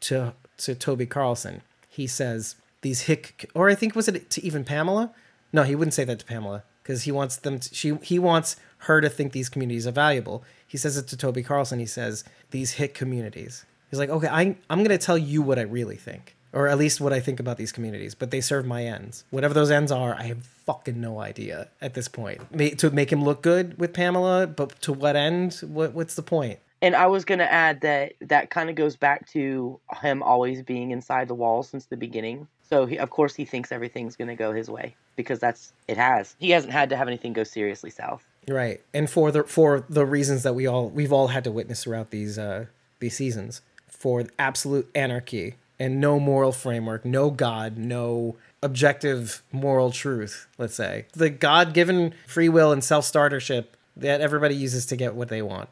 to 0.00 0.34
to 0.58 0.74
Toby 0.74 1.06
Carlson. 1.06 1.62
He 1.88 2.06
says 2.06 2.56
these 2.82 3.02
hick 3.02 3.50
or 3.54 3.68
I 3.68 3.74
think 3.74 3.94
was 3.94 4.08
it 4.08 4.30
to 4.30 4.44
even 4.44 4.64
Pamela? 4.64 5.12
No, 5.52 5.62
he 5.62 5.74
wouldn't 5.74 5.94
say 5.94 6.04
that 6.04 6.20
to 6.20 6.24
Pamela 6.24 6.64
because 6.82 7.04
he 7.04 7.12
wants 7.12 7.36
them 7.36 7.58
to, 7.58 7.74
she 7.74 7.94
he 8.02 8.18
wants 8.18 8.56
her 8.78 9.00
to 9.00 9.08
think 9.08 9.32
these 9.32 9.48
communities 9.48 9.86
are 9.86 9.92
valuable. 9.92 10.42
He 10.66 10.76
says 10.76 10.96
it 10.96 11.06
to 11.08 11.16
Toby 11.16 11.42
Carlson. 11.42 11.78
He 11.78 11.86
says 11.86 12.24
these 12.50 12.72
hick 12.72 12.94
communities. 12.94 13.64
He's 13.90 13.98
like, 13.98 14.10
okay, 14.10 14.28
I 14.28 14.56
I'm 14.68 14.78
going 14.78 14.88
to 14.90 14.98
tell 14.98 15.18
you 15.18 15.42
what 15.42 15.58
I 15.58 15.62
really 15.62 15.96
think, 15.96 16.36
or 16.52 16.68
at 16.68 16.78
least 16.78 17.00
what 17.00 17.12
I 17.12 17.20
think 17.20 17.40
about 17.40 17.56
these 17.56 17.72
communities. 17.72 18.14
But 18.14 18.30
they 18.30 18.40
serve 18.40 18.66
my 18.66 18.84
ends, 18.84 19.24
whatever 19.30 19.54
those 19.54 19.70
ends 19.70 19.92
are. 19.92 20.14
I 20.14 20.24
have 20.24 20.44
fucking 20.44 21.00
no 21.00 21.20
idea 21.20 21.68
at 21.80 21.94
this 21.94 22.08
point. 22.08 22.40
to 22.78 22.90
make 22.90 23.12
him 23.12 23.24
look 23.24 23.42
good 23.42 23.78
with 23.78 23.92
Pamela, 23.92 24.46
but 24.46 24.80
to 24.82 24.92
what 24.92 25.16
end? 25.16 25.54
What 25.66 25.94
what's 25.94 26.14
the 26.14 26.22
point? 26.22 26.58
And 26.82 26.96
I 26.96 27.06
was 27.06 27.24
going 27.24 27.40
to 27.40 27.52
add 27.52 27.82
that 27.82 28.14
that 28.22 28.50
kind 28.50 28.70
of 28.70 28.76
goes 28.76 28.96
back 28.96 29.28
to 29.32 29.78
him 30.00 30.22
always 30.22 30.62
being 30.62 30.92
inside 30.92 31.28
the 31.28 31.34
walls 31.34 31.68
since 31.68 31.86
the 31.86 31.96
beginning. 31.96 32.48
So 32.62 32.86
he, 32.86 32.98
of 32.98 33.10
course 33.10 33.34
he 33.34 33.44
thinks 33.44 33.70
everything's 33.70 34.16
going 34.16 34.28
to 34.28 34.34
go 34.34 34.52
his 34.52 34.70
way 34.70 34.94
because 35.16 35.38
that's 35.38 35.72
it 35.88 35.96
has. 35.96 36.34
He 36.38 36.50
hasn't 36.50 36.72
had 36.72 36.88
to 36.90 36.96
have 36.96 37.08
anything 37.08 37.32
go 37.32 37.44
seriously 37.44 37.90
south. 37.90 38.26
Right. 38.48 38.80
And 38.94 39.10
for 39.10 39.30
the 39.30 39.44
for 39.44 39.84
the 39.88 40.06
reasons 40.06 40.42
that 40.44 40.54
we 40.54 40.66
all 40.66 40.88
we've 40.88 41.12
all 41.12 41.28
had 41.28 41.44
to 41.44 41.52
witness 41.52 41.84
throughout 41.84 42.10
these 42.10 42.38
uh 42.38 42.66
these 43.00 43.16
seasons 43.16 43.60
for 43.88 44.24
absolute 44.38 44.88
anarchy 44.94 45.56
and 45.80 46.00
no 46.00 46.20
moral 46.20 46.52
framework, 46.52 47.04
no 47.04 47.30
god, 47.30 47.78
no 47.78 48.36
objective 48.62 49.42
moral 49.50 49.90
truth, 49.90 50.46
let's 50.58 50.74
say. 50.74 51.06
The 51.14 51.30
god-given 51.30 52.14
free 52.26 52.50
will 52.50 52.70
and 52.70 52.84
self-startership 52.84 53.64
that 53.96 54.20
everybody 54.20 54.54
uses 54.54 54.84
to 54.86 54.96
get 54.96 55.14
what 55.14 55.28
they 55.28 55.40
want. 55.40 55.70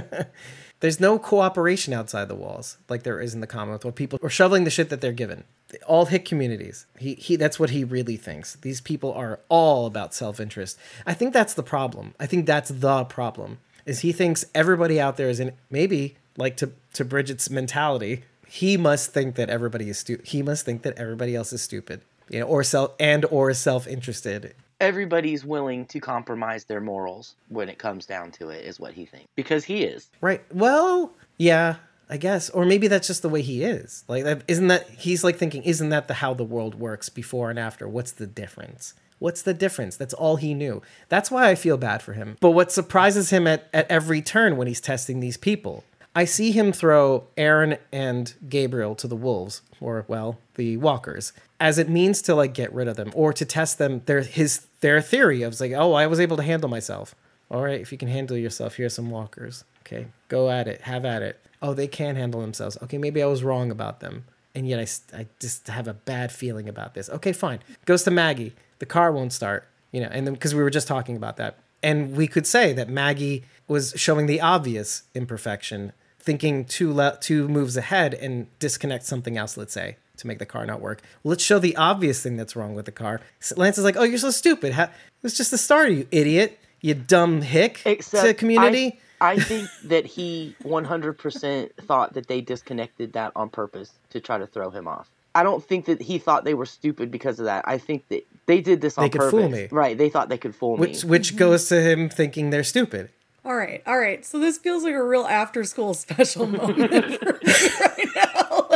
There's 0.80 1.00
no 1.00 1.18
cooperation 1.18 1.92
outside 1.92 2.28
the 2.28 2.34
walls 2.34 2.78
like 2.88 3.02
there 3.04 3.20
is 3.20 3.34
in 3.34 3.40
the 3.40 3.46
Commonwealth, 3.46 3.84
where 3.84 3.92
people 3.92 4.18
are 4.22 4.30
shoveling 4.30 4.64
the 4.64 4.70
shit 4.70 4.90
that 4.90 5.00
they're 5.00 5.12
given. 5.12 5.44
All 5.86 6.06
hit 6.06 6.24
communities. 6.24 6.86
He, 6.98 7.14
he 7.14 7.36
that's 7.36 7.58
what 7.58 7.70
he 7.70 7.84
really 7.84 8.16
thinks. 8.16 8.56
These 8.56 8.80
people 8.80 9.12
are 9.12 9.40
all 9.48 9.86
about 9.86 10.14
self-interest. 10.14 10.78
I 11.06 11.14
think 11.14 11.32
that's 11.32 11.54
the 11.54 11.62
problem. 11.62 12.14
I 12.20 12.26
think 12.26 12.46
that's 12.46 12.70
the 12.70 13.04
problem. 13.04 13.58
Is 13.86 14.00
he 14.00 14.12
thinks 14.12 14.44
everybody 14.54 15.00
out 15.00 15.16
there 15.16 15.28
is 15.28 15.40
in 15.40 15.52
maybe 15.70 16.16
like 16.36 16.56
to 16.58 16.70
to 16.94 17.04
Bridget's 17.04 17.50
mentality. 17.50 18.22
He 18.48 18.76
must 18.76 19.12
think 19.12 19.34
that 19.36 19.50
everybody 19.50 19.88
is 19.88 19.98
stupid. 19.98 20.26
He 20.26 20.42
must 20.42 20.64
think 20.64 20.82
that 20.82 20.98
everybody 20.98 21.36
else 21.36 21.52
is 21.52 21.62
stupid, 21.62 22.00
you 22.30 22.40
know, 22.40 22.46
or 22.46 22.64
self 22.64 22.94
and 22.98 23.24
or 23.26 23.52
self-interested. 23.52 24.54
Everybody's 24.80 25.44
willing 25.44 25.86
to 25.86 26.00
compromise 26.00 26.64
their 26.64 26.80
morals 26.80 27.34
when 27.48 27.68
it 27.68 27.78
comes 27.78 28.06
down 28.06 28.30
to 28.32 28.50
it 28.50 28.64
is 28.64 28.78
what 28.78 28.94
he 28.94 29.04
thinks 29.06 29.26
because 29.34 29.64
he 29.64 29.82
is. 29.84 30.08
Right. 30.20 30.42
Well 30.54 31.12
yeah 31.36 31.76
i 32.08 32.16
guess. 32.16 32.50
Or 32.50 32.64
maybe 32.64 32.88
that's 32.88 33.06
just 33.06 33.22
the 33.22 33.28
way 33.28 33.42
he 33.42 33.62
is. 33.62 34.04
Like 34.08 34.24
that 34.24 34.42
isn't 34.48 34.68
that 34.68 34.88
he's 34.90 35.22
like 35.22 35.36
thinking 35.36 35.62
isn't 35.62 35.90
that 35.90 36.08
the 36.08 36.14
how 36.14 36.34
the 36.34 36.44
world 36.44 36.74
works 36.74 37.08
before 37.08 37.50
and 37.50 37.58
after? 37.58 37.88
What's 37.88 38.12
the 38.12 38.26
difference? 38.26 38.94
What's 39.18 39.42
the 39.42 39.54
difference? 39.54 39.96
That's 39.96 40.14
all 40.14 40.36
he 40.36 40.54
knew. 40.54 40.80
That's 41.08 41.30
why 41.30 41.50
i 41.50 41.54
feel 41.54 41.76
bad 41.76 42.02
for 42.02 42.12
him. 42.12 42.36
But 42.40 42.52
what 42.52 42.72
surprises 42.72 43.30
him 43.30 43.46
at, 43.46 43.68
at 43.74 43.90
every 43.90 44.22
turn 44.22 44.56
when 44.56 44.68
he's 44.68 44.80
testing 44.80 45.20
these 45.20 45.36
people 45.36 45.84
I 46.14 46.24
see 46.24 46.50
him 46.50 46.72
throw 46.72 47.28
Aaron 47.36 47.78
and 47.92 48.34
Gabriel 48.48 48.94
to 48.96 49.06
the 49.06 49.16
wolves, 49.16 49.62
or 49.80 50.04
well, 50.08 50.38
the 50.56 50.76
walkers, 50.76 51.32
as 51.60 51.78
it 51.78 51.88
means 51.88 52.22
to 52.22 52.34
like 52.34 52.54
get 52.54 52.72
rid 52.72 52.88
of 52.88 52.96
them 52.96 53.12
or 53.14 53.32
to 53.32 53.44
test 53.44 53.78
them. 53.78 54.02
Their 54.06 54.22
his 54.22 54.66
their 54.80 55.00
theory 55.00 55.42
of 55.42 55.58
like, 55.60 55.72
oh, 55.72 55.92
I 55.92 56.06
was 56.06 56.20
able 56.20 56.36
to 56.36 56.42
handle 56.42 56.68
myself. 56.68 57.14
All 57.50 57.62
right, 57.62 57.80
if 57.80 57.92
you 57.92 57.98
can 57.98 58.08
handle 58.08 58.36
yourself, 58.36 58.74
here's 58.74 58.94
some 58.94 59.10
walkers. 59.10 59.64
Okay, 59.80 60.06
go 60.28 60.50
at 60.50 60.68
it, 60.68 60.82
have 60.82 61.04
at 61.04 61.22
it. 61.22 61.40
Oh, 61.62 61.74
they 61.74 61.88
can 61.88 62.16
handle 62.16 62.40
themselves. 62.40 62.76
Okay, 62.82 62.98
maybe 62.98 63.22
I 63.22 63.26
was 63.26 63.42
wrong 63.42 63.70
about 63.70 64.00
them, 64.00 64.24
and 64.54 64.68
yet 64.68 64.80
I, 64.80 65.18
I 65.20 65.26
just 65.40 65.66
have 65.68 65.88
a 65.88 65.94
bad 65.94 66.30
feeling 66.30 66.68
about 66.68 66.94
this. 66.94 67.08
Okay, 67.08 67.32
fine. 67.32 67.60
Goes 67.84 68.02
to 68.04 68.10
Maggie. 68.10 68.54
The 68.80 68.86
car 68.86 69.12
won't 69.12 69.32
start. 69.32 69.66
You 69.92 70.02
know, 70.02 70.08
and 70.10 70.26
then 70.26 70.34
because 70.34 70.54
we 70.54 70.62
were 70.62 70.70
just 70.70 70.86
talking 70.86 71.16
about 71.16 71.38
that, 71.38 71.58
and 71.82 72.16
we 72.16 72.26
could 72.26 72.46
say 72.46 72.72
that 72.72 72.88
Maggie 72.88 73.44
was 73.66 73.92
showing 73.96 74.26
the 74.26 74.40
obvious 74.40 75.04
imperfection, 75.14 75.92
thinking 76.18 76.64
two 76.64 76.92
le- 76.92 77.18
two 77.20 77.48
moves 77.48 77.76
ahead 77.76 78.14
and 78.14 78.46
disconnect 78.58 79.04
something 79.04 79.36
else. 79.36 79.56
Let's 79.56 79.72
say 79.72 79.96
to 80.16 80.26
make 80.26 80.38
the 80.38 80.46
car 80.46 80.66
not 80.66 80.80
work. 80.80 81.02
Let's 81.24 81.44
show 81.44 81.58
the 81.58 81.76
obvious 81.76 82.22
thing 82.22 82.36
that's 82.36 82.56
wrong 82.56 82.74
with 82.74 82.86
the 82.86 82.92
car. 82.92 83.20
Lance 83.56 83.78
is 83.78 83.84
like, 83.84 83.96
"Oh, 83.96 84.02
you're 84.02 84.18
so 84.18 84.30
stupid. 84.30 84.76
it 84.76 84.90
was 85.22 85.36
just 85.36 85.50
the 85.50 85.58
starter, 85.58 85.92
you 85.92 86.08
idiot. 86.10 86.58
You 86.80 86.94
dumb 86.94 87.42
hick." 87.42 87.82
Except 87.84 88.26
to 88.26 88.34
community. 88.34 88.98
I, 89.20 89.32
I 89.32 89.38
think 89.38 89.68
that 89.84 90.06
he 90.06 90.54
100% 90.62 91.70
thought 91.82 92.14
that 92.14 92.28
they 92.28 92.40
disconnected 92.40 93.14
that 93.14 93.32
on 93.34 93.48
purpose 93.50 93.92
to 94.10 94.20
try 94.20 94.38
to 94.38 94.46
throw 94.46 94.70
him 94.70 94.86
off. 94.86 95.08
I 95.38 95.44
don't 95.44 95.62
think 95.62 95.84
that 95.84 96.02
he 96.02 96.18
thought 96.18 96.42
they 96.42 96.54
were 96.54 96.66
stupid 96.66 97.12
because 97.12 97.38
of 97.38 97.44
that. 97.44 97.62
I 97.64 97.78
think 97.78 98.08
that 98.08 98.26
they 98.46 98.60
did 98.60 98.80
this 98.80 98.98
on 98.98 99.04
they 99.04 99.08
could 99.08 99.20
purpose. 99.20 99.30
Fool 99.30 99.48
me. 99.48 99.68
Right? 99.70 99.96
They 99.96 100.08
thought 100.08 100.28
they 100.28 100.36
could 100.36 100.52
fool 100.52 100.76
which, 100.76 101.04
me. 101.04 101.10
Which 101.10 101.28
mm-hmm. 101.28 101.38
goes 101.38 101.68
to 101.68 101.80
him 101.80 102.08
thinking 102.08 102.50
they're 102.50 102.64
stupid. 102.64 103.10
All 103.44 103.54
right, 103.54 103.80
all 103.86 103.96
right. 103.96 104.26
So 104.26 104.40
this 104.40 104.58
feels 104.58 104.82
like 104.82 104.96
a 104.96 105.02
real 105.02 105.22
after-school 105.22 105.94
special 105.94 106.46
moment 106.48 107.20
for 107.20 107.38
me 107.44 107.68
right 107.80 108.08
now. 108.16 108.64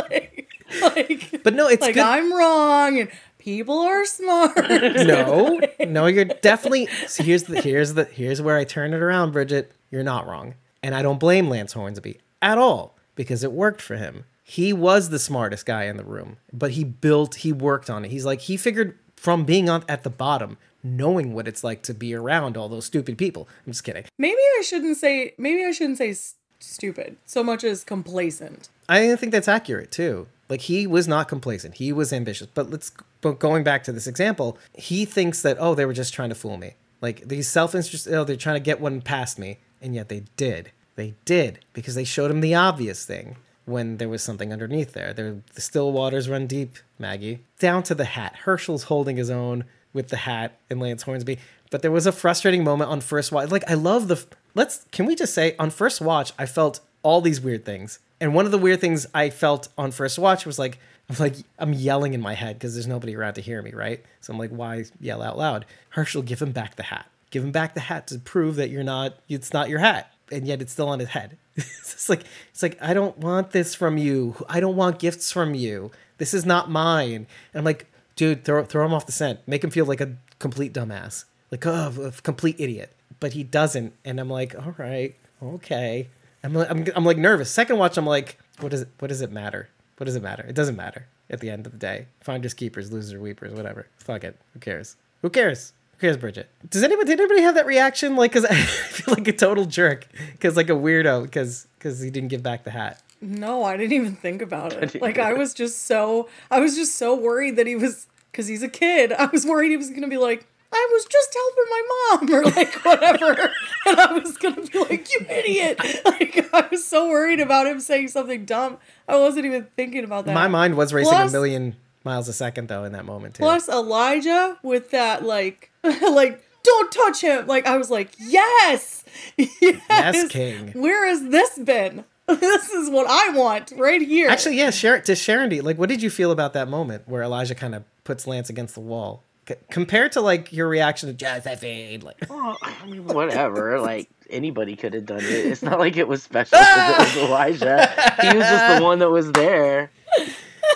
Like, 0.81 0.95
like, 0.95 1.43
but 1.43 1.53
no, 1.53 1.67
it's 1.67 1.81
like 1.81 1.93
good. 1.93 2.03
I'm 2.03 2.33
wrong 2.33 2.99
and 2.99 3.09
people 3.37 3.77
are 3.79 4.03
smart. 4.05 4.57
no, 4.69 5.61
no, 5.85 6.07
you're 6.07 6.25
definitely. 6.25 6.87
So 7.07 7.23
here's 7.23 7.43
the 7.43 7.61
here's 7.61 7.93
the 7.93 8.05
here's 8.05 8.41
where 8.41 8.57
I 8.57 8.63
turn 8.63 8.93
it 8.93 9.01
around, 9.01 9.33
Bridget. 9.33 9.71
You're 9.91 10.03
not 10.03 10.25
wrong, 10.25 10.55
and 10.81 10.95
I 10.95 11.03
don't 11.03 11.19
blame 11.19 11.47
Lance 11.47 11.73
Hornsby 11.73 12.19
at 12.41 12.57
all 12.57 12.97
because 13.13 13.43
it 13.43 13.51
worked 13.51 13.81
for 13.81 13.97
him. 13.97 14.25
He 14.43 14.73
was 14.73 15.09
the 15.09 15.19
smartest 15.19 15.65
guy 15.65 15.85
in 15.85 15.97
the 15.97 16.03
room, 16.03 16.37
but 16.51 16.71
he 16.71 16.83
built, 16.83 17.35
he 17.35 17.53
worked 17.53 17.89
on 17.89 18.03
it. 18.05 18.11
He's 18.11 18.25
like, 18.25 18.41
he 18.41 18.57
figured 18.57 18.97
from 19.15 19.45
being 19.45 19.69
on 19.69 19.85
at 19.87 20.03
the 20.03 20.09
bottom, 20.09 20.57
knowing 20.83 21.33
what 21.33 21.47
it's 21.47 21.63
like 21.63 21.81
to 21.83 21.93
be 21.93 22.13
around 22.13 22.57
all 22.57 22.67
those 22.67 22.85
stupid 22.85 23.17
people. 23.17 23.47
I'm 23.65 23.71
just 23.71 23.85
kidding. 23.85 24.03
Maybe 24.17 24.41
I 24.59 24.61
shouldn't 24.61 24.97
say. 24.97 25.33
Maybe 25.37 25.63
I 25.63 25.71
shouldn't 25.71 25.97
say 25.97 26.09
s- 26.09 26.35
stupid 26.59 27.15
so 27.25 27.41
much 27.41 27.63
as 27.63 27.85
complacent. 27.85 28.67
I 28.89 29.15
think 29.15 29.31
that's 29.31 29.47
accurate 29.47 29.91
too. 29.91 30.27
Like 30.49 30.61
he 30.61 30.85
was 30.85 31.07
not 31.07 31.29
complacent. 31.29 31.75
He 31.75 31.93
was 31.93 32.11
ambitious. 32.11 32.47
But 32.53 32.69
let's 32.69 32.91
but 33.21 33.39
going 33.39 33.63
back 33.63 33.85
to 33.85 33.93
this 33.93 34.07
example, 34.07 34.57
he 34.73 35.05
thinks 35.05 35.41
that 35.41 35.57
oh 35.57 35.73
they 35.73 35.85
were 35.85 35.93
just 35.93 36.13
trying 36.13 36.29
to 36.29 36.35
fool 36.35 36.57
me. 36.57 36.73
Like 36.99 37.27
these 37.27 37.47
self-interest 37.47 38.07
oh 38.09 38.25
they're 38.25 38.35
trying 38.35 38.57
to 38.57 38.59
get 38.59 38.81
one 38.81 39.01
past 39.01 39.39
me 39.39 39.59
and 39.81 39.95
yet 39.95 40.09
they 40.09 40.23
did. 40.35 40.71
They 40.95 41.15
did 41.23 41.59
because 41.71 41.95
they 41.95 42.03
showed 42.03 42.29
him 42.29 42.41
the 42.41 42.55
obvious 42.55 43.05
thing 43.05 43.37
when 43.65 43.97
there 43.97 44.09
was 44.09 44.21
something 44.21 44.51
underneath 44.51 44.93
there. 44.93 45.13
There 45.13 45.41
the 45.53 45.61
still 45.61 45.91
waters 45.91 46.29
run 46.29 46.47
deep, 46.47 46.77
Maggie. 46.99 47.39
Down 47.59 47.83
to 47.83 47.95
the 47.95 48.05
hat. 48.05 48.35
Hershel's 48.43 48.83
holding 48.83 49.17
his 49.17 49.29
own 49.29 49.65
with 49.93 50.09
the 50.09 50.17
hat 50.17 50.59
and 50.69 50.79
Lance 50.79 51.03
Hornsby. 51.03 51.39
But 51.71 51.81
there 51.81 51.91
was 51.91 52.05
a 52.05 52.11
frustrating 52.11 52.63
moment 52.63 52.91
on 52.91 53.01
first 53.01 53.31
watch. 53.31 53.51
Like 53.51 53.69
I 53.69 53.75
love 53.75 54.07
the 54.07 54.23
let's 54.55 54.85
can 54.91 55.05
we 55.05 55.15
just 55.15 55.33
say 55.33 55.55
on 55.57 55.69
first 55.69 56.01
watch 56.01 56.33
I 56.37 56.45
felt 56.45 56.81
all 57.03 57.21
these 57.21 57.41
weird 57.41 57.65
things. 57.65 57.99
And 58.19 58.33
one 58.33 58.45
of 58.45 58.51
the 58.51 58.57
weird 58.57 58.79
things 58.81 59.05
I 59.13 59.29
felt 59.29 59.67
on 59.77 59.91
first 59.91 60.19
watch 60.19 60.45
was 60.45 60.59
like 60.59 60.79
I'm 61.09 61.15
like 61.19 61.35
I'm 61.59 61.73
yelling 61.73 62.13
in 62.13 62.21
my 62.21 62.33
head 62.33 62.57
because 62.57 62.73
there's 62.73 62.87
nobody 62.87 63.15
around 63.15 63.35
to 63.35 63.41
hear 63.41 63.61
me, 63.61 63.71
right? 63.71 64.03
So 64.21 64.33
I'm 64.33 64.39
like, 64.39 64.51
why 64.51 64.85
yell 64.99 65.21
out 65.21 65.37
loud? 65.37 65.65
Hershel, 65.89 66.21
give 66.21 66.41
him 66.41 66.51
back 66.51 66.75
the 66.75 66.83
hat. 66.83 67.07
Give 67.31 67.43
him 67.43 67.51
back 67.51 67.73
the 67.73 67.79
hat 67.79 68.07
to 68.07 68.19
prove 68.19 68.55
that 68.57 68.69
you're 68.69 68.83
not 68.83 69.15
it's 69.29 69.53
not 69.53 69.69
your 69.69 69.79
hat. 69.79 70.11
And 70.31 70.47
yet 70.47 70.61
it's 70.61 70.71
still 70.71 70.89
on 70.89 70.99
his 70.99 71.09
head. 71.09 71.37
it's 71.55 72.09
like 72.09 72.23
it's 72.51 72.63
like 72.63 72.77
I 72.81 72.93
don't 72.93 73.17
want 73.17 73.51
this 73.51 73.75
from 73.75 73.97
you. 73.97 74.35
I 74.49 74.59
don't 74.59 74.75
want 74.75 74.99
gifts 74.99 75.31
from 75.31 75.53
you. 75.53 75.91
This 76.17 76.33
is 76.33 76.45
not 76.45 76.69
mine. 76.69 77.27
And 77.53 77.59
I'm 77.59 77.63
like, 77.63 77.87
dude, 78.15 78.43
throw 78.45 78.63
throw 78.63 78.85
him 78.85 78.93
off 78.93 79.05
the 79.05 79.11
scent. 79.11 79.39
Make 79.47 79.63
him 79.63 79.69
feel 79.69 79.85
like 79.85 80.01
a 80.01 80.15
complete 80.39 80.73
dumbass. 80.73 81.25
Like, 81.51 81.65
oh, 81.67 81.93
a 82.03 82.11
complete 82.21 82.55
idiot. 82.59 82.93
But 83.19 83.33
he 83.33 83.43
doesn't. 83.43 83.93
And 84.03 84.19
I'm 84.19 84.29
like, 84.29 84.55
all 84.55 84.73
right, 84.77 85.15
okay. 85.41 86.09
I'm, 86.43 86.53
like- 86.53 86.69
I'm, 86.69 86.85
I'm 86.95 87.05
like 87.05 87.17
nervous. 87.17 87.49
Second 87.51 87.77
watch, 87.77 87.97
I'm 87.97 88.05
like, 88.05 88.37
what 88.59 88.69
does 88.69 88.81
it, 88.81 88.89
what 88.99 89.07
does 89.07 89.21
it 89.21 89.31
matter? 89.31 89.69
What 89.97 90.05
does 90.05 90.15
it 90.15 90.23
matter? 90.23 90.43
It 90.43 90.55
doesn't 90.55 90.75
matter 90.75 91.05
at 91.29 91.39
the 91.39 91.49
end 91.49 91.65
of 91.65 91.71
the 91.71 91.77
day. 91.77 92.07
Finders 92.21 92.53
keepers, 92.53 92.91
losers 92.91 93.17
weepers, 93.19 93.53
whatever. 93.53 93.87
Fuck 93.97 94.23
it. 94.23 94.35
Who 94.53 94.59
cares? 94.59 94.97
Who 95.21 95.29
cares? 95.29 95.71
Who 96.03 96.07
cares, 96.09 96.17
Bridget? 96.17 96.49
Does 96.69 96.83
anybody 96.83 97.07
did 97.07 97.21
anybody 97.21 97.43
have 97.43 97.55
that 97.55 97.65
reaction? 97.65 98.17
Like, 98.17 98.33
cause 98.33 98.43
I 98.49 98.55
feel 98.55 99.13
like 99.13 99.25
a 99.29 99.31
total 99.31 99.63
jerk, 99.63 100.05
cause 100.41 100.57
like 100.57 100.69
a 100.69 100.73
weirdo, 100.73 101.31
cause 101.31 101.65
cause 101.79 102.01
he 102.01 102.09
didn't 102.09 102.27
give 102.27 102.43
back 102.43 102.65
the 102.65 102.71
hat. 102.71 103.01
No, 103.21 103.63
I 103.63 103.77
didn't 103.77 103.93
even 103.93 104.13
think 104.17 104.41
about 104.41 104.73
it. 104.73 105.01
Like 105.01 105.17
I 105.17 105.31
was 105.31 105.53
just 105.53 105.83
so 105.85 106.27
I 106.51 106.59
was 106.59 106.75
just 106.75 106.97
so 106.97 107.15
worried 107.15 107.55
that 107.55 107.67
he 107.67 107.77
was 107.77 108.07
because 108.29 108.47
he's 108.47 108.61
a 108.61 108.67
kid. 108.67 109.13
I 109.13 109.27
was 109.27 109.45
worried 109.45 109.69
he 109.69 109.77
was 109.77 109.91
gonna 109.91 110.09
be 110.09 110.17
like, 110.17 110.45
I 110.73 110.89
was 110.91 111.05
just 111.05 111.33
helping 111.33 111.69
my 111.69 111.83
mom 111.87 112.33
or 112.33 112.43
like 112.51 112.73
whatever, 112.83 113.53
and 113.85 113.97
I 113.97 114.11
was 114.11 114.35
gonna 114.35 114.61
be 114.61 114.79
like, 114.79 115.09
you 115.13 115.25
idiot! 115.29 115.79
Like 116.03 116.49
I 116.53 116.67
was 116.69 116.85
so 116.85 117.07
worried 117.07 117.39
about 117.39 117.65
him 117.65 117.79
saying 117.79 118.09
something 118.09 118.43
dumb. 118.43 118.77
I 119.07 119.15
wasn't 119.15 119.45
even 119.45 119.67
thinking 119.77 120.03
about 120.03 120.25
that. 120.25 120.33
My 120.33 120.49
mind 120.49 120.75
was 120.75 120.93
racing 120.93 121.13
Plus- 121.13 121.31
a 121.31 121.31
million 121.31 121.77
miles 122.03 122.27
a 122.27 122.33
second 122.33 122.67
though 122.67 122.83
in 122.83 122.91
that 122.93 123.05
moment 123.05 123.35
too. 123.35 123.43
Plus 123.43 123.67
Elijah 123.69 124.57
with 124.63 124.91
that 124.91 125.23
like 125.23 125.71
like 125.83 126.43
don't 126.63 126.91
touch 126.91 127.21
him. 127.21 127.45
Like 127.47 127.67
I 127.67 127.77
was 127.77 127.91
like, 127.91 128.11
yes, 128.19 129.03
yes, 129.37 129.51
Yes, 129.89 130.27
King. 130.29 130.69
Where 130.73 131.07
has 131.07 131.27
this 131.29 131.57
been? 131.59 132.05
This 132.25 132.69
is 132.69 132.89
what 132.89 133.05
I 133.09 133.35
want 133.37 133.73
right 133.75 134.01
here. 134.01 134.29
Actually, 134.29 134.57
yeah, 134.57 134.69
Sharon, 134.69 135.03
to 135.03 135.13
Sharon, 135.13 135.49
like, 135.59 135.77
what 135.77 135.89
did 135.89 136.01
you 136.01 136.09
feel 136.09 136.31
about 136.31 136.53
that 136.53 136.69
moment 136.69 137.03
where 137.05 137.21
Elijah 137.21 137.53
kind 137.53 137.75
of 137.75 137.83
puts 138.05 138.25
Lance 138.25 138.49
against 138.49 138.75
the 138.75 138.79
wall? 138.79 139.23
C- 139.45 139.55
compared 139.69 140.13
to 140.13 140.21
like 140.21 140.53
your 140.53 140.69
reaction 140.69 141.09
to 141.09 141.13
Josephine, 141.13 141.99
like, 141.99 142.15
Well, 142.29 142.57
I 142.61 142.85
mean, 142.85 143.05
whatever. 143.07 143.77
Like 143.81 144.09
anybody 144.29 144.77
could 144.77 144.93
have 144.93 145.05
done 145.05 145.19
it. 145.19 145.23
It's 145.23 145.61
not 145.61 145.79
like 145.79 145.97
it 145.97 146.07
was 146.07 146.23
special 146.23 146.57
because 146.57 147.13
it 147.13 147.21
was 147.21 147.29
Elijah. 147.29 147.89
He 148.21 148.27
was 148.37 148.45
just 148.47 148.77
the 148.77 148.83
one 148.85 148.99
that 148.99 149.09
was 149.11 149.29
there. 149.33 149.91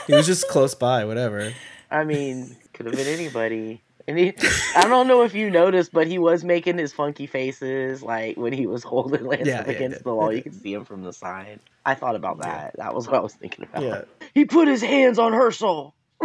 He 0.08 0.14
was 0.14 0.26
just 0.26 0.48
close 0.48 0.74
by, 0.76 1.06
whatever. 1.06 1.54
I 1.92 2.04
mean, 2.04 2.56
could 2.74 2.86
have 2.88 2.96
been 2.96 3.08
anybody. 3.08 3.82
And 4.10 4.18
he, 4.18 4.34
I 4.76 4.88
don't 4.88 5.08
know 5.08 5.24
if 5.24 5.34
you 5.36 5.50
noticed, 5.50 5.92
but 5.92 6.08
he 6.08 6.18
was 6.18 6.44
making 6.44 6.78
his 6.78 6.94
funky 6.94 7.28
faces, 7.28 8.02
like 8.02 8.38
when 8.38 8.54
he 8.54 8.66
was 8.66 8.82
holding 8.84 9.26
Lance 9.26 9.48
Yeah, 9.48 9.60
up 9.60 9.68
yeah, 9.68 9.74
against 9.74 9.98
did. 9.98 10.04
the 10.06 10.16
wall. 10.16 10.32
You 10.32 10.42
could 10.44 10.56
see 10.62 10.74
him 10.74 10.86
from 10.86 11.04
the 11.04 11.12
side. 11.12 11.60
I 11.86 11.94
thought 11.96 12.16
about 12.16 12.40
that. 12.40 12.76
That 12.78 12.96
was 12.96 13.06
what 13.08 13.16
I 13.18 13.20
was 13.20 13.34
thinking 13.34 13.66
about. 13.66 13.84
Yeah. 13.84 14.02
He 14.34 14.46
put 14.46 14.68
his 14.70 14.82
hands 14.82 15.20
on 15.20 15.34
her 15.34 15.52
soul. 15.52 15.94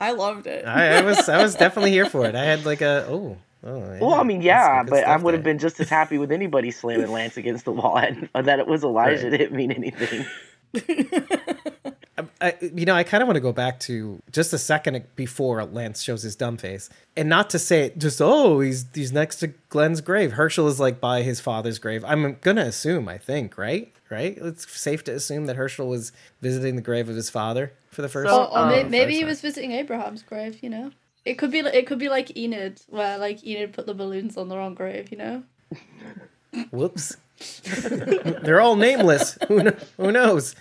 I 0.00 0.12
loved 0.12 0.46
it. 0.46 0.66
I, 0.66 0.98
I 0.98 1.02
was, 1.02 1.28
I 1.28 1.42
was 1.42 1.54
definitely 1.54 1.92
here 1.92 2.06
for 2.06 2.26
it. 2.26 2.34
I 2.34 2.44
had 2.44 2.66
like 2.66 2.80
a, 2.82 3.06
oh, 3.08 3.38
oh. 3.64 3.78
Yeah, 3.94 3.98
Well, 4.00 4.14
I 4.14 4.22
mean, 4.24 4.42
yeah, 4.42 4.82
but 4.82 5.04
I 5.04 5.16
would 5.16 5.32
have 5.34 5.42
there. 5.44 5.52
been 5.54 5.58
just 5.58 5.80
as 5.80 5.88
happy 5.88 6.18
with 6.18 6.30
anybody 6.32 6.70
slamming 6.72 7.10
Lance 7.10 7.36
against 7.38 7.64
the 7.64 7.72
wall, 7.72 7.96
and 8.34 8.46
that 8.46 8.58
it 8.58 8.66
was 8.66 8.84
Elijah 8.84 9.30
Right. 9.30 9.38
didn't 9.38 9.56
mean 9.56 9.72
anything. 9.72 10.26
I, 12.40 12.54
you 12.60 12.84
know, 12.84 12.94
I 12.94 13.02
kind 13.04 13.22
of 13.22 13.26
want 13.28 13.36
to 13.36 13.40
go 13.40 13.52
back 13.52 13.78
to 13.80 14.20
just 14.32 14.52
a 14.52 14.58
second 14.58 15.02
before 15.16 15.64
Lance 15.64 16.02
shows 16.02 16.22
his 16.22 16.34
dumb 16.36 16.56
face, 16.56 16.90
and 17.16 17.28
not 17.28 17.50
to 17.50 17.58
say 17.58 17.82
it 17.82 17.98
just 17.98 18.20
oh 18.20 18.60
he's 18.60 18.86
he's 18.94 19.12
next 19.12 19.36
to 19.36 19.48
Glenn's 19.68 20.00
grave. 20.00 20.32
Hershel 20.32 20.66
is 20.68 20.80
like 20.80 21.00
by 21.00 21.22
his 21.22 21.40
father's 21.40 21.78
grave. 21.78 22.04
I'm 22.04 22.36
gonna 22.40 22.62
assume, 22.66 23.08
I 23.08 23.18
think, 23.18 23.56
right, 23.58 23.92
right. 24.10 24.36
It's 24.40 24.70
safe 24.80 25.04
to 25.04 25.12
assume 25.14 25.46
that 25.46 25.56
Hershel 25.56 25.86
was 25.88 26.12
visiting 26.40 26.76
the 26.76 26.82
grave 26.82 27.08
of 27.08 27.16
his 27.16 27.30
father 27.30 27.72
for 27.90 28.02
the 28.02 28.08
first. 28.08 28.30
So, 28.30 28.44
Or, 28.44 28.50
or 28.50 28.58
um, 28.58 28.68
may- 28.70 28.80
first 28.82 28.90
maybe 28.90 29.14
he 29.14 29.24
was 29.24 29.40
visiting 29.40 29.72
Abraham's 29.72 30.22
grave. 30.22 30.58
You 30.62 30.70
know, 30.70 30.90
it 31.24 31.34
could 31.34 31.50
be. 31.50 31.62
li- 31.62 31.70
It 31.74 31.86
could 31.86 31.98
be 31.98 32.08
like 32.08 32.36
Enid, 32.36 32.80
where 32.88 33.18
like 33.18 33.44
Enid 33.46 33.72
put 33.72 33.86
the 33.86 33.94
balloons 33.94 34.36
on 34.36 34.48
the 34.48 34.56
wrong 34.56 34.74
grave. 34.74 35.10
You 35.10 35.18
know. 35.18 35.42
Whoops. 36.70 37.16
They're 38.42 38.60
all 38.60 38.76
nameless. 38.76 39.38
Who, 39.48 39.62
kn- 39.62 39.76
who 39.96 40.12
knows? 40.12 40.54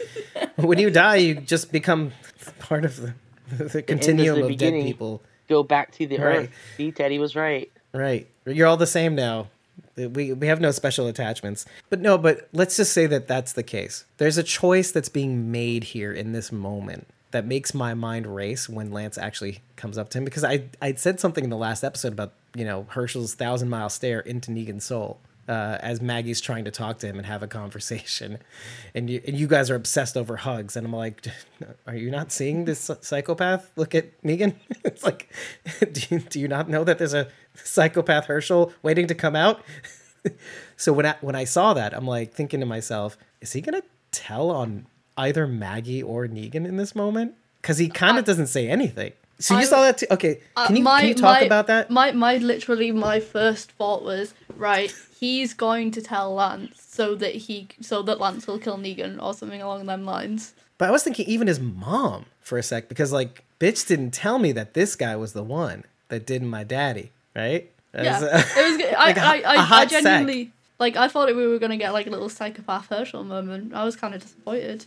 When 0.55 0.79
you 0.79 0.89
die, 0.89 1.15
you 1.17 1.35
just 1.35 1.71
become 1.71 2.11
part 2.59 2.85
of 2.85 2.97
the, 2.97 3.13
the 3.63 3.81
continuum 3.81 4.43
of 4.43 4.57
dead 4.57 4.73
people. 4.73 5.21
Go 5.49 5.63
back 5.63 5.91
to 5.93 6.07
the 6.07 6.17
Right. 6.17 6.37
earth. 6.39 6.49
See, 6.77 6.91
Teddy 6.91 7.19
was 7.19 7.35
right. 7.35 7.71
Right. 7.93 8.27
You're 8.45 8.67
all 8.67 8.77
the 8.77 8.85
same 8.87 9.15
now. 9.15 9.47
We, 9.95 10.33
we 10.33 10.47
have 10.47 10.59
no 10.61 10.71
special 10.71 11.07
attachments. 11.07 11.65
But 11.89 12.01
no, 12.01 12.17
but 12.17 12.49
let's 12.53 12.77
just 12.77 12.93
say 12.93 13.07
that 13.07 13.27
that's 13.27 13.53
the 13.53 13.63
case. 13.63 14.05
There's 14.17 14.37
a 14.37 14.43
choice 14.43 14.91
that's 14.91 15.09
being 15.09 15.51
made 15.51 15.83
here 15.85 16.13
in 16.13 16.31
this 16.33 16.51
moment 16.51 17.07
that 17.31 17.45
makes 17.45 17.73
my 17.73 17.93
mind 17.93 18.27
race 18.27 18.69
when 18.69 18.91
Lance 18.91 19.17
actually 19.17 19.59
comes 19.75 19.97
up 19.97 20.09
to 20.09 20.17
him 20.19 20.25
because 20.25 20.43
I 20.43 20.63
I 20.81 20.93
said 20.93 21.19
something 21.19 21.43
in 21.43 21.49
the 21.49 21.57
last 21.57 21.83
episode 21.83 22.13
about, 22.13 22.33
you 22.55 22.63
know, 22.65 22.85
Hershel's 22.89 23.33
thousand 23.33 23.69
mile 23.69 23.89
stare 23.89 24.19
into 24.19 24.51
Negan's 24.51 24.83
soul. 24.85 25.19
Uh, 25.47 25.77
as 25.81 26.01
Maggie's 26.01 26.41
trying 26.41 26.65
to 26.65 26.71
talk 26.71 26.99
to 26.99 27.07
him 27.07 27.17
and 27.17 27.25
have 27.25 27.41
a 27.41 27.47
conversation, 27.47 28.39
and 28.93 29.09
you 29.09 29.21
and 29.25 29.37
you 29.37 29.47
guys 29.47 29.69
are 29.69 29.75
obsessed 29.75 30.17
over 30.17 30.35
hugs, 30.35 30.75
and 30.75 30.85
I'm 30.85 30.93
like, 30.93 31.25
are 31.85 31.95
you 31.95 32.11
not 32.11 32.31
seeing 32.31 32.65
this 32.65 32.91
psychopath? 33.01 33.71
Look 33.77 33.95
at 33.95 34.21
Negan. 34.23 34.55
it's 34.83 35.03
like, 35.03 35.31
do 35.91 36.01
you, 36.09 36.19
do 36.19 36.39
you 36.39 36.47
not 36.47 36.69
know 36.69 36.83
that 36.83 36.97
there's 36.97 37.13
a 37.13 37.29
psychopath 37.55 38.25
Hershel 38.25 38.73
waiting 38.83 39.07
to 39.07 39.15
come 39.15 39.35
out? 39.35 39.61
so 40.75 40.91
when 40.91 41.05
I 41.05 41.15
when 41.21 41.35
I 41.35 41.45
saw 41.45 41.73
that, 41.73 41.93
I'm 41.93 42.05
like 42.05 42.33
thinking 42.33 42.59
to 42.59 42.65
myself, 42.65 43.17
is 43.41 43.53
he 43.53 43.61
gonna 43.61 43.83
tell 44.11 44.51
on 44.51 44.85
either 45.17 45.47
Maggie 45.47 46.03
or 46.03 46.27
Negan 46.27 46.65
in 46.65 46.77
this 46.77 46.95
moment? 46.95 47.35
Because 47.61 47.77
he 47.77 47.89
kind 47.89 48.17
of 48.17 48.25
doesn't 48.25 48.47
say 48.47 48.67
anything. 48.67 49.13
So 49.39 49.53
you 49.55 49.61
I- 49.61 49.65
saw 49.65 49.81
that 49.83 49.97
too? 49.99 50.07
Okay, 50.11 50.39
Uh, 50.55 50.67
can 50.67 50.75
you 50.75 50.83
my- 50.83 50.99
can 51.01 51.09
you 51.09 51.13
talk 51.15 51.39
my- 51.41 51.45
about 51.45 51.67
that? 51.67 51.89
My 51.91 52.11
my 52.11 52.37
literally 52.37 52.91
my 52.91 53.19
first 53.19 53.71
thought 53.73 54.03
was 54.03 54.33
right. 54.55 54.93
He's 55.19 55.53
going 55.53 55.91
to 55.91 56.01
tell 56.01 56.33
Lance 56.35 56.81
so 56.89 57.15
that 57.15 57.33
he 57.35 57.67
so 57.81 58.01
that 58.03 58.19
Lance 58.19 58.45
will 58.47 58.59
kill 58.59 58.77
Negan 58.77 59.21
or 59.21 59.33
something 59.33 59.61
along 59.61 59.85
them 59.85 60.05
lines. 60.05 60.53
But 60.77 60.89
I 60.89 60.91
was 60.91 61.03
thinking 61.03 61.25
even 61.27 61.47
his 61.47 61.59
mom 61.59 62.25
for 62.41 62.57
a 62.57 62.63
sec 62.63 62.87
because 62.89 63.11
like 63.11 63.43
bitch 63.59 63.87
didn't 63.87 64.11
tell 64.11 64.37
me 64.39 64.51
that 64.53 64.73
this 64.73 64.95
guy 64.95 65.15
was 65.15 65.33
the 65.33 65.43
one 65.43 65.83
that 66.09 66.25
did 66.25 66.43
my 66.43 66.63
daddy, 66.63 67.11
right? 67.35 67.69
That 67.93 68.03
Yeah, 68.05 68.13
was, 68.21 68.23
it 68.23 68.29
uh, 68.33 68.37
was. 68.37 68.93
I 68.97 69.05
like 69.05 69.17
a- 69.17 69.21
I, 69.21 69.35
a 69.37 69.43
I, 69.47 69.53
I 69.53 69.57
hot 69.57 69.89
sec. 69.89 70.03
genuinely 70.03 70.51
like. 70.79 70.95
I 70.97 71.07
thought 71.07 71.27
we 71.35 71.47
were 71.47 71.57
gonna 71.59 71.77
get 71.77 71.93
like 71.93 72.05
a 72.07 72.09
little 72.11 72.29
psychopath 72.29 72.89
Hershel 72.89 73.23
moment. 73.25 73.73
I 73.73 73.83
was 73.83 73.95
kind 73.95 74.13
of 74.15 74.21
disappointed. 74.21 74.85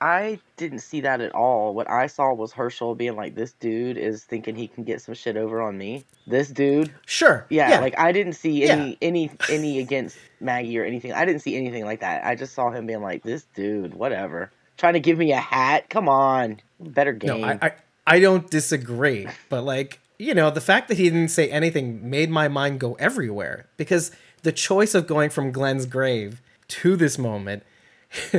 I 0.00 0.38
didn't 0.56 0.78
see 0.80 1.00
that 1.00 1.20
at 1.20 1.34
all. 1.34 1.74
What 1.74 1.90
I 1.90 2.06
saw 2.06 2.32
was 2.32 2.52
Hershel 2.52 2.94
being 2.96 3.16
like, 3.16 3.34
"This 3.34 3.52
dude 3.52 3.96
is 3.96 4.22
thinking 4.24 4.54
he 4.54 4.68
can 4.68 4.84
get 4.84 5.00
some 5.02 5.14
shit 5.14 5.36
over 5.36 5.60
on 5.60 5.76
me." 5.76 6.04
This 6.26 6.48
dude, 6.48 6.92
sure. 7.06 7.46
yeah, 7.50 7.80
like 7.80 7.98
I 7.98 8.12
didn't 8.12 8.34
see 8.34 8.64
Yeah. 8.64 8.74
any 8.74 8.98
any 9.02 9.30
any 9.50 9.78
against 9.80 10.16
Maggie 10.40 10.78
or 10.78 10.84
anything. 10.84 11.12
I 11.12 11.24
didn't 11.24 11.42
see 11.42 11.56
anything 11.56 11.84
like 11.84 12.00
that. 12.00 12.24
I 12.24 12.34
just 12.36 12.54
saw 12.54 12.70
him 12.70 12.86
being 12.86 13.02
like, 13.02 13.22
"This 13.24 13.44
dude, 13.54 13.94
whatever, 13.94 14.50
trying 14.76 14.92
to 14.94 15.00
give 15.00 15.18
me 15.18 15.32
a 15.32 15.40
hat. 15.40 15.90
Come 15.90 16.08
on, 16.08 16.60
better 16.78 17.12
game." 17.12 17.40
No, 17.40 17.46
I, 17.48 17.58
I 17.62 17.72
I 18.06 18.20
don't 18.20 18.48
disagree, 18.50 19.26
but 19.48 19.64
like 19.64 19.98
you 20.18 20.34
know, 20.34 20.50
the 20.50 20.60
fact 20.60 20.88
that 20.88 20.96
he 20.96 21.04
didn't 21.04 21.28
say 21.28 21.48
anything 21.50 22.08
made 22.08 22.30
my 22.30 22.48
mind 22.48 22.80
go 22.80 22.94
everywhere 22.94 23.66
because 23.76 24.10
the 24.42 24.52
choice 24.52 24.94
of 24.94 25.06
going 25.06 25.30
from 25.30 25.50
Glenn's 25.52 25.86
grave 25.86 26.40
to 26.68 26.96
this 26.96 27.18
moment 27.18 27.62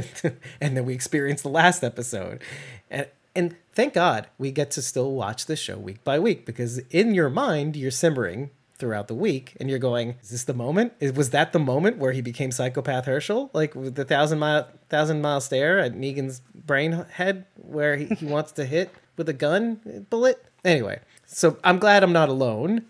and 0.62 0.78
then 0.78 0.86
we 0.86 0.94
experience 0.94 1.42
the 1.42 1.50
last 1.50 1.84
episode. 1.84 2.42
And 2.90 3.08
and 3.36 3.56
thank 3.74 3.94
God 3.94 4.28
we 4.38 4.52
get 4.52 4.72
to 4.72 4.82
still 4.82 5.12
watch 5.12 5.46
this 5.46 5.60
show 5.60 5.78
week 5.78 6.04
by 6.04 6.20
week 6.20 6.46
because 6.46 6.80
in 6.90 7.14
your 7.14 7.30
mind 7.30 7.76
you're 7.76 7.92
simmering 7.92 8.50
throughout 8.80 9.08
the 9.08 9.14
week 9.14 9.56
and 9.60 9.70
you're 9.70 9.78
going, 9.78 10.16
is 10.22 10.30
this 10.30 10.46
the 10.46 10.54
moment? 10.54 10.94
Was 11.16 11.30
that 11.32 11.54
the 11.54 11.60
moment 11.60 11.98
where 11.98 12.14
he 12.14 12.22
became 12.22 12.52
psychopath 12.52 13.06
Hershel? 13.06 13.50
Like 13.54 13.76
with 13.76 13.96
the 13.96 14.06
thousand 14.06 14.40
mile 14.40 14.68
thousand 14.90 15.22
mile 15.22 15.42
stare 15.42 15.80
at 15.80 15.94
Negan's 15.94 16.42
brain 16.56 17.06
head 17.12 17.46
where 17.56 17.98
he, 17.98 18.06
he 18.06 18.26
wants 18.26 18.52
to 18.54 18.66
hit 18.66 18.90
with 19.18 19.30
a 19.30 19.34
gun 19.34 20.06
bullet? 20.10 20.44
Anyway, 20.66 21.00
so 21.26 21.58
I'm 21.64 21.78
glad 21.78 22.04
I'm 22.04 22.14
not 22.14 22.30
alone. 22.30 22.86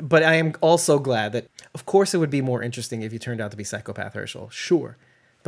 But 0.00 0.22
I 0.22 0.34
am 0.34 0.52
also 0.60 1.00
glad 1.00 1.32
that, 1.32 1.48
of 1.74 1.84
course, 1.84 2.14
it 2.14 2.18
would 2.18 2.30
be 2.30 2.40
more 2.40 2.62
interesting 2.62 3.02
if 3.02 3.12
you 3.12 3.18
turned 3.18 3.40
out 3.40 3.50
to 3.50 3.56
be 3.56 3.64
psychopath 3.64 4.14
Hershel. 4.14 4.48
Sure. 4.48 4.96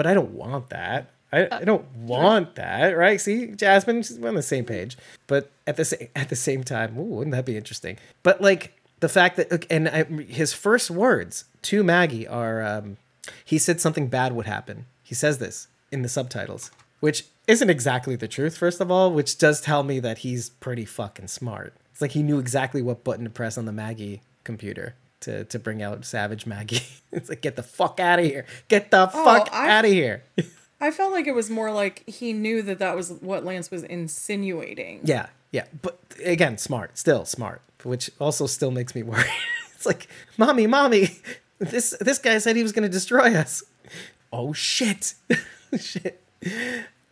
But 0.00 0.06
I 0.06 0.14
don't 0.14 0.30
want 0.30 0.70
that. 0.70 1.10
I, 1.30 1.46
I 1.52 1.64
don't 1.64 1.84
want 1.94 2.54
that, 2.54 2.96
right? 2.96 3.20
See, 3.20 3.48
Jasmine, 3.48 4.02
we're 4.18 4.30
on 4.30 4.34
the 4.34 4.40
same 4.40 4.64
page. 4.64 4.96
But 5.26 5.50
at 5.66 5.76
the 5.76 5.84
same 5.84 6.08
at 6.16 6.30
the 6.30 6.36
same 6.36 6.64
time, 6.64 6.98
ooh, 6.98 7.02
wouldn't 7.02 7.36
that 7.36 7.44
be 7.44 7.54
interesting? 7.54 7.98
But 8.22 8.40
like 8.40 8.80
the 9.00 9.10
fact 9.10 9.36
that, 9.36 9.66
and 9.68 9.90
I, 9.90 10.04
his 10.04 10.54
first 10.54 10.90
words 10.90 11.44
to 11.64 11.84
Maggie 11.84 12.26
are, 12.26 12.62
um, 12.62 12.96
he 13.44 13.58
said 13.58 13.78
something 13.78 14.08
bad 14.08 14.32
would 14.32 14.46
happen. 14.46 14.86
He 15.02 15.14
says 15.14 15.36
this 15.36 15.68
in 15.92 16.00
the 16.00 16.08
subtitles, 16.08 16.70
which 17.00 17.26
isn't 17.46 17.68
exactly 17.68 18.16
the 18.16 18.26
truth, 18.26 18.56
first 18.56 18.80
of 18.80 18.90
all, 18.90 19.12
which 19.12 19.36
does 19.36 19.60
tell 19.60 19.82
me 19.82 20.00
that 20.00 20.20
he's 20.20 20.48
pretty 20.48 20.86
fucking 20.86 21.28
smart. 21.28 21.74
It's 21.92 22.00
like 22.00 22.12
he 22.12 22.22
knew 22.22 22.38
exactly 22.38 22.80
what 22.80 23.04
button 23.04 23.24
to 23.24 23.30
press 23.30 23.58
on 23.58 23.66
the 23.66 23.70
Maggie 23.70 24.22
computer 24.44 24.94
to 25.20 25.44
to 25.44 25.58
bring 25.58 25.82
out 25.82 26.04
Savage 26.04 26.46
Maggie. 26.46 26.82
it's 27.12 27.28
like 27.28 27.40
get 27.40 27.56
the 27.56 27.62
fuck 27.62 28.00
out 28.00 28.18
of 28.18 28.24
here. 28.24 28.46
Get 28.68 28.90
the 28.90 29.10
Oh, 29.12 29.24
fuck 29.24 29.48
out 29.52 29.84
of 29.84 29.90
here. 29.90 30.22
I 30.80 30.90
felt 30.90 31.12
like 31.12 31.26
it 31.26 31.34
was 31.34 31.50
more 31.50 31.70
like 31.70 32.02
he 32.08 32.32
knew 32.32 32.62
that 32.62 32.78
that 32.78 32.96
was 32.96 33.10
what 33.12 33.44
Lance 33.44 33.70
was 33.70 33.82
insinuating. 33.82 35.00
yeah, 35.04 35.26
yeah, 35.52 35.64
but 35.82 35.98
again, 36.24 36.56
smart, 36.58 36.96
still 36.96 37.24
smart, 37.26 37.60
which 37.82 38.10
also 38.18 38.46
still 38.46 38.70
makes 38.70 38.94
me 38.94 39.02
worry. 39.04 39.24
it's 39.74 39.84
like, 39.84 40.08
mommy, 40.38 40.66
mommy, 40.66 41.18
this 41.58 41.94
this 42.00 42.18
guy 42.18 42.38
said 42.38 42.56
he 42.56 42.62
was 42.62 42.72
going 42.72 42.84
to 42.84 42.88
destroy 42.88 43.34
us. 43.34 43.62
Oh 44.32 44.52
shit, 44.54 45.14
shit. 45.78 46.22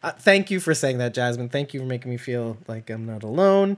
Uh, 0.02 0.12
thank 0.12 0.50
you 0.50 0.60
for 0.60 0.72
saying 0.74 0.96
that, 0.98 1.12
Jasmine. 1.12 1.48
Thank 1.48 1.74
you 1.74 1.80
for 1.80 1.86
making 1.86 2.10
me 2.10 2.16
feel 2.16 2.56
like 2.68 2.88
I'm 2.88 3.04
not 3.04 3.22
alone 3.24 3.76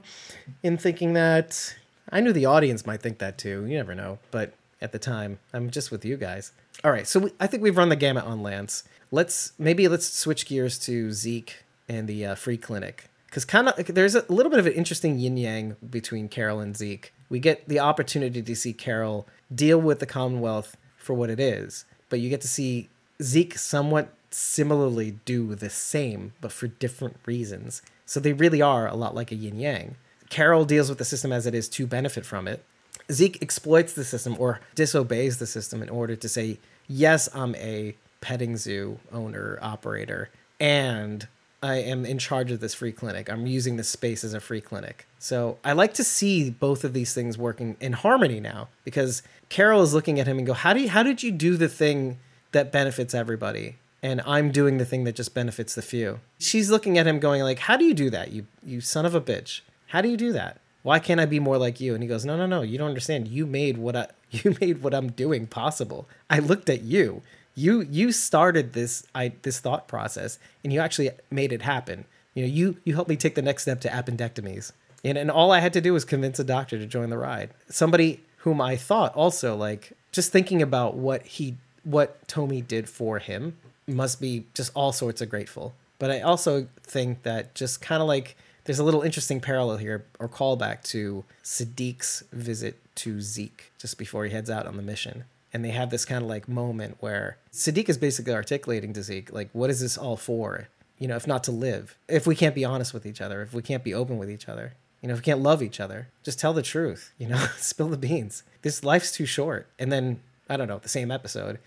in 0.63 0.77
thinking 0.77 1.13
that. 1.13 1.75
I 2.09 2.21
knew 2.21 2.33
the 2.33 2.45
audience 2.45 2.85
might 2.85 3.01
think 3.01 3.19
that 3.19 3.37
too. 3.37 3.65
You 3.65 3.77
never 3.77 3.95
know. 3.95 4.19
But 4.31 4.53
at 4.81 4.91
the 4.91 4.99
time, 4.99 5.39
I'm 5.53 5.69
just 5.69 5.91
with 5.91 6.03
you 6.03 6.17
guys. 6.17 6.51
All 6.83 6.91
right. 6.91 7.07
So 7.07 7.19
we, 7.21 7.31
I 7.39 7.47
think 7.47 7.63
we've 7.63 7.77
run 7.77 7.89
the 7.89 7.95
gamut 7.95 8.25
on 8.25 8.41
Lance. 8.41 8.83
Let's 9.11 9.53
maybe 9.59 9.87
let's 9.87 10.11
switch 10.11 10.45
gears 10.45 10.79
to 10.79 11.11
Zeke 11.11 11.63
and 11.87 12.07
the 12.07 12.25
uh, 12.25 12.35
free 12.35 12.57
clinic 12.57 13.09
because 13.25 13.45
kind 13.45 13.69
of 13.69 13.85
there's 13.87 14.15
a 14.15 14.25
little 14.27 14.49
bit 14.49 14.59
of 14.59 14.67
an 14.67 14.73
interesting 14.73 15.17
yin 15.17 15.37
yang 15.37 15.77
between 15.89 16.27
Carol 16.27 16.59
and 16.59 16.75
Zeke. 16.75 17.13
We 17.29 17.39
get 17.39 17.67
the 17.67 17.79
opportunity 17.79 18.41
to 18.41 18.55
see 18.55 18.73
Carol 18.73 19.25
deal 19.53 19.79
with 19.79 19.99
the 19.99 20.05
Commonwealth 20.05 20.75
for 20.97 21.13
what 21.13 21.29
it 21.29 21.39
is, 21.39 21.85
but 22.09 22.19
you 22.19 22.29
get 22.29 22.41
to 22.41 22.47
see 22.47 22.89
Zeke 23.21 23.57
somewhat 23.57 24.13
similarly 24.31 25.19
do 25.23 25.55
the 25.55 25.69
same, 25.69 26.33
but 26.41 26.51
for 26.51 26.67
different 26.67 27.17
reasons. 27.25 27.81
So 28.05 28.19
they 28.19 28.33
really 28.33 28.61
are 28.61 28.87
a 28.87 28.95
lot 28.95 29.15
like 29.15 29.31
a 29.31 29.35
yin 29.35 29.59
yang. 29.59 29.95
Carol 30.31 30.65
deals 30.65 30.89
with 30.89 30.97
the 30.97 31.05
system 31.05 31.31
as 31.31 31.45
it 31.45 31.53
is 31.53 31.69
to 31.69 31.85
benefit 31.85 32.25
from 32.25 32.47
it. 32.47 32.63
Zeke 33.11 33.39
exploits 33.41 33.93
the 33.93 34.05
system 34.05 34.35
or 34.39 34.61
disobeys 34.73 35.37
the 35.37 35.45
system 35.45 35.83
in 35.83 35.89
order 35.89 36.15
to 36.15 36.29
say, 36.29 36.57
yes, 36.87 37.29
I'm 37.35 37.53
a 37.55 37.95
petting 38.21 38.55
zoo 38.55 38.99
owner, 39.11 39.59
operator, 39.61 40.29
and 40.59 41.27
I 41.61 41.75
am 41.75 42.05
in 42.05 42.17
charge 42.17 42.49
of 42.49 42.61
this 42.61 42.73
free 42.73 42.93
clinic. 42.93 43.29
I'm 43.29 43.45
using 43.45 43.75
this 43.75 43.89
space 43.89 44.23
as 44.23 44.33
a 44.33 44.39
free 44.39 44.61
clinic. 44.61 45.05
So 45.19 45.59
I 45.65 45.73
like 45.73 45.93
to 45.95 46.03
see 46.03 46.49
both 46.49 46.83
of 46.83 46.93
these 46.93 47.13
things 47.13 47.37
working 47.37 47.75
in 47.81 47.93
harmony 47.93 48.39
now 48.39 48.69
because 48.85 49.21
Carol 49.49 49.83
is 49.83 49.93
looking 49.93 50.19
at 50.19 50.27
him 50.27 50.37
and 50.37 50.47
go, 50.47 50.53
how 50.53 50.73
do 50.73 50.79
you, 50.79 50.89
how 50.89 51.03
did 51.03 51.21
you 51.21 51.31
do 51.31 51.57
the 51.57 51.67
thing 51.67 52.19
that 52.53 52.71
benefits 52.71 53.13
everybody? 53.13 53.75
And 54.01 54.21
I'm 54.25 54.51
doing 54.51 54.77
the 54.77 54.85
thing 54.85 55.03
that 55.03 55.15
just 55.15 55.35
benefits 55.35 55.75
the 55.75 55.81
few. 55.81 56.21
She's 56.39 56.71
looking 56.71 56.97
at 56.97 57.05
him 57.05 57.19
going 57.19 57.43
like, 57.43 57.59
how 57.59 57.77
do 57.77 57.85
you 57.85 57.93
do 57.93 58.09
that? 58.09 58.31
You, 58.31 58.47
you 58.63 58.81
son 58.81 59.05
of 59.05 59.13
a 59.13 59.21
bitch. 59.21 59.61
How 59.91 60.01
do 60.01 60.07
you 60.07 60.15
do 60.15 60.31
that? 60.31 60.61
Why 60.83 60.99
can't 60.99 61.19
I 61.19 61.25
be 61.25 61.41
more 61.41 61.57
like 61.57 61.81
you? 61.81 61.93
And 61.93 62.01
he 62.01 62.07
goes, 62.07 62.23
No, 62.23 62.37
no, 62.37 62.45
no, 62.45 62.61
you 62.61 62.77
don't 62.77 62.87
understand. 62.87 63.27
You 63.27 63.45
made 63.45 63.77
what 63.77 63.97
I 63.97 64.07
you 64.31 64.55
made 64.61 64.81
what 64.81 64.93
I'm 64.93 65.11
doing 65.11 65.47
possible. 65.47 66.07
I 66.29 66.39
looked 66.39 66.69
at 66.69 66.81
you. 66.83 67.21
You 67.55 67.81
you 67.81 68.13
started 68.13 68.71
this 68.71 69.05
I 69.13 69.33
this 69.41 69.59
thought 69.59 69.89
process 69.89 70.39
and 70.63 70.71
you 70.71 70.79
actually 70.79 71.09
made 71.29 71.51
it 71.51 71.63
happen. 71.63 72.05
You 72.33 72.43
know, 72.43 72.49
you 72.49 72.77
you 72.85 72.95
helped 72.95 73.09
me 73.09 73.17
take 73.17 73.35
the 73.35 73.41
next 73.41 73.63
step 73.63 73.81
to 73.81 73.89
appendectomies. 73.89 74.71
And 75.03 75.17
and 75.17 75.29
all 75.29 75.51
I 75.51 75.59
had 75.59 75.73
to 75.73 75.81
do 75.81 75.91
was 75.91 76.05
convince 76.05 76.39
a 76.39 76.45
doctor 76.45 76.77
to 76.77 76.85
join 76.85 77.09
the 77.09 77.17
ride. 77.17 77.49
Somebody 77.67 78.21
whom 78.37 78.61
I 78.61 78.77
thought 78.77 79.13
also 79.13 79.57
like 79.57 79.91
just 80.13 80.31
thinking 80.31 80.61
about 80.61 80.95
what 80.95 81.23
he 81.23 81.57
what 81.83 82.25
Tomi 82.29 82.61
did 82.61 82.87
for 82.87 83.19
him 83.19 83.57
must 83.87 84.21
be 84.21 84.45
just 84.53 84.71
all 84.73 84.93
sorts 84.93 85.19
of 85.19 85.27
grateful. 85.27 85.73
But 85.99 86.11
I 86.11 86.21
also 86.21 86.67
think 86.81 87.23
that 87.23 87.53
just 87.55 87.81
kind 87.81 88.01
of 88.01 88.07
like 88.07 88.37
there's 88.65 88.79
a 88.79 88.83
little 88.83 89.01
interesting 89.01 89.41
parallel 89.41 89.77
here 89.77 90.05
or 90.19 90.29
callback 90.29 90.83
to 90.83 91.23
Sadiq's 91.43 92.23
visit 92.31 92.79
to 92.95 93.21
Zeke 93.21 93.71
just 93.77 93.97
before 93.97 94.25
he 94.25 94.31
heads 94.31 94.49
out 94.49 94.67
on 94.67 94.77
the 94.77 94.83
mission. 94.83 95.23
And 95.53 95.65
they 95.65 95.71
have 95.71 95.89
this 95.89 96.05
kind 96.05 96.23
of 96.23 96.29
like 96.29 96.47
moment 96.47 96.97
where 96.99 97.37
Sadiq 97.51 97.89
is 97.89 97.97
basically 97.97 98.33
articulating 98.33 98.93
to 98.93 99.03
Zeke, 99.03 99.33
like, 99.33 99.49
what 99.53 99.69
is 99.69 99.81
this 99.81 99.97
all 99.97 100.15
for? 100.15 100.69
You 100.97 101.07
know, 101.07 101.15
if 101.15 101.27
not 101.27 101.43
to 101.45 101.51
live, 101.51 101.97
if 102.07 102.27
we 102.27 102.35
can't 102.35 102.55
be 102.55 102.63
honest 102.63 102.93
with 102.93 103.05
each 103.05 103.21
other, 103.21 103.41
if 103.41 103.53
we 103.53 103.61
can't 103.61 103.83
be 103.83 103.93
open 103.93 104.17
with 104.17 104.29
each 104.29 104.47
other, 104.47 104.73
you 105.01 105.07
know, 105.07 105.13
if 105.13 105.19
we 105.19 105.25
can't 105.25 105.41
love 105.41 105.63
each 105.63 105.79
other, 105.79 106.07
just 106.23 106.39
tell 106.39 106.53
the 106.53 106.61
truth, 106.61 107.11
you 107.17 107.27
know, 107.27 107.47
spill 107.57 107.89
the 107.89 107.97
beans. 107.97 108.43
This 108.61 108.83
life's 108.83 109.11
too 109.11 109.25
short. 109.25 109.67
And 109.79 109.91
then, 109.91 110.21
I 110.47 110.57
don't 110.57 110.67
know, 110.67 110.77
the 110.77 110.89
same 110.89 111.11
episode, 111.11 111.57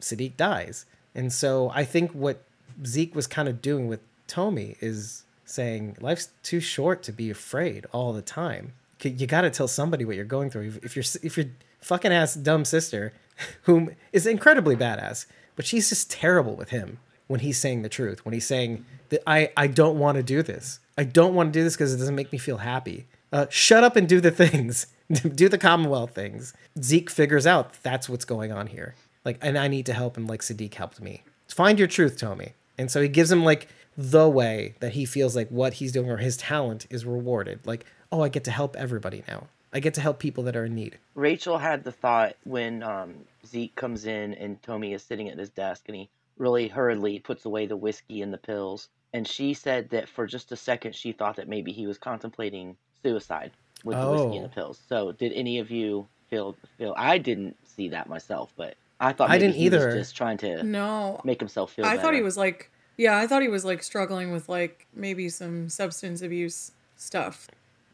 Sadiq 0.00 0.36
dies. 0.36 0.86
And 1.14 1.32
so 1.32 1.72
I 1.74 1.84
think 1.84 2.12
what 2.12 2.44
Zeke 2.86 3.14
was 3.14 3.26
kind 3.26 3.48
of 3.48 3.60
doing 3.60 3.88
with 3.88 4.00
Tomi 4.28 4.76
is 4.80 5.24
saying 5.50 5.96
life's 6.00 6.28
too 6.42 6.60
short 6.60 7.02
to 7.04 7.12
be 7.12 7.30
afraid 7.30 7.86
all 7.92 8.12
the 8.12 8.22
time. 8.22 8.72
You 9.02 9.26
got 9.26 9.42
to 9.42 9.50
tell 9.50 9.68
somebody 9.68 10.04
what 10.04 10.16
you're 10.16 10.24
going 10.24 10.50
through. 10.50 10.74
If- 10.82 10.96
your 10.96 11.04
if 11.22 11.36
your 11.36 11.46
fucking 11.80 12.12
ass 12.12 12.34
dumb 12.34 12.64
sister, 12.64 13.12
whom 13.62 13.90
is 14.12 14.26
incredibly 14.26 14.76
badass, 14.76 15.26
but 15.56 15.66
she's 15.66 15.88
just 15.88 16.10
terrible 16.10 16.54
with 16.54 16.70
him 16.70 16.98
when 17.26 17.40
he's 17.40 17.58
saying 17.58 17.82
the 17.82 17.88
truth. 17.88 18.24
When 18.24 18.32
he's 18.34 18.46
saying 18.46 18.84
that 19.08 19.22
I 19.26 19.50
I 19.56 19.66
don't 19.66 19.98
want 19.98 20.16
to 20.16 20.22
do 20.22 20.42
this. 20.42 20.80
I 20.98 21.04
don't 21.04 21.34
want 21.34 21.52
to 21.52 21.58
do 21.58 21.64
this 21.64 21.76
because 21.76 21.94
it 21.94 21.98
doesn't 21.98 22.14
make 22.14 22.32
me 22.32 22.38
feel 22.38 22.58
happy. 22.58 23.06
Uh, 23.32 23.46
shut 23.48 23.84
up 23.84 23.96
and 23.96 24.08
do 24.08 24.20
the 24.20 24.30
things. 24.44 24.86
do 25.34 25.48
the 25.48 25.58
Commonwealth 25.58 26.14
things. 26.14 26.52
Zeke 26.80 27.10
figures 27.10 27.46
out 27.46 27.82
that's 27.82 28.08
what's 28.08 28.24
going 28.24 28.52
on 28.52 28.68
here. 28.68 28.94
Like, 29.24 29.38
and 29.42 29.58
I 29.58 29.68
need 29.68 29.86
to 29.86 29.92
help 29.92 30.16
him 30.16 30.26
like 30.26 30.40
Sadiq 30.40 30.74
helped 30.74 31.00
me. 31.00 31.22
Find 31.48 31.78
your 31.78 31.88
truth, 31.88 32.16
Tomi. 32.16 32.52
And 32.78 32.90
so 32.90 33.02
he 33.02 33.08
gives 33.08 33.30
him 33.30 33.44
like 33.44 33.68
the 33.96 34.28
way 34.28 34.74
that 34.80 34.92
he 34.92 35.04
feels 35.04 35.34
like 35.36 35.48
what 35.48 35.74
he's 35.74 35.92
doing 35.92 36.10
or 36.10 36.16
his 36.18 36.36
talent 36.36 36.86
is 36.90 37.04
rewarded. 37.04 37.60
Like, 37.66 37.84
oh, 38.12 38.22
I 38.22 38.28
get 38.28 38.44
to 38.44 38.50
help 38.50 38.76
everybody 38.76 39.22
now. 39.28 39.46
I 39.72 39.80
get 39.80 39.94
to 39.94 40.00
help 40.00 40.18
people 40.18 40.44
that 40.44 40.56
are 40.56 40.64
in 40.64 40.74
need. 40.74 40.98
Rachel 41.14 41.58
had 41.58 41.84
the 41.84 41.92
thought 41.92 42.34
when 42.44 42.82
um, 42.82 43.14
Zeke 43.46 43.74
comes 43.76 44.04
in 44.06 44.34
and 44.34 44.60
Tomi 44.62 44.92
is 44.94 45.02
sitting 45.02 45.28
at 45.28 45.38
his 45.38 45.50
desk 45.50 45.84
and 45.86 45.96
he 45.96 46.08
really 46.38 46.66
hurriedly 46.68 47.18
puts 47.20 47.44
away 47.44 47.66
the 47.66 47.76
whiskey 47.76 48.22
and 48.22 48.32
the 48.32 48.38
pills. 48.38 48.88
And 49.12 49.26
she 49.28 49.54
said 49.54 49.90
that 49.90 50.08
for 50.08 50.26
just 50.26 50.50
a 50.52 50.56
second 50.56 50.94
she 50.94 51.12
thought 51.12 51.36
that 51.36 51.48
maybe 51.48 51.70
he 51.72 51.86
was 51.86 51.98
contemplating 51.98 52.76
suicide 53.02 53.52
with 53.84 53.96
the 53.96 54.10
whiskey 54.10 54.36
and 54.36 54.46
Oh. 54.46 54.48
the 54.48 54.54
pills. 54.54 54.80
So 54.88 55.12
did 55.12 55.32
any 55.34 55.58
of 55.58 55.70
you 55.70 56.06
feel 56.28 56.56
feel? 56.78 56.94
I 56.96 57.18
didn't 57.18 57.56
see 57.68 57.88
that 57.90 58.08
myself, 58.08 58.52
but 58.56 58.74
I 58.98 59.12
thought 59.12 59.30
I 59.30 59.38
didn't 59.38 59.54
he 59.54 59.66
either. 59.66 59.86
was 59.86 59.94
just 59.94 60.16
trying 60.16 60.38
to 60.38 60.62
No, 60.62 61.20
make 61.24 61.38
himself 61.40 61.72
feel. 61.72 61.84
I 61.86 61.96
thought 61.96 62.14
he 62.14 62.22
was 62.22 62.36
like, 62.36 62.70
yeah, 63.00 63.16
I 63.16 63.26
thought 63.26 63.40
he 63.42 63.48
was 63.48 63.64
like 63.64 63.82
struggling 63.82 64.30
with 64.30 64.48
like 64.48 64.86
maybe 64.94 65.28
some 65.30 65.68
substance 65.70 66.20
abuse 66.22 66.72
stuff. 66.96 67.48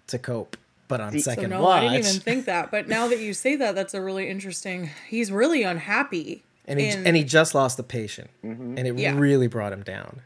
to 0.09 0.19
cope. 0.19 0.57
But 0.89 1.01
on 1.01 1.13
See- 1.13 1.19
so 1.21 1.31
So 1.31 1.35
second 1.37 1.51
no, 1.51 1.63
watch, 1.63 1.83
I 1.83 1.89
didn't 1.97 2.07
even 2.07 2.21
think 2.21 2.45
that. 2.47 2.71
But 2.71 2.87
now 2.89 3.09
that 3.09 3.19
you 3.19 3.33
say 3.35 3.57
that, 3.57 3.75
that's 3.75 3.93
a 3.95 4.01
really 4.01 4.29
interesting. 4.29 4.91
He's 5.09 5.31
really 5.33 5.63
unhappy. 5.63 6.43
and 6.69 6.81
he 6.81 6.89
in- 6.89 7.07
and 7.07 7.17
he 7.17 7.23
just 7.25 7.55
lost 7.55 7.79
a 7.79 7.83
patient, 7.85 8.29
Mhm. 8.45 8.77
and 8.77 8.87
it 8.89 8.99
Yeah. 8.99 9.17
really 9.17 9.47
brought 9.47 9.73
him 9.73 9.83
down. 9.85 10.23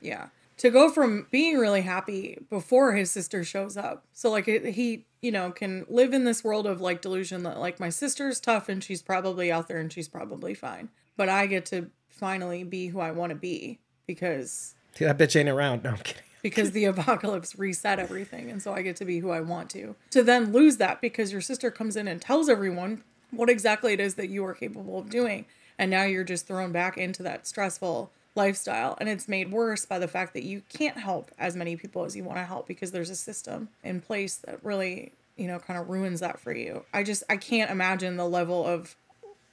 Yeah. 0.00 0.28
To 0.58 0.70
go 0.70 0.90
from 0.90 1.26
being 1.30 1.58
really 1.58 1.82
happy 1.82 2.38
before 2.48 2.92
his 2.94 3.10
sister 3.10 3.44
shows 3.44 3.76
up. 3.76 4.04
So 4.14 4.30
like 4.30 4.46
it, 4.48 4.64
he, 4.74 5.04
you 5.20 5.30
know, 5.32 5.50
can 5.50 5.84
live 5.88 6.14
in 6.14 6.24
this 6.24 6.42
world 6.44 6.66
of 6.66 6.80
like 6.80 7.02
delusion 7.02 7.42
that 7.42 7.58
like 7.58 7.80
my 7.80 7.90
sister's 7.90 8.40
tough 8.40 8.68
and 8.70 8.82
she's 8.84 9.02
probably 9.02 9.50
out 9.52 9.68
there 9.68 9.78
and 9.78 9.92
she's 9.92 10.08
probably 10.08 10.54
fine. 10.54 10.88
But 11.18 11.28
I 11.28 11.46
get 11.46 11.66
to 11.66 11.90
finally 12.08 12.62
be 12.64 12.86
who 12.88 13.00
I 13.00 13.10
want 13.10 13.30
to 13.30 13.36
be 13.36 13.78
because 14.06 14.74
That 14.98 15.18
bitch 15.18 15.38
ain't 15.38 15.48
around. 15.48 15.84
No, 15.84 15.90
I'm 15.90 15.96
kidding. 15.98 16.22
because 16.42 16.72
the 16.72 16.84
apocalypse 16.84 17.58
reset 17.58 17.98
everything 17.98 18.50
and 18.50 18.62
so 18.62 18.74
I 18.74 18.82
get 18.82 18.96
to 18.96 19.04
be 19.04 19.20
who 19.20 19.30
I 19.30 19.40
want 19.40 19.70
to. 19.70 19.96
To 20.10 20.22
then 20.22 20.52
lose 20.52 20.76
that 20.76 21.00
because 21.00 21.32
your 21.32 21.40
sister 21.40 21.70
comes 21.70 21.96
in 21.96 22.06
and 22.06 22.20
tells 22.20 22.48
everyone 22.48 23.02
what 23.30 23.48
exactly 23.48 23.92
it 23.94 24.00
is 24.00 24.14
that 24.16 24.28
you 24.28 24.44
are 24.44 24.54
capable 24.54 24.98
of 24.98 25.10
doing 25.10 25.46
and 25.78 25.90
now 25.90 26.04
you're 26.04 26.24
just 26.24 26.46
thrown 26.46 26.70
back 26.72 26.96
into 26.98 27.22
that 27.22 27.46
stressful 27.46 28.10
lifestyle. 28.34 28.96
And 29.00 29.08
it's 29.08 29.28
made 29.28 29.50
worse 29.50 29.86
by 29.86 29.98
the 29.98 30.08
fact 30.08 30.34
that 30.34 30.42
you 30.44 30.62
can't 30.68 30.98
help 30.98 31.30
as 31.38 31.56
many 31.56 31.76
people 31.76 32.04
as 32.04 32.16
you 32.16 32.24
want 32.24 32.38
to 32.38 32.44
help 32.44 32.66
because 32.66 32.90
there's 32.90 33.10
a 33.10 33.16
system 33.16 33.68
in 33.82 34.00
place 34.00 34.36
that 34.36 34.58
really, 34.64 35.12
you 35.36 35.46
know, 35.46 35.58
kind 35.58 35.78
of 35.78 35.88
ruins 35.88 36.20
that 36.20 36.38
for 36.38 36.54
you. 36.54 36.84
I 36.92 37.02
just, 37.02 37.22
I 37.28 37.36
can't 37.36 37.70
imagine 37.70 38.16
the 38.16 38.28
level 38.28 38.64
of 38.66 38.96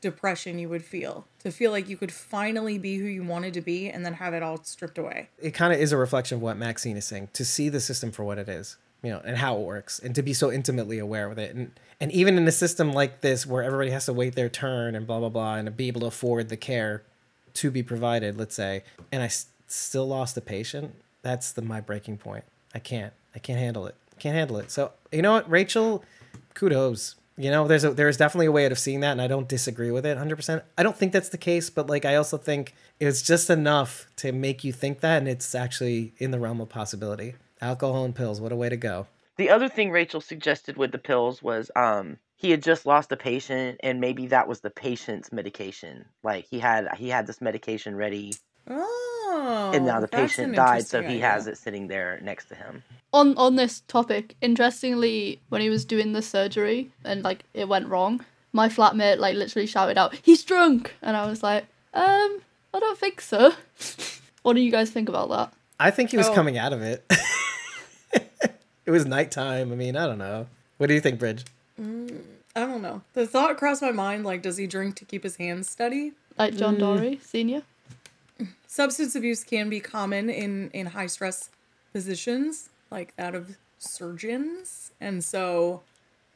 depression 0.02 0.58
you 0.60 0.68
would 0.68 0.84
feel 0.84 1.26
to 1.44 1.52
feel 1.52 1.72
like 1.72 1.88
you 1.88 1.96
could 1.98 2.12
finally 2.12 2.78
be 2.78 2.98
who 2.98 3.06
you 3.06 3.24
wanted 3.24 3.54
to 3.54 3.62
be 3.62 3.90
and 3.90 4.06
then 4.06 4.14
have 4.16 4.34
it 4.34 4.44
all 4.44 4.62
stripped 4.64 4.98
away. 4.98 5.30
It 5.40 5.52
kind 5.52 5.72
of 5.74 5.80
is 5.80 5.92
a 5.92 5.98
reflection 5.98 6.38
of 6.38 6.42
what 6.42 6.58
Maxine 6.58 6.98
is 6.98 7.06
saying 7.06 7.30
to 7.34 7.46
see 7.46 7.70
the 7.70 7.80
system 7.80 8.12
for 8.12 8.24
what 8.24 8.38
it 8.38 8.50
is, 8.50 8.78
you 9.04 9.12
know, 9.12 9.22
and 9.24 9.38
how 9.38 9.56
it 9.58 9.62
works, 9.62 10.00
and 10.00 10.14
to 10.16 10.22
be 10.24 10.34
so 10.34 10.52
intimately 10.52 11.00
aware 11.00 11.30
with 11.30 11.40
it. 11.40 11.56
And 11.56 11.72
and 12.00 12.12
even 12.12 12.36
in 12.38 12.48
a 12.48 12.52
system 12.52 12.94
like 12.94 13.22
this 13.22 13.46
where 13.46 13.62
everybody 13.64 13.92
has 13.92 14.06
to 14.08 14.14
wait 14.14 14.34
their 14.36 14.50
turn 14.50 14.96
and 14.96 15.06
blah 15.06 15.20
blah 15.20 15.30
blah, 15.30 15.56
and 15.56 15.78
be 15.78 15.88
able 15.88 16.02
to 16.02 16.08
afford 16.08 16.50
the 16.50 16.58
care 16.58 17.04
to 17.54 17.70
be 17.70 17.84
provided, 17.84 18.38
let's 18.38 18.56
say, 18.56 18.84
and 19.12 19.22
I 19.22 19.26
s- 19.28 19.48
still 19.68 20.08
lost 20.08 20.36
a 20.38 20.42
patient. 20.42 20.96
That's 21.22 21.52
the 21.52 21.62
my 21.62 21.80
breaking 21.82 22.18
point. 22.18 22.44
I 22.74 22.80
can't. 22.80 23.14
I 23.36 23.40
can't 23.40 23.60
handle 23.60 23.86
it. 23.88 23.96
Can't 24.20 24.36
handle 24.36 24.58
it. 24.58 24.72
So 24.72 24.92
you 25.12 25.22
know 25.22 25.34
what, 25.34 25.50
Rachel, 25.50 26.04
kudos. 26.54 27.16
You 27.38 27.50
know, 27.50 27.68
there's 27.68 27.84
a 27.84 27.92
there's 27.92 28.18
definitely 28.18 28.48
a 28.48 28.52
way 28.52 28.66
out 28.66 28.72
of 28.72 28.80
seeing 28.80 29.00
that, 29.02 29.12
and 29.12 29.22
I 29.22 29.28
don't 29.28 29.48
disagree 29.48 29.92
with 29.92 30.06
it 30.06 30.10
100. 30.10 30.36
percent 30.36 30.64
I 30.78 30.84
don't 30.84 30.96
think 30.96 31.14
that's 31.14 31.30
the 31.30 31.38
case, 31.38 31.70
but 31.70 31.88
like 31.88 32.06
I 32.06 32.16
also 32.16 32.38
think 32.38 32.74
it's 33.00 33.22
just 33.22 33.50
enough 33.50 34.08
to 34.18 34.32
make 34.32 34.64
you 34.64 34.72
think 34.74 35.00
that, 35.00 35.18
and 35.20 35.28
it's 35.28 35.56
actually 35.56 36.14
in 36.18 36.32
the 36.32 36.40
realm 36.40 36.62
of 36.62 36.70
possibility. 36.70 37.36
Alcohol 37.62 38.06
and 38.06 38.16
pills, 38.16 38.42
what 38.42 38.52
a 38.52 38.56
way 38.56 38.70
to 38.70 38.78
go. 38.78 39.08
The 39.38 39.50
other 39.50 39.70
thing 39.70 39.92
Rachel 39.92 40.22
suggested 40.22 40.78
with 40.78 40.92
the 40.92 40.98
pills 40.98 41.42
was 41.42 41.72
um 41.76 42.18
he 42.36 42.52
had 42.52 42.64
just 42.64 42.86
lost 42.86 43.12
a 43.12 43.18
patient 43.18 43.80
and 43.84 44.02
maybe 44.02 44.28
that 44.28 44.48
was 44.48 44.62
the 44.62 44.70
patient's 44.70 45.32
medication. 45.32 46.06
Like 46.24 46.46
he 46.50 46.60
had 46.60 46.88
he 46.98 47.10
had 47.10 47.28
this 47.28 47.40
medication 47.42 47.96
ready 47.96 48.34
Oh. 48.68 49.11
And 49.32 49.86
now 49.86 50.00
the 50.00 50.08
patient 50.08 50.56
died 50.56 50.86
so 50.86 51.02
he 51.02 51.08
idea. 51.08 51.30
has 51.30 51.48
it 51.48 51.58
sitting 51.58 51.88
there 51.88 52.20
next 52.22 52.46
to 52.50 52.56
him. 52.56 52.84
on 53.14 53.36
on 53.38 53.56
this 53.56 53.82
topic, 53.88 54.36
interestingly, 54.42 55.40
when 55.50 55.62
he 55.62 55.70
was 55.70 55.86
doing 55.86 56.14
the 56.14 56.22
surgery 56.22 56.92
and 57.04 57.24
like 57.24 57.44
it 57.54 57.68
went 57.68 57.88
wrong, 57.88 58.24
my 58.54 58.68
flatmate 58.70 59.18
like 59.20 59.36
literally 59.36 59.68
shouted 59.68 59.98
out, 59.98 60.14
"He's 60.22 60.44
drunk," 60.44 60.94
and 61.02 61.16
I 61.18 61.26
was 61.28 61.42
like, 61.44 61.64
um, 61.94 62.42
I 62.74 62.80
don't 62.80 62.98
think 62.98 63.22
so. 63.22 63.54
what 64.44 64.54
do 64.54 64.62
you 64.62 64.72
guys 64.72 64.90
think 64.90 65.10
about 65.10 65.30
that? 65.30 65.54
I 65.80 65.92
think 65.92 66.12
he 66.12 66.18
was 66.18 66.28
Oh. 66.30 66.34
coming 66.34 66.58
out 66.58 66.74
of 66.74 66.82
it. 66.82 67.04
it 68.86 68.92
was 68.92 69.06
nighttime. 69.06 69.72
I 69.72 69.76
mean, 69.76 69.96
I 69.96 70.06
don't 70.08 70.18
know. 70.20 70.48
What 70.78 70.88
do 70.88 70.94
you 70.94 71.02
think, 71.02 71.20
Bridge? 71.20 71.46
I 71.80 72.60
don't 72.60 72.82
know. 72.82 73.02
The 73.14 73.26
thought 73.26 73.58
crossed 73.58 73.82
my 73.82 73.92
mind 73.92 74.24
like, 74.26 74.42
does 74.42 74.58
he 74.58 74.68
drink 74.68 74.96
to 74.98 75.06
keep 75.06 75.24
his 75.24 75.38
hands 75.38 75.70
steady? 75.70 76.12
Like 76.38 76.56
John 76.56 76.78
Dorie 76.78 77.20
Senior? 77.24 77.64
Substance 78.72 79.16
abuse 79.16 79.44
can 79.44 79.68
be 79.68 79.82
common 79.82 80.30
in 80.30 80.72
in 80.72 80.86
high 80.86 81.08
stress 81.08 81.50
positions 81.92 82.70
like 82.90 83.14
that 83.18 83.36
of 83.36 83.58
surgeons, 83.78 84.94
and 85.02 85.22
so 85.22 85.82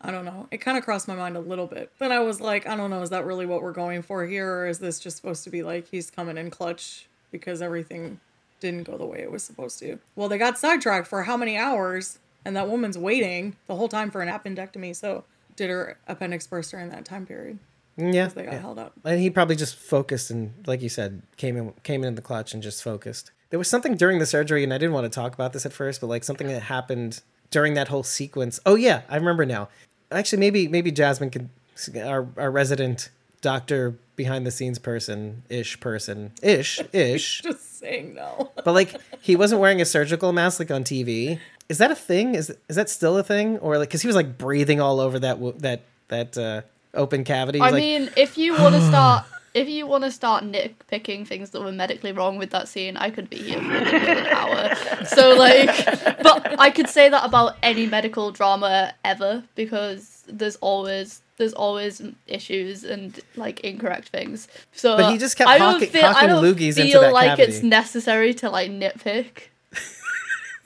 I 0.01 0.11
don't 0.11 0.25
know. 0.25 0.49
It 0.51 0.57
kind 0.57 0.77
of 0.77 0.83
crossed 0.83 1.07
my 1.07 1.15
mind 1.15 1.37
a 1.37 1.39
little 1.39 1.65
bit. 1.65 1.93
but 1.97 2.11
I 2.11 2.19
was 2.19 2.41
like, 2.41 2.67
I 2.67 2.75
don't 2.75 2.89
know, 2.89 3.01
is 3.01 3.09
that 3.11 3.25
really 3.25 3.45
what 3.45 3.61
we're 3.61 3.71
going 3.71 4.01
for 4.01 4.25
here, 4.25 4.53
or 4.53 4.67
is 4.67 4.79
this 4.79 4.99
just 4.99 5.15
supposed 5.15 5.45
to 5.45 5.49
be 5.49 5.63
like 5.63 5.87
he's 5.87 6.11
coming 6.11 6.37
in 6.37 6.49
clutch 6.49 7.07
because 7.31 7.61
everything 7.61 8.19
didn't 8.59 8.83
go 8.83 8.97
the 8.97 9.05
way 9.05 9.19
it 9.19 9.31
was 9.31 9.41
supposed 9.41 9.79
to? 9.79 9.99
Well, 10.17 10.27
they 10.27 10.37
got 10.37 10.57
sidetracked 10.57 11.07
for 11.07 11.23
how 11.23 11.37
many 11.37 11.55
hours, 11.55 12.19
and 12.43 12.53
that 12.57 12.67
woman's 12.67 12.97
waiting 12.97 13.55
the 13.67 13.77
whole 13.77 13.87
time 13.87 14.11
for 14.11 14.21
an 14.21 14.27
appendectomy. 14.27 14.93
So 14.93 15.23
did 15.55 15.69
her 15.69 15.97
appendix 16.05 16.47
burst 16.47 16.71
during 16.71 16.89
that 16.89 17.05
time 17.05 17.25
period? 17.25 17.59
Yeah, 17.97 18.27
They 18.27 18.43
got 18.43 18.53
yeah. 18.53 18.59
held 18.59 18.77
up. 18.79 18.93
and 19.05 19.19
he 19.19 19.29
probably 19.29 19.55
just 19.55 19.75
focused 19.75 20.29
and, 20.29 20.53
like 20.67 20.81
you 20.81 20.89
said, 20.89 21.21
came 21.37 21.55
in 21.57 21.73
came 21.83 22.03
in 22.03 22.15
the 22.15 22.21
clutch 22.21 22.53
and 22.53 22.61
just 22.61 22.83
focused. 22.83 23.31
There 23.51 23.59
was 23.59 23.69
something 23.69 23.95
during 23.95 24.19
the 24.19 24.25
surgery, 24.25 24.63
and 24.63 24.73
I 24.73 24.77
didn't 24.77 24.93
want 24.93 25.05
to 25.05 25.09
talk 25.15 25.33
about 25.33 25.53
this 25.53 25.65
at 25.65 25.71
first, 25.73 26.01
but 26.01 26.07
like 26.07 26.23
something 26.23 26.47
that 26.47 26.63
happened 26.63 27.21
during 27.51 27.73
that 27.75 27.87
whole 27.87 28.03
sequence. 28.03 28.59
Oh 28.65 28.75
yeah, 28.75 29.01
I 29.09 29.15
remember 29.15 29.45
now. 29.45 29.69
Actually, 30.11 30.39
maybe 30.39 30.67
maybe 30.67 30.91
Jasmine 30.91 31.29
could, 31.29 31.49
our 32.03 32.27
our 32.37 32.51
resident 32.51 33.09
doctor 33.41 33.95
behind 34.15 34.45
the 34.47 34.51
scenes 34.51 34.79
person 34.79 35.43
ish 35.49 35.79
person 35.79 36.31
ish 36.41 36.79
ish. 36.93 37.41
Just 37.43 37.79
saying 37.79 38.15
no. 38.15 38.51
But 38.63 38.73
like 38.73 38.95
he 39.21 39.35
wasn't 39.35 39.61
wearing 39.61 39.79
a 39.79 39.85
surgical 39.85 40.33
mask 40.33 40.59
like 40.59 40.71
on 40.71 40.83
TV. 40.83 41.39
Is 41.69 41.77
that 41.77 41.91
a 41.91 41.95
thing? 41.95 42.35
Is 42.35 42.53
is 42.67 42.75
that 42.75 42.89
still 42.89 43.17
a 43.17 43.23
thing? 43.23 43.57
Or 43.59 43.77
like 43.77 43.87
because 43.89 44.01
he 44.01 44.07
was 44.07 44.15
like 44.15 44.37
breathing 44.37 44.81
all 44.81 44.99
over 44.99 45.17
that 45.19 45.39
that 45.61 45.81
that 46.09 46.37
uh, 46.37 46.61
open 46.95 47.23
cavity. 47.23 47.59
He 47.59 47.63
I 47.63 47.69
like, 47.69 47.81
mean, 47.81 48.09
if 48.17 48.37
you 48.37 48.53
want 48.53 48.75
to 48.75 48.81
start, 48.87 49.25
if 49.53 49.69
you 49.69 49.87
want 49.87 50.03
to 50.03 50.11
start 50.11 50.43
nitpicking 50.43 51.25
things 51.27 51.51
that 51.51 51.61
were 51.61 51.71
medically 51.71 52.11
wrong 52.11 52.37
with 52.37 52.49
that 52.51 52.67
scene, 52.67 52.97
I 52.97 53.09
could 53.09 53.29
be 53.29 53.37
here 53.37 53.59
for 53.59 53.71
an 53.71 54.27
hour. 54.27 54.75
So 55.05 55.35
like, 55.35 55.67
but 56.23 56.59
I 56.59 56.69
could 56.71 56.89
say 56.89 57.09
that 57.09 57.23
about 57.25 57.55
any 57.63 57.85
medical 57.85 58.31
drama 58.31 58.93
ever 59.03 59.43
because 59.55 60.23
there's 60.27 60.55
always 60.57 61.21
there's 61.37 61.53
always 61.53 62.01
issues 62.27 62.83
and 62.85 63.19
like 63.35 63.59
incorrect 63.61 64.07
things. 64.09 64.47
So 64.71 64.95
But 64.97 65.11
he 65.11 65.17
just 65.17 65.37
kept 65.37 65.49
I 65.49 65.57
don't 65.57 65.73
hawking- 65.73 65.89
feel, 65.89 66.05
I 66.05 66.27
don't 66.27 66.55
feel 66.73 67.11
like 67.11 67.39
it's 67.39 67.61
necessary 67.61 68.33
to 68.35 68.49
like 68.49 68.71
nitpick. 68.71 69.49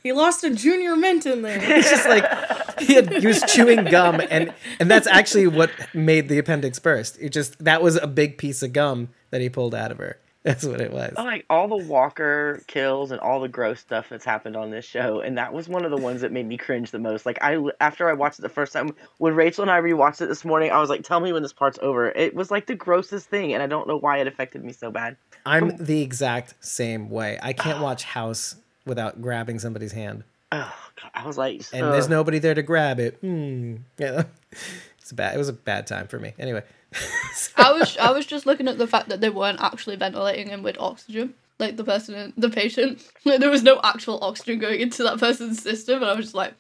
He 0.04 0.14
lost 0.14 0.44
a 0.44 0.54
junior 0.54 0.96
mint 0.96 1.26
in 1.26 1.42
there. 1.42 1.60
it's 1.62 1.90
just 1.90 2.08
like 2.08 2.80
he 2.80 2.96
had 2.96 3.14
he 3.14 3.28
was 3.28 3.42
chewing 3.44 3.86
gum 3.86 4.22
and 4.30 4.54
and 4.80 4.90
that's 4.90 5.08
actually 5.08 5.48
what 5.48 5.72
made 5.94 6.30
the 6.30 6.38
appendix 6.38 6.80
burst. 6.80 7.18
It 7.20 7.30
just 7.30 7.64
that 7.64 7.82
was 7.82 7.96
a 7.96 8.08
big 8.08 8.38
piece 8.38 8.64
of 8.64 8.74
gum 8.74 9.10
that 9.32 9.42
he 9.42 9.50
pulled 9.50 9.76
out 9.76 9.92
of 9.92 9.98
her. 9.98 10.18
That's 10.44 10.66
what 10.66 10.80
it 10.80 10.94
was. 10.94 11.14
Like 11.18 11.46
all 11.50 11.68
the 11.68 11.86
Walker 11.86 12.64
kills 12.68 13.12
and 13.12 13.20
all 13.20 13.42
the 13.42 13.50
gross 13.50 13.82
stuff 13.82 14.08
that's 14.08 14.24
happened 14.24 14.56
on 14.56 14.72
this 14.72 14.86
show, 14.86 15.20
and 15.20 15.38
that 15.38 15.52
was 15.52 15.68
one 15.68 15.84
of 15.84 15.92
the 15.92 15.98
ones 15.98 16.22
that 16.22 16.32
made 16.32 16.48
me 16.48 16.56
cringe 16.56 16.92
the 16.92 17.00
most. 17.00 17.26
Like 17.26 17.38
I, 17.42 17.58
after 17.82 18.10
I 18.10 18.14
watched 18.14 18.40
it 18.40 18.44
the 18.44 18.50
first 18.50 18.72
time, 18.72 18.96
when 19.18 19.36
Rachel 19.36 19.64
and 19.64 19.70
I 19.70 19.82
rewatched 19.82 20.22
it 20.22 20.28
this 20.28 20.46
morning, 20.46 20.72
I 20.72 20.80
was 20.80 20.90
like, 20.90 21.04
"Tell 21.04 21.20
me 21.20 21.34
when 21.34 21.44
this 21.44 21.52
part's 21.52 21.78
over." 21.82 22.08
It 22.08 22.36
was 22.36 22.52
like 22.52 22.68
the 22.68 22.76
grossest 22.76 23.30
thing, 23.30 23.54
and 23.54 23.62
I 23.62 23.68
don't 23.68 23.86
know 23.86 23.98
why 23.98 24.20
it 24.20 24.28
affected 24.28 24.64
me 24.64 24.72
so 24.72 24.90
bad. 24.90 25.18
I'm 25.46 25.76
the 25.76 26.02
exact 26.02 26.54
same 26.62 27.10
way. 27.10 27.38
I 27.44 27.52
can't 27.52 27.80
ah. 27.80 27.84
watch 27.84 28.04
House 28.06 28.56
without 28.86 29.22
grabbing 29.22 29.60
somebody's 29.60 29.92
hand. 29.92 30.24
Oh, 30.52 30.74
God, 31.02 31.12
I 31.14 31.28
was 31.28 31.38
like, 31.38 31.64
and 31.74 31.86
ugh. 31.86 31.92
there's 31.92 32.10
nobody 32.10 32.40
there 32.40 32.56
to 32.56 32.64
grab 32.64 33.00
it. 33.00 33.18
Hmm. 33.22 33.78
Yeah, 33.98 34.24
it's 35.00 35.12
bad. 35.12 35.36
It 35.36 35.38
was 35.38 35.50
a 35.50 35.54
bad 35.54 35.86
time 35.86 36.08
for 36.08 36.20
me. 36.20 36.34
Anyway, 36.40 36.64
I 37.58 37.72
was 37.72 37.98
I 37.98 38.12
was 38.12 38.26
just 38.26 38.46
looking 38.46 38.68
at 38.68 38.78
the 38.78 38.88
fact 38.88 39.10
that 39.10 39.22
they 39.22 39.30
weren't 39.30 39.62
actually 39.62 39.96
ventilating 39.96 40.50
him 40.50 40.64
with 40.64 40.78
oxygen. 40.80 41.36
Like 41.60 41.76
the 41.76 41.84
person, 41.84 42.34
the 42.38 42.50
patient, 42.50 43.06
like, 43.26 43.42
there 43.42 43.50
was 43.50 43.64
no 43.64 43.80
actual 43.84 44.24
oxygen 44.24 44.60
going 44.60 44.80
into 44.80 45.04
that 45.04 45.20
person's 45.20 45.62
system, 45.62 46.02
and 46.02 46.10
I 46.10 46.14
was 46.16 46.26
just 46.26 46.36
like, 46.36 46.54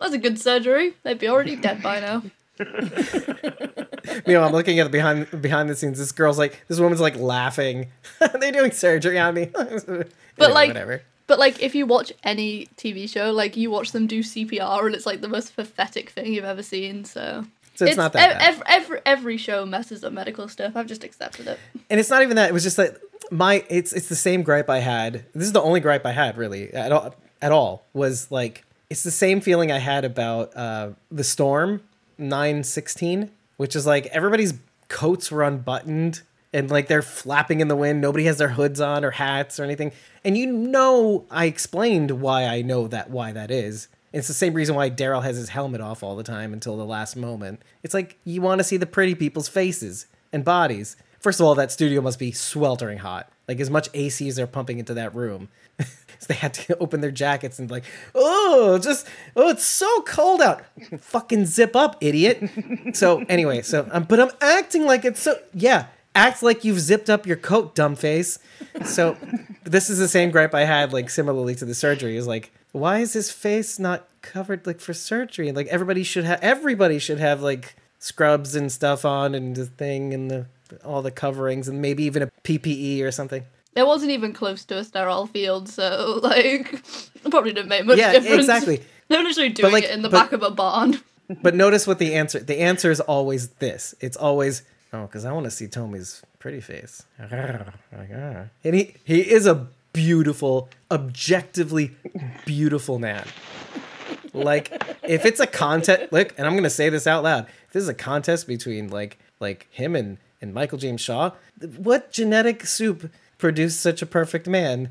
"That's 0.00 0.14
a 0.14 0.18
good 0.18 0.38
surgery. 0.38 0.94
They'd 1.02 1.18
be 1.18 1.28
already 1.28 1.56
dead 1.56 1.82
by 1.82 2.00
now." 2.00 2.22
you 4.26 4.34
know, 4.34 4.42
I'm 4.42 4.52
looking 4.52 4.78
at 4.80 4.84
the 4.84 4.90
behind 4.90 5.40
behind 5.40 5.68
the 5.68 5.76
scenes. 5.76 5.98
This 5.98 6.12
girl's 6.12 6.38
like, 6.38 6.62
this 6.68 6.80
woman's 6.80 7.00
like 7.00 7.16
laughing. 7.16 7.88
They're 8.18 8.52
doing 8.52 8.72
surgery 8.72 9.18
on 9.18 9.34
me. 9.34 9.46
but 9.46 10.08
like- 10.36 10.68
whatever. 10.68 11.02
But 11.30 11.38
like, 11.38 11.62
if 11.62 11.76
you 11.76 11.86
watch 11.86 12.12
any 12.24 12.66
TV 12.76 13.08
show, 13.08 13.30
like 13.30 13.56
you 13.56 13.70
watch 13.70 13.92
them 13.92 14.08
do 14.08 14.18
CPR, 14.20 14.84
and 14.86 14.96
it's 14.96 15.06
like 15.06 15.20
the 15.20 15.28
most 15.28 15.54
pathetic 15.54 16.10
thing 16.10 16.34
you've 16.34 16.44
ever 16.44 16.64
seen. 16.64 17.04
So 17.04 17.44
So 17.76 17.84
it's, 17.86 17.96
not 17.96 18.12
that 18.14 18.40
bad. 18.40 18.48
ev- 18.54 18.62
every 18.66 19.00
every 19.06 19.36
show 19.36 19.64
messes 19.64 20.02
up 20.02 20.12
medical 20.12 20.48
stuff. 20.48 20.72
I've 20.74 20.88
just 20.88 21.04
accepted 21.04 21.46
it. 21.46 21.60
and 21.88 22.00
it's 22.00 22.10
not 22.10 22.22
even 22.24 22.34
that. 22.34 22.50
It 22.50 22.52
was 22.52 22.64
just 22.64 22.78
like 22.78 22.98
my 23.30 23.64
it's 23.68 23.92
it's 23.92 24.08
the 24.08 24.16
same 24.16 24.42
gripe 24.42 24.68
I 24.68 24.80
had. 24.80 25.24
This 25.32 25.44
is 25.46 25.52
the 25.52 25.62
only 25.62 25.78
gripe 25.78 26.04
I 26.04 26.10
had 26.10 26.36
really 26.36 26.74
at 26.74 26.90
all. 26.90 27.14
At 27.40 27.52
all 27.52 27.86
was 27.92 28.28
like 28.32 28.64
it's 28.90 29.04
the 29.04 29.12
same 29.12 29.40
feeling 29.40 29.70
I 29.70 29.78
had 29.78 30.04
about 30.04 30.50
uh, 30.56 30.90
the 31.12 31.22
storm 31.22 31.80
nine 32.18 32.64
sixteen, 32.64 33.30
which 33.56 33.76
is 33.76 33.86
like 33.86 34.06
everybody's 34.06 34.54
coats 34.88 35.30
were 35.30 35.44
unbuttoned 35.44 36.22
and 36.52 36.70
like 36.70 36.88
they're 36.88 37.02
flapping 37.02 37.60
in 37.60 37.68
the 37.68 37.76
wind. 37.76 38.00
Nobody 38.00 38.24
has 38.24 38.38
their 38.38 38.48
hoods 38.48 38.80
on 38.80 39.04
or 39.04 39.12
hats 39.12 39.60
or 39.60 39.64
anything. 39.64 39.92
And 40.24 40.36
you 40.36 40.46
know, 40.46 41.26
I 41.30 41.46
explained 41.46 42.10
why 42.10 42.44
I 42.44 42.62
know 42.62 42.88
that 42.88 43.10
why 43.10 43.32
that 43.32 43.50
is. 43.50 43.88
It's 44.12 44.28
the 44.28 44.34
same 44.34 44.54
reason 44.54 44.74
why 44.74 44.90
Daryl 44.90 45.22
has 45.22 45.36
his 45.36 45.50
helmet 45.50 45.80
off 45.80 46.02
all 46.02 46.16
the 46.16 46.24
time 46.24 46.52
until 46.52 46.76
the 46.76 46.84
last 46.84 47.16
moment. 47.16 47.62
It's 47.82 47.94
like 47.94 48.18
you 48.24 48.42
want 48.42 48.58
to 48.58 48.64
see 48.64 48.76
the 48.76 48.86
pretty 48.86 49.14
people's 49.14 49.48
faces 49.48 50.06
and 50.32 50.44
bodies. 50.44 50.96
First 51.20 51.38
of 51.38 51.46
all, 51.46 51.54
that 51.54 51.70
studio 51.70 52.00
must 52.00 52.18
be 52.18 52.32
sweltering 52.32 52.98
hot. 52.98 53.30
Like 53.46 53.60
as 53.60 53.70
much 53.70 53.88
AC 53.94 54.26
as 54.28 54.36
they're 54.36 54.46
pumping 54.46 54.78
into 54.78 54.94
that 54.94 55.14
room. 55.14 55.48
so 55.78 55.86
they 56.28 56.34
had 56.34 56.54
to 56.54 56.76
open 56.80 57.00
their 57.00 57.10
jackets 57.12 57.58
and 57.58 57.70
like, 57.70 57.84
oh, 58.14 58.78
just 58.82 59.06
oh, 59.36 59.50
it's 59.50 59.64
so 59.64 60.02
cold 60.02 60.40
out. 60.40 60.64
Fucking 60.98 61.46
zip 61.46 61.76
up, 61.76 61.96
idiot. 62.00 62.50
so 62.94 63.24
anyway, 63.28 63.62
so 63.62 63.88
um, 63.92 64.04
but 64.04 64.18
I'm 64.18 64.30
acting 64.40 64.86
like 64.86 65.04
it's 65.04 65.22
so 65.22 65.38
yeah. 65.54 65.86
Act 66.14 66.42
like 66.42 66.64
you've 66.64 66.80
zipped 66.80 67.08
up 67.08 67.26
your 67.26 67.36
coat, 67.36 67.74
dumb 67.74 67.94
face. 67.94 68.38
So 68.84 69.16
this 69.64 69.88
is 69.90 69.98
the 69.98 70.08
same 70.08 70.30
gripe 70.30 70.54
I 70.54 70.64
had, 70.64 70.92
like 70.92 71.08
similarly 71.08 71.54
to 71.56 71.64
the 71.64 71.74
surgery. 71.74 72.16
Is 72.16 72.26
like, 72.26 72.52
why 72.72 72.98
is 72.98 73.12
his 73.12 73.30
face 73.30 73.78
not 73.78 74.08
covered 74.22 74.66
like 74.66 74.80
for 74.80 74.92
surgery? 74.92 75.52
Like 75.52 75.68
everybody 75.68 76.02
should 76.02 76.24
have. 76.24 76.40
Everybody 76.42 76.98
should 76.98 77.18
have 77.20 77.42
like 77.42 77.76
scrubs 77.98 78.54
and 78.56 78.72
stuff 78.72 79.04
on 79.04 79.34
and 79.34 79.54
the 79.54 79.66
thing 79.66 80.12
and 80.12 80.30
the 80.30 80.46
all 80.84 81.02
the 81.02 81.10
coverings 81.10 81.68
and 81.68 81.80
maybe 81.82 82.04
even 82.04 82.22
a 82.22 82.30
PPE 82.44 83.02
or 83.02 83.10
something. 83.12 83.44
It 83.76 83.86
wasn't 83.86 84.10
even 84.10 84.32
close 84.32 84.64
to 84.66 84.78
a 84.78 84.84
sterile 84.84 85.26
field, 85.26 85.68
so 85.68 86.18
like 86.24 86.72
it 86.74 87.30
probably 87.30 87.52
didn't 87.52 87.68
make 87.68 87.84
much 87.84 87.98
Yeah, 87.98 88.12
difference. 88.12 88.40
exactly. 88.40 88.82
They're 89.08 89.22
literally 89.22 89.48
doing 89.50 89.72
like, 89.72 89.84
it 89.84 89.90
in 89.90 90.02
the 90.02 90.08
but- 90.08 90.24
back 90.24 90.32
of 90.32 90.42
a 90.42 90.50
barn. 90.50 91.00
But 91.42 91.54
notice 91.54 91.86
what 91.86 92.00
the 92.00 92.16
answer. 92.16 92.40
The 92.40 92.58
answer 92.58 92.90
is 92.90 92.98
always 93.00 93.50
this. 93.50 93.94
It's 94.00 94.16
always 94.16 94.62
oh, 94.92 95.02
because 95.02 95.24
I 95.24 95.32
want 95.32 95.44
to 95.44 95.50
see 95.50 95.66
Tomi's 95.68 96.22
pretty 96.38 96.60
face. 96.60 97.02
Ah. 97.22 98.44
And 98.64 98.74
he 98.74 98.94
he 99.04 99.20
is 99.20 99.46
a 99.46 99.66
beautiful, 99.92 100.68
objectively 100.90 101.94
beautiful 102.46 102.98
man. 102.98 103.26
Like 104.32 104.72
if 105.02 105.24
it's 105.26 105.40
a 105.40 105.46
contest, 105.46 106.12
look, 106.12 106.34
and 106.38 106.46
I'm 106.46 106.54
gonna 106.54 106.70
say 106.70 106.88
this 106.88 107.06
out 107.06 107.22
loud. 107.24 107.46
If 107.66 107.72
this 107.72 107.82
is 107.82 107.88
a 107.88 107.94
contest 107.94 108.46
between 108.46 108.88
like 108.88 109.18
like 109.40 109.66
him 109.70 109.94
and 109.96 110.18
and 110.40 110.54
Michael 110.54 110.78
James 110.78 111.00
Shaw, 111.00 111.32
what 111.76 112.10
genetic 112.12 112.64
soup 112.66 113.10
produced 113.38 113.80
such 113.80 114.00
a 114.02 114.06
perfect 114.06 114.46
man? 114.46 114.90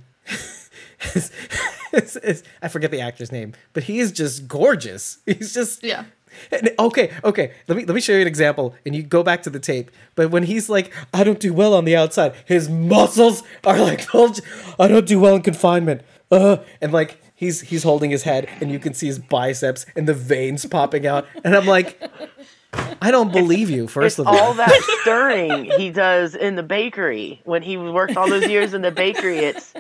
It's- 1.02 1.32
it's- 1.94 2.16
it's- 2.18 2.44
I 2.62 2.68
forget 2.68 2.92
the 2.92 3.02
actor's 3.02 3.32
name, 3.32 3.54
but 3.74 3.84
he 3.84 4.00
is 4.00 4.12
just 4.12 4.48
gorgeous. 4.48 5.18
He's 5.26 5.54
just 5.54 5.84
Yeah. 5.84 6.04
Okay, 6.80 7.12
okay. 7.24 7.54
Let 7.68 7.78
me 7.78 7.86
let 7.86 7.96
me 7.96 8.02
show 8.02 8.14
you 8.14 8.22
an 8.22 8.28
example, 8.28 8.76
and 8.86 8.96
you 8.96 9.04
go 9.04 9.24
back 9.24 9.44
to 9.44 9.50
the 9.50 9.60
tape. 9.60 9.92
But 10.16 10.32
when 10.32 10.44
he's 10.44 10.70
like, 10.70 10.94
"I 11.14 11.24
don't 11.24 11.40
do 11.40 11.54
well 11.54 11.74
on 11.74 11.86
the 11.86 11.96
outside," 11.96 12.34
his 12.46 12.70
muscles 12.70 13.44
are 13.64 13.80
like, 13.80 14.08
"I 14.14 14.88
don't 14.88 15.08
do 15.08 15.20
well 15.20 15.36
in 15.36 15.42
confinement," 15.42 16.02
uh, 16.32 16.58
and 16.82 16.92
like 16.92 17.22
he's 17.36 17.62
he's 17.62 17.84
holding 17.84 18.12
his 18.12 18.24
head, 18.24 18.50
and 18.62 18.72
you 18.72 18.80
can 18.80 18.94
see 18.94 19.08
his 19.08 19.20
biceps 19.20 19.86
and 19.96 20.08
the 20.08 20.14
veins 20.14 20.66
popping 20.66 21.08
out, 21.08 21.26
and 21.44 21.56
I'm 21.56 21.66
like, 21.66 22.02
I 23.02 23.12
don't 23.12 23.32
believe 23.32 23.70
you. 23.70 23.88
First 23.88 24.20
It's 24.20 24.20
of 24.20 24.28
all, 24.28 24.38
all 24.38 24.54
that 24.54 24.98
stirring 25.02 25.66
he 25.66 25.90
does 25.90 26.36
in 26.36 26.56
the 26.56 26.64
bakery 26.64 27.42
when 27.46 27.64
he 27.64 27.78
worked 27.78 28.16
all 28.16 28.30
those 28.30 28.48
years 28.48 28.74
in 28.74 28.82
the 28.82 28.92
bakery. 28.92 29.40
It's 29.40 29.74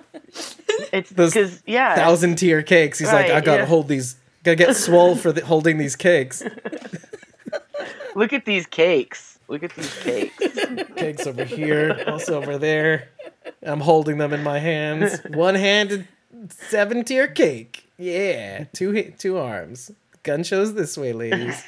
it's 0.91 1.11
because 1.11 1.61
yeah, 1.65 1.95
thousand 1.95 2.38
tier 2.38 2.64
cakes. 2.64 2.98
He's 2.99 3.11
like, 3.11 3.30
I 3.30 3.41
gotta 3.41 3.61
yeah. 3.61 3.65
hold 3.65 3.88
these. 3.88 4.15
Gotta 4.44 4.56
get 4.56 4.76
swole 4.76 5.16
for 5.16 5.32
the, 5.32 5.45
holding 5.45 5.78
these 5.78 5.95
cakes. 5.95 6.44
look 8.16 8.34
at 8.34 8.45
these 8.45 8.66
cakes. 8.66 9.38
Look 9.48 9.64
at 9.64 9.76
these 9.76 9.94
cakes. 9.99 10.38
Cakes 10.95 11.28
over 11.28 11.44
here, 11.44 12.03
also 12.07 12.38
over 12.38 12.57
there. 12.57 13.10
I'm 13.64 13.82
holding 13.82 14.18
them 14.18 14.32
in 14.34 14.44
my 14.44 14.60
hands. 14.60 15.20
One 15.30 15.56
handed 15.56 16.07
seven 16.49 17.03
tier 17.03 17.28
cake. 17.28 17.90
Yeah, 17.98 18.66
two 18.74 19.11
two 19.18 19.38
arms. 19.38 19.91
Gun 20.24 20.44
shows 20.44 20.74
this 20.74 20.98
way, 20.98 21.14
ladies. 21.14 21.64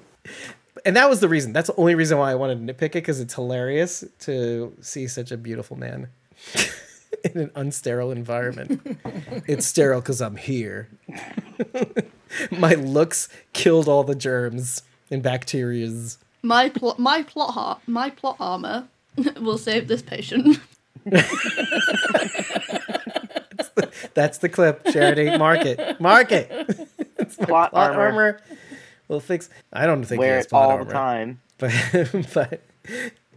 and 0.84 0.96
that 0.96 1.08
was 1.08 1.20
the 1.20 1.28
reason. 1.28 1.52
That's 1.52 1.68
the 1.68 1.76
only 1.76 1.94
reason 1.94 2.18
why 2.18 2.30
I 2.30 2.34
wanted 2.34 2.66
to 2.66 2.72
nitpick 2.72 2.90
it 2.90 2.92
because 2.94 3.20
it's 3.20 3.34
hilarious 3.34 4.04
to 4.20 4.74
see 4.80 5.06
such 5.08 5.30
a 5.30 5.36
beautiful 5.36 5.76
man 5.76 6.08
in 7.24 7.38
an 7.38 7.48
unsterile 7.50 8.12
environment. 8.12 8.80
it's 9.46 9.66
sterile 9.66 10.00
because 10.00 10.20
I'm 10.20 10.36
here. 10.36 10.88
My 12.50 12.74
looks 12.74 13.28
killed 13.52 13.88
all 13.88 14.04
the 14.04 14.14
germs 14.14 14.82
and 15.10 15.22
bacterias. 15.22 16.16
My 16.42 16.68
plot 16.68 16.98
my 16.98 17.22
plot 17.22 17.54
har- 17.54 17.80
my 17.86 18.10
plot 18.10 18.36
armor 18.40 18.88
will 19.40 19.58
save 19.58 19.88
this 19.88 20.02
patient. 20.02 20.58
That's 24.14 24.38
the 24.38 24.48
clip, 24.48 24.84
Charity. 24.92 25.36
Mark 25.38 25.64
it. 25.64 26.00
Mark 26.00 26.32
it. 26.32 26.48
Plot 27.38 27.70
Plot 27.70 27.72
armor. 27.74 28.00
armor. 28.02 28.40
We'll 29.08 29.20
fix. 29.20 29.48
I 29.72 29.86
don't 29.86 30.04
think 30.04 30.20
he 30.22 30.26
Wear 30.26 30.36
has 30.36 30.44
it 30.46 30.50
plot 30.50 30.64
all 30.64 30.70
armor, 30.72 30.84
the 30.84 30.92
time. 30.92 31.40
but 31.58 31.72
but 32.34 32.60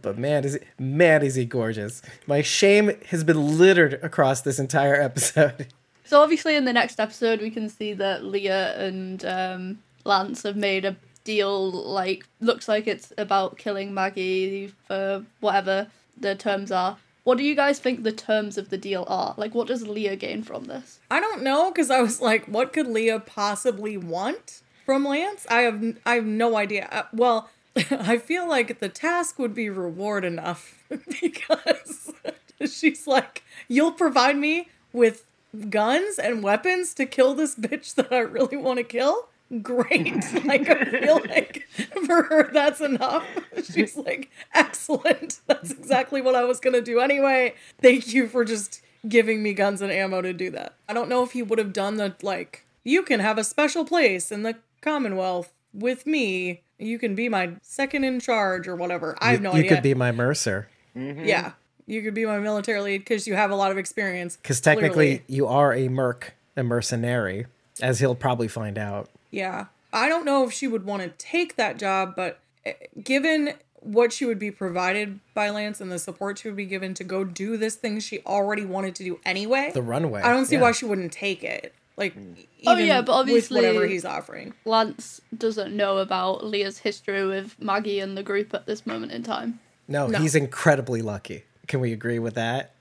but 0.02 0.18
man, 0.18 0.44
is 0.44 0.54
he 0.54 0.60
man 0.82 1.22
is 1.22 1.34
he 1.36 1.44
gorgeous. 1.44 2.02
My 2.26 2.42
shame 2.42 2.92
has 3.10 3.24
been 3.24 3.58
littered 3.58 3.94
across 4.02 4.42
this 4.42 4.58
entire 4.58 4.94
episode. 5.00 5.68
So 6.06 6.22
obviously 6.22 6.54
in 6.54 6.64
the 6.64 6.72
next 6.72 7.00
episode 7.00 7.40
we 7.40 7.50
can 7.50 7.68
see 7.68 7.92
that 7.94 8.24
Leah 8.24 8.78
and 8.78 9.24
um, 9.24 9.78
Lance 10.04 10.44
have 10.44 10.56
made 10.56 10.84
a 10.84 10.96
deal 11.24 11.70
like 11.70 12.26
looks 12.40 12.68
like 12.68 12.86
it's 12.86 13.12
about 13.18 13.58
killing 13.58 13.92
Maggie 13.92 14.72
for 14.86 15.24
whatever 15.40 15.88
the 16.16 16.36
terms 16.36 16.70
are. 16.70 16.96
What 17.24 17.38
do 17.38 17.44
you 17.44 17.56
guys 17.56 17.80
think 17.80 18.04
the 18.04 18.12
terms 18.12 18.56
of 18.56 18.68
the 18.68 18.78
deal 18.78 19.04
are? 19.08 19.34
Like 19.36 19.52
what 19.52 19.66
does 19.66 19.86
Leah 19.86 20.14
gain 20.14 20.44
from 20.44 20.64
this? 20.64 21.00
I 21.10 21.18
don't 21.18 21.42
know 21.42 21.72
because 21.72 21.90
I 21.90 22.00
was 22.00 22.20
like, 22.20 22.46
what 22.46 22.72
could 22.72 22.86
Leah 22.86 23.18
possibly 23.18 23.96
want 23.96 24.62
from 24.84 25.04
Lance? 25.04 25.44
I 25.50 25.62
have 25.62 25.98
I 26.06 26.14
have 26.14 26.24
no 26.24 26.56
idea. 26.56 26.88
Uh, 26.92 27.02
well, 27.12 27.50
I 27.90 28.18
feel 28.18 28.48
like 28.48 28.78
the 28.78 28.88
task 28.88 29.40
would 29.40 29.54
be 29.54 29.68
reward 29.68 30.24
enough 30.24 30.84
because 31.20 32.12
she's 32.72 33.08
like, 33.08 33.42
you'll 33.66 33.92
provide 33.92 34.36
me 34.36 34.68
with 34.92 35.24
guns 35.70 36.18
and 36.18 36.42
weapons 36.42 36.94
to 36.94 37.06
kill 37.06 37.34
this 37.34 37.54
bitch 37.54 37.94
that 37.94 38.12
I 38.12 38.18
really 38.18 38.56
want 38.56 38.78
to 38.78 38.84
kill. 38.84 39.28
Great. 39.62 40.24
like 40.44 40.68
I 40.68 40.84
feel 40.84 41.20
like 41.28 41.68
for 42.06 42.22
her 42.24 42.50
that's 42.52 42.80
enough. 42.80 43.24
She's 43.72 43.96
like, 43.96 44.30
excellent. 44.54 45.40
That's 45.46 45.70
exactly 45.70 46.20
what 46.20 46.34
I 46.34 46.44
was 46.44 46.58
gonna 46.58 46.80
do 46.80 47.00
anyway. 47.00 47.54
Thank 47.80 48.12
you 48.12 48.28
for 48.28 48.44
just 48.44 48.82
giving 49.08 49.42
me 49.42 49.52
guns 49.52 49.80
and 49.80 49.92
ammo 49.92 50.20
to 50.20 50.32
do 50.32 50.50
that. 50.50 50.74
I 50.88 50.94
don't 50.94 51.08
know 51.08 51.22
if 51.22 51.32
he 51.32 51.42
would 51.42 51.58
have 51.58 51.72
done 51.72 51.96
the 51.96 52.16
like, 52.22 52.66
you 52.82 53.02
can 53.02 53.20
have 53.20 53.38
a 53.38 53.44
special 53.44 53.84
place 53.84 54.32
in 54.32 54.42
the 54.42 54.56
Commonwealth 54.80 55.52
with 55.72 56.06
me. 56.06 56.62
You 56.78 56.98
can 56.98 57.14
be 57.14 57.28
my 57.28 57.52
second 57.62 58.04
in 58.04 58.20
charge 58.20 58.68
or 58.68 58.76
whatever. 58.76 59.16
I 59.20 59.32
have 59.32 59.40
no 59.40 59.52
you 59.52 59.60
idea. 59.60 59.70
could 59.70 59.82
be 59.82 59.94
my 59.94 60.12
mercer 60.12 60.68
mm-hmm. 60.96 61.24
yeah. 61.24 61.52
You 61.86 62.02
could 62.02 62.14
be 62.14 62.26
my 62.26 62.38
military 62.38 62.80
lead 62.80 62.98
because 62.98 63.26
you 63.26 63.34
have 63.34 63.50
a 63.50 63.56
lot 63.56 63.70
of 63.70 63.78
experience. 63.78 64.36
because 64.36 64.60
technically 64.60 65.18
clearly. 65.18 65.24
you 65.28 65.46
are 65.46 65.72
a 65.72 65.88
merc, 65.88 66.34
a 66.56 66.62
mercenary, 66.62 67.46
as 67.80 68.00
he'll 68.00 68.14
probably 68.14 68.48
find 68.48 68.76
out. 68.78 69.08
Yeah. 69.30 69.66
I 69.92 70.08
don't 70.08 70.24
know 70.24 70.44
if 70.44 70.52
she 70.52 70.66
would 70.66 70.84
want 70.84 71.02
to 71.02 71.08
take 71.10 71.56
that 71.56 71.78
job, 71.78 72.14
but 72.16 72.40
eh, 72.64 72.72
given 73.02 73.54
what 73.80 74.12
she 74.12 74.24
would 74.24 74.38
be 74.38 74.50
provided 74.50 75.20
by 75.32 75.48
Lance 75.48 75.80
and 75.80 75.92
the 75.92 75.98
support 75.98 76.38
she 76.38 76.48
would 76.48 76.56
be 76.56 76.66
given 76.66 76.92
to 76.94 77.04
go 77.04 77.22
do 77.22 77.56
this 77.56 77.76
thing 77.76 78.00
she 78.00 78.18
already 78.26 78.64
wanted 78.64 78.96
to 78.96 79.04
do 79.04 79.20
anyway, 79.24 79.70
The 79.72 79.82
runway. 79.82 80.22
I 80.22 80.30
don't 80.30 80.46
see 80.46 80.56
yeah. 80.56 80.62
why 80.62 80.72
she 80.72 80.84
wouldn't 80.86 81.12
take 81.12 81.44
it. 81.44 81.72
Like, 81.96 82.14
even 82.16 82.44
Oh, 82.66 82.74
yeah, 82.76 83.00
but 83.00 83.26
with 83.26 83.50
whatever 83.50 83.86
he's 83.86 84.04
offering. 84.04 84.52
Lance 84.64 85.20
doesn't 85.36 85.74
know 85.74 85.98
about 85.98 86.44
Leah's 86.44 86.78
history 86.78 87.24
with 87.26 87.58
Maggie 87.62 88.00
and 88.00 88.18
the 88.18 88.22
group 88.22 88.52
at 88.52 88.66
this 88.66 88.84
moment 88.86 89.12
in 89.12 89.22
time. 89.22 89.60
No, 89.88 90.08
No. 90.08 90.18
he's 90.18 90.34
incredibly 90.34 91.00
lucky. 91.00 91.44
Can 91.66 91.80
we 91.80 91.92
agree 91.92 92.18
with 92.18 92.34
that? 92.34 92.74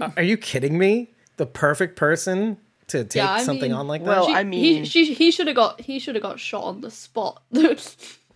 Are- 0.00 0.12
Are 0.18 0.22
you 0.22 0.36
kidding 0.36 0.78
me? 0.78 1.08
The 1.36 1.46
perfect 1.46 1.96
person 1.96 2.58
to 2.88 3.04
take 3.04 3.16
Yeah, 3.22 3.38
something 3.38 3.70
mean- 3.70 3.78
on 3.80 3.88
like 3.88 4.02
Well, 4.02 4.26
that? 4.26 4.30
She, 4.32 4.36
I 4.36 4.44
mean- 4.44 4.60
he 4.62 4.84
she 4.84 5.12
he 5.14 5.30
should 5.30 5.46
have 5.46 5.56
got 5.56 5.80
he 5.80 5.98
should 5.98 6.14
have 6.14 6.22
got 6.22 6.38
shot 6.40 6.64
on 6.64 6.80
the 6.80 6.90
spot. 6.90 7.42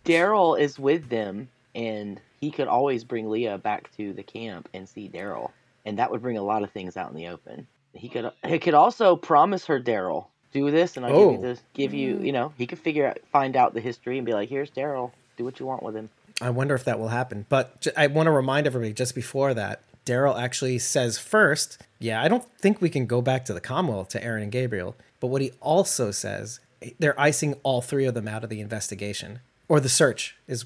Daryl 0.05 0.59
is 0.59 0.79
with 0.79 1.09
them, 1.09 1.49
and 1.75 2.21
he 2.41 2.51
could 2.51 2.69
always 2.69 3.05
bring 3.05 3.31
Leah 3.31 3.59
back 3.59 3.95
to 3.97 4.13
the 4.13 4.23
camp 4.23 4.69
and 4.75 4.89
see 4.89 5.09
Daryl, 5.09 5.51
and 5.85 5.99
that 5.99 6.11
would 6.11 6.23
bring 6.23 6.37
a 6.39 6.43
lot 6.43 6.63
of 6.63 6.71
things 6.71 6.97
out 6.97 7.11
in 7.11 7.17
the 7.17 7.29
open. 7.29 7.67
He 7.95 8.09
could 8.09 8.31
he 8.47 8.59
could 8.59 8.75
also 8.75 9.17
promise 9.17 9.67
her 9.67 9.81
Daryl, 9.81 10.27
do 10.53 10.71
this, 10.71 10.97
and 10.97 11.07
I'll 11.07 11.13
Oh. 11.15 11.31
give 11.31 11.33
you 11.33 11.39
oh. 11.47 11.49
this, 11.49 11.63
give 11.75 11.95
you, 11.95 12.15
mm. 12.17 12.27
you 12.27 12.33
know, 12.33 12.53
he 12.59 12.67
could 12.67 12.79
figure 12.79 13.07
out, 13.09 13.19
find 13.33 13.57
out 13.57 13.73
the 13.75 13.81
history 13.81 14.19
and 14.19 14.27
be 14.27 14.33
like, 14.33 14.49
here's 14.49 14.71
Daryl, 14.71 15.13
do 15.37 15.45
what 15.45 15.59
you 15.61 15.67
want 15.67 15.83
with 15.83 15.95
him. 15.97 16.11
I 16.41 16.51
wonder 16.51 16.75
if 16.75 16.85
that 16.85 16.99
will 16.99 17.09
happen. 17.09 17.47
But 17.49 17.81
j- 17.81 17.93
I 17.97 18.07
want 18.09 18.27
to 18.27 18.31
remind 18.33 18.67
everybody 18.67 18.93
just 18.93 19.15
before 19.15 19.55
that, 19.55 19.83
Daryl 20.05 20.39
actually 20.39 20.79
says 20.79 21.19
first, 21.19 21.81
yeah, 21.99 22.23
I 22.23 22.29
don't 22.29 22.45
think 22.59 22.81
we 22.81 22.91
can 22.91 23.07
go 23.07 23.23
back 23.23 23.45
to 23.47 23.55
the 23.55 23.61
Commonwealth 23.61 24.11
to 24.11 24.23
Aaron 24.23 24.43
and 24.43 24.53
Gabriel. 24.53 24.97
But 25.21 25.29
what 25.29 25.41
he 25.41 25.53
also 25.61 26.11
says, 26.11 26.61
eh, 26.83 26.91
they're 26.99 27.19
icing 27.19 27.55
all 27.63 27.81
three 27.81 28.05
of 28.05 28.15
them 28.15 28.29
out 28.29 28.45
of 28.45 28.51
the 28.51 28.61
investigation 28.61 29.41
or 29.69 29.81
the 29.81 29.89
search 29.89 30.37
is, 30.47 30.65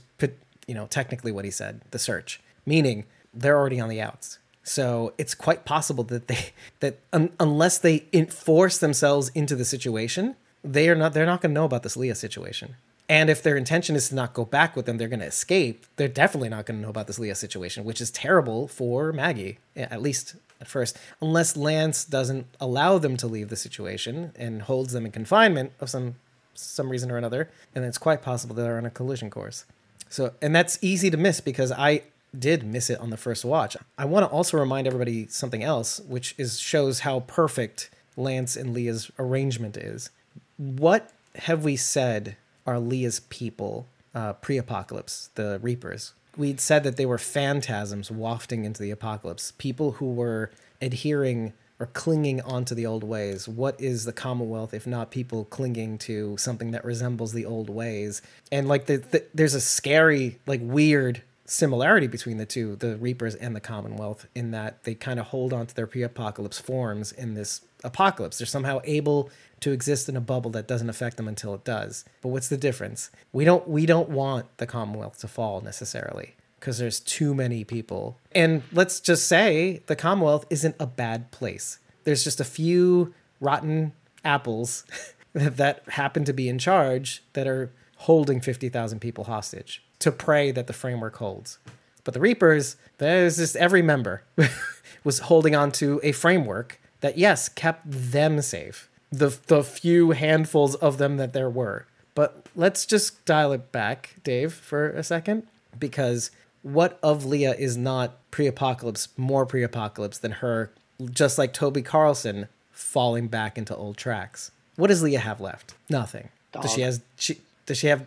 you 0.67 0.75
know, 0.75 0.87
technically 0.87 1.33
what 1.33 1.45
he 1.45 1.51
said, 1.51 1.83
the 1.91 1.99
search, 1.99 2.41
meaning 2.67 3.05
they're 3.33 3.57
already 3.57 3.81
on 3.81 3.89
the 3.89 4.01
outs. 4.01 4.39
So 4.63 5.15
it's 5.17 5.35
quite 5.35 5.65
possible 5.65 6.05
that 6.05 6.29
they 6.29 6.51
that 6.81 6.99
un, 7.13 7.31
unless 7.41 7.79
they 7.79 8.05
enforce 8.13 8.79
themselves 8.79 9.31
into 9.31 9.57
the 9.57 9.65
situation, 9.65 10.37
they 10.63 10.89
are 10.89 10.95
not 10.95 11.15
they're 11.15 11.27
not 11.27 11.41
going 11.41 11.51
to 11.51 11.55
know 11.55 11.65
about 11.65 11.83
this 11.83 11.97
Leah 11.97 12.15
situation. 12.15 12.77
And 13.09 13.31
if 13.31 13.43
their 13.43 13.57
intention 13.57 13.97
is 13.97 14.11
to 14.11 14.15
not 14.15 14.35
go 14.35 14.45
back 14.45 14.77
with 14.77 14.85
them, 14.85 14.99
they're 14.99 15.09
going 15.09 15.21
to 15.21 15.27
escape. 15.27 15.87
They're 15.97 16.09
definitely 16.09 16.51
not 16.51 16.67
going 16.67 16.79
to 16.79 16.83
know 16.83 16.91
about 16.91 17.07
this 17.07 17.19
Leah 17.19 17.35
situation, 17.35 17.85
which 17.85 18.01
is 18.01 18.11
terrible 18.11 18.69
for 18.69 19.13
Maggie, 19.13 19.59
eh, 19.77 19.87
at 19.91 20.03
least 20.03 20.37
at 20.61 20.69
first, 20.69 20.99
unless 21.21 21.57
Lance 21.57 22.05
doesn't 22.05 22.47
allow 22.61 22.99
them 22.99 23.17
to 23.17 23.27
leave 23.27 23.49
the 23.49 23.57
situation 23.57 24.33
and 24.37 24.63
holds 24.63 24.93
them 24.93 25.07
in 25.07 25.13
confinement 25.13 25.73
of 25.81 25.89
some 25.89 26.17
some 26.55 26.91
reason 26.91 27.09
or 27.11 27.17
another. 27.17 27.49
And 27.75 27.85
it's 27.85 27.99
quite 27.99 28.21
possible 28.21 28.55
they're 28.55 28.79
on 28.79 28.85
a 28.85 28.91
collision 28.91 29.31
course. 29.31 29.65
So, 30.09 30.35
and 30.43 30.55
that's 30.55 30.77
easy 30.83 31.09
to 31.09 31.17
miss 31.17 31.41
because 31.41 31.71
I 31.71 32.03
did 32.37 32.65
miss 32.65 32.91
it 32.91 32.99
on 32.99 33.11
the 33.11 33.17
first 33.17 33.45
watch. 33.45 33.77
I 33.97 34.05
want 34.05 34.25
to 34.25 34.31
also 34.31 34.59
remind 34.59 34.87
everybody 34.87 35.29
something 35.29 35.63
else, 35.63 36.01
which 36.01 36.35
is 36.37 36.59
shows 36.59 37.01
how 37.01 37.21
perfect 37.21 37.91
Lance 38.17 38.57
and 38.57 38.75
Leah's 38.75 39.11
arrangement 39.19 39.77
is. 39.77 40.11
What 40.57 41.13
have 41.37 41.63
we 41.63 41.77
said 41.77 42.37
are 42.69 42.79
Leah's 42.79 43.21
people 43.21 43.87
uh, 44.15 44.35
pre-apocalypse, 44.35 45.31
the 45.35 45.59
Reapers? 45.63 46.13
we'd 46.39 46.61
said 46.61 46.85
that 46.85 46.97
they 46.97 47.05
were 47.05 47.19
phantasms 47.19 48.11
wafting 48.11 48.65
into 48.65 48.81
the 48.81 48.93
apocalypse, 48.93 49.53
people 49.59 49.93
who 49.93 50.13
were 50.13 50.51
adhering 50.81 51.53
or 51.81 51.87
clinging 51.87 52.41
onto 52.41 52.75
the 52.75 52.87
old 52.87 53.05
ways. 53.05 53.47
What 53.49 53.81
is 53.81 54.05
the 54.05 54.13
Commonwealth 54.13 54.73
if 54.73 54.87
not 54.87 55.11
people 55.11 55.45
clinging 55.45 55.99
to 55.99 56.37
something 56.37 56.71
that 56.71 56.85
resembles 56.85 57.33
the 57.33 57.45
old 57.45 57.69
ways? 57.69 58.23
And 58.51 58.69
like 58.69 58.87
the, 58.87 58.97
the 58.99 59.25
there's 59.35 59.55
a 59.55 59.61
scary, 59.61 60.39
like 60.47 60.61
weird 60.63 61.23
similarity 61.49 62.07
between 62.07 62.37
the 62.37 62.47
two, 62.47 62.77
the 62.77 62.97
Reapers 62.99 63.35
and 63.35 63.57
the 63.57 63.61
Commonwealth, 63.61 64.27
in 64.35 64.51
that 64.51 64.85
they 64.85 64.95
kind 64.95 65.19
of 65.19 65.29
hold 65.29 65.53
on 65.53 65.67
to 65.67 65.75
their 65.75 65.87
pre-apocalypse 65.87 66.59
forms 66.59 67.11
in 67.11 67.35
this 67.35 67.63
apocalypse. 67.83 68.39
They're 68.39 68.47
somehow 68.47 68.81
able 68.85 69.31
to 69.61 69.73
exist 69.73 70.09
in 70.09 70.17
a 70.17 70.21
bubble 70.21 70.51
that 70.53 70.69
doesn't 70.69 70.91
affect 70.91 71.17
them 71.17 71.27
until 71.27 71.55
it 71.55 71.65
does. 71.65 72.05
But 72.21 72.29
what's 72.29 72.49
the 72.49 72.57
difference? 72.57 73.11
We 73.33 73.45
don't 73.45 73.67
we 73.67 73.87
don't 73.87 74.11
want 74.11 74.59
the 74.59 74.67
Commonwealth 74.67 75.19
to 75.21 75.29
fall 75.29 75.61
necessarily 75.61 76.37
because 76.61 76.79
there's 76.79 77.01
too 77.01 77.35
many 77.35 77.65
people. 77.65 78.19
And 78.33 78.63
let's 78.73 79.01
just 79.01 79.27
say 79.27 79.83
the 79.87 79.97
Commonwealth 79.97 80.45
isn't 80.51 80.77
a 80.79 80.87
bad 80.87 81.31
place. 81.31 81.79
There's 82.05 82.25
just 82.25 82.41
a 82.41 82.45
few 82.45 83.15
rotten 83.41 83.93
apples 84.25 84.85
that 85.33 85.83
happen 85.89 86.25
to 86.25 86.33
be 86.33 86.49
in 86.49 86.59
charge 86.59 87.23
that 87.33 87.47
are 87.47 87.73
holding 87.97 88.41
50,000 88.41 89.01
people 89.01 89.25
hostage 89.25 89.83
to 90.01 90.13
pray 90.13 90.51
that 90.51 90.67
the 90.67 90.73
framework 90.73 91.17
holds. 91.17 91.59
But 92.05 92.15
the 92.15 92.21
Reapers, 92.21 92.77
there's 92.99 93.37
just 93.37 93.57
every 93.57 93.83
member 93.83 94.23
was 95.05 95.21
holding 95.21 95.55
on 95.55 95.73
to 95.73 96.01
a 96.03 96.13
framework 96.13 96.81
that, 97.01 97.19
yes, 97.19 97.49
kept 97.49 97.83
them 97.85 98.41
safe. 98.41 98.89
The, 99.11 99.37
the 99.47 99.63
few 99.65 100.11
handfuls 100.11 100.75
of 100.77 100.99
them 100.99 101.17
that 101.17 101.33
there 101.33 101.51
were. 101.51 101.87
But 102.15 102.47
let's 102.57 102.85
just 102.85 103.25
dial 103.25 103.53
it 103.53 103.73
back, 103.73 104.17
Dave, 104.25 104.53
for 104.53 104.91
a 104.91 105.03
second, 105.03 105.47
because 105.79 106.31
what 106.63 106.99
of 107.03 107.25
Leah 107.25 107.55
is 107.55 107.77
not 107.77 108.17
pre 108.31 108.47
apocalypse, 108.47 109.09
more 109.17 109.47
pre 109.47 109.63
apocalypse 109.63 110.19
than 110.19 110.33
her, 110.33 110.73
just 111.11 111.39
like 111.39 111.53
Toby 111.53 111.83
Carlson 111.83 112.49
falling 112.73 113.29
back 113.29 113.57
into 113.57 113.75
old 113.75 113.97
tracks? 113.97 114.51
What 114.77 114.89
does 114.89 115.03
Leah 115.03 115.21
have 115.21 115.41
left? 115.41 115.75
Nothing. 115.89 116.29
Does 116.53 116.73
she 116.73 116.81
has 116.81 117.01
she 117.17 117.41
does 117.67 117.79
she 117.79 117.89
have 117.89 118.07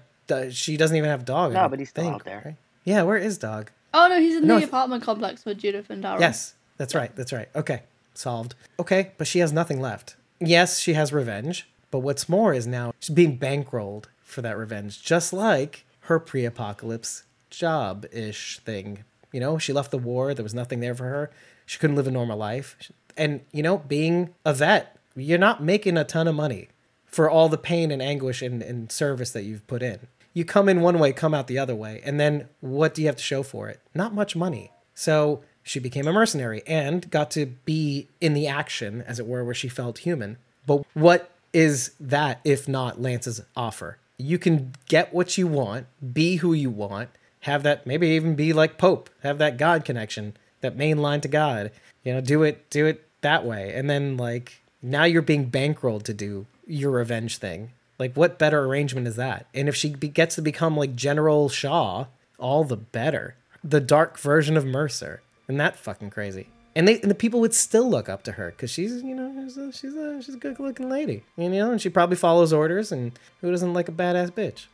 she 0.51 0.77
doesn't 0.77 0.95
even 0.95 1.09
have 1.09 1.25
dog? 1.25 1.53
No, 1.53 1.61
don't 1.61 1.69
but 1.71 1.79
he's 1.79 1.89
still 1.89 2.03
think, 2.05 2.15
out 2.15 2.25
there. 2.25 2.41
right? 2.45 2.55
Yeah, 2.83 3.03
where 3.03 3.17
is 3.17 3.37
dog? 3.37 3.71
Oh 3.93 4.07
no, 4.07 4.19
he's 4.19 4.35
in 4.37 4.47
No, 4.47 4.55
the 4.57 4.61
I 4.61 4.67
apartment 4.67 5.03
complex 5.03 5.45
with 5.45 5.57
Judith 5.59 5.89
and 5.89 6.03
Daryl. 6.03 6.19
Yes, 6.19 6.55
that's 6.77 6.95
right. 6.95 7.15
That's 7.15 7.33
right. 7.33 7.49
Okay, 7.55 7.83
solved. 8.13 8.55
Okay, 8.79 9.11
but 9.17 9.27
she 9.27 9.39
has 9.39 9.51
nothing 9.51 9.81
left. 9.81 10.15
Yes, 10.39 10.79
she 10.79 10.93
has 10.93 11.11
revenge, 11.13 11.69
but 11.91 11.99
what's 11.99 12.27
more 12.29 12.53
is 12.53 12.65
now 12.65 12.93
she's 12.99 13.13
being 13.13 13.37
bankrolled 13.37 14.05
for 14.23 14.41
that 14.41 14.57
revenge, 14.57 15.03
just 15.03 15.33
like 15.33 15.85
her 16.01 16.19
pre-apocalypse 16.19 17.23
job-ish 17.49 18.59
thing. 18.59 19.03
You 19.31 19.39
know, 19.39 19.57
she 19.57 19.73
left 19.73 19.91
the 19.91 19.97
war. 19.97 20.33
There 20.33 20.43
was 20.43 20.53
nothing 20.53 20.79
there 20.79 20.95
for 20.95 21.05
her. 21.05 21.31
She 21.65 21.77
couldn't 21.79 21.95
live 21.95 22.07
a 22.07 22.11
normal 22.11 22.37
life. 22.37 22.91
And 23.17 23.41
you 23.51 23.61
know, 23.63 23.77
being 23.79 24.33
a 24.45 24.53
vet, 24.53 24.97
you're 25.15 25.37
not 25.37 25.61
making 25.63 25.97
a 25.97 26.03
ton 26.03 26.27
of 26.27 26.35
money 26.35 26.69
for 27.05 27.29
all 27.29 27.49
the 27.49 27.57
pain 27.57 27.91
and 27.91 28.01
anguish 28.01 28.41
and, 28.41 28.61
and 28.63 28.91
service 28.91 29.31
that 29.31 29.43
you've 29.43 29.67
put 29.67 29.83
in. 29.83 30.07
You 30.33 30.45
come 30.45 30.69
in 30.69 30.81
one 30.81 30.99
way, 30.99 31.11
come 31.11 31.33
out 31.33 31.47
the 31.47 31.59
other 31.59 31.75
way, 31.75 32.01
and 32.03 32.19
then 32.19 32.47
what 32.61 32.93
do 32.93 33.01
you 33.01 33.07
have 33.07 33.17
to 33.17 33.23
show 33.23 33.43
for 33.43 33.67
it? 33.69 33.79
Not 33.93 34.13
much 34.13 34.35
money. 34.35 34.71
So 34.93 35.43
she 35.63 35.79
became 35.79 36.07
a 36.07 36.13
mercenary 36.13 36.63
and 36.65 37.09
got 37.09 37.31
to 37.31 37.45
be 37.45 38.07
in 38.19 38.33
the 38.33 38.47
action, 38.47 39.03
as 39.05 39.19
it 39.19 39.27
were, 39.27 39.43
where 39.43 39.53
she 39.53 39.67
felt 39.67 39.99
human. 39.99 40.37
But 40.65 40.85
what 40.93 41.31
is 41.53 41.91
that 41.99 42.39
if 42.43 42.67
not 42.67 43.01
Lance's 43.01 43.41
offer? 43.55 43.97
You 44.17 44.37
can 44.37 44.73
get 44.87 45.13
what 45.13 45.37
you 45.37 45.47
want, 45.47 45.87
be 46.13 46.37
who 46.37 46.53
you 46.53 46.69
want, 46.69 47.09
have 47.41 47.63
that 47.63 47.85
maybe 47.85 48.07
even 48.09 48.35
be 48.35 48.53
like 48.53 48.77
Pope, 48.77 49.09
have 49.23 49.37
that 49.39 49.57
God 49.57 49.83
connection, 49.83 50.37
that 50.61 50.77
main 50.77 50.99
line 50.99 51.21
to 51.21 51.27
God. 51.27 51.71
You 52.03 52.13
know, 52.13 52.21
do 52.21 52.43
it, 52.43 52.69
do 52.69 52.85
it 52.85 53.07
that 53.21 53.45
way, 53.45 53.73
and 53.73 53.89
then 53.89 54.17
like 54.17 54.61
now 54.81 55.03
you're 55.03 55.21
being 55.21 55.49
bankrolled 55.49 56.03
to 56.03 56.13
do 56.13 56.45
your 56.65 56.91
revenge 56.91 57.37
thing. 57.37 57.71
Like, 58.02 58.15
what 58.15 58.40
better 58.40 58.64
arrangement 58.65 59.06
is 59.07 59.15
that? 59.18 59.45
And 59.53 59.69
if 59.69 59.76
she 59.76 59.94
be- 59.94 60.07
gets 60.07 60.34
to 60.34 60.41
become 60.41 60.76
like 60.76 60.95
General 60.95 61.49
Shaw, 61.49 62.07
all 62.40 62.64
the 62.64 62.76
better. 62.76 63.36
The 63.64 63.80
dark 63.80 64.18
version 64.18 64.57
of 64.57 64.65
Mercer, 64.65 65.22
and 65.48 65.60
that 65.60 65.76
fucking 65.76 66.10
crazy. 66.10 66.48
And 66.76 66.88
they 66.88 66.99
and 66.99 67.11
the 67.11 67.15
people 67.15 67.40
would 67.41 67.53
still 67.53 67.88
look 67.88 68.10
up 68.10 68.23
to 68.23 68.32
her 68.32 68.49
because 68.49 68.72
she's 68.72 69.03
you 69.03 69.14
know 69.14 69.32
she's 69.44 69.56
a, 69.56 69.72
she's 69.72 69.94
a 69.94 70.19
she's 70.23 70.34
a 70.34 70.40
good 70.40 70.60
looking 70.60 70.90
lady, 70.90 71.22
and, 71.38 71.53
you 71.53 71.60
know, 71.61 71.69
and 71.72 71.80
she 71.80 71.90
probably 71.90 72.15
follows 72.15 72.52
orders. 72.52 72.91
And 72.91 73.11
who 73.41 73.52
doesn't 73.52 73.76
like 73.76 73.88
a 73.88 73.91
badass 73.91 74.32
bitch? 74.32 74.65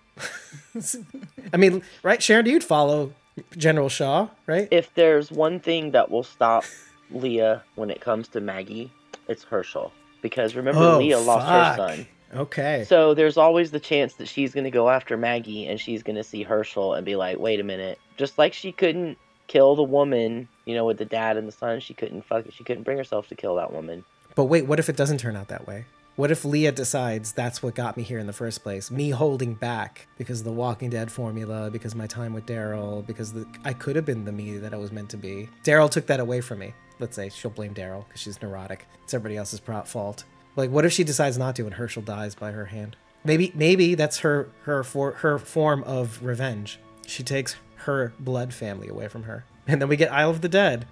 I 1.54 1.58
mean, 1.58 1.82
right, 2.04 2.24
Sharon? 2.24 2.46
You'd 2.46 2.64
follow 2.64 3.12
General 3.58 3.90
Shaw, 3.90 4.30
right? 4.46 4.70
If 4.72 4.94
there's 4.94 5.32
one 5.32 5.60
thing 5.60 5.92
that 5.92 6.10
will 6.10 6.24
stop 6.24 6.64
Leah 7.12 7.62
when 7.76 7.90
it 7.90 8.00
comes 8.00 8.30
to 8.30 8.40
Maggie, 8.40 8.90
it's 9.28 9.44
Hershel. 9.44 9.92
Because 10.22 10.56
remember, 10.56 10.80
Oh, 10.80 11.00
Leah 11.00 11.20
lost 11.20 11.46
her 11.46 11.76
son. 11.76 12.08
Okay. 12.34 12.86
So 12.88 13.14
there's 13.14 13.38
always 13.38 13.72
the 13.72 13.80
chance 13.80 14.16
that 14.16 14.28
she's 14.28 14.54
going 14.54 14.66
to 14.66 14.72
go 14.72 14.90
after 14.90 15.18
Maggie 15.18 15.68
and 15.68 15.80
she's 15.80 16.04
going 16.04 16.16
to 16.16 16.24
see 16.24 16.44
Hershel 16.44 16.96
and 16.96 17.06
be 17.06 17.16
like, 17.16 17.40
wait 17.40 17.60
a 17.60 17.64
minute. 17.64 18.00
Just 18.18 18.38
like 18.38 18.54
she 18.54 18.72
couldn't 18.72 19.18
kill 19.48 19.76
the 19.76 19.84
woman, 19.84 20.48
you 20.66 20.76
know, 20.76 20.86
with 20.86 20.98
the 20.98 21.06
dad 21.06 21.38
and 21.38 21.48
the 21.48 21.52
son, 21.52 21.80
she 21.80 21.94
couldn't 21.94 22.24
fuck 22.26 22.46
it. 22.46 22.54
She 22.54 22.64
couldn't 22.64 22.84
bring 22.84 22.98
herself 22.98 23.28
to 23.30 23.36
kill 23.36 23.56
that 23.56 23.72
woman. 23.72 24.04
But 24.36 24.46
wait, 24.46 24.66
what 24.66 24.80
if 24.80 24.90
it 24.90 24.98
doesn't 24.98 25.20
turn 25.20 25.36
out 25.36 25.48
that 25.48 25.68
way? 25.68 25.86
What 26.18 26.32
if 26.32 26.44
Leah 26.44 26.72
decides 26.72 27.32
that's 27.32 27.62
what 27.62 27.76
got 27.76 27.96
me 27.96 28.02
here 28.02 28.18
in 28.18 28.26
the 28.26 28.34
first 28.34 28.64
place? 28.64 28.90
Me 28.90 29.12
holding 29.12 29.54
back 29.54 30.08
because 30.18 30.40
of 30.40 30.46
the 30.46 30.52
Walking 30.52 30.90
Dead 30.90 31.12
formula, 31.12 31.70
because 31.70 31.94
my 31.94 32.08
time 32.08 32.34
with 32.34 32.48
Daryl, 32.48 33.06
because 33.06 33.34
the, 33.34 33.46
I 33.64 33.74
could 33.74 33.96
have 33.96 34.06
been 34.06 34.26
the 34.26 34.32
me 34.32 34.58
that 34.58 34.74
I 34.74 34.78
was 34.78 34.92
meant 34.92 35.12
to 35.12 35.18
be. 35.18 35.48
Daryl 35.64 35.90
took 35.92 36.08
that 36.08 36.20
away 36.20 36.42
from 36.42 36.58
me. 36.58 36.74
Let's 37.00 37.16
say 37.16 37.30
she'll 37.30 37.52
blame 37.52 37.76
Daryl 37.76 38.08
because 38.08 38.20
she's 38.20 38.42
neurotic. 38.42 38.88
It's 39.04 39.14
everybody 39.14 39.38
else's 39.38 39.60
fault. 39.60 40.24
Like, 40.58 40.72
what 40.72 40.86
if 40.86 40.92
she 40.92 41.04
decides 41.04 41.38
not 41.38 41.56
to 41.58 41.66
and 41.66 41.76
Hershel 41.76 42.04
dies 42.04 42.34
by 42.34 42.52
her 42.52 42.66
hand? 42.66 42.98
Maybe, 43.24 43.52
maybe 43.56 43.94
that's 43.96 44.20
her 44.20 44.50
her 44.64 44.84
for 44.84 45.12
her 45.14 45.38
form 45.38 45.84
of 45.84 46.24
revenge. 46.24 46.80
She 47.06 47.24
takes 47.24 47.56
her 47.76 48.12
blood 48.20 48.54
family 48.54 48.88
away 48.88 49.08
from 49.08 49.24
her, 49.24 49.46
and 49.68 49.80
then 49.80 49.88
we 49.88 49.96
get 49.96 50.12
Isle 50.12 50.32
of 50.32 50.42
the 50.42 50.50
Dead. 50.50 50.86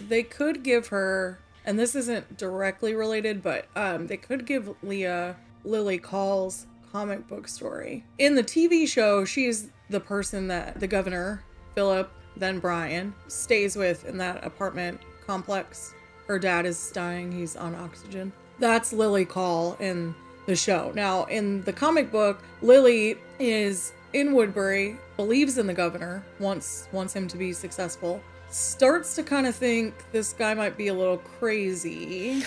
They 0.00 0.22
could 0.22 0.62
give 0.62 0.88
her, 0.88 1.38
and 1.64 1.78
this 1.78 1.94
isn't 1.94 2.38
directly 2.38 2.94
related, 2.94 3.42
but 3.42 3.66
um, 3.74 4.06
they 4.06 4.16
could 4.16 4.46
give 4.46 4.74
Leah 4.82 5.36
Lilly 5.64 5.98
Caul's 5.98 6.66
comic 6.92 7.26
book 7.26 7.48
story. 7.48 8.04
In 8.18 8.36
the 8.36 8.44
TV 8.44 8.86
show, 8.86 9.24
she's 9.24 9.70
the 9.90 10.00
person 10.00 10.48
that 10.48 10.78
the 10.78 10.86
governor, 10.86 11.42
Philip, 11.74 12.10
then 12.36 12.60
Brian, 12.60 13.14
stays 13.26 13.76
with 13.76 14.04
in 14.06 14.16
that 14.18 14.44
apartment 14.44 15.00
complex. 15.26 15.92
Her 16.26 16.38
dad 16.38 16.66
is 16.66 16.90
dying, 16.92 17.32
he's 17.32 17.56
on 17.56 17.74
oxygen. 17.74 18.32
That's 18.58 18.92
Lilly 18.92 19.24
Caul 19.24 19.76
in 19.80 20.14
the 20.46 20.56
show. 20.56 20.92
Now, 20.94 21.24
in 21.24 21.62
the 21.62 21.72
comic 21.72 22.10
book, 22.10 22.42
Lily 22.62 23.18
is 23.38 23.92
in 24.12 24.32
Woodbury, 24.32 24.96
believes 25.16 25.58
in 25.58 25.66
the 25.66 25.74
governor, 25.74 26.24
wants 26.38 26.88
wants 26.92 27.14
him 27.14 27.28
to 27.28 27.36
be 27.36 27.52
successful, 27.52 28.22
starts 28.50 29.14
to 29.16 29.22
kind 29.22 29.46
of 29.46 29.54
think 29.54 29.94
this 30.12 30.32
guy 30.32 30.54
might 30.54 30.76
be 30.76 30.88
a 30.88 30.94
little 30.94 31.18
crazy, 31.18 32.44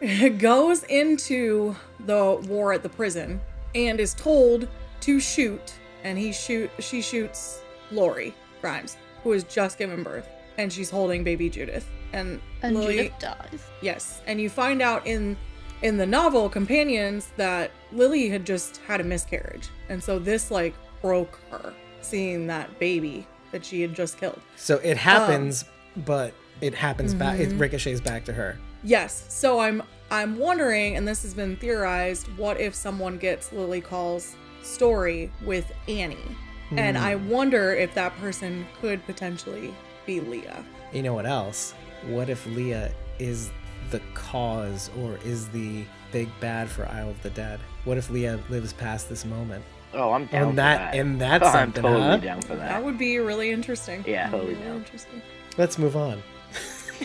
goes 0.38 0.82
into 0.84 1.76
the 2.06 2.42
war 2.48 2.72
at 2.72 2.82
the 2.82 2.88
prison 2.88 3.40
and 3.74 4.00
is 4.00 4.14
told 4.14 4.68
to 5.00 5.20
shoot, 5.20 5.74
and 6.04 6.18
he 6.18 6.32
shoot 6.32 6.70
she 6.80 7.00
shoots 7.00 7.62
Lori 7.90 8.34
Grimes, 8.60 8.96
who 9.22 9.30
has 9.32 9.44
just 9.44 9.78
given 9.78 10.02
birth, 10.02 10.28
and 10.58 10.72
she's 10.72 10.90
holding 10.90 11.22
baby 11.22 11.48
Judith. 11.48 11.86
And, 12.12 12.40
And 12.62 12.76
Lily, 12.76 12.96
Judith 12.96 13.18
dies. 13.18 13.66
Yes, 13.80 14.20
and 14.26 14.40
you 14.40 14.50
find 14.50 14.82
out 14.82 15.06
in 15.06 15.36
in 15.82 15.96
the 15.96 16.06
novel 16.06 16.48
Companions 16.48 17.32
that 17.36 17.70
Lily 17.92 18.28
had 18.28 18.44
just 18.44 18.78
had 18.88 19.00
a 19.00 19.04
miscarriage, 19.04 19.68
and 19.88 20.02
so 20.02 20.18
this 20.18 20.50
like 20.50 20.74
broke 21.00 21.38
her 21.50 21.74
seeing 22.00 22.46
that 22.46 22.78
baby 22.78 23.26
that 23.50 23.64
she 23.64 23.82
had 23.82 23.94
just 23.94 24.18
killed. 24.18 24.40
So 24.56 24.78
it 24.78 24.96
happens, 24.96 25.64
but 26.04 26.34
it 26.60 26.74
happens 26.74 27.14
back. 27.14 27.38
It 27.38 27.50
mm-hmm. 27.50 27.58
ricochets 27.58 28.00
back 28.00 28.24
to 28.26 28.32
her. 28.32 28.58
Yes, 28.84 29.26
so 29.28 29.60
I'm 29.60 29.82
I'm 30.10 30.38
wondering, 30.38 30.96
and 30.96 31.06
this 31.06 31.22
has 31.22 31.34
been 31.34 31.56
theorized, 31.56 32.26
what 32.36 32.60
if 32.60 32.74
someone 32.74 33.18
gets 33.18 33.52
Lilly 33.52 33.80
Caul's 33.80 34.36
story 34.62 35.30
with 35.44 35.70
Annie, 35.88 36.36
and 36.72 36.96
I 36.98 37.16
hmm. 37.16 37.28
wonder 37.28 37.74
if 37.74 37.94
that 37.94 38.16
person 38.18 38.66
could 38.80 39.04
potentially 39.06 39.74
be 40.06 40.20
Leah. 40.20 40.64
You 40.92 41.02
know 41.02 41.14
what 41.14 41.26
else? 41.26 41.74
What 42.06 42.28
if 42.28 42.44
Leah 42.46 42.92
is 43.18 43.50
the 43.92 44.00
cause 44.14 44.90
or 44.98 45.18
is 45.24 45.48
the 45.50 45.84
big 46.10 46.28
bad 46.40 46.68
for 46.68 46.86
Isle 46.86 47.10
of 47.10 47.22
the 47.22 47.30
Dead? 47.30 47.60
What 47.84 47.96
if 47.98 48.10
Leah 48.10 48.40
lives 48.50 48.72
past 48.72 49.08
this 49.08 49.24
moment? 49.24 49.64
Oh, 49.94 50.12
I'm 50.12 50.26
down 50.26 50.42
And 50.42 50.50
for 50.52 50.56
that- 50.56 50.78
that. 50.92 50.94
and 50.98 51.20
that's 51.20 51.46
I'm 51.54 51.72
totally 51.72 52.00
huh? 52.00 52.16
down 52.16 52.42
for 52.42 52.56
that. 52.56 52.68
That 52.68 52.84
would 52.84 52.98
be 52.98 53.18
really 53.18 53.50
interesting. 53.50 54.04
Yeah, 54.06 54.28
That'd 54.30 54.32
be 54.32 54.38
totally 54.38 54.54
really 54.54 54.64
down. 54.68 54.76
interesting. 54.78 55.22
Let's 55.58 55.78
move 55.78 55.96
on. 55.96 56.22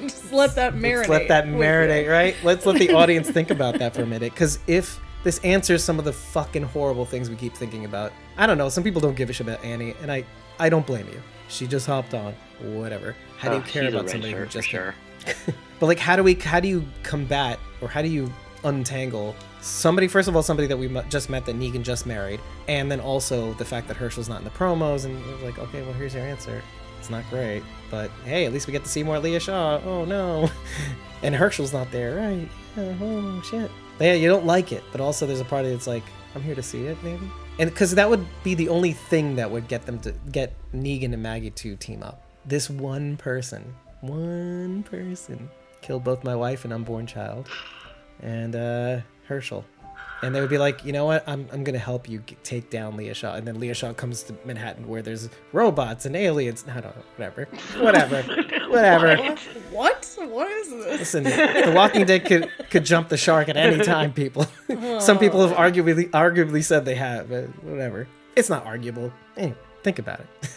Just 0.00 0.32
let 0.32 0.54
that 0.56 0.74
marinate. 0.74 0.96
Let's 0.96 1.08
let 1.08 1.28
that 1.28 1.44
marinate, 1.46 2.08
right? 2.10 2.34
Let's 2.42 2.66
let 2.66 2.78
the 2.78 2.92
audience 2.94 3.28
think 3.30 3.50
about 3.50 3.78
that 3.78 3.94
for 3.94 4.02
a 4.02 4.06
minute. 4.06 4.32
Because 4.32 4.58
if 4.66 5.00
this 5.22 5.38
answers 5.40 5.82
some 5.84 5.98
of 5.98 6.04
the 6.04 6.12
fucking 6.12 6.62
horrible 6.62 7.04
things 7.04 7.28
we 7.30 7.36
keep 7.36 7.54
thinking 7.54 7.84
about, 7.84 8.12
I 8.36 8.46
don't 8.46 8.58
know. 8.58 8.68
Some 8.68 8.84
people 8.84 9.00
don't 9.00 9.16
give 9.16 9.30
a 9.30 9.32
shit 9.32 9.46
about 9.46 9.64
Annie, 9.64 9.94
and 10.02 10.10
I, 10.10 10.24
I 10.58 10.68
don't 10.68 10.86
blame 10.86 11.06
you. 11.08 11.22
She 11.48 11.66
just 11.66 11.86
hopped 11.86 12.14
on. 12.14 12.34
Whatever. 12.60 13.14
How 13.38 13.50
do 13.50 13.56
you 13.56 13.62
Oh, 13.62 13.66
care 13.66 13.88
about 13.88 14.08
somebody 14.10 14.32
who 14.32 14.38
shirt 14.38 14.46
for 14.48 14.52
just 14.52 14.68
sure? 14.68 14.94
But 15.78 15.86
like, 15.86 15.98
how 15.98 16.16
do 16.16 16.22
we? 16.22 16.34
How 16.34 16.60
do 16.60 16.68
you 16.68 16.84
combat 17.02 17.58
or 17.80 17.88
how 17.88 18.02
do 18.02 18.08
you 18.08 18.32
untangle 18.64 19.34
somebody? 19.60 20.08
First 20.08 20.28
of 20.28 20.36
all, 20.36 20.42
somebody 20.42 20.66
that 20.68 20.76
we 20.76 20.88
just 21.08 21.28
met 21.28 21.44
that 21.46 21.56
Negan 21.56 21.82
just 21.82 22.06
married, 22.06 22.40
and 22.68 22.90
then 22.90 23.00
also 23.00 23.52
the 23.54 23.64
fact 23.64 23.88
that 23.88 23.96
Hershel's 23.96 24.28
not 24.28 24.38
in 24.38 24.44
the 24.44 24.50
promos, 24.50 25.04
and 25.04 25.18
it 25.18 25.32
was 25.32 25.42
like, 25.42 25.58
okay, 25.58 25.82
well, 25.82 25.92
here's 25.92 26.14
your 26.14 26.24
answer. 26.24 26.62
It's 26.98 27.10
not 27.10 27.28
great, 27.28 27.62
but 27.90 28.10
hey, 28.24 28.46
at 28.46 28.52
least 28.52 28.66
we 28.66 28.72
get 28.72 28.84
to 28.84 28.90
see 28.90 29.02
more 29.02 29.18
Leah 29.18 29.38
Shaw. 29.38 29.80
Oh 29.84 30.04
no, 30.04 30.50
and 31.22 31.34
Hershel's 31.34 31.72
not 31.72 31.90
there, 31.90 32.16
right? 32.16 32.48
Yeah, 32.76 32.94
oh 33.00 33.42
shit. 33.42 33.70
Yeah, 34.00 34.14
you 34.14 34.28
don't 34.28 34.46
like 34.46 34.72
it, 34.72 34.82
but 34.92 35.00
also 35.00 35.26
there's 35.26 35.40
a 35.40 35.44
part 35.44 35.66
of 35.66 35.86
like, 35.86 36.02
I'm 36.34 36.42
here 36.42 36.54
to 36.54 36.62
see 36.62 36.86
it, 36.86 36.96
maybe, 37.02 37.30
and 37.58 37.68
because 37.68 37.94
that 37.94 38.08
would 38.08 38.26
be 38.42 38.54
the 38.54 38.70
only 38.70 38.92
thing 38.92 39.36
that 39.36 39.50
would 39.50 39.68
get 39.68 39.84
them 39.84 39.98
to 40.00 40.12
get 40.32 40.54
Negan 40.72 41.12
and 41.12 41.22
Maggie 41.22 41.50
to 41.50 41.76
team 41.76 42.02
up. 42.02 42.22
This 42.46 42.70
one 42.70 43.18
person, 43.18 43.74
one 44.00 44.82
person 44.84 45.50
killed 45.86 46.02
both 46.02 46.24
my 46.24 46.34
wife 46.34 46.64
and 46.64 46.72
unborn 46.72 47.06
child 47.06 47.48
and 48.20 48.56
uh 48.56 48.98
hershel. 49.28 49.64
And 50.22 50.34
they 50.34 50.40
would 50.40 50.50
be 50.50 50.58
like 50.58 50.84
you 50.84 50.92
know 50.92 51.04
what? 51.04 51.22
I'm, 51.28 51.46
I'm 51.52 51.62
gonna 51.62 51.78
help 51.78 52.08
you 52.08 52.18
g 52.20 52.36
take 52.42 52.70
down 52.70 52.96
leah 52.96 53.14
shaw. 53.14 53.34
And 53.34 53.46
then 53.46 53.60
leah 53.60 53.74
shaw 53.74 53.92
comes 53.92 54.22
to 54.24 54.34
manhattan 54.44 54.88
where 54.88 55.02
there's 55.02 55.28
robots 55.52 56.06
and 56.06 56.16
aliens. 56.16 56.64
I 56.68 56.80
don't 56.80 56.96
know 56.96 57.02
whatever. 57.16 57.44
Whatever. 57.78 58.22
Whatever. 58.66 59.36
What? 59.70 60.16
What? 60.18 60.50
Is 60.50 60.70
this? 60.70 61.00
listen 61.00 61.24
the 61.24 61.72
walking 61.74 62.04
dead 62.04 62.24
could 62.24 62.50
could 62.70 62.84
jump 62.84 63.08
the 63.08 63.16
shark 63.16 63.48
at 63.48 63.56
any 63.56 63.84
time 63.84 64.12
people. 64.12 64.46
Some 65.00 65.18
people 65.18 65.46
have 65.46 65.56
arguably 65.56 66.10
arguably 66.10 66.64
said 66.64 66.84
they 66.84 66.96
have 66.96 67.28
but 67.28 67.44
whatever. 67.62 68.08
It's 68.34 68.50
not 68.50 68.66
arguable. 68.66 69.12
Anyway 69.36 69.56
think 69.82 69.98
about 70.00 70.20
it. 70.20 70.26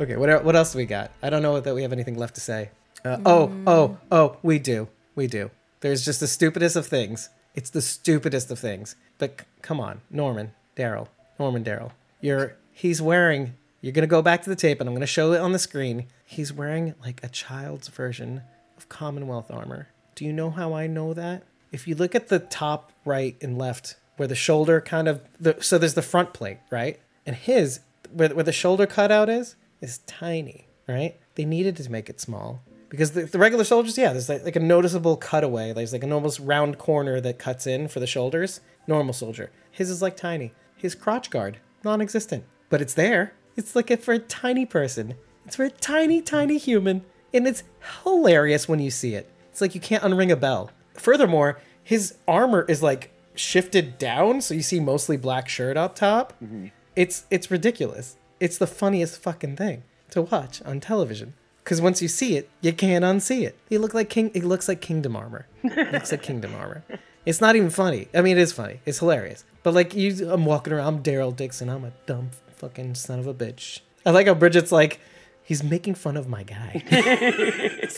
Okay 0.00 0.16
what, 0.16 0.44
what 0.44 0.54
else 0.54 0.72
do 0.72 0.78
we 0.78 0.86
got? 0.86 1.10
I 1.24 1.28
don't 1.28 1.42
know 1.42 1.58
that 1.58 1.74
we 1.74 1.82
have 1.82 1.92
anything 1.92 2.16
left 2.16 2.36
to 2.36 2.40
say 2.40 2.70
uh, 3.04 3.18
oh 3.24 3.52
oh 3.66 3.98
oh 4.10 4.36
we 4.42 4.58
do 4.58 4.88
we 5.14 5.26
do. 5.26 5.50
There's 5.80 6.04
just 6.04 6.20
the 6.20 6.26
stupidest 6.26 6.76
of 6.76 6.86
things. 6.86 7.28
It's 7.54 7.70
the 7.70 7.82
stupidest 7.82 8.50
of 8.50 8.58
things. 8.58 8.96
But 9.18 9.40
c- 9.40 9.46
come 9.62 9.80
on 9.80 10.00
norman 10.10 10.52
daryl 10.76 11.08
norman 11.38 11.64
daryl. 11.64 11.92
You're 12.20 12.56
he's 12.72 13.00
wearing 13.02 13.54
you're 13.80 13.92
gonna 13.92 14.06
go 14.06 14.22
back 14.22 14.42
to 14.42 14.50
the 14.50 14.56
tape 14.56 14.80
and 14.80 14.88
i'm 14.88 14.94
gonna 14.94 15.06
show 15.06 15.32
it 15.32 15.40
on 15.40 15.52
the 15.52 15.58
screen. 15.58 16.06
He's 16.24 16.52
wearing 16.52 16.94
like 17.02 17.22
a 17.22 17.28
child's 17.28 17.88
version 17.88 18.42
of 18.76 18.88
commonwealth 18.88 19.50
armor. 19.50 19.88
Do 20.14 20.24
you 20.24 20.32
know 20.32 20.50
how 20.50 20.72
i 20.74 20.86
know 20.86 21.14
that? 21.14 21.44
If 21.70 21.86
you 21.86 21.94
look 21.94 22.14
at 22.14 22.28
the 22.28 22.38
top 22.38 22.92
right 23.04 23.36
and 23.40 23.58
left 23.58 23.96
where 24.16 24.28
the 24.28 24.34
shoulder 24.34 24.80
kind 24.80 25.06
of 25.06 25.20
the, 25.38 25.56
so 25.60 25.78
there's 25.78 25.94
the 25.94 26.02
front 26.02 26.32
plate 26.32 26.58
right? 26.70 26.98
And 27.26 27.36
his 27.36 27.80
where, 28.12 28.30
where 28.30 28.44
the 28.44 28.52
shoulder 28.52 28.86
cutout 28.86 29.28
is 29.28 29.56
is 29.80 29.98
tiny 30.06 30.66
right? 30.88 31.16
They 31.34 31.44
needed 31.44 31.76
to 31.76 31.90
make 31.90 32.08
it 32.08 32.20
small 32.20 32.62
because 32.88 33.12
the, 33.12 33.24
the 33.24 33.38
regular 33.38 33.64
soldiers 33.64 33.98
yeah 33.98 34.12
there's 34.12 34.28
like, 34.28 34.44
like 34.44 34.56
a 34.56 34.60
noticeable 34.60 35.16
cutaway. 35.16 35.72
There's 35.72 35.92
like 35.92 36.04
an 36.04 36.12
almost 36.12 36.40
round 36.40 36.78
corner 36.78 37.20
that 37.20 37.38
cuts 37.38 37.66
in 37.66 37.88
for 37.88 38.00
the 38.00 38.06
shoulders. 38.06 38.60
Normal 38.86 39.14
soldier. 39.14 39.50
His 39.70 39.90
is 39.90 40.02
like 40.02 40.16
tiny. 40.16 40.52
His 40.76 40.94
crotch 40.94 41.30
guard 41.30 41.58
non-existent. 41.84 42.44
But 42.70 42.80
it's 42.80 42.94
there. 42.94 43.32
It's 43.56 43.76
like 43.76 43.90
it 43.90 44.02
for 44.02 44.12
a 44.12 44.18
tiny 44.18 44.66
person. 44.66 45.14
It's 45.46 45.56
for 45.56 45.64
a 45.64 45.70
tiny 45.70 46.20
tiny 46.20 46.58
human. 46.58 47.04
And 47.32 47.46
it's 47.46 47.62
hilarious 48.04 48.68
when 48.68 48.80
you 48.80 48.90
see 48.90 49.14
it. 49.14 49.30
It's 49.50 49.60
like 49.60 49.74
you 49.74 49.80
can't 49.80 50.02
unring 50.02 50.30
a 50.30 50.36
bell. 50.36 50.70
Furthermore 50.94 51.60
his 51.88 52.16
armor 52.28 52.66
is 52.68 52.82
like 52.82 53.14
shifted 53.34 53.96
down 53.96 54.42
so 54.42 54.52
you 54.52 54.60
see 54.60 54.78
mostly 54.78 55.16
black 55.16 55.48
shirt 55.48 55.76
up 55.76 55.94
top. 55.94 56.34
Mm-hmm. 56.34 56.66
It's 56.94 57.24
it's 57.30 57.50
ridiculous. 57.50 58.16
It's 58.40 58.58
the 58.58 58.66
funniest 58.66 59.22
fucking 59.22 59.56
thing 59.56 59.84
to 60.10 60.22
watch 60.22 60.60
on 60.62 60.80
television 60.80 61.32
because 61.68 61.82
once 61.82 62.00
you 62.00 62.08
see 62.08 62.34
it 62.38 62.48
you 62.62 62.72
can't 62.72 63.04
unsee 63.04 63.42
it 63.42 63.54
it 63.68 63.78
look 63.78 63.92
like 63.92 64.08
king 64.08 64.30
it 64.32 64.42
looks 64.42 64.68
like 64.68 64.80
kingdom 64.80 65.14
armor 65.14 65.46
looks 65.92 66.10
like 66.10 66.22
kingdom 66.22 66.54
armor 66.54 66.82
it's 67.26 67.42
not 67.42 67.56
even 67.56 67.68
funny 67.68 68.08
i 68.14 68.22
mean 68.22 68.38
it 68.38 68.40
is 68.40 68.52
funny 68.54 68.80
it's 68.86 69.00
hilarious 69.00 69.44
but 69.62 69.74
like 69.74 69.94
you 69.94 70.30
i'm 70.30 70.46
walking 70.46 70.72
around 70.72 70.86
i'm 70.86 71.02
daryl 71.02 71.34
dixon 71.36 71.68
i'm 71.68 71.84
a 71.84 71.92
dumb 72.06 72.30
fucking 72.56 72.94
son 72.94 73.18
of 73.18 73.26
a 73.26 73.34
bitch 73.34 73.80
i 74.06 74.10
like 74.10 74.26
how 74.26 74.32
bridget's 74.32 74.72
like 74.72 74.98
he's 75.44 75.62
making 75.62 75.94
fun 75.94 76.16
of 76.16 76.26
my 76.26 76.42
guy 76.42 76.82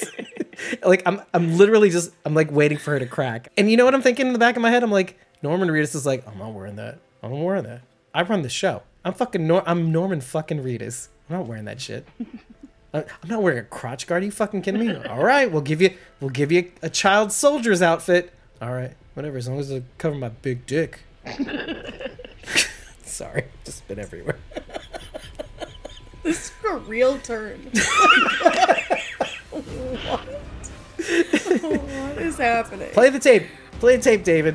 like 0.83 1.03
I'm 1.07 1.23
I'm 1.33 1.57
literally 1.57 1.91
just 1.91 2.13
I'm 2.25 2.35
like 2.35 2.51
waiting 2.51 2.77
for 2.77 2.91
her 2.91 2.99
to 2.99 3.07
crack. 3.07 3.51
And 3.57 3.71
you 3.71 3.77
know 3.77 3.85
what 3.85 3.95
I'm 3.95 4.03
thinking 4.03 4.27
in 4.27 4.33
the 4.35 4.39
back 4.39 4.57
of 4.57 4.63
my 4.63 4.71
head? 4.71 4.83
I'm 4.83 4.91
like, 4.91 5.19
Norman 5.43 5.69
Reedus 5.71 5.95
is 5.95 6.05
like, 6.05 6.27
I'm 6.29 6.39
not 6.39 6.53
wearing 6.53 6.77
that. 6.77 6.99
I'm 7.23 7.31
not 7.31 7.41
wearing 7.41 7.65
that. 7.65 7.81
I 8.15 8.23
run 8.23 8.43
the 8.43 8.51
show. 8.51 8.83
I'm 9.05 9.15
fucking 9.15 9.47
Nor- 9.47 9.67
I'm 9.67 9.91
Norman 9.91 10.21
fucking 10.21 10.63
Reedus. 10.63 11.09
I'm 11.29 11.37
not 11.39 11.47
wearing 11.47 11.65
that 11.65 11.81
shit. 11.81 12.07
I'm 12.93 13.05
not 13.25 13.43
wearing 13.43 13.59
a 13.59 13.63
crotch 13.63 14.07
guard. 14.07 14.23
Are 14.23 14.27
you 14.27 14.33
fucking 14.33 14.63
kidding 14.63 14.81
me? 14.81 14.95
All 15.09 15.23
right, 15.23 15.51
we'll 15.51 15.63
give 15.63 15.81
you 15.81 15.95
we'll 16.21 16.31
give 16.31 16.51
you 16.51 16.71
a 16.83 16.91
child 16.91 17.33
soldier's 17.33 17.83
outfit. 17.83 18.33
All 18.61 18.73
right, 18.73 18.95
whatever. 19.15 19.39
As 19.39 19.49
long 19.49 19.59
as 19.59 19.73
I 19.73 19.83
cover 19.99 20.15
my 20.17 20.29
big 20.31 20.67
dick. 20.67 21.01
Sorry, 23.05 23.45
just 23.65 23.79
spit 23.79 23.99
everywhere. 23.99 24.39
This 26.23 26.53
took 26.63 26.73
a 26.73 26.77
real 26.81 27.17
turn. 27.21 27.59
what? 29.51 30.21
what 31.81 32.19
is 32.19 32.37
happening? 32.37 32.91
Play 32.91 33.09
the 33.09 33.19
tape. 33.19 33.47
Play 33.81 33.97
the 33.97 34.03
tape, 34.03 34.23
David. 34.23 34.55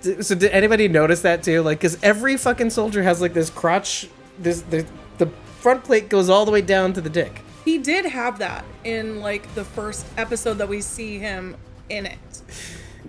so 0.00 0.34
did 0.34 0.50
anybody 0.50 0.88
notice 0.88 1.20
that 1.20 1.42
too? 1.42 1.60
Like, 1.60 1.78
because 1.78 2.02
every 2.02 2.38
fucking 2.38 2.70
soldier 2.70 3.02
has 3.02 3.20
like 3.20 3.34
this 3.34 3.50
crotch. 3.50 4.08
This 4.38 4.62
the 4.62 4.86
the 5.18 5.26
front 5.60 5.84
plate 5.84 6.08
goes 6.08 6.30
all 6.30 6.46
the 6.46 6.52
way 6.52 6.62
down 6.62 6.94
to 6.94 7.02
the 7.02 7.10
dick. 7.10 7.42
He 7.68 7.76
did 7.76 8.06
have 8.06 8.38
that 8.38 8.64
in 8.82 9.20
like 9.20 9.54
the 9.54 9.62
first 9.62 10.06
episode 10.16 10.54
that 10.54 10.70
we 10.70 10.80
see 10.80 11.18
him 11.18 11.54
in 11.90 12.06
it. 12.06 12.18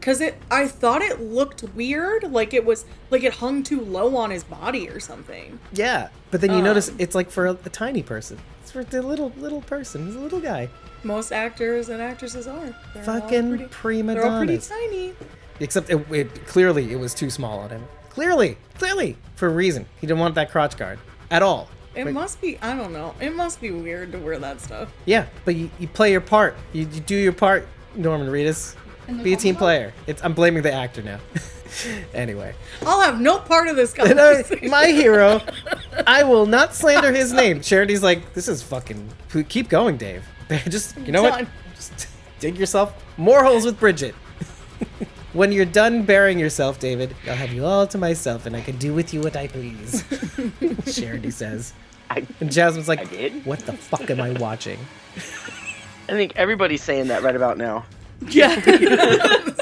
Cause 0.01 0.19
it 0.19 0.35
I 0.51 0.67
thought 0.67 1.01
it 1.01 1.21
looked 1.21 1.63
weird, 1.75 2.23
like 2.29 2.53
it 2.53 2.65
was 2.65 2.83
like 3.09 3.23
it 3.23 3.35
hung 3.35 3.63
too 3.63 3.79
low 3.79 4.17
on 4.17 4.31
his 4.31 4.43
body 4.43 4.89
or 4.89 4.99
something. 4.99 5.59
Yeah, 5.71 6.09
but 6.29 6.41
then 6.41 6.49
you 6.51 6.57
Um. 6.57 6.65
notice 6.65 6.91
it's 6.97 7.15
like 7.15 7.31
for 7.31 7.47
a, 7.47 7.51
a 7.51 7.69
tiny 7.69 8.03
person. 8.03 8.37
It's 8.61 8.69
for 8.71 8.83
the 8.83 9.01
little 9.01 9.31
little 9.37 9.61
person. 9.61 10.07
He's 10.07 10.15
a 10.17 10.19
little 10.19 10.41
guy. 10.41 10.67
Most 11.03 11.31
actors 11.31 11.87
and 11.87 12.01
actresses 12.01 12.45
are. 12.45 12.75
They're 12.93 13.03
Fucking 13.03 13.49
pretty- 13.51 13.65
prima 13.71 14.13
They're 14.15 14.25
all 14.25 14.39
pretty 14.39 14.57
tiny. 14.57 15.13
Except 15.61 15.89
it, 15.89 16.05
it 16.11 16.47
clearly 16.47 16.91
it 16.91 16.97
was 16.99 17.13
too 17.13 17.29
small 17.29 17.59
on 17.59 17.69
him. 17.69 17.85
Clearly, 18.09 18.57
clearly 18.77 19.15
for 19.37 19.47
a 19.47 19.51
reason. 19.51 19.85
He 20.01 20.07
didn't 20.07 20.19
want 20.19 20.35
that 20.35 20.51
crotch 20.51 20.75
guard 20.75 20.99
at 21.31 21.41
all. 21.41 21.69
It 21.99 22.05
But- 22.05 22.13
must 22.13 22.39
be 22.41 22.57
I 22.61 22.75
don't 22.75 22.93
know. 22.93 23.13
It 23.19 23.35
must 23.35 23.59
be 23.61 23.71
weird 23.71 24.11
to 24.13 24.17
wear 24.19 24.39
that 24.39 24.61
stuff. 24.61 24.89
Yeah, 25.05 25.25
but 25.45 25.55
you, 25.55 25.69
you 25.79 25.87
play 25.87 26.11
your 26.11 26.21
part. 26.21 26.55
You, 26.73 26.81
you 26.91 27.01
do 27.01 27.15
your 27.15 27.33
part, 27.33 27.67
Norman 27.95 28.27
Reedus. 28.29 28.75
Be 29.23 29.33
a 29.33 29.35
team 29.37 29.55
Commonwealth? 29.55 29.57
player. 29.57 29.93
It's 30.07 30.23
I'm 30.23 30.33
blaming 30.33 30.61
the 30.63 30.71
actor 30.71 31.01
now. 31.01 31.19
anyway, 32.13 32.53
I'll 32.85 33.01
have 33.01 33.19
no 33.19 33.39
part 33.39 33.67
of 33.67 33.75
this 33.75 33.93
And 33.97 34.19
I- 34.19 34.33
conversation. 34.43 34.69
my 34.69 34.85
hero. 34.87 35.41
I 36.07 36.23
will 36.23 36.45
not 36.45 36.73
slander 36.75 37.11
his 37.11 37.33
name. 37.33 37.61
Charity's 37.61 38.01
like, 38.03 38.33
this 38.33 38.47
is 38.47 38.61
fucking. 38.63 39.09
Keep 39.49 39.69
going, 39.69 39.97
Dave. 39.97 40.23
Just 40.69 40.97
you 40.99 41.11
know 41.11 41.23
what? 41.23 41.47
Just 41.75 42.07
dig 42.39 42.57
yourself 42.57 42.93
more 43.17 43.43
holes 43.43 43.65
with 43.65 43.79
Bridget. 43.79 44.15
when 45.33 45.51
you're 45.51 45.65
done 45.65 46.03
burying 46.05 46.39
yourself, 46.39 46.79
David, 46.79 47.15
I'll 47.27 47.35
have 47.35 47.51
you 47.53 47.65
all 47.65 47.85
to 47.87 47.97
myself, 47.97 48.45
and 48.45 48.55
I 48.55 48.61
can 48.61 48.77
do 48.77 48.93
with 48.93 49.13
you 49.13 49.21
what 49.21 49.35
I 49.35 49.47
please. 49.47 50.03
Charity 50.95 51.31
says. 51.31 51.73
I, 52.09 52.25
And 52.39 52.51
Jasmine's 52.51 52.89
I 52.89 52.95
like, 52.95 53.09
did. 53.09 53.45
what 53.45 53.59
the 53.59 53.73
fuck 53.73 54.09
am 54.09 54.19
I 54.21 54.31
watching? 54.31 54.79
I 56.07 56.13
think 56.13 56.33
everybody's 56.35 56.81
saying 56.83 57.07
that 57.09 57.21
right 57.23 57.35
about 57.35 57.57
now. 57.57 57.85
yeah. 58.29 58.55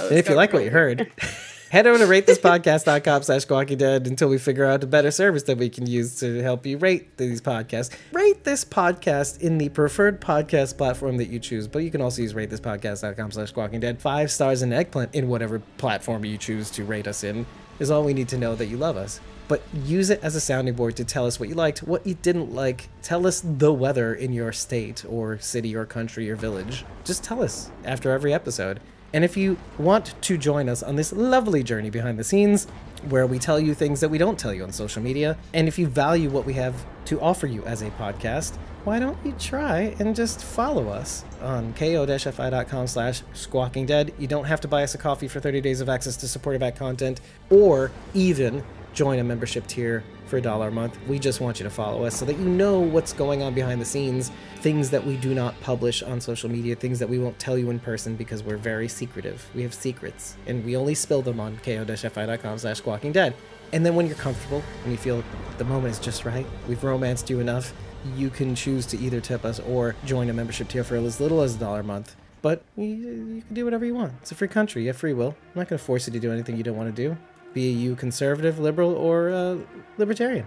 And 0.00 0.16
if 0.16 0.28
you 0.28 0.34
like 0.36 0.52
what 0.52 0.64
you 0.64 0.70
heard, 0.70 1.10
head 1.70 1.86
over 1.86 1.98
to 1.98 2.04
ratethispodcast.com 2.04 3.22
slash 3.24 3.42
squawking 3.42 3.76
dead 3.78 4.06
until 4.06 4.28
we 4.28 4.38
figure 4.38 4.64
out 4.64 4.82
a 4.82 4.86
better 4.86 5.10
service 5.10 5.42
that 5.44 5.58
we 5.58 5.68
can 5.68 5.86
use 5.86 6.18
to 6.20 6.40
help 6.40 6.64
you 6.64 6.78
rate 6.78 7.16
these 7.18 7.40
podcasts. 7.42 7.94
Rate 8.12 8.44
this 8.44 8.64
podcast 8.64 9.40
in 9.42 9.58
the 9.58 9.68
preferred 9.70 10.20
podcast 10.20 10.78
platform 10.78 11.16
that 11.18 11.26
you 11.28 11.38
choose, 11.38 11.66
but 11.68 11.80
you 11.80 11.90
can 11.90 12.00
also 12.00 12.22
use 12.22 12.32
ratethispodcast.com 12.32 13.32
slash 13.32 13.48
squawking 13.50 13.80
dead. 13.80 14.00
Five 14.00 14.30
stars 14.30 14.62
and 14.62 14.72
eggplant 14.72 15.14
in 15.14 15.28
whatever 15.28 15.58
platform 15.76 16.24
you 16.24 16.38
choose 16.38 16.70
to 16.70 16.84
rate 16.84 17.06
us 17.06 17.22
in 17.24 17.44
is 17.80 17.90
all 17.90 18.04
we 18.04 18.14
need 18.14 18.28
to 18.28 18.38
know 18.38 18.54
that 18.54 18.66
you 18.66 18.76
love 18.78 18.96
us. 18.96 19.20
But 19.48 19.62
use 19.72 20.10
it 20.10 20.20
as 20.22 20.36
a 20.36 20.40
sounding 20.40 20.74
board 20.74 20.94
to 20.96 21.04
tell 21.04 21.26
us 21.26 21.40
what 21.40 21.48
you 21.48 21.54
liked, 21.54 21.82
what 21.82 22.06
you 22.06 22.14
didn't 22.14 22.54
like. 22.54 22.88
Tell 23.02 23.26
us 23.26 23.40
the 23.42 23.72
weather 23.72 24.14
in 24.14 24.32
your 24.32 24.52
state 24.52 25.04
or 25.08 25.38
city 25.38 25.74
or 25.74 25.86
country 25.86 26.30
or 26.30 26.36
village. 26.36 26.84
Just 27.04 27.24
tell 27.24 27.42
us 27.42 27.70
after 27.84 28.10
every 28.10 28.34
episode. 28.34 28.80
And 29.14 29.24
if 29.24 29.38
you 29.38 29.56
want 29.78 30.14
to 30.20 30.36
join 30.36 30.68
us 30.68 30.82
on 30.82 30.96
this 30.96 31.14
lovely 31.14 31.62
journey 31.62 31.88
behind 31.88 32.18
the 32.18 32.24
scenes, 32.24 32.66
where 33.08 33.26
we 33.26 33.38
tell 33.38 33.58
you 33.58 33.72
things 33.74 34.00
that 34.00 34.08
we 34.10 34.18
don't 34.18 34.38
tell 34.38 34.52
you 34.52 34.62
on 34.64 34.72
social 34.72 35.02
media, 35.02 35.38
and 35.54 35.66
if 35.66 35.78
you 35.78 35.86
value 35.86 36.28
what 36.28 36.44
we 36.44 36.52
have 36.54 36.74
to 37.06 37.18
offer 37.20 37.46
you 37.46 37.64
as 37.64 37.80
a 37.80 37.90
podcast, 37.92 38.56
why 38.84 38.98
don't 38.98 39.16
you 39.24 39.32
try 39.38 39.94
and 39.98 40.14
just 40.14 40.42
follow 40.44 40.88
us 40.88 41.24
on 41.40 41.72
ko-fi.com 41.74 42.86
slash 42.86 43.22
squawking 43.32 43.86
dead. 43.86 44.12
You 44.18 44.26
don't 44.26 44.44
have 44.44 44.60
to 44.62 44.68
buy 44.68 44.82
us 44.82 44.94
a 44.94 44.98
coffee 44.98 45.28
for 45.28 45.40
30 45.40 45.62
days 45.62 45.80
of 45.80 45.88
access 45.88 46.16
to 46.18 46.28
supportive 46.28 46.60
back 46.60 46.76
content, 46.76 47.20
or 47.48 47.90
even 48.12 48.62
join 48.92 49.18
a 49.18 49.24
membership 49.24 49.66
tier 49.66 50.04
for 50.26 50.36
a 50.36 50.42
dollar 50.42 50.68
a 50.68 50.70
month. 50.70 50.98
We 51.06 51.18
just 51.18 51.40
want 51.40 51.58
you 51.58 51.64
to 51.64 51.70
follow 51.70 52.04
us 52.04 52.16
so 52.16 52.24
that 52.24 52.38
you 52.38 52.44
know 52.44 52.80
what's 52.80 53.12
going 53.12 53.42
on 53.42 53.54
behind 53.54 53.80
the 53.80 53.84
scenes, 53.84 54.30
things 54.56 54.90
that 54.90 55.04
we 55.04 55.16
do 55.16 55.34
not 55.34 55.58
publish 55.60 56.02
on 56.02 56.20
social 56.20 56.50
media, 56.50 56.74
things 56.74 56.98
that 56.98 57.08
we 57.08 57.18
won't 57.18 57.38
tell 57.38 57.56
you 57.56 57.70
in 57.70 57.78
person 57.78 58.16
because 58.16 58.42
we're 58.42 58.56
very 58.56 58.88
secretive. 58.88 59.48
We 59.54 59.62
have 59.62 59.72
secrets, 59.72 60.36
and 60.46 60.64
we 60.64 60.76
only 60.76 60.94
spill 60.94 61.22
them 61.22 61.40
on 61.40 61.56
ko-fi.com 61.58 62.58
slash 62.58 62.78
squawking 62.78 63.12
dead. 63.12 63.34
And 63.72 63.84
then 63.84 63.94
when 63.94 64.06
you're 64.06 64.16
comfortable 64.16 64.62
and 64.82 64.92
you 64.92 64.98
feel 64.98 65.22
the 65.58 65.64
moment 65.64 65.92
is 65.92 65.98
just 65.98 66.24
right, 66.24 66.46
we've 66.68 66.82
romanced 66.82 67.28
you 67.28 67.40
enough, 67.40 67.72
you 68.16 68.30
can 68.30 68.54
choose 68.54 68.86
to 68.86 68.98
either 68.98 69.20
tip 69.20 69.44
us 69.44 69.60
or 69.60 69.94
join 70.04 70.30
a 70.30 70.32
membership 70.32 70.68
tier 70.68 70.84
for 70.84 70.96
as 70.96 71.20
little 71.20 71.42
as 71.42 71.56
a 71.56 71.58
dollar 71.58 71.80
a 71.80 71.84
month. 71.84 72.16
But 72.40 72.62
you, 72.76 72.84
you 72.84 73.42
can 73.42 73.54
do 73.54 73.64
whatever 73.64 73.84
you 73.84 73.94
want. 73.94 74.12
It's 74.22 74.30
a 74.30 74.34
free 74.34 74.48
country. 74.48 74.82
You 74.82 74.88
have 74.88 74.96
free 74.96 75.12
will. 75.12 75.34
I'm 75.54 75.60
not 75.60 75.68
going 75.68 75.78
to 75.78 75.84
force 75.84 76.06
you 76.06 76.12
to 76.12 76.20
do 76.20 76.32
anything 76.32 76.56
you 76.56 76.62
don't 76.62 76.76
want 76.76 76.94
to 76.94 77.02
do. 77.08 77.16
Be 77.54 77.70
you 77.70 77.96
conservative, 77.96 78.58
liberal, 78.58 78.94
or 78.94 79.30
uh, 79.30 79.56
libertarian. 79.96 80.46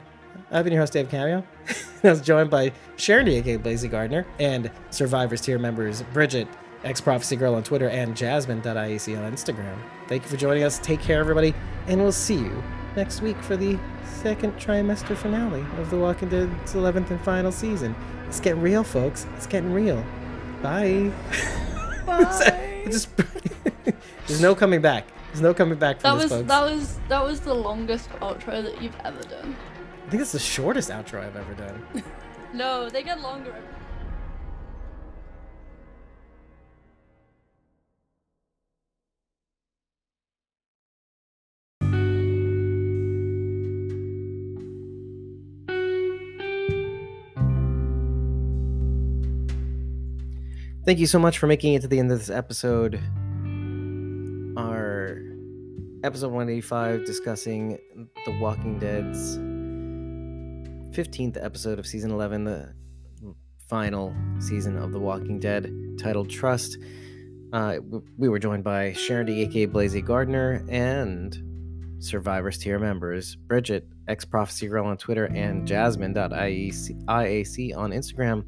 I've 0.51 0.63
been 0.63 0.73
your 0.73 0.81
host, 0.81 0.93
Dave 0.93 1.09
Cameo. 1.09 1.43
I 2.03 2.09
was 2.09 2.21
joined 2.21 2.49
by 2.49 2.71
Sharon 2.97 3.27
aka 3.27 3.57
Blazy 3.57 3.87
Gardner, 3.87 4.25
and 4.39 4.71
Survivors 4.89 5.41
tier 5.41 5.59
members 5.59 6.03
Bridget, 6.13 6.47
ex 6.83 7.01
Prophecy 7.01 7.35
Girl 7.35 7.55
on 7.55 7.63
Twitter, 7.63 7.89
and 7.89 8.15
Jasmine.iec 8.15 9.17
on 9.17 9.31
Instagram. 9.31 9.77
Thank 10.07 10.23
you 10.23 10.29
for 10.29 10.37
joining 10.37 10.63
us. 10.63 10.79
Take 10.79 11.01
care, 11.01 11.19
everybody, 11.19 11.53
and 11.87 12.01
we'll 12.01 12.11
see 12.11 12.35
you 12.35 12.63
next 12.95 13.21
week 13.21 13.37
for 13.37 13.55
the 13.55 13.77
second 14.03 14.55
trimester 14.57 15.15
finale 15.15 15.65
of 15.79 15.89
The 15.89 15.97
Walking 15.97 16.29
Dead's 16.29 16.73
11th 16.73 17.11
and 17.11 17.21
final 17.21 17.51
season. 17.51 17.95
It's 18.27 18.39
getting 18.39 18.61
real, 18.61 18.83
folks. 18.83 19.25
It's 19.35 19.47
getting 19.47 19.73
real. 19.73 20.03
Bye. 20.61 21.11
Bye. 22.05 22.83
Just 22.85 23.09
there's 24.27 24.41
no 24.41 24.55
coming 24.55 24.81
back. 24.81 25.05
There's 25.31 25.41
no 25.41 25.53
coming 25.53 25.79
back 25.79 25.99
That 25.99 26.15
this, 26.15 26.23
was 26.23 26.31
folks. 26.31 26.47
that 26.49 26.61
was 26.61 26.99
that 27.07 27.23
was 27.23 27.39
the 27.39 27.53
longest 27.53 28.09
outro 28.19 28.61
that 28.63 28.81
you've 28.81 28.97
ever 29.05 29.21
done. 29.23 29.55
I 30.05 30.09
think 30.09 30.21
it's 30.21 30.33
the 30.33 30.39
shortest 30.39 30.89
outro 30.89 31.23
I've 31.25 31.35
ever 31.35 31.53
done. 31.53 31.83
No, 32.53 32.89
they 32.89 33.01
get 33.01 33.21
longer. 33.21 33.55
Thank 50.83 50.97
you 50.99 51.05
so 51.05 51.19
much 51.19 51.37
for 51.37 51.47
making 51.47 51.73
it 51.75 51.81
to 51.83 51.87
the 51.87 51.99
end 51.99 52.11
of 52.11 52.19
this 52.19 52.29
episode. 52.29 52.99
Episode 56.03 56.31
185 56.31 57.05
discussing 57.05 57.77
The 58.25 58.31
Walking 58.39 58.79
Dead's 58.79 59.37
15th 60.97 61.37
episode 61.45 61.77
of 61.77 61.85
season 61.85 62.09
11, 62.09 62.43
the 62.43 62.73
final 63.69 64.11
season 64.39 64.77
of 64.77 64.93
The 64.93 64.99
Walking 64.99 65.39
Dead, 65.39 65.71
titled 65.99 66.31
Trust. 66.31 66.79
Uh, 67.53 67.75
we 68.17 68.29
were 68.29 68.39
joined 68.39 68.63
by 68.63 68.93
Sharon 68.93 69.27
D, 69.27 69.67
Blazy 69.67 70.01
Gardner, 70.01 70.65
and 70.69 71.37
Survivors 71.99 72.57
tier 72.57 72.79
members 72.79 73.35
Bridget, 73.35 73.87
ex 74.07 74.25
Prophecy 74.25 74.67
Girl 74.67 74.87
on 74.87 74.97
Twitter, 74.97 75.25
and 75.25 75.67
Jasmine.iac 75.67 77.77
on 77.77 77.91
Instagram. 77.91 78.43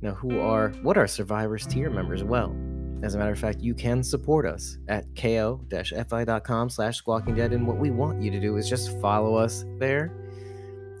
Now, 0.00 0.14
who 0.14 0.40
are 0.40 0.70
what 0.82 0.98
are 0.98 1.06
Survivors 1.06 1.64
tier 1.64 1.90
members? 1.90 2.24
Well, 2.24 2.56
as 3.02 3.14
a 3.14 3.18
matter 3.18 3.32
of 3.32 3.38
fact, 3.38 3.60
you 3.60 3.74
can 3.74 4.02
support 4.02 4.46
us 4.46 4.78
at 4.88 5.04
ko-fi.com 5.16 6.70
slash 6.70 6.98
squawking 6.98 7.34
dead. 7.34 7.52
And 7.52 7.66
what 7.66 7.76
we 7.76 7.90
want 7.90 8.22
you 8.22 8.30
to 8.30 8.40
do 8.40 8.56
is 8.56 8.68
just 8.68 8.98
follow 9.00 9.34
us 9.34 9.64
there 9.78 10.12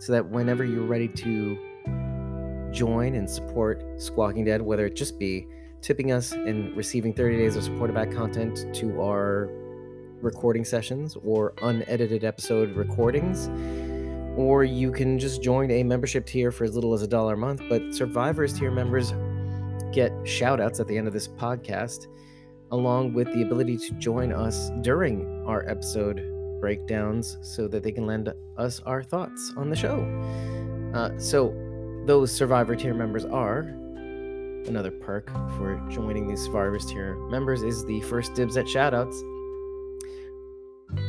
so 0.00 0.12
that 0.12 0.28
whenever 0.28 0.64
you're 0.64 0.84
ready 0.84 1.06
to 1.06 1.56
join 2.72 3.14
and 3.14 3.28
support 3.30 3.84
Squawking 4.00 4.44
Dead, 4.44 4.60
whether 4.60 4.86
it 4.86 4.96
just 4.96 5.18
be 5.18 5.46
tipping 5.80 6.10
us 6.10 6.32
and 6.32 6.76
receiving 6.76 7.12
30 7.12 7.36
days 7.36 7.54
of 7.54 7.62
supported 7.62 7.94
back 7.94 8.10
content 8.10 8.74
to 8.74 9.00
our 9.00 9.48
recording 10.20 10.64
sessions 10.64 11.16
or 11.24 11.54
unedited 11.62 12.24
episode 12.24 12.74
recordings, 12.74 13.48
or 14.36 14.64
you 14.64 14.90
can 14.90 15.18
just 15.18 15.42
join 15.42 15.70
a 15.70 15.82
membership 15.82 16.26
tier 16.26 16.50
for 16.50 16.64
as 16.64 16.74
little 16.74 16.94
as 16.94 17.02
a 17.02 17.08
dollar 17.08 17.34
a 17.34 17.36
month. 17.36 17.62
But 17.68 17.94
Survivors 17.94 18.58
tier 18.58 18.70
members 18.70 19.12
get 19.92 20.12
shout 20.24 20.60
outs 20.60 20.80
at 20.80 20.88
the 20.88 20.96
end 20.96 21.06
of 21.06 21.12
this 21.12 21.28
podcast, 21.28 22.06
along 22.70 23.12
with 23.12 23.32
the 23.32 23.42
ability 23.42 23.76
to 23.78 23.92
join 23.94 24.32
us 24.32 24.70
during 24.80 25.44
our 25.46 25.68
episode 25.68 26.22
breakdowns 26.60 27.38
so 27.42 27.68
that 27.68 27.82
they 27.82 27.92
can 27.92 28.06
lend 28.06 28.32
us 28.56 28.80
our 28.86 29.02
thoughts 29.02 29.52
on 29.56 29.68
the 29.68 29.76
show. 29.76 30.00
Uh, 30.94 31.18
so, 31.18 31.54
those 32.06 32.32
Survivor 32.32 32.74
tier 32.74 32.94
members 32.94 33.24
are 33.24 33.60
another 34.66 34.90
perk 34.90 35.28
for 35.56 35.80
joining 35.90 36.26
these 36.28 36.44
Survivors 36.44 36.86
tier 36.86 37.16
members 37.28 37.62
is 37.62 37.84
the 37.84 38.00
first 38.02 38.34
dibs 38.34 38.56
at 38.56 38.66
shoutouts 38.66 39.20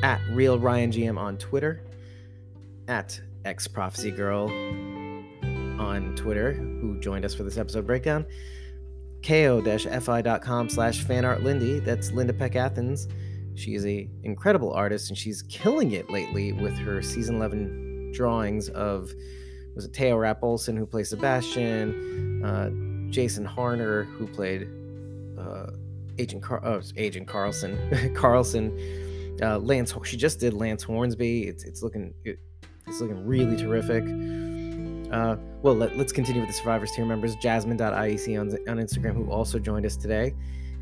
at 0.01 0.21
Real 0.31 0.59
Ryan 0.59 0.91
GM 0.91 1.17
on 1.17 1.37
Twitter, 1.37 1.81
at 2.87 3.19
X 3.45 3.67
Prophecy 3.67 4.11
Girl 4.11 4.45
on 5.79 6.13
Twitter, 6.15 6.53
who 6.53 6.99
joined 6.99 7.25
us 7.25 7.33
for 7.33 7.43
this 7.43 7.57
episode 7.57 7.85
breakdown, 7.85 8.25
ko-fi.com 9.23 10.69
slash 10.69 11.03
fanartlindy. 11.03 11.83
That's 11.83 12.11
Linda 12.11 12.33
Peck 12.33 12.55
Athens. 12.55 13.07
She 13.55 13.75
is 13.75 13.85
a 13.85 14.07
incredible 14.23 14.73
artist 14.73 15.09
and 15.09 15.17
she's 15.17 15.43
killing 15.43 15.91
it 15.91 16.09
lately 16.09 16.53
with 16.53 16.77
her 16.79 17.01
season 17.01 17.35
11 17.35 18.11
drawings 18.13 18.69
of 18.69 19.11
was 19.75 19.85
it 19.85 19.93
Teo 19.93 20.17
Rapp-Olsson 20.17 20.77
who 20.77 20.85
plays 20.85 21.09
Sebastian, 21.09 22.43
uh, 22.43 22.69
Jason 23.11 23.45
Harner 23.45 24.05
who 24.17 24.27
played 24.27 24.67
uh, 25.39 25.71
Agent 26.19 26.43
Car- 26.43 26.61
oh, 26.63 26.81
Agent 26.95 27.27
Carlson, 27.27 28.13
Carlson, 28.15 29.37
uh, 29.41 29.57
Lance. 29.57 29.93
She 30.03 30.17
just 30.17 30.39
did 30.39 30.53
Lance 30.53 30.83
Hornsby. 30.83 31.47
It's 31.47 31.63
it's 31.63 31.81
looking 31.81 32.13
it, 32.23 32.37
it's 32.87 33.01
looking 33.01 33.25
really 33.25 33.57
terrific. 33.57 34.03
Uh, 35.13 35.35
well, 35.61 35.75
let, 35.75 35.91
us 35.93 36.11
continue 36.11 36.41
with 36.41 36.49
the 36.49 36.55
Survivors 36.55 36.91
tier 36.91 37.05
members. 37.05 37.35
Jasmine.iec 37.35 38.39
on, 38.39 38.49
on 38.67 38.83
Instagram, 38.83 39.13
who 39.13 39.29
also 39.31 39.59
joined 39.59 39.85
us 39.85 39.95
today, 39.95 40.33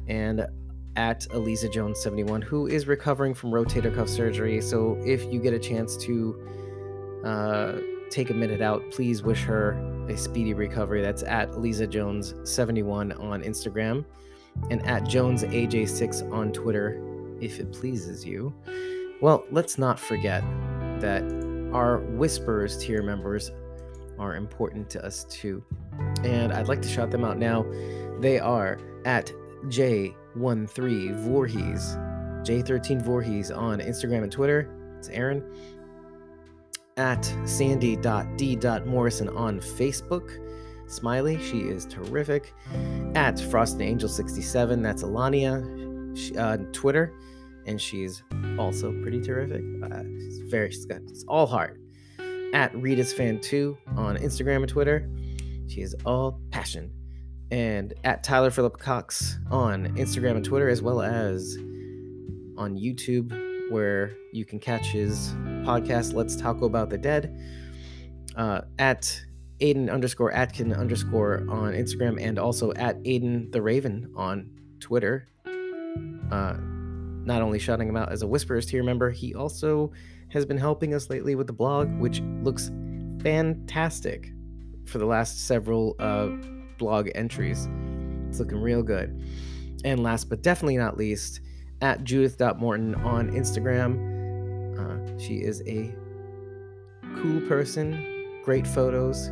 and 0.08 0.48
at 0.96 1.28
Eliza 1.34 1.68
Jones 1.68 2.02
71, 2.02 2.42
who 2.42 2.68
is 2.68 2.88
recovering 2.88 3.34
from 3.34 3.52
rotator 3.52 3.94
cuff 3.94 4.08
surgery. 4.08 4.62
So 4.62 4.98
if 5.06 5.32
you 5.32 5.42
get 5.42 5.54
a 5.54 5.60
chance 5.60 5.98
to 5.98 7.22
uh, 7.26 7.74
take 8.10 8.30
a 8.30 8.34
minute 8.34 8.62
out, 8.62 8.90
please 8.90 9.22
wish 9.22 9.44
her 9.44 9.72
a 10.08 10.16
speedy 10.16 10.54
recovery. 10.54 11.02
That's 11.02 11.24
at 11.24 11.50
Eliza 11.50 11.88
Jones 11.88 12.34
71 12.44 13.12
on 13.14 13.44
Instagram 13.44 14.06
and 14.70 14.86
at 14.86 15.06
Jones 15.06 15.44
AJ6 15.44 16.32
on 16.32 16.54
Twitter, 16.54 17.02
if 17.42 17.60
it 17.60 17.74
pleases 17.74 18.26
you. 18.26 18.54
Well, 19.22 19.46
let's 19.52 19.78
not 19.78 20.00
forget 20.00 20.42
that 21.02 21.22
our 21.74 22.00
Whisperers 22.00 22.78
tier 22.78 23.04
members 23.04 23.52
are 24.22 24.36
important 24.36 24.90
to 24.92 25.04
us 25.06 25.26
too. 25.26 25.64
And 26.24 26.54
I'd 26.54 26.68
like 26.68 26.82
to 26.84 26.88
shout 26.88 27.12
them 27.12 27.26
out 27.26 27.38
now. 27.38 27.66
They 28.20 28.40
are 28.40 28.80
at 29.06 29.34
J13 29.66 31.16
Voorhees, 31.26 31.98
J13 32.46 33.02
Voorhees 33.02 33.52
on 33.52 33.80
Instagram 33.80 34.24
and 34.24 34.32
Twitter. 34.32 34.70
It's 34.98 35.10
Aaron. 35.10 35.44
At 36.98 37.26
sandy.d.morrison 37.46 39.30
on 39.30 39.60
Facebook. 39.60 40.40
Smiley, 40.88 41.42
she 41.42 41.60
is 41.62 41.86
terrific. 41.86 42.54
At 43.16 43.40
Frost 43.40 43.74
and 43.74 43.82
Angel 43.82 44.10
67, 44.10 44.82
that's 44.82 45.04
Alania 45.04 46.18
she, 46.18 46.36
uh, 46.38 46.58
Twitter, 46.74 47.14
and 47.66 47.80
she's 47.80 48.24
also 48.60 48.92
pretty 49.02 49.22
terrific. 49.22 49.64
Uh, 49.84 50.04
she's 50.20 50.40
very, 50.40 50.70
she's 50.72 50.86
got, 50.86 51.02
it's 51.02 51.24
all 51.28 51.48
heart. 51.48 51.80
At 52.54 52.76
Rita's 52.76 53.14
Fan 53.14 53.40
2 53.40 53.78
on 53.96 54.18
Instagram 54.18 54.58
and 54.58 54.68
Twitter, 54.68 55.10
she 55.68 55.82
is 55.82 55.96
all 56.06 56.40
passion. 56.52 56.92
And 57.50 57.94
at 58.04 58.24
Tyler 58.24 58.52
Phillip 58.52 58.78
Cox 58.78 59.38
on 59.50 59.96
Instagram 59.98 60.36
and 60.36 60.46
Twitter, 60.46 60.68
as 60.68 60.82
well 60.82 61.02
as 61.02 61.58
on 62.58 62.78
YouTube, 62.78 63.32
where 63.72 64.14
you 64.34 64.44
can 64.44 64.60
catch 64.60 64.88
his 64.88 65.30
podcast, 65.64 66.14
Let's 66.14 66.36
Talk 66.36 66.62
About 66.62 66.90
the 66.90 66.98
Dead. 66.98 67.38
Uh, 68.36 68.62
at 68.80 69.22
Aiden 69.62 69.92
underscore 69.92 70.32
Atkin 70.32 70.74
underscore 70.74 71.46
on 71.50 71.74
Instagram 71.74 72.22
and 72.22 72.38
also 72.38 72.74
at 72.74 73.02
Aiden 73.04 73.52
the 73.52 73.62
Raven 73.62 74.12
on 74.16 74.50
Twitter. 74.80 75.28
Uh, 76.32 76.56
not 77.24 77.42
only 77.42 77.60
shouting 77.60 77.88
him 77.88 77.96
out 77.96 78.12
as 78.12 78.24
a 78.24 78.28
Whisperers 78.28 78.66
tier 78.66 78.84
member, 78.84 79.10
he 79.10 79.36
also 79.36 79.92
has 80.32 80.46
been 80.46 80.58
helping 80.58 80.94
us 80.94 81.10
lately 81.10 81.36
with 81.36 81.48
the 81.48 81.54
blog, 81.54 81.90
which 82.00 82.22
looks 82.42 82.72
fantastic 83.22 84.32
for 84.86 84.98
the 84.98 85.06
last 85.06 85.46
several 85.46 85.96
uh, 86.00 86.28
blog 86.78 87.10
entries. 87.16 87.68
It's 88.30 88.40
looking 88.40 88.62
real 88.62 88.84
good. 88.84 89.22
And 89.84 90.04
last 90.04 90.30
but 90.30 90.42
definitely 90.42 90.78
not 90.78 90.98
least, 90.98 91.42
at 91.82 92.04
Judith.Morton 92.04 92.96
on 92.96 93.32
Instagram. 93.32 94.10
Uh, 94.78 95.20
she 95.20 95.36
is 95.36 95.62
a 95.68 95.94
cool 97.18 97.42
person, 97.48 98.42
great 98.44 98.66
photos 98.66 99.30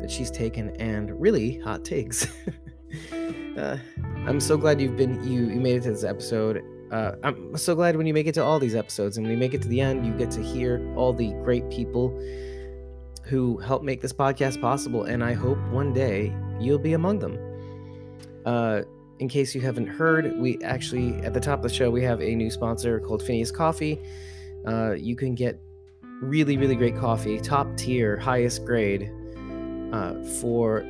that 0.00 0.10
she's 0.10 0.30
taken, 0.30 0.70
and 0.76 1.20
really 1.20 1.58
hot 1.60 1.84
takes. 1.84 2.26
uh, 3.56 3.78
I'm 4.26 4.40
so 4.40 4.56
glad 4.56 4.80
you've 4.80 4.96
been 4.96 5.22
you 5.22 5.46
you 5.46 5.60
made 5.60 5.76
it 5.76 5.82
to 5.82 5.90
this 5.90 6.04
episode. 6.04 6.62
Uh, 6.92 7.16
I'm 7.22 7.56
so 7.56 7.74
glad 7.74 7.96
when 7.96 8.06
you 8.06 8.12
make 8.12 8.26
it 8.26 8.34
to 8.34 8.44
all 8.44 8.58
these 8.58 8.74
episodes 8.74 9.16
and 9.16 9.26
when 9.26 9.32
you 9.32 9.38
make 9.38 9.54
it 9.54 9.62
to 9.62 9.68
the 9.68 9.80
end, 9.80 10.06
you 10.06 10.12
get 10.12 10.30
to 10.32 10.42
hear 10.42 10.86
all 10.94 11.14
the 11.14 11.32
great 11.42 11.68
people 11.70 12.10
who 13.24 13.56
help 13.56 13.82
make 13.82 14.02
this 14.02 14.12
podcast 14.12 14.60
possible. 14.60 15.04
And 15.04 15.24
I 15.24 15.32
hope 15.32 15.58
one 15.70 15.94
day 15.94 16.34
you'll 16.60 16.78
be 16.78 16.92
among 16.92 17.18
them. 17.18 17.38
Uh, 18.44 18.82
in 19.20 19.28
case 19.28 19.54
you 19.54 19.62
haven't 19.62 19.86
heard, 19.86 20.36
we 20.38 20.62
actually 20.62 21.14
at 21.22 21.32
the 21.32 21.40
top 21.40 21.60
of 21.60 21.62
the 21.62 21.74
show 21.74 21.90
we 21.90 22.02
have 22.02 22.20
a 22.20 22.34
new 22.34 22.50
sponsor 22.50 23.00
called 23.00 23.22
Phineas 23.22 23.50
Coffee. 23.50 23.98
Uh, 24.66 24.92
you 24.92 25.16
can 25.16 25.34
get 25.34 25.58
really, 26.20 26.58
really 26.58 26.76
great 26.76 26.96
coffee, 26.96 27.40
top 27.40 27.74
tier, 27.76 28.18
highest 28.18 28.66
grade, 28.66 29.10
uh, 29.92 30.22
for 30.40 30.84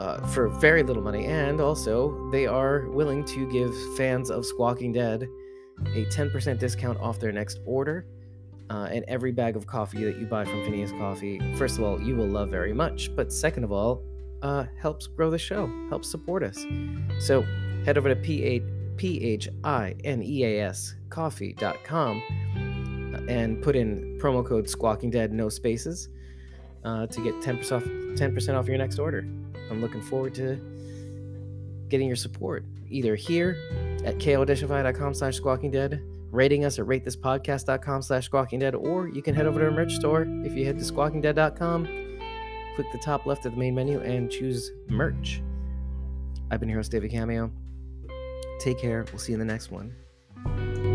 uh, 0.00 0.26
for 0.28 0.48
very 0.48 0.82
little 0.82 1.02
money, 1.02 1.26
and 1.26 1.60
also 1.60 2.30
they 2.30 2.46
are 2.46 2.88
willing 2.88 3.22
to 3.26 3.50
give 3.52 3.72
fans 3.96 4.30
of 4.30 4.46
Squawking 4.46 4.92
Dead 4.92 5.28
a 5.94 6.04
10% 6.06 6.58
discount 6.58 6.98
off 7.00 7.20
their 7.20 7.32
next 7.32 7.60
order. 7.64 8.06
Uh, 8.70 8.88
and 8.92 9.04
every 9.08 9.32
bag 9.32 9.56
of 9.56 9.66
coffee 9.66 10.04
that 10.04 10.16
you 10.18 10.26
buy 10.26 10.44
from 10.44 10.64
Phineas 10.64 10.92
Coffee, 10.92 11.40
first 11.56 11.76
of 11.76 11.84
all, 11.84 12.00
you 12.00 12.14
will 12.14 12.28
love 12.28 12.50
very 12.50 12.72
much. 12.72 13.14
But 13.16 13.32
second 13.32 13.64
of 13.64 13.72
all, 13.72 14.02
uh, 14.42 14.64
helps 14.78 15.06
grow 15.08 15.28
the 15.28 15.38
show, 15.38 15.70
helps 15.88 16.08
support 16.08 16.42
us. 16.42 16.64
So 17.18 17.42
head 17.84 17.98
over 17.98 18.08
to 18.08 18.16
P-H-I-N-E-A-S 18.96 19.54
coffee.com 21.10 22.22
and 23.28 23.60
put 23.62 23.76
in 23.76 24.18
promo 24.20 24.46
code 24.46 24.68
Squawking 24.68 25.10
Dead, 25.10 25.32
no 25.32 25.48
spaces, 25.48 26.08
uh, 26.84 27.06
to 27.06 27.24
get 27.24 27.34
10% 27.40 27.72
off, 27.72 27.84
10% 27.84 28.54
off 28.58 28.68
your 28.68 28.78
next 28.78 28.98
order. 28.98 29.26
I'm 29.70 29.80
looking 29.80 30.02
forward 30.02 30.34
to 30.36 30.56
getting 31.88 32.06
your 32.06 32.16
support. 32.16 32.64
Either 32.88 33.14
here 33.14 33.56
at 34.04 34.22
ko-fi.com 34.22 35.14
slash 35.14 35.36
squawking 35.36 35.70
dead 35.70 36.02
rating 36.30 36.64
us 36.64 36.78
at 36.78 36.86
ratethispodcast.com 36.86 38.02
slash 38.02 38.24
squawking 38.26 38.60
dead 38.60 38.74
or 38.74 39.08
you 39.08 39.22
can 39.22 39.34
head 39.34 39.46
over 39.46 39.58
to 39.60 39.66
our 39.66 39.70
merch 39.70 39.94
store. 39.94 40.26
If 40.44 40.54
you 40.54 40.64
head 40.64 40.78
to 40.78 40.84
squawkingdead.com 40.84 42.10
click 42.76 42.86
the 42.92 42.98
top 42.98 43.26
left 43.26 43.46
of 43.46 43.52
the 43.52 43.58
main 43.58 43.74
menu 43.74 44.00
and 44.00 44.30
choose 44.30 44.70
merch. 44.88 45.42
I've 46.50 46.60
been 46.60 46.68
your 46.68 46.78
host 46.78 46.92
david 46.92 47.10
cameo. 47.10 47.50
Take 48.60 48.78
care. 48.78 49.04
We'll 49.10 49.18
see 49.18 49.32
you 49.32 49.40
in 49.40 49.46
the 49.46 49.52
next 49.52 49.70
one 49.70 50.89